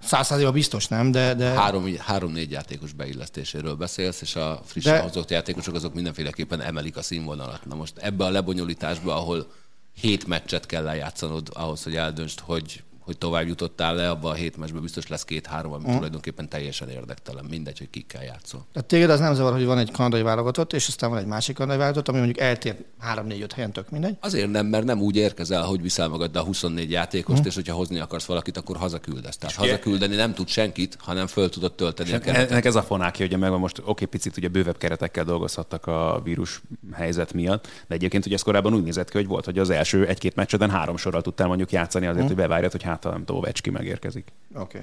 száz 0.03 0.27
százalékban 0.27 0.53
biztos 0.53 0.89
nem, 0.89 1.11
de, 1.11 1.35
de 1.35 1.49
Három, 1.49 1.97
három-négy 1.99 2.51
játékos 2.51 2.93
beillesztéséről 2.93 3.75
beszélsz, 3.75 4.21
és 4.21 4.37
a 4.37 4.61
frissen 4.65 4.93
De- 4.93 5.01
hozott 5.01 5.31
játékosok 5.31 5.75
azok 5.75 5.95
mindenféleképpen 5.95 6.61
emelik 6.61 6.97
a 6.97 7.03
színvonalat. 7.03 7.65
Na 7.65 7.75
most 7.75 7.99
ebbe 7.99 8.25
a 8.25 8.31
lebonyolításba, 8.31 9.17
ahol 9.17 9.47
hét 9.95 10.27
meccset 10.27 10.67
kell 10.67 10.83
lejátszanod 10.83 11.49
ahhoz, 11.53 11.83
hogy 11.83 11.97
eldöntsd, 11.97 12.41
hogy, 12.41 12.83
hogy 13.13 13.21
tovább 13.21 13.47
jutottál 13.47 13.95
le, 13.95 14.11
abban 14.11 14.31
a 14.31 14.35
hét 14.35 14.57
meccsben 14.57 14.83
biztos 14.83 15.09
lesz 15.09 15.25
két-három, 15.25 15.73
ami 15.73 15.85
tulajdonképpen 15.85 16.49
teljesen 16.49 16.89
érdektelen. 16.89 17.45
Mindegy, 17.51 17.79
hogy 17.79 17.91
kikkel 17.91 18.25
játszol. 18.25 18.67
Tehát 18.73 18.89
téged 18.89 19.11
az 19.11 19.21
nem 19.21 19.35
zavar, 19.35 19.53
hogy 19.53 19.65
van 19.65 19.79
egy 19.79 19.91
kanadai 19.91 20.23
válogatott, 20.23 20.73
és 20.73 20.89
aztán 20.89 21.11
van 21.11 21.19
egy 21.19 21.27
másik 21.27 21.55
kanadai 21.55 21.79
válogatott, 21.79 22.09
ami 22.09 22.17
mondjuk 22.19 22.39
eltér 22.39 22.77
3-4-5 23.15 23.51
helyen, 23.55 23.73
tök 23.73 23.91
mindegy. 23.91 24.17
Azért 24.21 24.51
nem, 24.51 24.67
mert 24.67 24.85
nem 24.85 25.01
úgy 25.01 25.17
érkezel, 25.17 25.63
hogy 25.63 25.83
viszel 25.83 26.09
magaddal 26.09 26.45
24 26.45 26.91
játékost, 26.91 27.45
és 27.45 27.55
hogyha 27.55 27.75
hozni 27.75 27.99
akarsz 27.99 28.25
valakit, 28.25 28.57
akkor 28.57 28.77
hazaküldesz. 28.77 29.37
Tehát 29.37 29.55
hazaküldeni 29.55 30.15
nem 30.15 30.35
tud 30.35 30.49
senkit, 30.49 30.97
hanem 31.01 31.27
föl 31.27 31.49
tudod 31.49 31.73
tölteni 31.73 32.13
a 32.13 32.19
keretet. 32.19 32.51
Ennek 32.51 32.65
ez 32.65 32.75
a 32.75 32.83
fonákja, 32.83 33.27
hogy 33.27 33.39
megvan 33.39 33.61
most, 33.61 33.83
oké, 33.85 34.05
picit 34.05 34.37
ugye 34.37 34.49
bővebb 34.49 34.79
keretekkel 34.79 35.25
dolgozhattak 35.25 35.87
a 35.87 36.21
vírus 36.25 36.63
helyzet 36.93 37.33
miatt, 37.33 37.69
de 37.89 37.95
egyébként 37.95 38.27
ugye 38.27 38.35
ez 38.35 38.43
korábban 38.43 38.75
úgy 38.75 38.83
nézett 38.83 39.11
ki, 39.11 39.17
hogy 39.17 39.27
volt, 39.27 39.45
hogy 39.45 39.59
az 39.59 39.71
első 39.71 40.07
egy-két 40.07 40.35
meccseden 40.35 40.71
három 40.71 40.97
sorral 40.97 41.23
tudtál 41.23 41.47
mondjuk 41.47 41.73
játszani 41.73 42.07
azért, 42.07 42.27
hogy 42.27 42.37
bevárjad, 42.37 42.71
hogy 42.71 42.83
hát 42.83 43.02
nem 43.11 43.25
tudom, 43.25 43.37
Ovecski 43.37 43.71
megérkezik. 43.71 44.33
Oké. 44.55 44.61
Okay. 44.61 44.83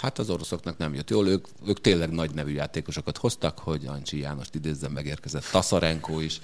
Hát 0.00 0.18
az 0.18 0.30
oroszoknak 0.30 0.78
nem 0.78 0.94
jött 0.94 1.10
jól, 1.10 1.28
ők, 1.28 1.46
ők 1.66 1.80
tényleg 1.80 2.10
nagy 2.10 2.34
nevű 2.34 2.52
játékosokat 2.52 3.16
hoztak, 3.16 3.58
hogy 3.58 3.86
Ancsi 3.86 4.18
Jánost 4.18 4.54
idézzem, 4.54 4.92
megérkezett 4.92 5.44
Taszarenko 5.50 6.20
is. 6.20 6.40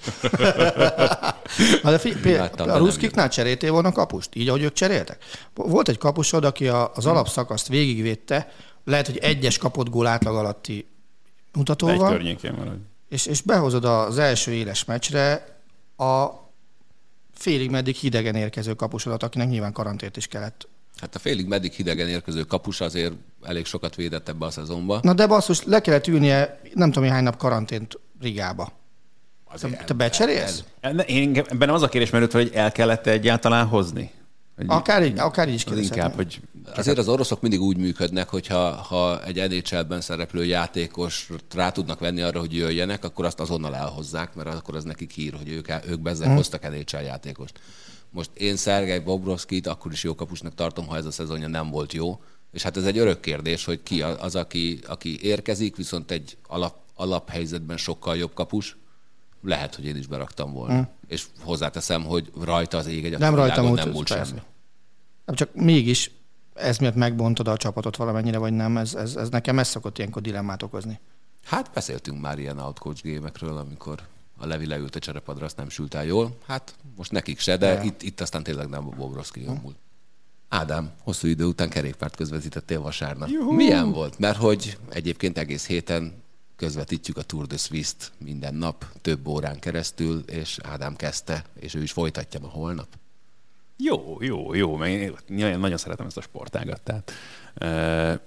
Na 1.83 1.89
de 1.91 1.97
fi, 1.97 2.09
például 2.09 2.37
Láttam, 2.37 2.67
de 2.67 2.73
a 2.73 2.77
ruszkiknál 2.77 3.29
cseréltél 3.29 3.71
volna 3.71 3.91
kapust, 3.91 4.35
így 4.35 4.47
ahogy 4.47 4.61
ők 4.61 4.73
cseréltek? 4.73 5.23
Volt 5.53 5.89
egy 5.89 5.97
kapusod, 5.97 6.45
aki 6.45 6.67
a, 6.67 6.91
az 6.93 7.05
alapszakaszt 7.05 7.67
végigvédte, 7.67 8.51
lehet, 8.83 9.05
hogy 9.05 9.17
egyes 9.17 9.57
kapott 9.57 9.89
gól 9.89 10.07
átlag 10.07 10.35
alatti 10.35 10.75
Egy 10.77 11.55
mutatóval, 11.55 12.11
környékén 12.11 12.53
maradj. 12.53 12.81
és, 13.09 13.25
és 13.25 13.41
behozod 13.41 13.85
az 13.85 14.17
első 14.17 14.51
éles 14.51 14.85
meccsre 14.85 15.57
a 15.97 16.27
félig 17.37 17.69
meddig 17.69 17.95
hidegen 17.95 18.35
érkező 18.35 18.73
kapusodat, 18.73 19.23
akinek 19.23 19.47
nyilván 19.47 19.71
karantént 19.71 20.17
is 20.17 20.27
kellett. 20.27 20.67
Hát 20.99 21.15
a 21.15 21.19
félig 21.19 21.47
meddig 21.47 21.71
hidegen 21.71 22.07
érkező 22.07 22.43
kapus 22.43 22.81
azért 22.81 23.13
elég 23.43 23.65
sokat 23.65 23.95
védett 23.95 24.29
ebbe 24.29 24.45
a 24.45 24.49
szezonba. 24.49 24.99
Na 25.01 25.13
de 25.13 25.27
basszus, 25.27 25.63
le 25.63 25.81
kellett 25.81 26.07
ülnie 26.07 26.59
nem 26.73 26.91
tudom 26.91 27.09
hány 27.09 27.23
nap 27.23 27.37
karantént 27.37 27.99
Rigába. 28.21 28.71
Te, 29.59 29.69
te 29.69 29.93
becserélsz? 29.93 30.63
Én, 31.05 31.37
ebben 31.47 31.69
az 31.69 31.81
a 31.81 31.89
kérdés 31.89 32.09
merült 32.09 32.31
hogy 32.31 32.51
el 32.53 32.71
kellett 32.71 33.07
egyáltalán 33.07 33.67
hozni. 33.67 34.11
Akár 34.65 35.03
így, 35.03 35.19
akár 35.19 35.47
így 35.47 35.53
is 35.53 35.65
Az 35.65 35.77
inkább, 35.77 36.15
hogy 36.15 36.39
Azért 36.75 36.97
az 36.97 37.07
oroszok 37.07 37.41
mindig 37.41 37.61
úgy 37.61 37.77
működnek, 37.77 38.29
hogyha 38.29 38.71
ha 38.71 39.23
egy 39.25 39.49
NHL-ben 39.49 40.01
szereplő 40.01 40.45
játékos 40.45 41.29
rá 41.53 41.71
tudnak 41.71 41.99
venni 41.99 42.21
arra, 42.21 42.39
hogy 42.39 42.55
jöjjenek, 42.55 43.03
akkor 43.03 43.25
azt 43.25 43.39
azonnal 43.39 43.75
elhozzák, 43.75 44.35
mert 44.35 44.53
akkor 44.53 44.75
az 44.75 44.83
nekik 44.83 45.11
hír, 45.11 45.33
hogy 45.33 45.49
ők, 45.49 45.71
ők 45.87 45.99
bezzeg 45.99 46.35
hoztak 46.35 46.61
NHL 46.61 46.97
játékost. 46.97 47.59
Most 48.09 48.29
én 48.33 48.55
Szergej 48.55 48.99
Bobrovskit 48.99 49.67
akkor 49.67 49.91
is 49.91 50.03
jó 50.03 50.15
kapusnak 50.15 50.55
tartom, 50.55 50.87
ha 50.87 50.95
ez 50.95 51.05
a 51.05 51.11
szezonja 51.11 51.47
nem 51.47 51.69
volt 51.69 51.93
jó. 51.93 52.21
És 52.51 52.63
hát 52.63 52.77
ez 52.77 52.85
egy 52.85 52.97
örök 52.97 53.19
kérdés, 53.19 53.65
hogy 53.65 53.83
ki 53.83 54.01
az, 54.01 54.35
aki, 54.35 54.79
aki 54.87 55.19
érkezik, 55.21 55.75
viszont 55.75 56.11
egy 56.11 56.37
alap, 56.47 56.75
alaphelyzetben 56.95 57.77
sokkal 57.77 58.17
jobb 58.17 58.33
kapus, 58.33 58.77
lehet, 59.47 59.75
hogy 59.75 59.85
én 59.85 59.95
is 59.95 60.07
beraktam 60.07 60.53
volna. 60.53 60.79
Mm. 60.79 60.81
És 61.07 61.25
hozzáteszem, 61.39 62.03
hogy 62.03 62.31
rajta 62.41 62.77
az 62.77 62.87
ég 62.87 63.05
egy 63.05 63.17
Nem 63.17 63.35
rajta 63.35 63.61
múlt, 63.61 63.83
nem 63.83 63.89
múlt 63.89 64.07
semmi. 64.07 64.41
Nem, 65.25 65.35
csak 65.35 65.49
mégis 65.53 66.11
ez 66.53 66.77
miatt 66.77 66.95
megbontod 66.95 67.47
a 67.47 67.57
csapatot 67.57 67.95
valamennyire, 67.95 68.37
vagy 68.37 68.53
nem, 68.53 68.77
ez, 68.77 68.93
ez, 68.93 69.15
ez 69.15 69.29
nekem 69.29 69.59
ez 69.59 69.67
szokott 69.67 69.97
ilyenkor 69.97 70.21
dilemmát 70.21 70.63
okozni. 70.63 70.99
Hát 71.43 71.71
beszéltünk 71.73 72.21
már 72.21 72.39
ilyen 72.39 72.59
outcoach 72.59 73.03
gémekről, 73.03 73.57
amikor 73.57 74.01
a 74.37 74.45
Levi 74.45 74.65
leült 74.65 74.95
a 74.95 74.99
cserepadra, 74.99 75.45
azt 75.45 75.57
nem 75.57 75.69
sült 75.69 75.93
el 75.93 76.05
jól. 76.05 76.37
Hát 76.47 76.75
most 76.95 77.11
nekik 77.11 77.39
se, 77.39 77.57
de 77.57 77.73
Ja. 77.73 77.81
itt, 77.81 78.01
itt 78.01 78.21
aztán 78.21 78.43
tényleg 78.43 78.69
nem 78.69 78.87
a 78.87 78.89
Bobrovszki 78.89 79.43
jól 79.43 79.59
múlt. 79.63 79.75
Ádám, 80.49 80.91
hosszú 81.01 81.27
idő 81.27 81.45
után 81.45 81.69
kerékpárt 81.69 82.15
közvetítettél 82.15 82.81
vasárnap. 82.81 83.29
Juhu. 83.29 83.51
Milyen 83.51 83.91
volt? 83.91 84.19
Mert 84.19 84.37
hogy 84.37 84.77
egyébként 84.89 85.37
egész 85.37 85.67
héten 85.67 86.23
közvetítjük 86.57 87.17
a 87.17 87.21
Tour 87.21 87.45
de 87.45 87.57
Suisse-t 87.57 88.11
minden 88.17 88.53
nap, 88.55 88.85
több 89.01 89.27
órán 89.27 89.59
keresztül, 89.59 90.23
és 90.25 90.59
Ádám 90.63 90.95
kezdte, 90.95 91.43
és 91.59 91.73
ő 91.73 91.81
is 91.81 91.91
folytatja 91.91 92.39
ma 92.39 92.47
holnap. 92.47 92.87
Jó, 93.77 94.17
jó, 94.19 94.53
jó, 94.53 94.75
mert 94.75 94.91
én 94.91 95.59
nagyon, 95.59 95.77
szeretem 95.77 96.05
ezt 96.05 96.17
a 96.17 96.21
sportágat. 96.21 96.81
Tehát, 96.81 97.11
uh, 97.61 98.19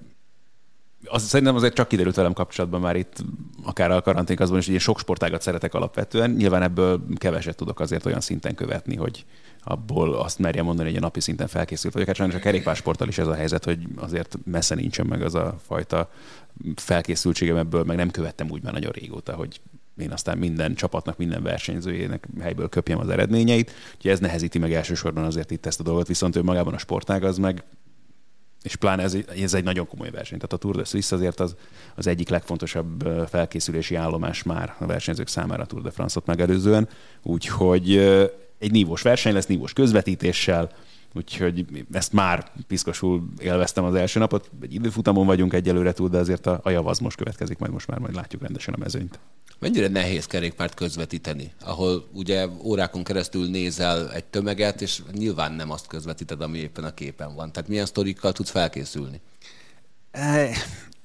az, 1.05 1.23
szerintem 1.23 1.55
azért 1.55 1.74
csak 1.74 1.89
kiderült 1.89 2.15
velem 2.15 2.32
kapcsolatban 2.32 2.81
már 2.81 2.97
itt, 2.97 3.24
akár 3.65 3.90
a 3.90 4.02
karanténkazban 4.02 4.59
is, 4.59 4.65
hogy 4.65 4.74
én 4.74 4.81
sok 4.81 4.98
sportágat 4.98 5.43
szeretek 5.43 5.74
alapvetően. 5.74 6.31
Nyilván 6.31 6.62
ebből 6.62 7.02
keveset 7.16 7.57
tudok 7.57 7.81
azért 7.81 8.07
olyan 8.07 8.20
szinten 8.20 8.55
követni, 8.55 8.97
hogy 8.97 9.24
abból 9.62 10.15
azt 10.15 10.39
merjem 10.39 10.65
mondani, 10.65 10.89
hogy 10.89 10.97
a 10.97 11.01
napi 11.01 11.20
szinten 11.20 11.47
felkészült 11.47 11.93
vagyok. 11.93 12.09
Hát 12.09 12.16
sajnos 12.16 12.37
a 12.37 12.39
kerékpársporttal 12.39 13.09
is 13.09 13.19
ez 13.19 13.27
a 13.27 13.35
helyzet, 13.35 13.65
hogy 13.65 13.87
azért 13.97 14.39
messze 14.45 14.74
nincsen 14.74 15.07
meg 15.07 15.23
az 15.23 15.35
a 15.35 15.59
fajta 15.66 16.11
felkészültségem 16.74 17.57
ebből, 17.57 17.85
meg 17.85 17.97
nem 17.97 18.11
követtem 18.11 18.51
úgy 18.51 18.62
már 18.62 18.73
nagyon 18.73 18.93
régóta, 18.93 19.35
hogy 19.35 19.61
én 19.97 20.12
aztán 20.12 20.39
minden 20.39 20.74
csapatnak, 20.74 21.16
minden 21.16 21.43
versenyzőjének 21.43 22.28
helyből 22.41 22.69
köpjem 22.69 22.99
az 22.99 23.09
eredményeit. 23.09 23.73
Úgyhogy 23.95 24.11
ez 24.11 24.19
nehezíti 24.19 24.59
meg 24.59 24.73
elsősorban 24.73 25.24
azért 25.24 25.51
itt 25.51 25.66
ezt 25.66 25.81
a 25.81 25.82
dolgot, 25.82 26.07
viszont 26.07 26.37
ő 26.37 26.43
magában 26.43 26.74
a 26.74 26.78
sportág 26.78 27.24
az 27.24 27.39
meg 27.39 27.65
és 28.62 28.77
pláne 28.77 29.03
ez, 29.03 29.16
ez 29.43 29.55
egy 29.55 29.65
nagyon 29.65 29.87
komoly 29.87 30.11
verseny. 30.11 30.39
Tehát 30.39 30.53
a 30.53 30.57
Tour 30.57 30.77
de 30.77 30.85
Suisse 30.85 31.16
azért 31.16 31.41
az, 31.41 31.57
az 31.95 32.07
egyik 32.07 32.28
legfontosabb 32.28 33.09
felkészülési 33.28 33.95
állomás 33.95 34.43
már 34.43 34.74
a 34.78 34.87
versenyzők 34.87 35.28
számára 35.28 35.62
a 35.62 35.66
Tour 35.66 35.82
de 35.82 35.91
France-ot 35.91 36.27
megelőzően. 36.27 36.89
Úgyhogy 37.23 37.97
egy 38.61 38.70
nívós 38.70 39.03
verseny 39.03 39.32
lesz, 39.32 39.47
nívós 39.47 39.73
közvetítéssel, 39.73 40.70
úgyhogy 41.15 41.85
ezt 41.93 42.12
már 42.12 42.51
piszkosul 42.66 43.28
élveztem 43.39 43.85
az 43.85 43.95
első 43.95 44.19
napot. 44.19 44.51
Egy 44.62 44.74
időfutamon 44.74 45.27
vagyunk 45.27 45.53
egyelőre 45.53 45.93
túl, 45.93 46.09
de 46.09 46.19
azért 46.19 46.47
a, 46.47 46.61
a 46.62 46.70
javaz 46.70 46.99
most 46.99 47.16
következik, 47.16 47.59
majd 47.59 47.73
most 47.73 47.87
már 47.87 47.99
majd 47.99 48.15
látjuk 48.15 48.43
rendesen 48.43 48.74
a 48.74 48.78
mezőnyt. 48.78 49.19
Mennyire 49.59 49.89
nehéz 49.89 50.27
kerékpárt 50.27 50.74
közvetíteni, 50.74 51.53
ahol 51.61 52.09
ugye 52.12 52.47
órákon 52.62 53.05
keresztül 53.05 53.51
nézel 53.51 54.12
egy 54.12 54.24
tömeget, 54.24 54.81
és 54.81 55.03
nyilván 55.12 55.53
nem 55.53 55.70
azt 55.70 55.87
közvetíted, 55.87 56.41
ami 56.41 56.59
éppen 56.59 56.85
a 56.85 56.95
képen 56.95 57.35
van. 57.35 57.53
Tehát 57.53 57.69
milyen 57.69 57.87
sztorikkal 57.87 58.32
tudsz 58.32 58.51
felkészülni? 58.51 59.20
Eh, 60.11 60.51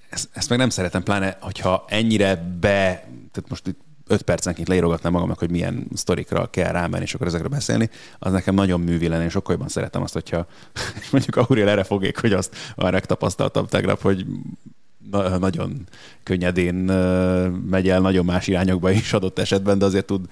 Ezt, 0.10 0.30
ezt 0.34 0.49
meg 0.49 0.57
nem 0.57 0.69
szeretem, 0.69 1.03
pláne, 1.03 1.38
hogyha 1.40 1.86
ennyire 1.88 2.36
be, 2.36 3.07
tehát 3.32 3.49
most 3.49 3.68
itt 3.68 3.80
öt 4.07 4.22
percenként 4.22 4.68
leírogatnám 4.68 5.11
magamnak, 5.11 5.40
hogy 5.40 5.52
milyen 5.52 5.88
sztorikra 5.94 6.49
kell 6.49 6.72
rámenni, 6.72 7.03
és 7.03 7.14
akkor 7.14 7.27
ezekről 7.27 7.49
beszélni, 7.49 7.90
az 8.19 8.32
nekem 8.32 8.56
nagyon 8.56 8.80
művi 8.80 9.07
lenne, 9.07 9.26
és 9.26 9.32
sokkal 9.32 9.53
jobban 9.53 9.69
szeretem 9.69 10.02
azt, 10.02 10.14
hogyha 10.14 10.48
mondjuk 11.11 11.36
Auriel 11.36 11.69
erre 11.69 11.84
fogék, 11.84 12.19
hogy 12.19 12.34
azt 12.34 12.56
arra 12.76 12.99
tapasztaltam 12.99 13.68
tegnap, 13.68 14.02
hogy 14.02 14.26
na- 15.11 15.38
nagyon 15.38 15.88
könnyedén 16.23 16.76
megy 17.69 17.90
el 17.90 17.99
nagyon 17.99 18.26
más 18.26 18.48
irányokba 18.48 18.91
is 18.91 19.14
adott 19.14 19.40
esetben, 19.40 19.77
de 19.77 19.86
azért 19.86 20.06
tud 20.06 20.26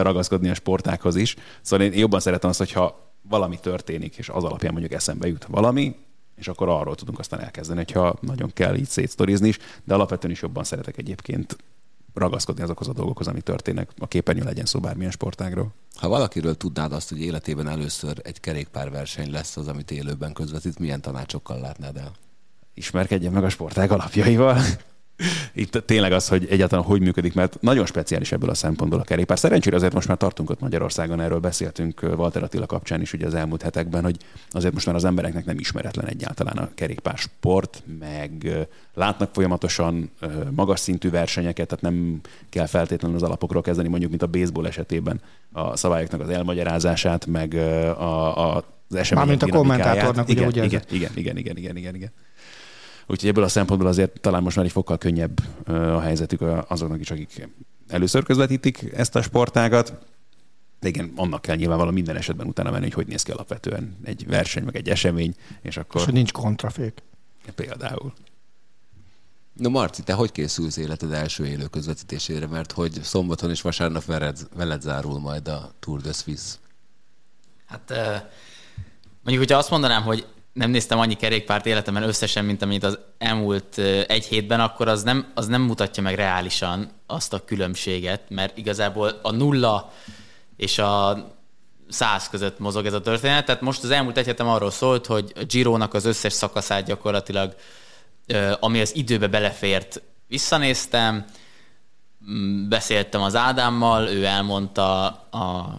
ragaszkodni 0.00 0.48
a 0.48 0.54
sportákhoz 0.54 1.16
is. 1.16 1.36
Szóval 1.60 1.86
én 1.86 1.98
jobban 1.98 2.20
szeretem 2.20 2.50
azt, 2.50 2.58
hogyha 2.58 3.10
valami 3.28 3.58
történik, 3.60 4.16
és 4.16 4.28
az 4.28 4.44
alapján 4.44 4.72
mondjuk 4.72 4.92
eszembe 4.92 5.28
jut 5.28 5.44
valami, 5.44 5.94
és 6.36 6.48
akkor 6.48 6.68
arról 6.68 6.94
tudunk 6.94 7.18
aztán 7.18 7.40
elkezdeni, 7.40 7.78
hogyha 7.78 8.18
nagyon 8.20 8.50
kell 8.54 8.74
így 8.74 8.88
szétsztorizni 8.88 9.48
is, 9.48 9.58
de 9.84 9.94
alapvetően 9.94 10.32
is 10.32 10.42
jobban 10.42 10.64
szeretek 10.64 10.98
egyébként 10.98 11.56
ragaszkodni 12.14 12.62
azokhoz 12.62 12.88
a 12.88 12.92
dolgokhoz, 12.92 13.26
ami 13.28 13.40
történnek. 13.40 13.90
A 13.98 14.08
képernyő 14.08 14.42
legyen 14.42 14.64
szó 14.64 14.80
bármilyen 14.80 15.10
sportágról. 15.10 15.72
Ha 15.94 16.08
valakiről 16.08 16.56
tudnád 16.56 16.92
azt, 16.92 17.08
hogy 17.08 17.20
életében 17.20 17.68
először 17.68 18.20
egy 18.22 18.40
kerékpárverseny 18.40 19.30
lesz 19.30 19.56
az, 19.56 19.68
amit 19.68 19.90
élőben 19.90 20.32
közvetít, 20.32 20.78
milyen 20.78 21.00
tanácsokkal 21.00 21.60
látnád 21.60 21.96
el? 21.96 22.12
ismerkedjen 22.74 23.32
meg 23.32 23.44
a 23.44 23.48
sportág 23.48 23.90
alapjaival. 23.90 24.60
Itt 25.52 25.82
tényleg 25.86 26.12
az, 26.12 26.28
hogy 26.28 26.46
egyáltalán 26.50 26.84
hogy 26.84 27.00
működik, 27.00 27.34
mert 27.34 27.60
nagyon 27.60 27.86
speciális 27.86 28.32
ebből 28.32 28.50
a 28.50 28.54
szempontból 28.54 29.00
a 29.00 29.02
kerékpár. 29.02 29.38
Szerencsére 29.38 29.76
azért 29.76 29.92
most 29.92 30.08
már 30.08 30.16
tartunk 30.16 30.50
ott 30.50 30.60
Magyarországon, 30.60 31.20
erről 31.20 31.38
beszéltünk 31.38 32.00
Walter 32.16 32.42
Attila 32.42 32.66
kapcsán 32.66 33.00
is 33.00 33.12
ugye 33.12 33.26
az 33.26 33.34
elmúlt 33.34 33.62
hetekben, 33.62 34.02
hogy 34.02 34.16
azért 34.50 34.72
most 34.72 34.86
már 34.86 34.94
az 34.94 35.04
embereknek 35.04 35.44
nem 35.44 35.58
ismeretlen 35.58 36.06
egyáltalán 36.06 36.56
a 36.56 36.68
kerékpársport, 36.74 37.82
meg 37.98 38.32
ö, 38.44 38.60
látnak 38.94 39.30
folyamatosan 39.32 40.10
magas 40.50 40.80
szintű 40.80 41.10
versenyeket, 41.10 41.66
tehát 41.68 41.82
nem 41.82 42.20
kell 42.48 42.66
feltétlenül 42.66 43.16
az 43.16 43.22
alapokról 43.22 43.62
kezdeni, 43.62 43.88
mondjuk, 43.88 44.10
mint 44.10 44.22
a 44.22 44.26
baseball 44.26 44.66
esetében 44.66 45.20
a 45.52 45.76
szabályoknak 45.76 46.20
az 46.20 46.28
elmagyarázását, 46.28 47.26
meg 47.26 47.54
a, 47.54 48.56
a 48.56 48.64
az 48.92 48.98
események 48.98 49.28
Mármint 49.28 49.54
a 49.54 49.58
kommentátornak, 49.58 50.28
ugye 50.28 50.46
igen, 50.46 50.64
érzed? 50.64 50.86
igen, 50.90 51.10
igen, 51.14 51.36
igen, 51.36 51.56
igen, 51.56 51.76
igen, 51.76 51.94
igen. 51.94 52.12
Úgyhogy 53.06 53.28
ebből 53.28 53.44
a 53.44 53.48
szempontból 53.48 53.88
azért 53.88 54.20
talán 54.20 54.42
most 54.42 54.56
már 54.56 54.64
egy 54.64 54.72
fokkal 54.72 54.98
könnyebb 54.98 55.40
a 55.68 56.00
helyzetük 56.00 56.40
a- 56.40 56.64
azoknak 56.68 57.00
is, 57.00 57.10
akik 57.10 57.48
először 57.88 58.22
közvetítik 58.24 58.92
ezt 58.94 59.16
a 59.16 59.22
sportágat. 59.22 60.06
De 60.80 60.88
igen, 60.88 61.12
annak 61.16 61.42
kell 61.42 61.56
nyilvánvalóan 61.56 61.94
minden 61.94 62.16
esetben 62.16 62.46
utána 62.46 62.70
menni, 62.70 62.82
hogy 62.84 62.92
hogy 62.92 63.06
néz 63.06 63.22
ki 63.22 63.30
alapvetően 63.30 63.96
egy 64.04 64.26
verseny, 64.26 64.64
meg 64.64 64.76
egy 64.76 64.88
esemény, 64.88 65.34
és 65.62 65.76
akkor 65.76 65.96
És 66.00 66.04
hogy 66.04 66.14
nincs 66.14 66.32
kontrafék. 66.32 67.02
például. 67.54 68.12
Na 69.52 69.68
Marci, 69.68 70.02
te 70.02 70.12
hogy 70.12 70.32
készülsz 70.32 70.76
életed 70.76 71.12
első 71.12 71.46
élő 71.46 71.66
közvetítésére? 71.66 72.46
Mert 72.46 72.72
hogy 72.72 72.92
szombaton 73.02 73.50
és 73.50 73.60
vasárnap 73.60 74.04
veled, 74.04 74.38
veled 74.56 74.80
zárul 74.80 75.18
majd 75.18 75.48
a 75.48 75.72
Tour 75.80 76.00
de 76.00 76.12
Suisse. 76.12 76.56
Hát 77.66 77.88
mondjuk, 79.22 79.38
hogyha 79.46 79.58
azt 79.58 79.70
mondanám, 79.70 80.02
hogy 80.02 80.26
nem 80.52 80.70
néztem 80.70 80.98
annyi 80.98 81.14
kerékpárt 81.14 81.66
életemben 81.66 82.02
összesen, 82.02 82.44
mint 82.44 82.62
amit 82.62 82.84
az 82.84 82.98
elmúlt 83.18 83.78
egy 84.06 84.24
hétben, 84.24 84.60
akkor 84.60 84.88
az 84.88 85.02
nem, 85.02 85.30
az 85.34 85.46
nem 85.46 85.62
mutatja 85.62 86.02
meg 86.02 86.14
reálisan 86.14 86.90
azt 87.06 87.32
a 87.32 87.44
különbséget, 87.44 88.22
mert 88.28 88.56
igazából 88.56 89.18
a 89.22 89.30
nulla 89.30 89.92
és 90.56 90.78
a 90.78 91.24
száz 91.88 92.28
között 92.28 92.58
mozog 92.58 92.86
ez 92.86 92.92
a 92.92 93.00
történet. 93.00 93.46
Tehát 93.46 93.60
most 93.60 93.82
az 93.82 93.90
elmúlt 93.90 94.16
egy 94.16 94.26
hetem 94.26 94.48
arról 94.48 94.70
szólt, 94.70 95.06
hogy 95.06 95.32
a 95.34 95.42
az 95.94 96.04
összes 96.04 96.32
szakaszát 96.32 96.84
gyakorlatilag, 96.84 97.54
ami 98.60 98.80
az 98.80 98.96
időbe 98.96 99.26
belefért, 99.26 100.02
visszanéztem, 100.28 101.24
beszéltem 102.68 103.22
az 103.22 103.36
Ádámmal, 103.36 104.08
ő 104.08 104.24
elmondta 104.24 105.04
a 105.30 105.78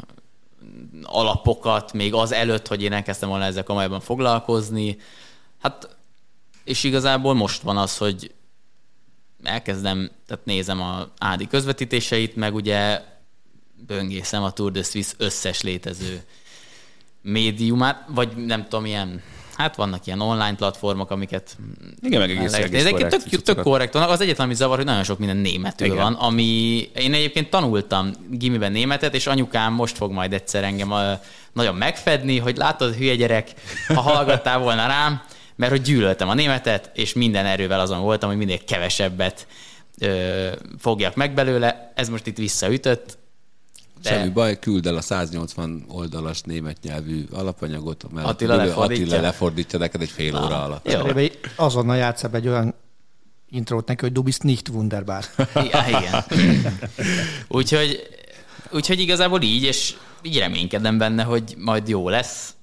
alapokat 1.03 1.93
még 1.93 2.13
az 2.13 2.31
előtt, 2.31 2.67
hogy 2.67 2.81
én 2.81 2.93
elkezdtem 2.93 3.29
volna 3.29 3.43
ezzel 3.43 3.63
komolyabban 3.63 3.99
foglalkozni. 3.99 4.97
Hát, 5.61 5.95
és 6.63 6.83
igazából 6.83 7.33
most 7.33 7.61
van 7.61 7.77
az, 7.77 7.97
hogy 7.97 8.33
elkezdem, 9.43 10.11
tehát 10.27 10.45
nézem 10.45 10.81
a 10.81 11.07
Ádi 11.17 11.47
közvetítéseit, 11.47 12.35
meg 12.35 12.55
ugye 12.55 13.01
böngészem 13.85 14.43
a 14.43 14.51
Tour 14.51 14.71
de 14.71 14.83
Suisse 14.83 15.13
összes 15.17 15.61
létező 15.61 16.23
médiumát, 17.21 18.05
vagy 18.07 18.35
nem 18.35 18.63
tudom, 18.63 18.85
ilyen, 18.85 19.21
hát 19.55 19.75
vannak 19.75 20.05
ilyen 20.05 20.21
online 20.21 20.55
platformok, 20.55 21.11
amiket 21.11 21.57
Igen, 22.01 22.19
meg 22.19 22.29
egész, 22.29 22.53
egész 22.53 22.69
nézni. 22.69 22.91
korrekt 22.91 23.29
tök, 23.29 23.41
tök 23.41 23.61
korrekt 23.61 23.93
vannak. 23.93 24.09
Az 24.09 24.21
egyetlen, 24.21 24.45
ami 24.45 24.55
zavar, 24.55 24.75
hogy 24.77 24.85
nagyon 24.85 25.03
sok 25.03 25.19
minden 25.19 25.37
németül 25.37 25.87
Igen. 25.87 25.97
van, 25.97 26.13
ami 26.13 26.43
én 26.95 27.13
egyébként 27.13 27.49
tanultam 27.49 28.11
gimiben 28.29 28.71
németet, 28.71 29.15
és 29.15 29.27
anyukám 29.27 29.73
most 29.73 29.97
fog 29.97 30.11
majd 30.11 30.33
egyszer 30.33 30.63
engem 30.63 30.91
a, 30.91 31.19
nagyon 31.53 31.75
megfedni, 31.75 32.37
hogy 32.37 32.57
látod, 32.57 32.95
hülye 32.95 33.15
gyerek, 33.15 33.53
ha 33.87 34.01
hallgattál 34.01 34.59
volna 34.59 34.87
rám, 34.87 35.21
mert 35.55 35.71
hogy 35.71 35.81
gyűlöltem 35.81 36.29
a 36.29 36.33
németet, 36.33 36.91
és 36.93 37.13
minden 37.13 37.45
erővel 37.45 37.79
azon 37.79 38.01
voltam, 38.01 38.29
hogy 38.29 38.37
minél 38.37 38.63
kevesebbet 38.63 39.47
ö, 39.99 40.47
fogjak 40.79 41.15
meg 41.15 41.33
belőle. 41.33 41.91
Ez 41.95 42.09
most 42.09 42.27
itt 42.27 42.37
visszaütött. 42.37 43.17
De- 44.03 44.09
Semmi 44.09 44.29
baj, 44.29 44.59
küld 44.59 44.85
el 44.85 44.95
a 44.95 45.01
180 45.01 45.85
oldalas 45.87 46.41
német 46.41 46.77
nyelvű 46.81 47.23
alapanyagot, 47.31 48.05
mert 48.11 48.27
Attila 48.27 48.53
ülő 48.55 48.65
lefordítja? 48.65 49.03
Attila 49.05 49.21
lefordítja 49.21 49.79
neked 49.79 50.01
egy 50.01 50.09
fél 50.09 50.35
óra 50.35 50.63
alatt. 50.63 50.91
Jó. 50.91 50.99
Azonnal 51.55 51.95
játsz 51.95 52.23
egy 52.23 52.47
olyan 52.47 52.73
intrót 53.49 53.87
neki, 53.87 54.01
hogy 54.01 54.11
du 54.11 54.21
bist 54.21 54.43
nicht 54.43 54.69
wunderbar. 54.69 55.23
Ja, 55.55 55.85
igen. 55.87 56.23
úgyhogy, 57.47 58.07
úgyhogy 58.71 58.99
igazából 58.99 59.41
így, 59.41 59.63
és 59.63 59.93
így 60.21 60.37
reménykedem 60.37 60.97
benne, 60.97 61.23
hogy 61.23 61.55
majd 61.57 61.87
jó 61.87 62.09
lesz. 62.09 62.53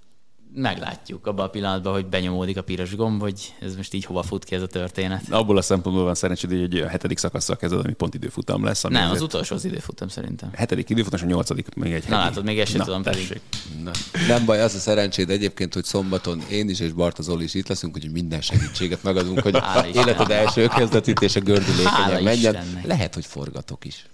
Meglátjuk 0.54 1.26
abban 1.26 1.44
a 1.46 1.48
pillanatban, 1.48 1.92
hogy 1.92 2.06
benyomódik 2.06 2.56
a 2.56 2.62
piros 2.62 2.94
gomb, 2.96 3.20
hogy 3.20 3.54
ez 3.60 3.76
most 3.76 3.94
így 3.94 4.04
hova 4.04 4.22
fut 4.22 4.44
ki 4.44 4.54
ez 4.54 4.62
a 4.62 4.66
történet. 4.66 5.22
Abból 5.30 5.56
a 5.56 5.62
szempontból 5.62 6.04
van 6.04 6.14
szerencséd, 6.14 6.50
hogy 6.50 6.78
a 6.80 6.88
hetedik 6.88 7.18
szakasszal 7.18 7.56
kezded, 7.56 7.78
ami 7.84 7.92
pont 7.92 8.14
időfutam 8.14 8.64
lesz. 8.64 8.84
Ami 8.84 8.94
Nem, 8.94 9.10
az 9.10 9.20
utolsó 9.22 9.54
az 9.54 9.64
időfutam 9.64 10.08
szerintem. 10.08 10.50
hetedik 10.54 10.90
időfutam, 10.90 11.18
és 11.18 11.24
a 11.24 11.28
nyolcadik 11.28 11.74
még 11.74 11.92
egy 11.92 12.08
Na 12.08 12.16
heti. 12.16 12.28
látod, 12.28 12.44
még 12.44 12.58
ezt 12.58 12.70
sem 12.72 12.80
tudom 12.80 13.02
pedig. 13.02 13.26
tessék. 13.28 13.40
Na, 13.82 13.90
nem 14.28 14.44
baj, 14.44 14.60
az 14.62 14.74
a 14.74 14.78
szerencséd 14.78 15.30
egyébként, 15.30 15.74
hogy 15.74 15.84
szombaton 15.84 16.40
én 16.50 16.68
is 16.68 16.80
és 16.80 16.92
Barta 16.92 17.22
Zoli 17.22 17.44
is 17.44 17.54
itt 17.54 17.68
leszünk, 17.68 17.92
hogy 17.92 18.10
minden 18.12 18.40
segítséget 18.40 19.02
megadunk, 19.02 19.40
hogy 19.40 19.58
Hála 19.58 19.86
Istennek. 19.86 20.06
életed 20.08 20.30
első 20.30 20.66
kezdetítése 20.66 21.40
Hála 21.44 21.52
gördülékenyen 21.54 22.22
menjen. 22.22 22.54
Istennek. 22.54 22.86
Lehet, 22.86 23.14
hogy 23.14 23.26
forgatok 23.26 23.84
is. 23.84 24.06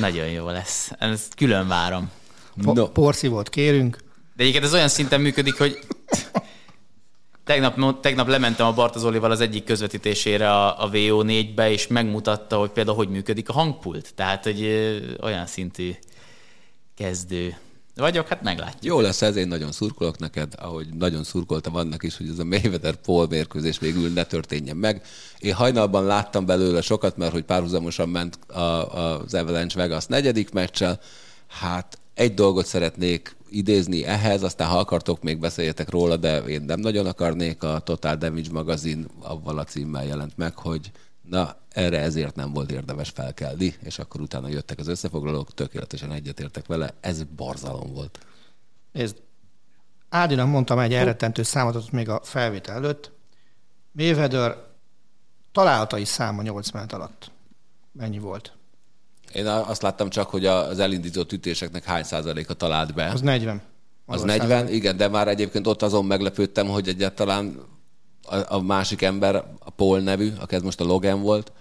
Nagyon 0.00 0.26
jó 0.26 0.48
lesz. 0.48 0.90
Ezt 0.98 1.34
külön 1.34 1.68
várom. 1.68 2.10
Po- 2.62 2.74
No. 2.74 2.86
Porszívót 2.88 3.48
kérünk. 3.48 3.98
De 4.38 4.44
egyébként 4.44 4.66
ez 4.66 4.74
olyan 4.74 4.88
szinten 4.88 5.20
működik, 5.20 5.58
hogy 5.58 5.78
tegnap, 7.44 8.00
tegnap 8.00 8.28
lementem 8.28 8.66
a 8.66 8.72
Bartozolival 8.72 9.30
az 9.30 9.40
egyik 9.40 9.64
közvetítésére 9.64 10.50
a, 10.50 10.84
a 10.84 10.90
VO4-be, 10.90 11.70
és 11.70 11.86
megmutatta, 11.86 12.58
hogy 12.58 12.70
például 12.70 12.96
hogy 12.96 13.08
működik 13.08 13.48
a 13.48 13.52
hangpult. 13.52 14.14
Tehát, 14.14 14.44
hogy 14.44 14.62
olyan 15.20 15.46
szintű 15.46 15.94
kezdő 16.96 17.56
vagyok, 17.94 18.28
hát 18.28 18.42
meglátjuk. 18.42 18.84
Jó 18.84 19.00
lesz 19.00 19.22
ez, 19.22 19.36
én 19.36 19.48
nagyon 19.48 19.72
szurkolok 19.72 20.18
neked, 20.18 20.52
ahogy 20.56 20.88
nagyon 20.98 21.24
szurkoltam 21.24 21.76
annak 21.76 22.02
is, 22.02 22.16
hogy 22.16 22.28
ez 22.28 22.38
a 22.38 22.44
Mayweather 22.44 22.96
Paul 22.96 23.26
mérkőzés 23.26 23.78
végül 23.78 24.12
ne 24.12 24.24
történjen 24.24 24.76
meg. 24.76 25.02
Én 25.38 25.54
hajnalban 25.54 26.04
láttam 26.04 26.46
belőle 26.46 26.80
sokat, 26.80 27.16
mert 27.16 27.32
hogy 27.32 27.44
párhuzamosan 27.44 28.08
ment 28.08 28.38
a, 28.50 28.60
az 28.60 29.34
Avalanche 29.34 29.78
Vegas 29.80 30.06
negyedik 30.06 30.50
meccsel. 30.50 31.00
Hát 31.46 31.98
egy 32.14 32.34
dolgot 32.34 32.66
szeretnék 32.66 33.36
idézni 33.50 34.04
ehhez, 34.04 34.42
aztán 34.42 34.68
ha 34.68 34.78
akartok, 34.78 35.22
még 35.22 35.38
beszéljetek 35.38 35.90
róla, 35.90 36.16
de 36.16 36.38
én 36.38 36.62
nem 36.62 36.80
nagyon 36.80 37.06
akarnék. 37.06 37.62
A 37.62 37.78
Total 37.78 38.16
Damage 38.16 38.52
magazin 38.52 39.06
avval 39.20 39.58
a 39.58 39.64
címmel 39.64 40.04
jelent 40.04 40.36
meg, 40.36 40.56
hogy 40.56 40.90
na, 41.28 41.56
erre 41.68 42.00
ezért 42.00 42.34
nem 42.34 42.52
volt 42.52 42.70
érdemes 42.70 43.10
felkelni, 43.10 43.74
és 43.82 43.98
akkor 43.98 44.20
utána 44.20 44.48
jöttek 44.48 44.78
az 44.78 44.88
összefoglalók, 44.88 45.54
tökéletesen 45.54 46.12
egyetértek 46.12 46.66
vele, 46.66 46.94
ez 47.00 47.22
borzalom 47.22 47.92
volt. 47.92 48.18
Nézd, 48.92 49.16
Ádinak 50.08 50.48
mondtam 50.48 50.78
egy 50.78 50.94
elrettentő 50.94 51.42
számot 51.42 51.90
még 51.90 52.08
a 52.08 52.20
felvétel 52.22 52.74
előtt. 52.74 53.12
Mayweather 53.92 54.56
találtai 55.52 56.04
száma 56.04 56.42
8 56.42 56.70
menet 56.70 56.92
alatt. 56.92 57.30
Mennyi 57.92 58.18
volt? 58.18 58.57
Én 59.32 59.46
azt 59.46 59.82
láttam 59.82 60.08
csak, 60.08 60.30
hogy 60.30 60.46
az 60.46 60.78
elindított 60.78 61.32
ütéseknek 61.32 61.84
hány 61.84 62.02
százaléka 62.02 62.54
talált 62.54 62.94
be. 62.94 63.08
Az 63.08 63.20
40. 63.20 63.62
Az 64.06 64.20
Magas 64.20 64.38
40, 64.38 64.68
igen, 64.68 64.96
de 64.96 65.08
már 65.08 65.28
egyébként 65.28 65.66
ott 65.66 65.82
azon 65.82 66.04
meglepődtem, 66.04 66.66
hogy 66.66 66.88
egyáltalán 66.88 67.60
a, 68.22 68.54
a 68.54 68.60
másik 68.60 69.02
ember, 69.02 69.34
a 69.58 69.70
Paul 69.70 70.00
nevű, 70.00 70.32
aki 70.40 70.54
ez 70.54 70.62
most 70.62 70.80
a 70.80 70.84
Logan 70.84 71.22
volt, 71.22 71.52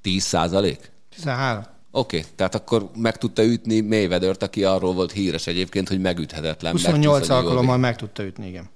10 0.00 0.22
százalék? 0.22 0.92
13. 1.14 1.64
Oké, 1.90 2.18
okay, 2.18 2.30
tehát 2.34 2.54
akkor 2.54 2.90
meg 2.94 3.16
tudta 3.18 3.44
ütni 3.44 3.80
Mayweather-t, 3.80 4.42
aki 4.42 4.64
arról 4.64 4.94
volt 4.94 5.12
híres 5.12 5.46
egyébként, 5.46 5.88
hogy 5.88 6.00
megüthetetlen. 6.00 6.72
28 6.72 7.04
megtisztelő 7.04 7.40
alkalommal 7.40 7.76
meg 7.76 7.96
tudta 7.96 8.24
ütni, 8.24 8.46
igen. 8.46 8.68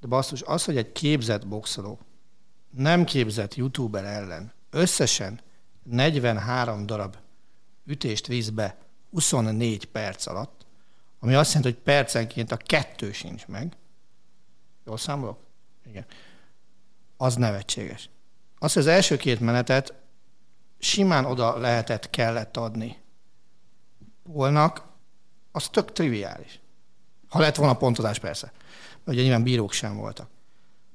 De 0.00 0.06
basszus, 0.06 0.42
az, 0.42 0.64
hogy 0.64 0.76
egy 0.76 0.92
képzett 0.92 1.46
boxoló 1.46 1.98
nem 2.76 3.04
képzett 3.04 3.54
youtuber 3.54 4.04
ellen 4.04 4.52
összesen 4.70 5.40
43 5.90 6.86
darab 6.86 7.16
ütést 7.84 8.26
visz 8.26 8.48
be 8.48 8.76
24 9.10 9.84
perc 9.84 10.26
alatt, 10.26 10.66
ami 11.18 11.34
azt 11.34 11.52
jelenti, 11.54 11.74
hogy 11.74 11.82
percenként 11.82 12.52
a 12.52 12.56
kettő 12.56 13.12
sincs 13.12 13.46
meg. 13.46 13.76
Jól 14.86 14.96
számolok? 14.96 15.38
Igen. 15.86 16.06
Az 17.16 17.34
nevetséges. 17.34 18.10
Az, 18.58 18.72
hogy 18.72 18.82
az 18.82 18.88
első 18.88 19.16
két 19.16 19.40
menetet 19.40 19.94
simán 20.78 21.24
oda 21.24 21.58
lehetett, 21.58 22.10
kellett 22.10 22.56
adni 22.56 22.98
Polnak, 24.32 24.82
az 25.52 25.68
tök 25.68 25.92
triviális. 25.92 26.60
Ha 27.28 27.38
lett 27.38 27.56
volna 27.56 27.76
pontozás 27.76 28.18
persze. 28.18 28.52
Ugye 29.06 29.22
nyilván 29.22 29.42
bírók 29.42 29.72
sem 29.72 29.96
voltak. 29.96 30.28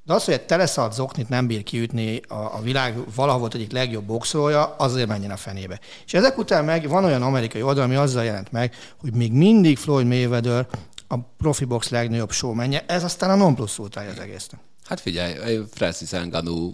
De 0.06 0.14
az, 0.14 0.26
hogy 0.26 0.34
egy 0.34 0.46
teleszalt 0.46 0.94
zoknit 0.94 1.30
nem 1.30 1.48
bír 1.48 1.64
kiütni 1.64 2.22
a, 2.28 2.34
a 2.34 2.62
világ 2.62 3.14
valahol 3.16 3.50
egyik 3.54 3.72
legjobb 3.72 4.06
boxolója, 4.06 4.76
azért 4.76 5.08
menjen 5.08 5.32
a 5.32 5.38
fenébe. 5.38 5.80
És 6.06 6.14
ezek 6.14 6.38
után 6.38 6.66
meg 6.66 6.88
van 6.88 7.04
olyan 7.04 7.22
amerikai 7.22 7.62
oldal, 7.62 7.84
ami 7.84 7.96
azzal 7.96 8.24
jelent 8.24 8.52
meg, 8.52 8.76
hogy 8.98 9.14
még 9.14 9.32
mindig 9.32 9.78
Floyd 9.78 10.08
Mayweather 10.08 10.68
a 11.08 11.18
profi 11.38 11.66
box 11.66 11.90
legnagyobb 11.90 12.32
showmenje, 12.32 12.86
ez 12.88 13.04
aztán 13.04 13.30
a 13.30 13.36
non 13.36 13.56
plus 13.56 13.80
ultrája 13.80 14.12
az 14.12 14.20
egésznek. 14.20 14.60
Hát 14.84 15.00
figyelj, 15.00 15.60
Francis 15.72 16.10
Ngannou 16.10 16.74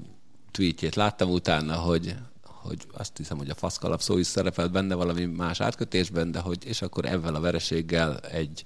tweetjét 0.51 0.95
láttam 0.95 1.29
utána, 1.29 1.75
hogy, 1.75 2.15
hogy 2.43 2.77
azt 2.97 3.17
hiszem, 3.17 3.37
hogy 3.37 3.49
a 3.49 3.55
faszkalap 3.55 4.01
szó 4.01 4.17
is 4.17 4.27
szerepelt 4.27 4.71
benne 4.71 4.95
valami 4.95 5.25
más 5.25 5.61
átkötésben, 5.61 6.31
de 6.31 6.39
hogy 6.39 6.65
és 6.65 6.81
akkor 6.81 7.05
ezzel 7.05 7.35
a 7.35 7.39
vereséggel 7.39 8.17
egy 8.17 8.63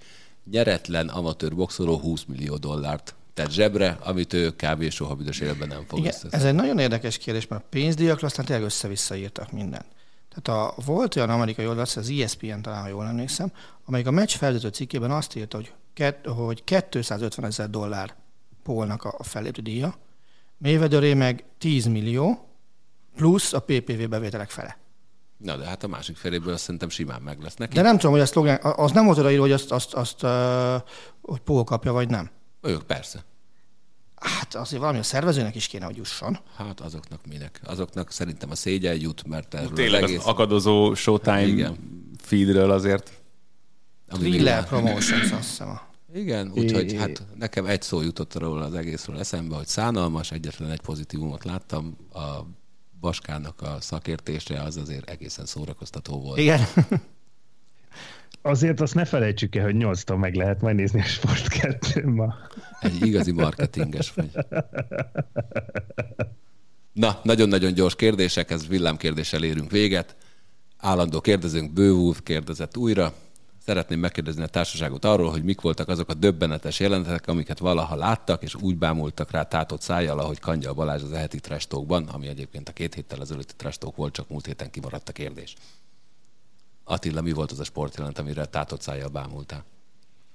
nyeretlen 0.51 1.07
amatőr 1.07 1.55
boxoló 1.55 1.97
20 1.97 2.23
millió 2.27 2.55
dollárt 2.55 3.15
tett 3.35 3.51
zsebre, 3.51 3.97
amit 4.03 4.33
ő 4.33 4.51
kb. 4.51 4.89
soha 4.89 5.15
büdös 5.15 5.39
életben 5.39 5.67
nem 5.67 5.83
fog 5.87 5.99
Igen, 5.99 6.13
ez 6.29 6.43
egy 6.43 6.53
nagyon 6.53 6.79
érdekes 6.79 7.17
kérdés, 7.17 7.47
mert 7.47 7.63
a 7.63 7.67
pénzdiakról 7.69 8.29
aztán 8.29 8.45
tényleg 8.45 8.65
össze-vissza 8.65 9.15
írtak 9.15 9.51
mindent. 9.51 9.85
Tehát 10.29 10.61
a, 10.61 10.81
volt 10.85 11.15
olyan 11.15 11.29
amerikai 11.29 11.67
oldal, 11.67 11.85
az 11.95 12.09
ESPN 12.09 12.61
talán, 12.61 12.81
ha 12.81 12.87
jól 12.87 13.05
emlékszem, 13.05 13.51
amelyik 13.85 14.07
a 14.07 14.11
meccs 14.11 14.35
felvezető 14.35 14.67
cikkében 14.67 15.11
azt 15.11 15.35
írta, 15.35 15.57
hogy, 15.57 15.73
kett, 15.93 16.25
hogy 16.25 16.63
250 16.63 17.45
ezer 17.45 17.69
dollár 17.69 18.15
Polnak 18.63 19.03
a, 19.03 19.23
felépő 19.23 19.61
díja, 19.61 19.95
Mayweatheré 20.57 21.13
meg 21.13 21.43
10 21.57 21.85
millió, 21.85 22.49
plusz 23.15 23.53
a 23.53 23.59
PPV 23.59 24.07
bevételek 24.09 24.49
fele. 24.49 24.77
Na, 25.37 25.57
de 25.57 25.65
hát 25.65 25.83
a 25.83 25.87
másik 25.87 26.15
feléből 26.15 26.53
azt 26.53 26.63
szerintem 26.63 26.89
simán 26.89 27.21
meg 27.21 27.41
lesz 27.41 27.55
neki. 27.55 27.75
De 27.75 27.81
nem 27.81 27.95
tudom, 27.95 28.11
hogy 28.11 28.21
a 28.21 28.25
szlogán, 28.25 28.59
az 28.61 28.91
nem 28.91 29.05
volt 29.05 29.17
odaírva, 29.17 29.41
hogy 29.41 29.51
azt, 29.51 29.71
azt, 29.71 29.93
azt 29.93 30.21
hogy 31.21 31.39
Paul 31.39 31.63
kapja, 31.63 31.91
vagy 31.91 32.09
nem. 32.09 32.29
Ők 32.65 32.83
persze. 32.83 33.23
Hát 34.15 34.55
azért 34.55 34.81
valami 34.81 34.99
a 34.99 35.03
szervezőnek 35.03 35.55
is 35.55 35.67
kéne, 35.67 35.85
hogy 35.85 35.95
jusson. 35.97 36.37
Hát 36.55 36.79
azoknak 36.81 37.25
minek? 37.27 37.61
Azoknak 37.63 38.11
szerintem 38.11 38.51
a 38.51 38.55
szégyen 38.55 38.99
jut, 38.99 39.27
mert 39.27 39.53
erről 39.53 39.73
Tényleg 39.73 40.03
az 40.03 40.09
az 40.09 40.15
egész... 40.15 40.25
akadozó 40.27 40.93
Showtime 40.93 41.45
Igen. 41.45 41.77
feedről 42.21 42.71
azért 42.71 43.21
Thriller 44.07 44.31
világ- 44.39 44.65
Promotions, 44.67 45.31
azt 45.31 45.47
hiszem. 45.49 45.67
a- 45.69 45.81
Igen, 46.13 46.51
úgyhogy 46.55 46.93
hát 46.93 47.23
nekem 47.37 47.65
egy 47.65 47.81
szó 47.81 48.01
jutott 48.01 48.33
róla 48.33 48.65
az 48.65 48.73
egészről 48.73 49.19
eszembe, 49.19 49.55
hogy 49.55 49.67
szánalmas, 49.67 50.31
egyetlen 50.31 50.71
egy 50.71 50.81
pozitívumot 50.81 51.43
láttam, 51.43 51.97
a 52.13 52.19
Baskának 52.99 53.61
a 53.61 53.77
szakértése 53.79 54.61
az 54.61 54.77
azért 54.77 55.09
egészen 55.09 55.45
szórakoztató 55.45 56.21
volt. 56.21 56.37
Igen. 56.37 56.61
Azért 58.45 58.81
azt 58.81 58.93
ne 58.93 59.05
felejtsük 59.05 59.55
el, 59.55 59.63
hogy 59.63 59.75
8 59.75 60.15
meg 60.15 60.35
lehet 60.35 60.61
majd 60.61 60.75
nézni 60.75 60.99
a 60.99 61.03
Sport 61.03 61.47
2 61.47 62.07
ma. 62.07 62.35
Egy 62.79 63.05
igazi 63.05 63.31
marketinges 63.31 64.13
vagy. 64.13 64.29
Na, 66.93 67.19
nagyon-nagyon 67.23 67.73
gyors 67.73 67.95
kérdések, 67.95 68.51
ez 68.51 68.67
villámkérdéssel 68.67 69.43
érünk 69.43 69.71
véget. 69.71 70.15
Állandó 70.77 71.21
kérdezőnk 71.21 71.73
Bővúv 71.73 72.23
kérdezett 72.23 72.77
újra. 72.77 73.13
Szeretném 73.65 73.99
megkérdezni 73.99 74.43
a 74.43 74.47
társaságot 74.47 75.05
arról, 75.05 75.31
hogy 75.31 75.43
mik 75.43 75.61
voltak 75.61 75.87
azok 75.87 76.09
a 76.09 76.13
döbbenetes 76.13 76.79
jelenetek, 76.79 77.27
amiket 77.27 77.59
valaha 77.59 77.95
láttak, 77.95 78.43
és 78.43 78.55
úgy 78.55 78.77
bámultak 78.77 79.31
rá 79.31 79.43
tátott 79.43 79.81
szájjal, 79.81 80.19
ahogy 80.19 80.39
Kangyal 80.39 80.73
Balázs 80.73 81.03
az 81.03 81.11
eheti 81.11 81.39
trestókban, 81.39 82.07
ami 82.07 82.27
egyébként 82.27 82.69
a 82.69 82.73
két 82.73 82.93
héttel 82.93 83.21
ezelőtti 83.21 83.53
trestók 83.57 83.95
volt, 83.95 84.13
csak 84.13 84.29
múlt 84.29 84.45
héten 84.45 84.71
kimaradt 84.71 85.09
a 85.09 85.11
kérdés. 85.11 85.55
Attila, 86.87 87.21
mi 87.21 87.31
volt 87.31 87.51
az 87.51 87.59
a 87.59 87.63
sportjelent, 87.63 88.19
amire 88.19 88.45
tátott 88.45 88.81
szájjal 88.81 89.09
bámultál? 89.09 89.63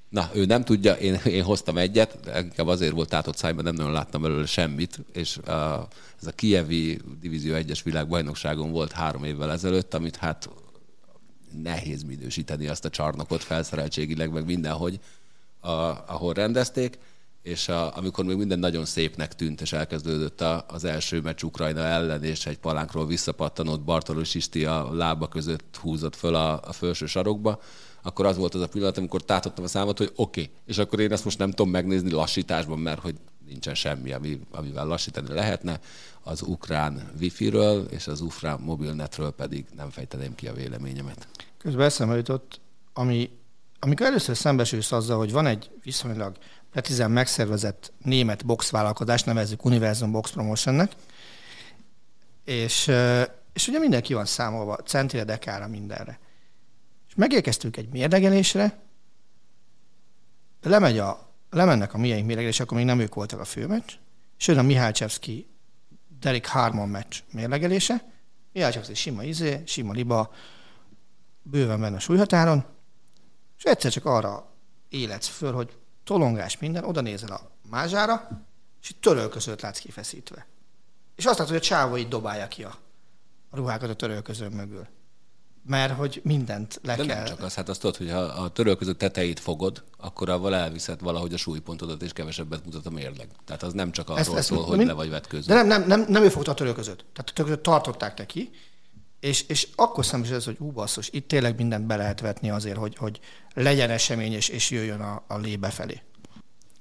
Na, 0.08 0.30
ő 0.34 0.44
nem 0.44 0.64
tudja, 0.64 0.94
én, 0.94 1.14
én 1.24 1.42
hoztam 1.42 1.78
egyet, 1.78 2.18
inkább 2.42 2.66
azért 2.66 2.92
volt 2.92 3.08
tátott 3.08 3.36
szájban, 3.36 3.64
nem 3.64 3.74
nagyon 3.74 3.92
láttam 3.92 4.22
belőle 4.22 4.46
semmit, 4.46 4.98
és 5.12 5.36
a, 5.36 5.88
ez 6.20 6.26
a 6.26 6.32
Kievi 6.32 7.00
Divízió 7.20 7.54
1-es 7.56 7.80
világbajnokságon 7.84 8.70
volt 8.70 8.92
három 8.92 9.24
évvel 9.24 9.52
ezelőtt, 9.52 9.94
amit 9.94 10.16
hát 10.16 10.50
nehéz 11.62 12.02
minősíteni 12.02 12.66
azt 12.66 12.84
a 12.84 12.90
csarnokot 12.90 13.42
felszereltségileg, 13.42 14.32
meg 14.32 14.44
mindenhogy, 14.44 15.00
a, 15.60 15.70
ahol 16.06 16.32
rendezték, 16.32 16.98
és 17.42 17.68
a, 17.68 17.96
amikor 17.96 18.24
még 18.24 18.36
minden 18.36 18.58
nagyon 18.58 18.84
szépnek 18.84 19.34
tűnt, 19.34 19.60
és 19.60 19.72
elkezdődött 19.72 20.40
a, 20.40 20.64
az 20.68 20.84
első 20.84 21.20
meccs 21.20 21.42
Ukrajna 21.42 21.80
ellen, 21.80 22.24
és 22.24 22.46
egy 22.46 22.58
palánkról 22.58 23.06
visszapattanott 23.06 23.80
Bartolos 23.80 24.34
Isti 24.34 24.64
a 24.64 24.94
lába 24.94 25.28
között 25.28 25.76
húzott 25.76 26.16
föl 26.16 26.34
a, 26.34 26.60
a 26.62 26.72
felső 26.72 27.06
sarokba, 27.06 27.60
akkor 28.02 28.26
az 28.26 28.36
volt 28.36 28.54
az 28.54 28.60
a 28.60 28.68
pillanat, 28.68 28.98
amikor 28.98 29.22
tátottam 29.22 29.64
a 29.64 29.68
számot, 29.68 29.98
hogy 29.98 30.12
oké, 30.14 30.40
okay. 30.40 30.52
és 30.66 30.78
akkor 30.78 31.00
én 31.00 31.12
ezt 31.12 31.24
most 31.24 31.38
nem 31.38 31.50
tudom 31.50 31.70
megnézni 31.70 32.10
lassításban, 32.10 32.78
mert 32.78 33.00
hogy 33.00 33.14
nincsen 33.46 33.74
semmi, 33.74 34.12
ami, 34.12 34.40
amivel 34.50 34.86
lassítani 34.86 35.28
lehetne. 35.32 35.80
Az 36.22 36.42
ukrán 36.42 37.10
wifi-ről 37.20 37.86
és 37.90 38.06
az 38.06 38.20
ukrán 38.20 38.60
mobilnetről 38.60 39.30
pedig 39.30 39.66
nem 39.76 39.90
fejteném 39.90 40.34
ki 40.34 40.48
a 40.48 40.52
véleményemet. 40.52 41.28
Közben 41.58 41.86
eszembe 41.86 42.16
jutott, 42.16 42.60
ami, 42.92 43.30
amikor 43.78 44.06
először 44.06 44.36
szembesülsz 44.36 44.92
azzal, 44.92 45.18
hogy 45.18 45.32
van 45.32 45.46
egy 45.46 45.70
viszonylag 45.82 46.36
precízen 46.70 47.10
megszervezett 47.10 47.92
német 48.02 48.46
boxvállalkozás, 48.46 49.22
nevezzük 49.22 49.64
Universum 49.64 50.12
Box 50.12 50.30
Promotionnek, 50.30 50.92
és, 52.44 52.90
és 53.52 53.68
ugye 53.68 53.78
mindenki 53.78 54.14
van 54.14 54.24
számolva, 54.24 54.76
centire, 54.76 55.24
dekára, 55.24 55.68
mindenre. 55.68 56.18
És 57.08 57.14
megérkeztünk 57.14 57.76
egy 57.76 57.88
mérlegelésre, 57.88 58.78
lemegy 60.62 60.98
a, 60.98 61.32
lemennek 61.50 61.94
a 61.94 61.98
miénk 61.98 62.26
mérlegelés, 62.26 62.60
akkor 62.60 62.76
még 62.76 62.86
nem 62.86 63.00
ők 63.00 63.14
voltak 63.14 63.40
a 63.40 63.44
főmeccs, 63.44 63.92
és 64.38 64.46
jön 64.46 64.58
a 64.58 64.62
Mihály 64.62 64.92
Csevszki 64.92 65.46
Derek 66.20 66.46
Harmon 66.46 66.88
meccs 66.88 67.16
mérlegelése, 67.32 68.12
Mihály 68.52 68.72
Csevszki 68.72 68.94
sima 68.94 69.22
izé, 69.22 69.62
sima 69.66 69.92
liba, 69.92 70.34
bőven 71.42 71.80
benne 71.80 71.96
a 71.96 72.00
súlyhatáron, 72.00 72.64
és 73.58 73.62
egyszer 73.64 73.90
csak 73.90 74.04
arra 74.04 74.54
életsz 74.88 75.28
föl, 75.28 75.52
hogy 75.52 75.79
tolongás 76.10 76.58
minden, 76.58 76.84
oda 76.84 77.00
nézel 77.00 77.32
a 77.32 77.50
mázsára, 77.70 78.28
és 78.82 78.90
itt 78.90 79.00
törölközőt 79.00 79.60
látsz 79.60 79.78
kifeszítve. 79.78 80.46
És 81.16 81.24
azt 81.26 81.38
látod, 81.38 81.52
hogy 81.52 81.62
a 81.62 81.66
csávó 81.66 81.96
így 81.96 82.08
dobálja 82.08 82.48
ki 82.48 82.62
a, 82.62 82.76
ruhákat 83.50 83.90
a 83.90 83.94
törölköző 83.94 84.48
mögül. 84.48 84.86
Mert 85.66 85.92
hogy 85.96 86.20
mindent 86.24 86.80
le 86.82 86.96
De 86.96 87.04
kell. 87.04 87.16
nem 87.16 87.24
csak 87.24 87.42
az, 87.42 87.54
hát 87.54 87.68
azt 87.68 87.80
tudod, 87.80 87.96
hogy 87.96 88.10
ha 88.10 88.18
a 88.18 88.48
törölköző 88.48 88.92
tetejét 88.92 89.40
fogod, 89.40 89.84
akkor 89.98 90.28
avval 90.28 90.54
elviszed 90.54 91.00
valahogy 91.00 91.34
a 91.34 91.36
súlypontodat, 91.36 92.02
és 92.02 92.12
kevesebbet 92.12 92.64
mutat 92.64 92.86
a 92.86 92.90
mérleg. 92.90 93.28
Tehát 93.44 93.62
az 93.62 93.72
nem 93.72 93.92
csak 93.92 94.08
arról 94.08 94.20
ezt, 94.20 94.32
ezt 94.34 94.48
szól, 94.48 94.64
hogy 94.64 94.76
mind- 94.76 94.88
le 94.88 94.94
vagy 94.94 95.10
vetkőző. 95.10 95.46
De 95.46 95.54
nem, 95.54 95.66
nem, 95.66 95.86
nem, 95.86 96.04
nem 96.08 96.22
ő 96.22 96.28
fogta 96.28 96.50
a 96.50 96.54
törölközőt. 96.54 97.04
Tehát 97.12 97.30
a 97.30 97.32
törölközőt 97.32 97.62
tartották 97.64 98.18
neki, 98.18 98.50
és, 99.20 99.44
és 99.48 99.68
akkor 99.74 100.06
szembesül 100.06 100.36
ez, 100.36 100.44
hogy 100.44 100.56
ú, 100.58 100.70
basszus, 100.70 101.08
itt 101.12 101.28
tényleg 101.28 101.56
mindent 101.56 101.86
be 101.86 101.96
lehet 101.96 102.20
vetni 102.20 102.50
azért, 102.50 102.76
hogy, 102.76 102.96
hogy 102.96 103.20
legyen 103.54 103.90
esemény, 103.90 104.32
és, 104.32 104.48
és 104.48 104.70
jöjjön 104.70 105.00
a, 105.00 105.22
a 105.26 105.36
lé 105.36 105.56
befelé. 105.56 106.00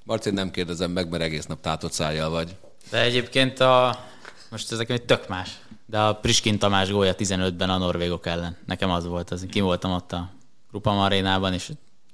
Marci, 0.03 0.29
nem 0.29 0.51
kérdezem 0.51 0.91
meg, 0.91 1.09
mert 1.09 1.23
egész 1.23 1.45
nap 1.45 1.61
tátott 1.61 1.91
szájjal 1.91 2.29
vagy. 2.29 2.55
De 2.89 3.01
egyébként 3.01 3.59
a, 3.59 4.05
most 4.49 4.71
ez 4.71 4.77
nekem 4.77 4.95
egy 4.95 5.05
tök 5.05 5.27
más, 5.27 5.59
de 5.85 5.99
a 5.99 6.15
Priskin 6.15 6.59
Tamás 6.59 6.91
gólya 6.91 7.15
15-ben 7.17 7.69
a 7.69 7.77
norvégok 7.77 8.25
ellen. 8.25 8.57
Nekem 8.65 8.91
az 8.91 9.05
volt, 9.05 9.31
az, 9.31 9.45
kim 9.49 9.63
voltam 9.63 9.91
ott 9.91 10.11
a 10.11 10.31
Grupam 10.71 10.97
arénában, 10.97 11.53
és 11.53 11.71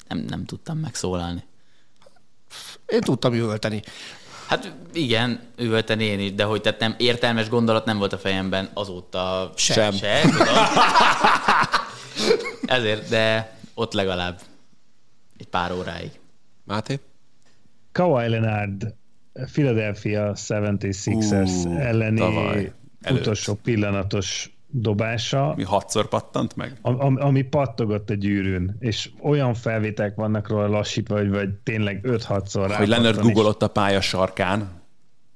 nem, 0.08 0.18
nem 0.18 0.46
tudtam 0.46 0.78
megszólalni. 0.78 1.44
Én 2.86 3.02
tudtam 3.02 3.34
üvölteni. 3.34 3.82
Hát 4.48 4.74
igen, 4.94 5.40
üvölteni 5.58 6.04
én 6.04 6.20
is, 6.20 6.34
de 6.34 6.44
hogy 6.44 6.62
tehát 6.62 6.80
nem 6.80 6.96
értelmes 6.98 7.50
gondolat 7.50 7.86
nem 7.86 7.98
volt 7.98 8.14
a 8.14 8.18
fejemben 8.18 8.70
azóta 8.74 9.52
Sem. 9.56 9.92
se 9.94 10.22
tudom. 10.22 10.46
Ezért, 12.78 13.10
de 13.10 13.56
ott 13.74 13.94
legalább 13.94 14.40
egy 15.38 15.48
pár 15.48 15.72
óráig. 15.72 16.12
Máté? 16.64 17.00
Kawhi 17.92 18.30
Leonard 18.30 18.94
Philadelphia 19.52 20.34
76ers 20.36 21.66
Ú, 21.66 21.78
elleni 21.78 22.20
tavaly 22.20 22.72
előtt. 23.02 23.22
utolsó 23.22 23.54
pillanatos 23.54 24.55
dobása, 24.78 25.54
Mi 25.56 25.64
hatszor 25.64 26.08
pattant 26.08 26.56
meg? 26.56 26.78
am- 26.82 27.00
am- 27.00 27.18
ami 27.20 27.42
pattogott 27.42 28.10
a 28.10 28.14
gyűrűn, 28.14 28.76
és 28.80 29.10
olyan 29.22 29.54
felvételek 29.54 30.16
vannak 30.16 30.48
róla 30.48 30.68
lassítva, 30.68 31.18
hogy 31.18 31.30
vagy 31.30 31.50
tényleg 31.50 32.00
5-6-szor 32.04 32.74
Hogy 32.78 32.88
Leonard 32.88 33.20
googolott 33.20 33.62
a 33.62 33.68
pálya 33.68 34.02
sarkán. 34.02 34.84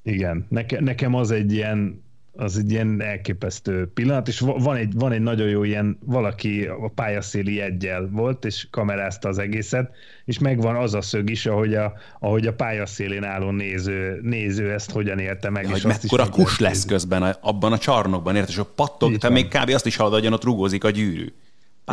Igen, 0.04 0.46
Neke, 0.50 0.82
nekem 0.82 1.14
az 1.14 1.32
egy 1.32 1.54
ilyen 1.54 2.04
az 2.40 2.58
egy 2.58 2.72
ilyen 2.72 3.02
elképesztő 3.02 3.92
pillanat, 3.94 4.28
és 4.28 4.40
va- 4.40 4.64
van 4.64 4.76
egy, 4.76 4.94
van 4.96 5.12
egy 5.12 5.22
nagyon 5.22 5.48
jó 5.48 5.64
ilyen, 5.64 5.98
valaki 6.06 6.66
a 6.66 6.92
pályaszéli 6.96 7.62
egyel 7.62 8.10
volt, 8.12 8.46
és 8.46 8.68
kamerázta 8.72 9.30
az 9.30 9.38
egészet, 9.38 9.92
és 10.26 10.40
megvan 10.40 10.76
az 10.76 10.94
a 10.94 11.02
szög 11.02 11.30
is, 11.30 11.46
ahogy 11.46 11.76
a, 11.76 11.94
ahogy 12.20 12.48
a 12.48 12.54
pályaszélén 12.54 13.24
álló 13.24 13.50
néző, 13.52 14.20
néző 14.22 14.72
ezt 14.72 14.92
hogyan 14.92 15.20
élte 15.20 15.50
meg. 15.50 15.66
Hogy 15.66 15.78
és 15.78 15.84
azt 15.86 16.04
is 16.04 16.12
mekkora 16.12 16.30
kus 16.32 16.60
lesz 16.60 16.86
közben 16.86 17.24
a- 17.24 17.38
abban 17.42 17.72
a 17.72 17.78
csarnokban, 17.78 18.36
érted? 18.36 18.50
És 18.50 18.58
a 18.58 18.66
pattog, 18.76 19.18
te 19.18 19.30
még 19.30 19.48
kb. 19.48 19.70
azt 19.74 19.86
is 19.86 19.96
hallod, 19.96 20.24
hogy 20.24 20.34
ott 20.34 20.44
rugózik 20.44 20.84
a 20.84 20.90
gyűrű. 20.90 21.34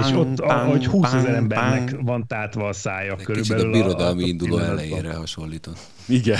És 0.00 0.12
ott, 0.12 0.38
ahogy 0.40 0.86
20 0.86 1.12
ezer 1.12 1.34
embernek 1.34 1.90
pang. 1.90 2.04
van 2.04 2.26
tátva 2.26 2.68
a 2.68 2.72
szája 2.72 3.12
Egy 3.18 3.26
kicsit 3.26 3.26
körülbelül. 3.26 3.66
a 3.68 3.70
birodalmi 3.72 4.22
a 4.22 4.26
induló 4.26 4.56
pillanatban. 4.56 4.84
elejére 4.84 5.14
hasonlított. 5.14 5.78
Igen. 6.08 6.38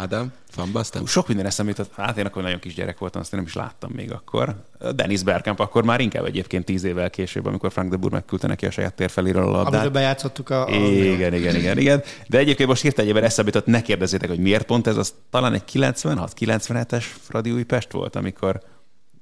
Ádám, 0.00 0.32
fanbasztem? 0.50 1.06
Sok 1.06 1.28
minden 1.28 1.46
eszembe 1.46 1.72
jutott. 1.76 1.92
Hát 1.96 2.18
én 2.18 2.26
akkor 2.26 2.42
nagyon 2.42 2.58
kis 2.58 2.74
gyerek 2.74 2.98
voltam, 2.98 3.20
azt 3.20 3.32
én 3.32 3.38
nem 3.38 3.48
is 3.48 3.54
láttam 3.54 3.90
még 3.94 4.12
akkor. 4.12 4.54
Dennis 4.94 5.22
Bergkamp 5.22 5.60
akkor 5.60 5.84
már 5.84 6.00
inkább 6.00 6.24
egyébként 6.24 6.64
tíz 6.64 6.84
évvel 6.84 7.10
később, 7.10 7.46
amikor 7.46 7.72
Frank 7.72 7.90
de 7.90 7.96
Boer 7.96 8.12
megküldte 8.12 8.46
neki 8.46 8.66
a 8.66 8.70
saját 8.70 8.94
térfeléről 8.94 9.42
a 9.42 9.46
Amiről 9.46 9.62
labdát. 9.62 9.92
bejátszottuk 9.92 10.50
a... 10.50 10.66
a 10.66 10.70
Igen, 10.70 11.34
igen, 11.34 11.54
igen, 11.54 11.78
igen. 11.78 12.02
De 12.28 12.38
egyébként 12.38 12.68
most 12.68 12.82
hirtelen 12.82 13.10
egyébként 13.10 13.30
eszembe 13.30 13.50
jutott, 13.54 13.72
ne 13.72 13.82
kérdezzétek, 13.82 14.28
hogy 14.28 14.38
miért 14.38 14.66
pont 14.66 14.86
ez, 14.86 14.96
az 14.96 15.14
talán 15.30 15.52
egy 15.52 15.62
96-97-es 15.72 17.04
Fradi 17.20 17.50
Újpest 17.50 17.92
volt, 17.92 18.16
amikor 18.16 18.60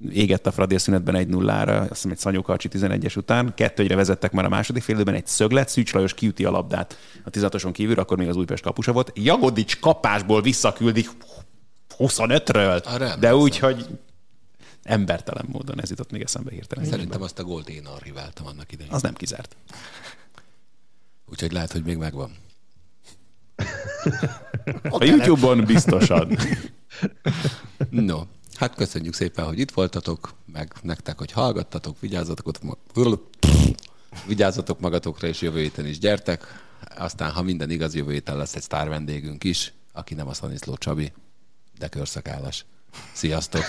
égett 0.09 0.47
a 0.47 0.51
Fradi 0.51 0.75
a 0.75 0.79
szünetben 0.79 1.15
egy 1.15 1.27
nullára, 1.27 1.79
azt 1.79 1.89
hiszem 1.89 2.11
egy 2.11 2.17
Szanyókarcsi 2.17 2.67
11-es 2.71 3.17
után, 3.17 3.53
kettőre 3.55 3.95
vezettek 3.95 4.31
már 4.31 4.45
a 4.45 4.49
második 4.49 4.83
fél 4.83 4.95
időben, 4.95 5.13
egy 5.13 5.27
szöglet, 5.27 5.69
Szűcs 5.69 5.93
Lajos 5.93 6.13
kiüti 6.13 6.45
a 6.45 6.51
labdát 6.51 6.97
a 7.23 7.29
16-oson 7.29 7.69
kívül, 7.73 7.99
akkor 7.99 8.17
még 8.17 8.27
az 8.27 8.35
Újpest 8.35 8.63
kapusa 8.63 8.91
volt. 8.91 9.11
Jagodics 9.15 9.79
kapásból 9.79 10.41
visszaküldik 10.41 11.09
25-ről, 11.97 12.83
Arra 12.85 13.15
de 13.15 13.35
úgy, 13.35 13.57
hogy 13.57 13.85
embertelen 14.83 15.45
módon 15.51 15.81
ez 15.81 15.89
jutott 15.89 16.11
még 16.11 16.21
eszembe 16.21 16.51
hirtelen. 16.51 16.89
Szerintem 16.89 17.21
azt 17.21 17.39
a 17.39 17.43
gólt 17.43 17.69
én 17.69 17.85
archiváltam 17.85 18.45
annak 18.45 18.71
idején. 18.71 18.91
Az 18.91 19.01
nem 19.01 19.13
kizárt. 19.13 19.55
Úgyhogy 21.29 21.51
lehet, 21.51 21.71
hogy 21.71 21.83
még 21.83 21.97
megvan. 21.97 22.31
A 24.89 25.03
YouTube-on 25.03 25.63
biztosan. 25.65 26.37
No, 27.89 28.21
hát 28.57 28.75
köszönjük 28.75 29.13
szépen, 29.13 29.45
hogy 29.45 29.59
itt 29.59 29.71
voltatok, 29.71 30.33
meg 30.45 30.73
nektek, 30.81 31.17
hogy 31.17 31.31
hallgattatok, 31.31 31.99
vigyázzatok, 31.99 32.47
ott 32.47 32.63
ma... 32.63 32.73
vigyázzatok 34.27 34.79
magatokra, 34.79 35.27
és 35.27 35.41
jövő 35.41 35.59
héten 35.61 35.85
is 35.85 35.99
gyertek. 35.99 36.65
Aztán, 36.97 37.31
ha 37.31 37.41
minden 37.41 37.69
igaz, 37.69 37.95
jövő 37.95 38.11
héten 38.11 38.37
lesz 38.37 38.55
egy 38.55 38.61
sztár 38.61 38.89
vendégünk 38.89 39.43
is, 39.43 39.73
aki 39.93 40.13
nem 40.13 40.27
a 40.27 40.33
Szaniszló 40.33 40.75
Csabi, 40.75 41.11
de 41.79 41.87
körszakállas. 41.87 42.65
Sziasztok! 43.13 43.63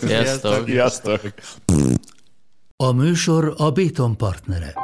Sziasztok! 0.00 0.66
Sziasztok! 0.66 1.20
A 2.76 2.92
műsor 2.92 3.54
a 3.56 3.70
Béton 3.70 4.16
partnere. 4.16 4.74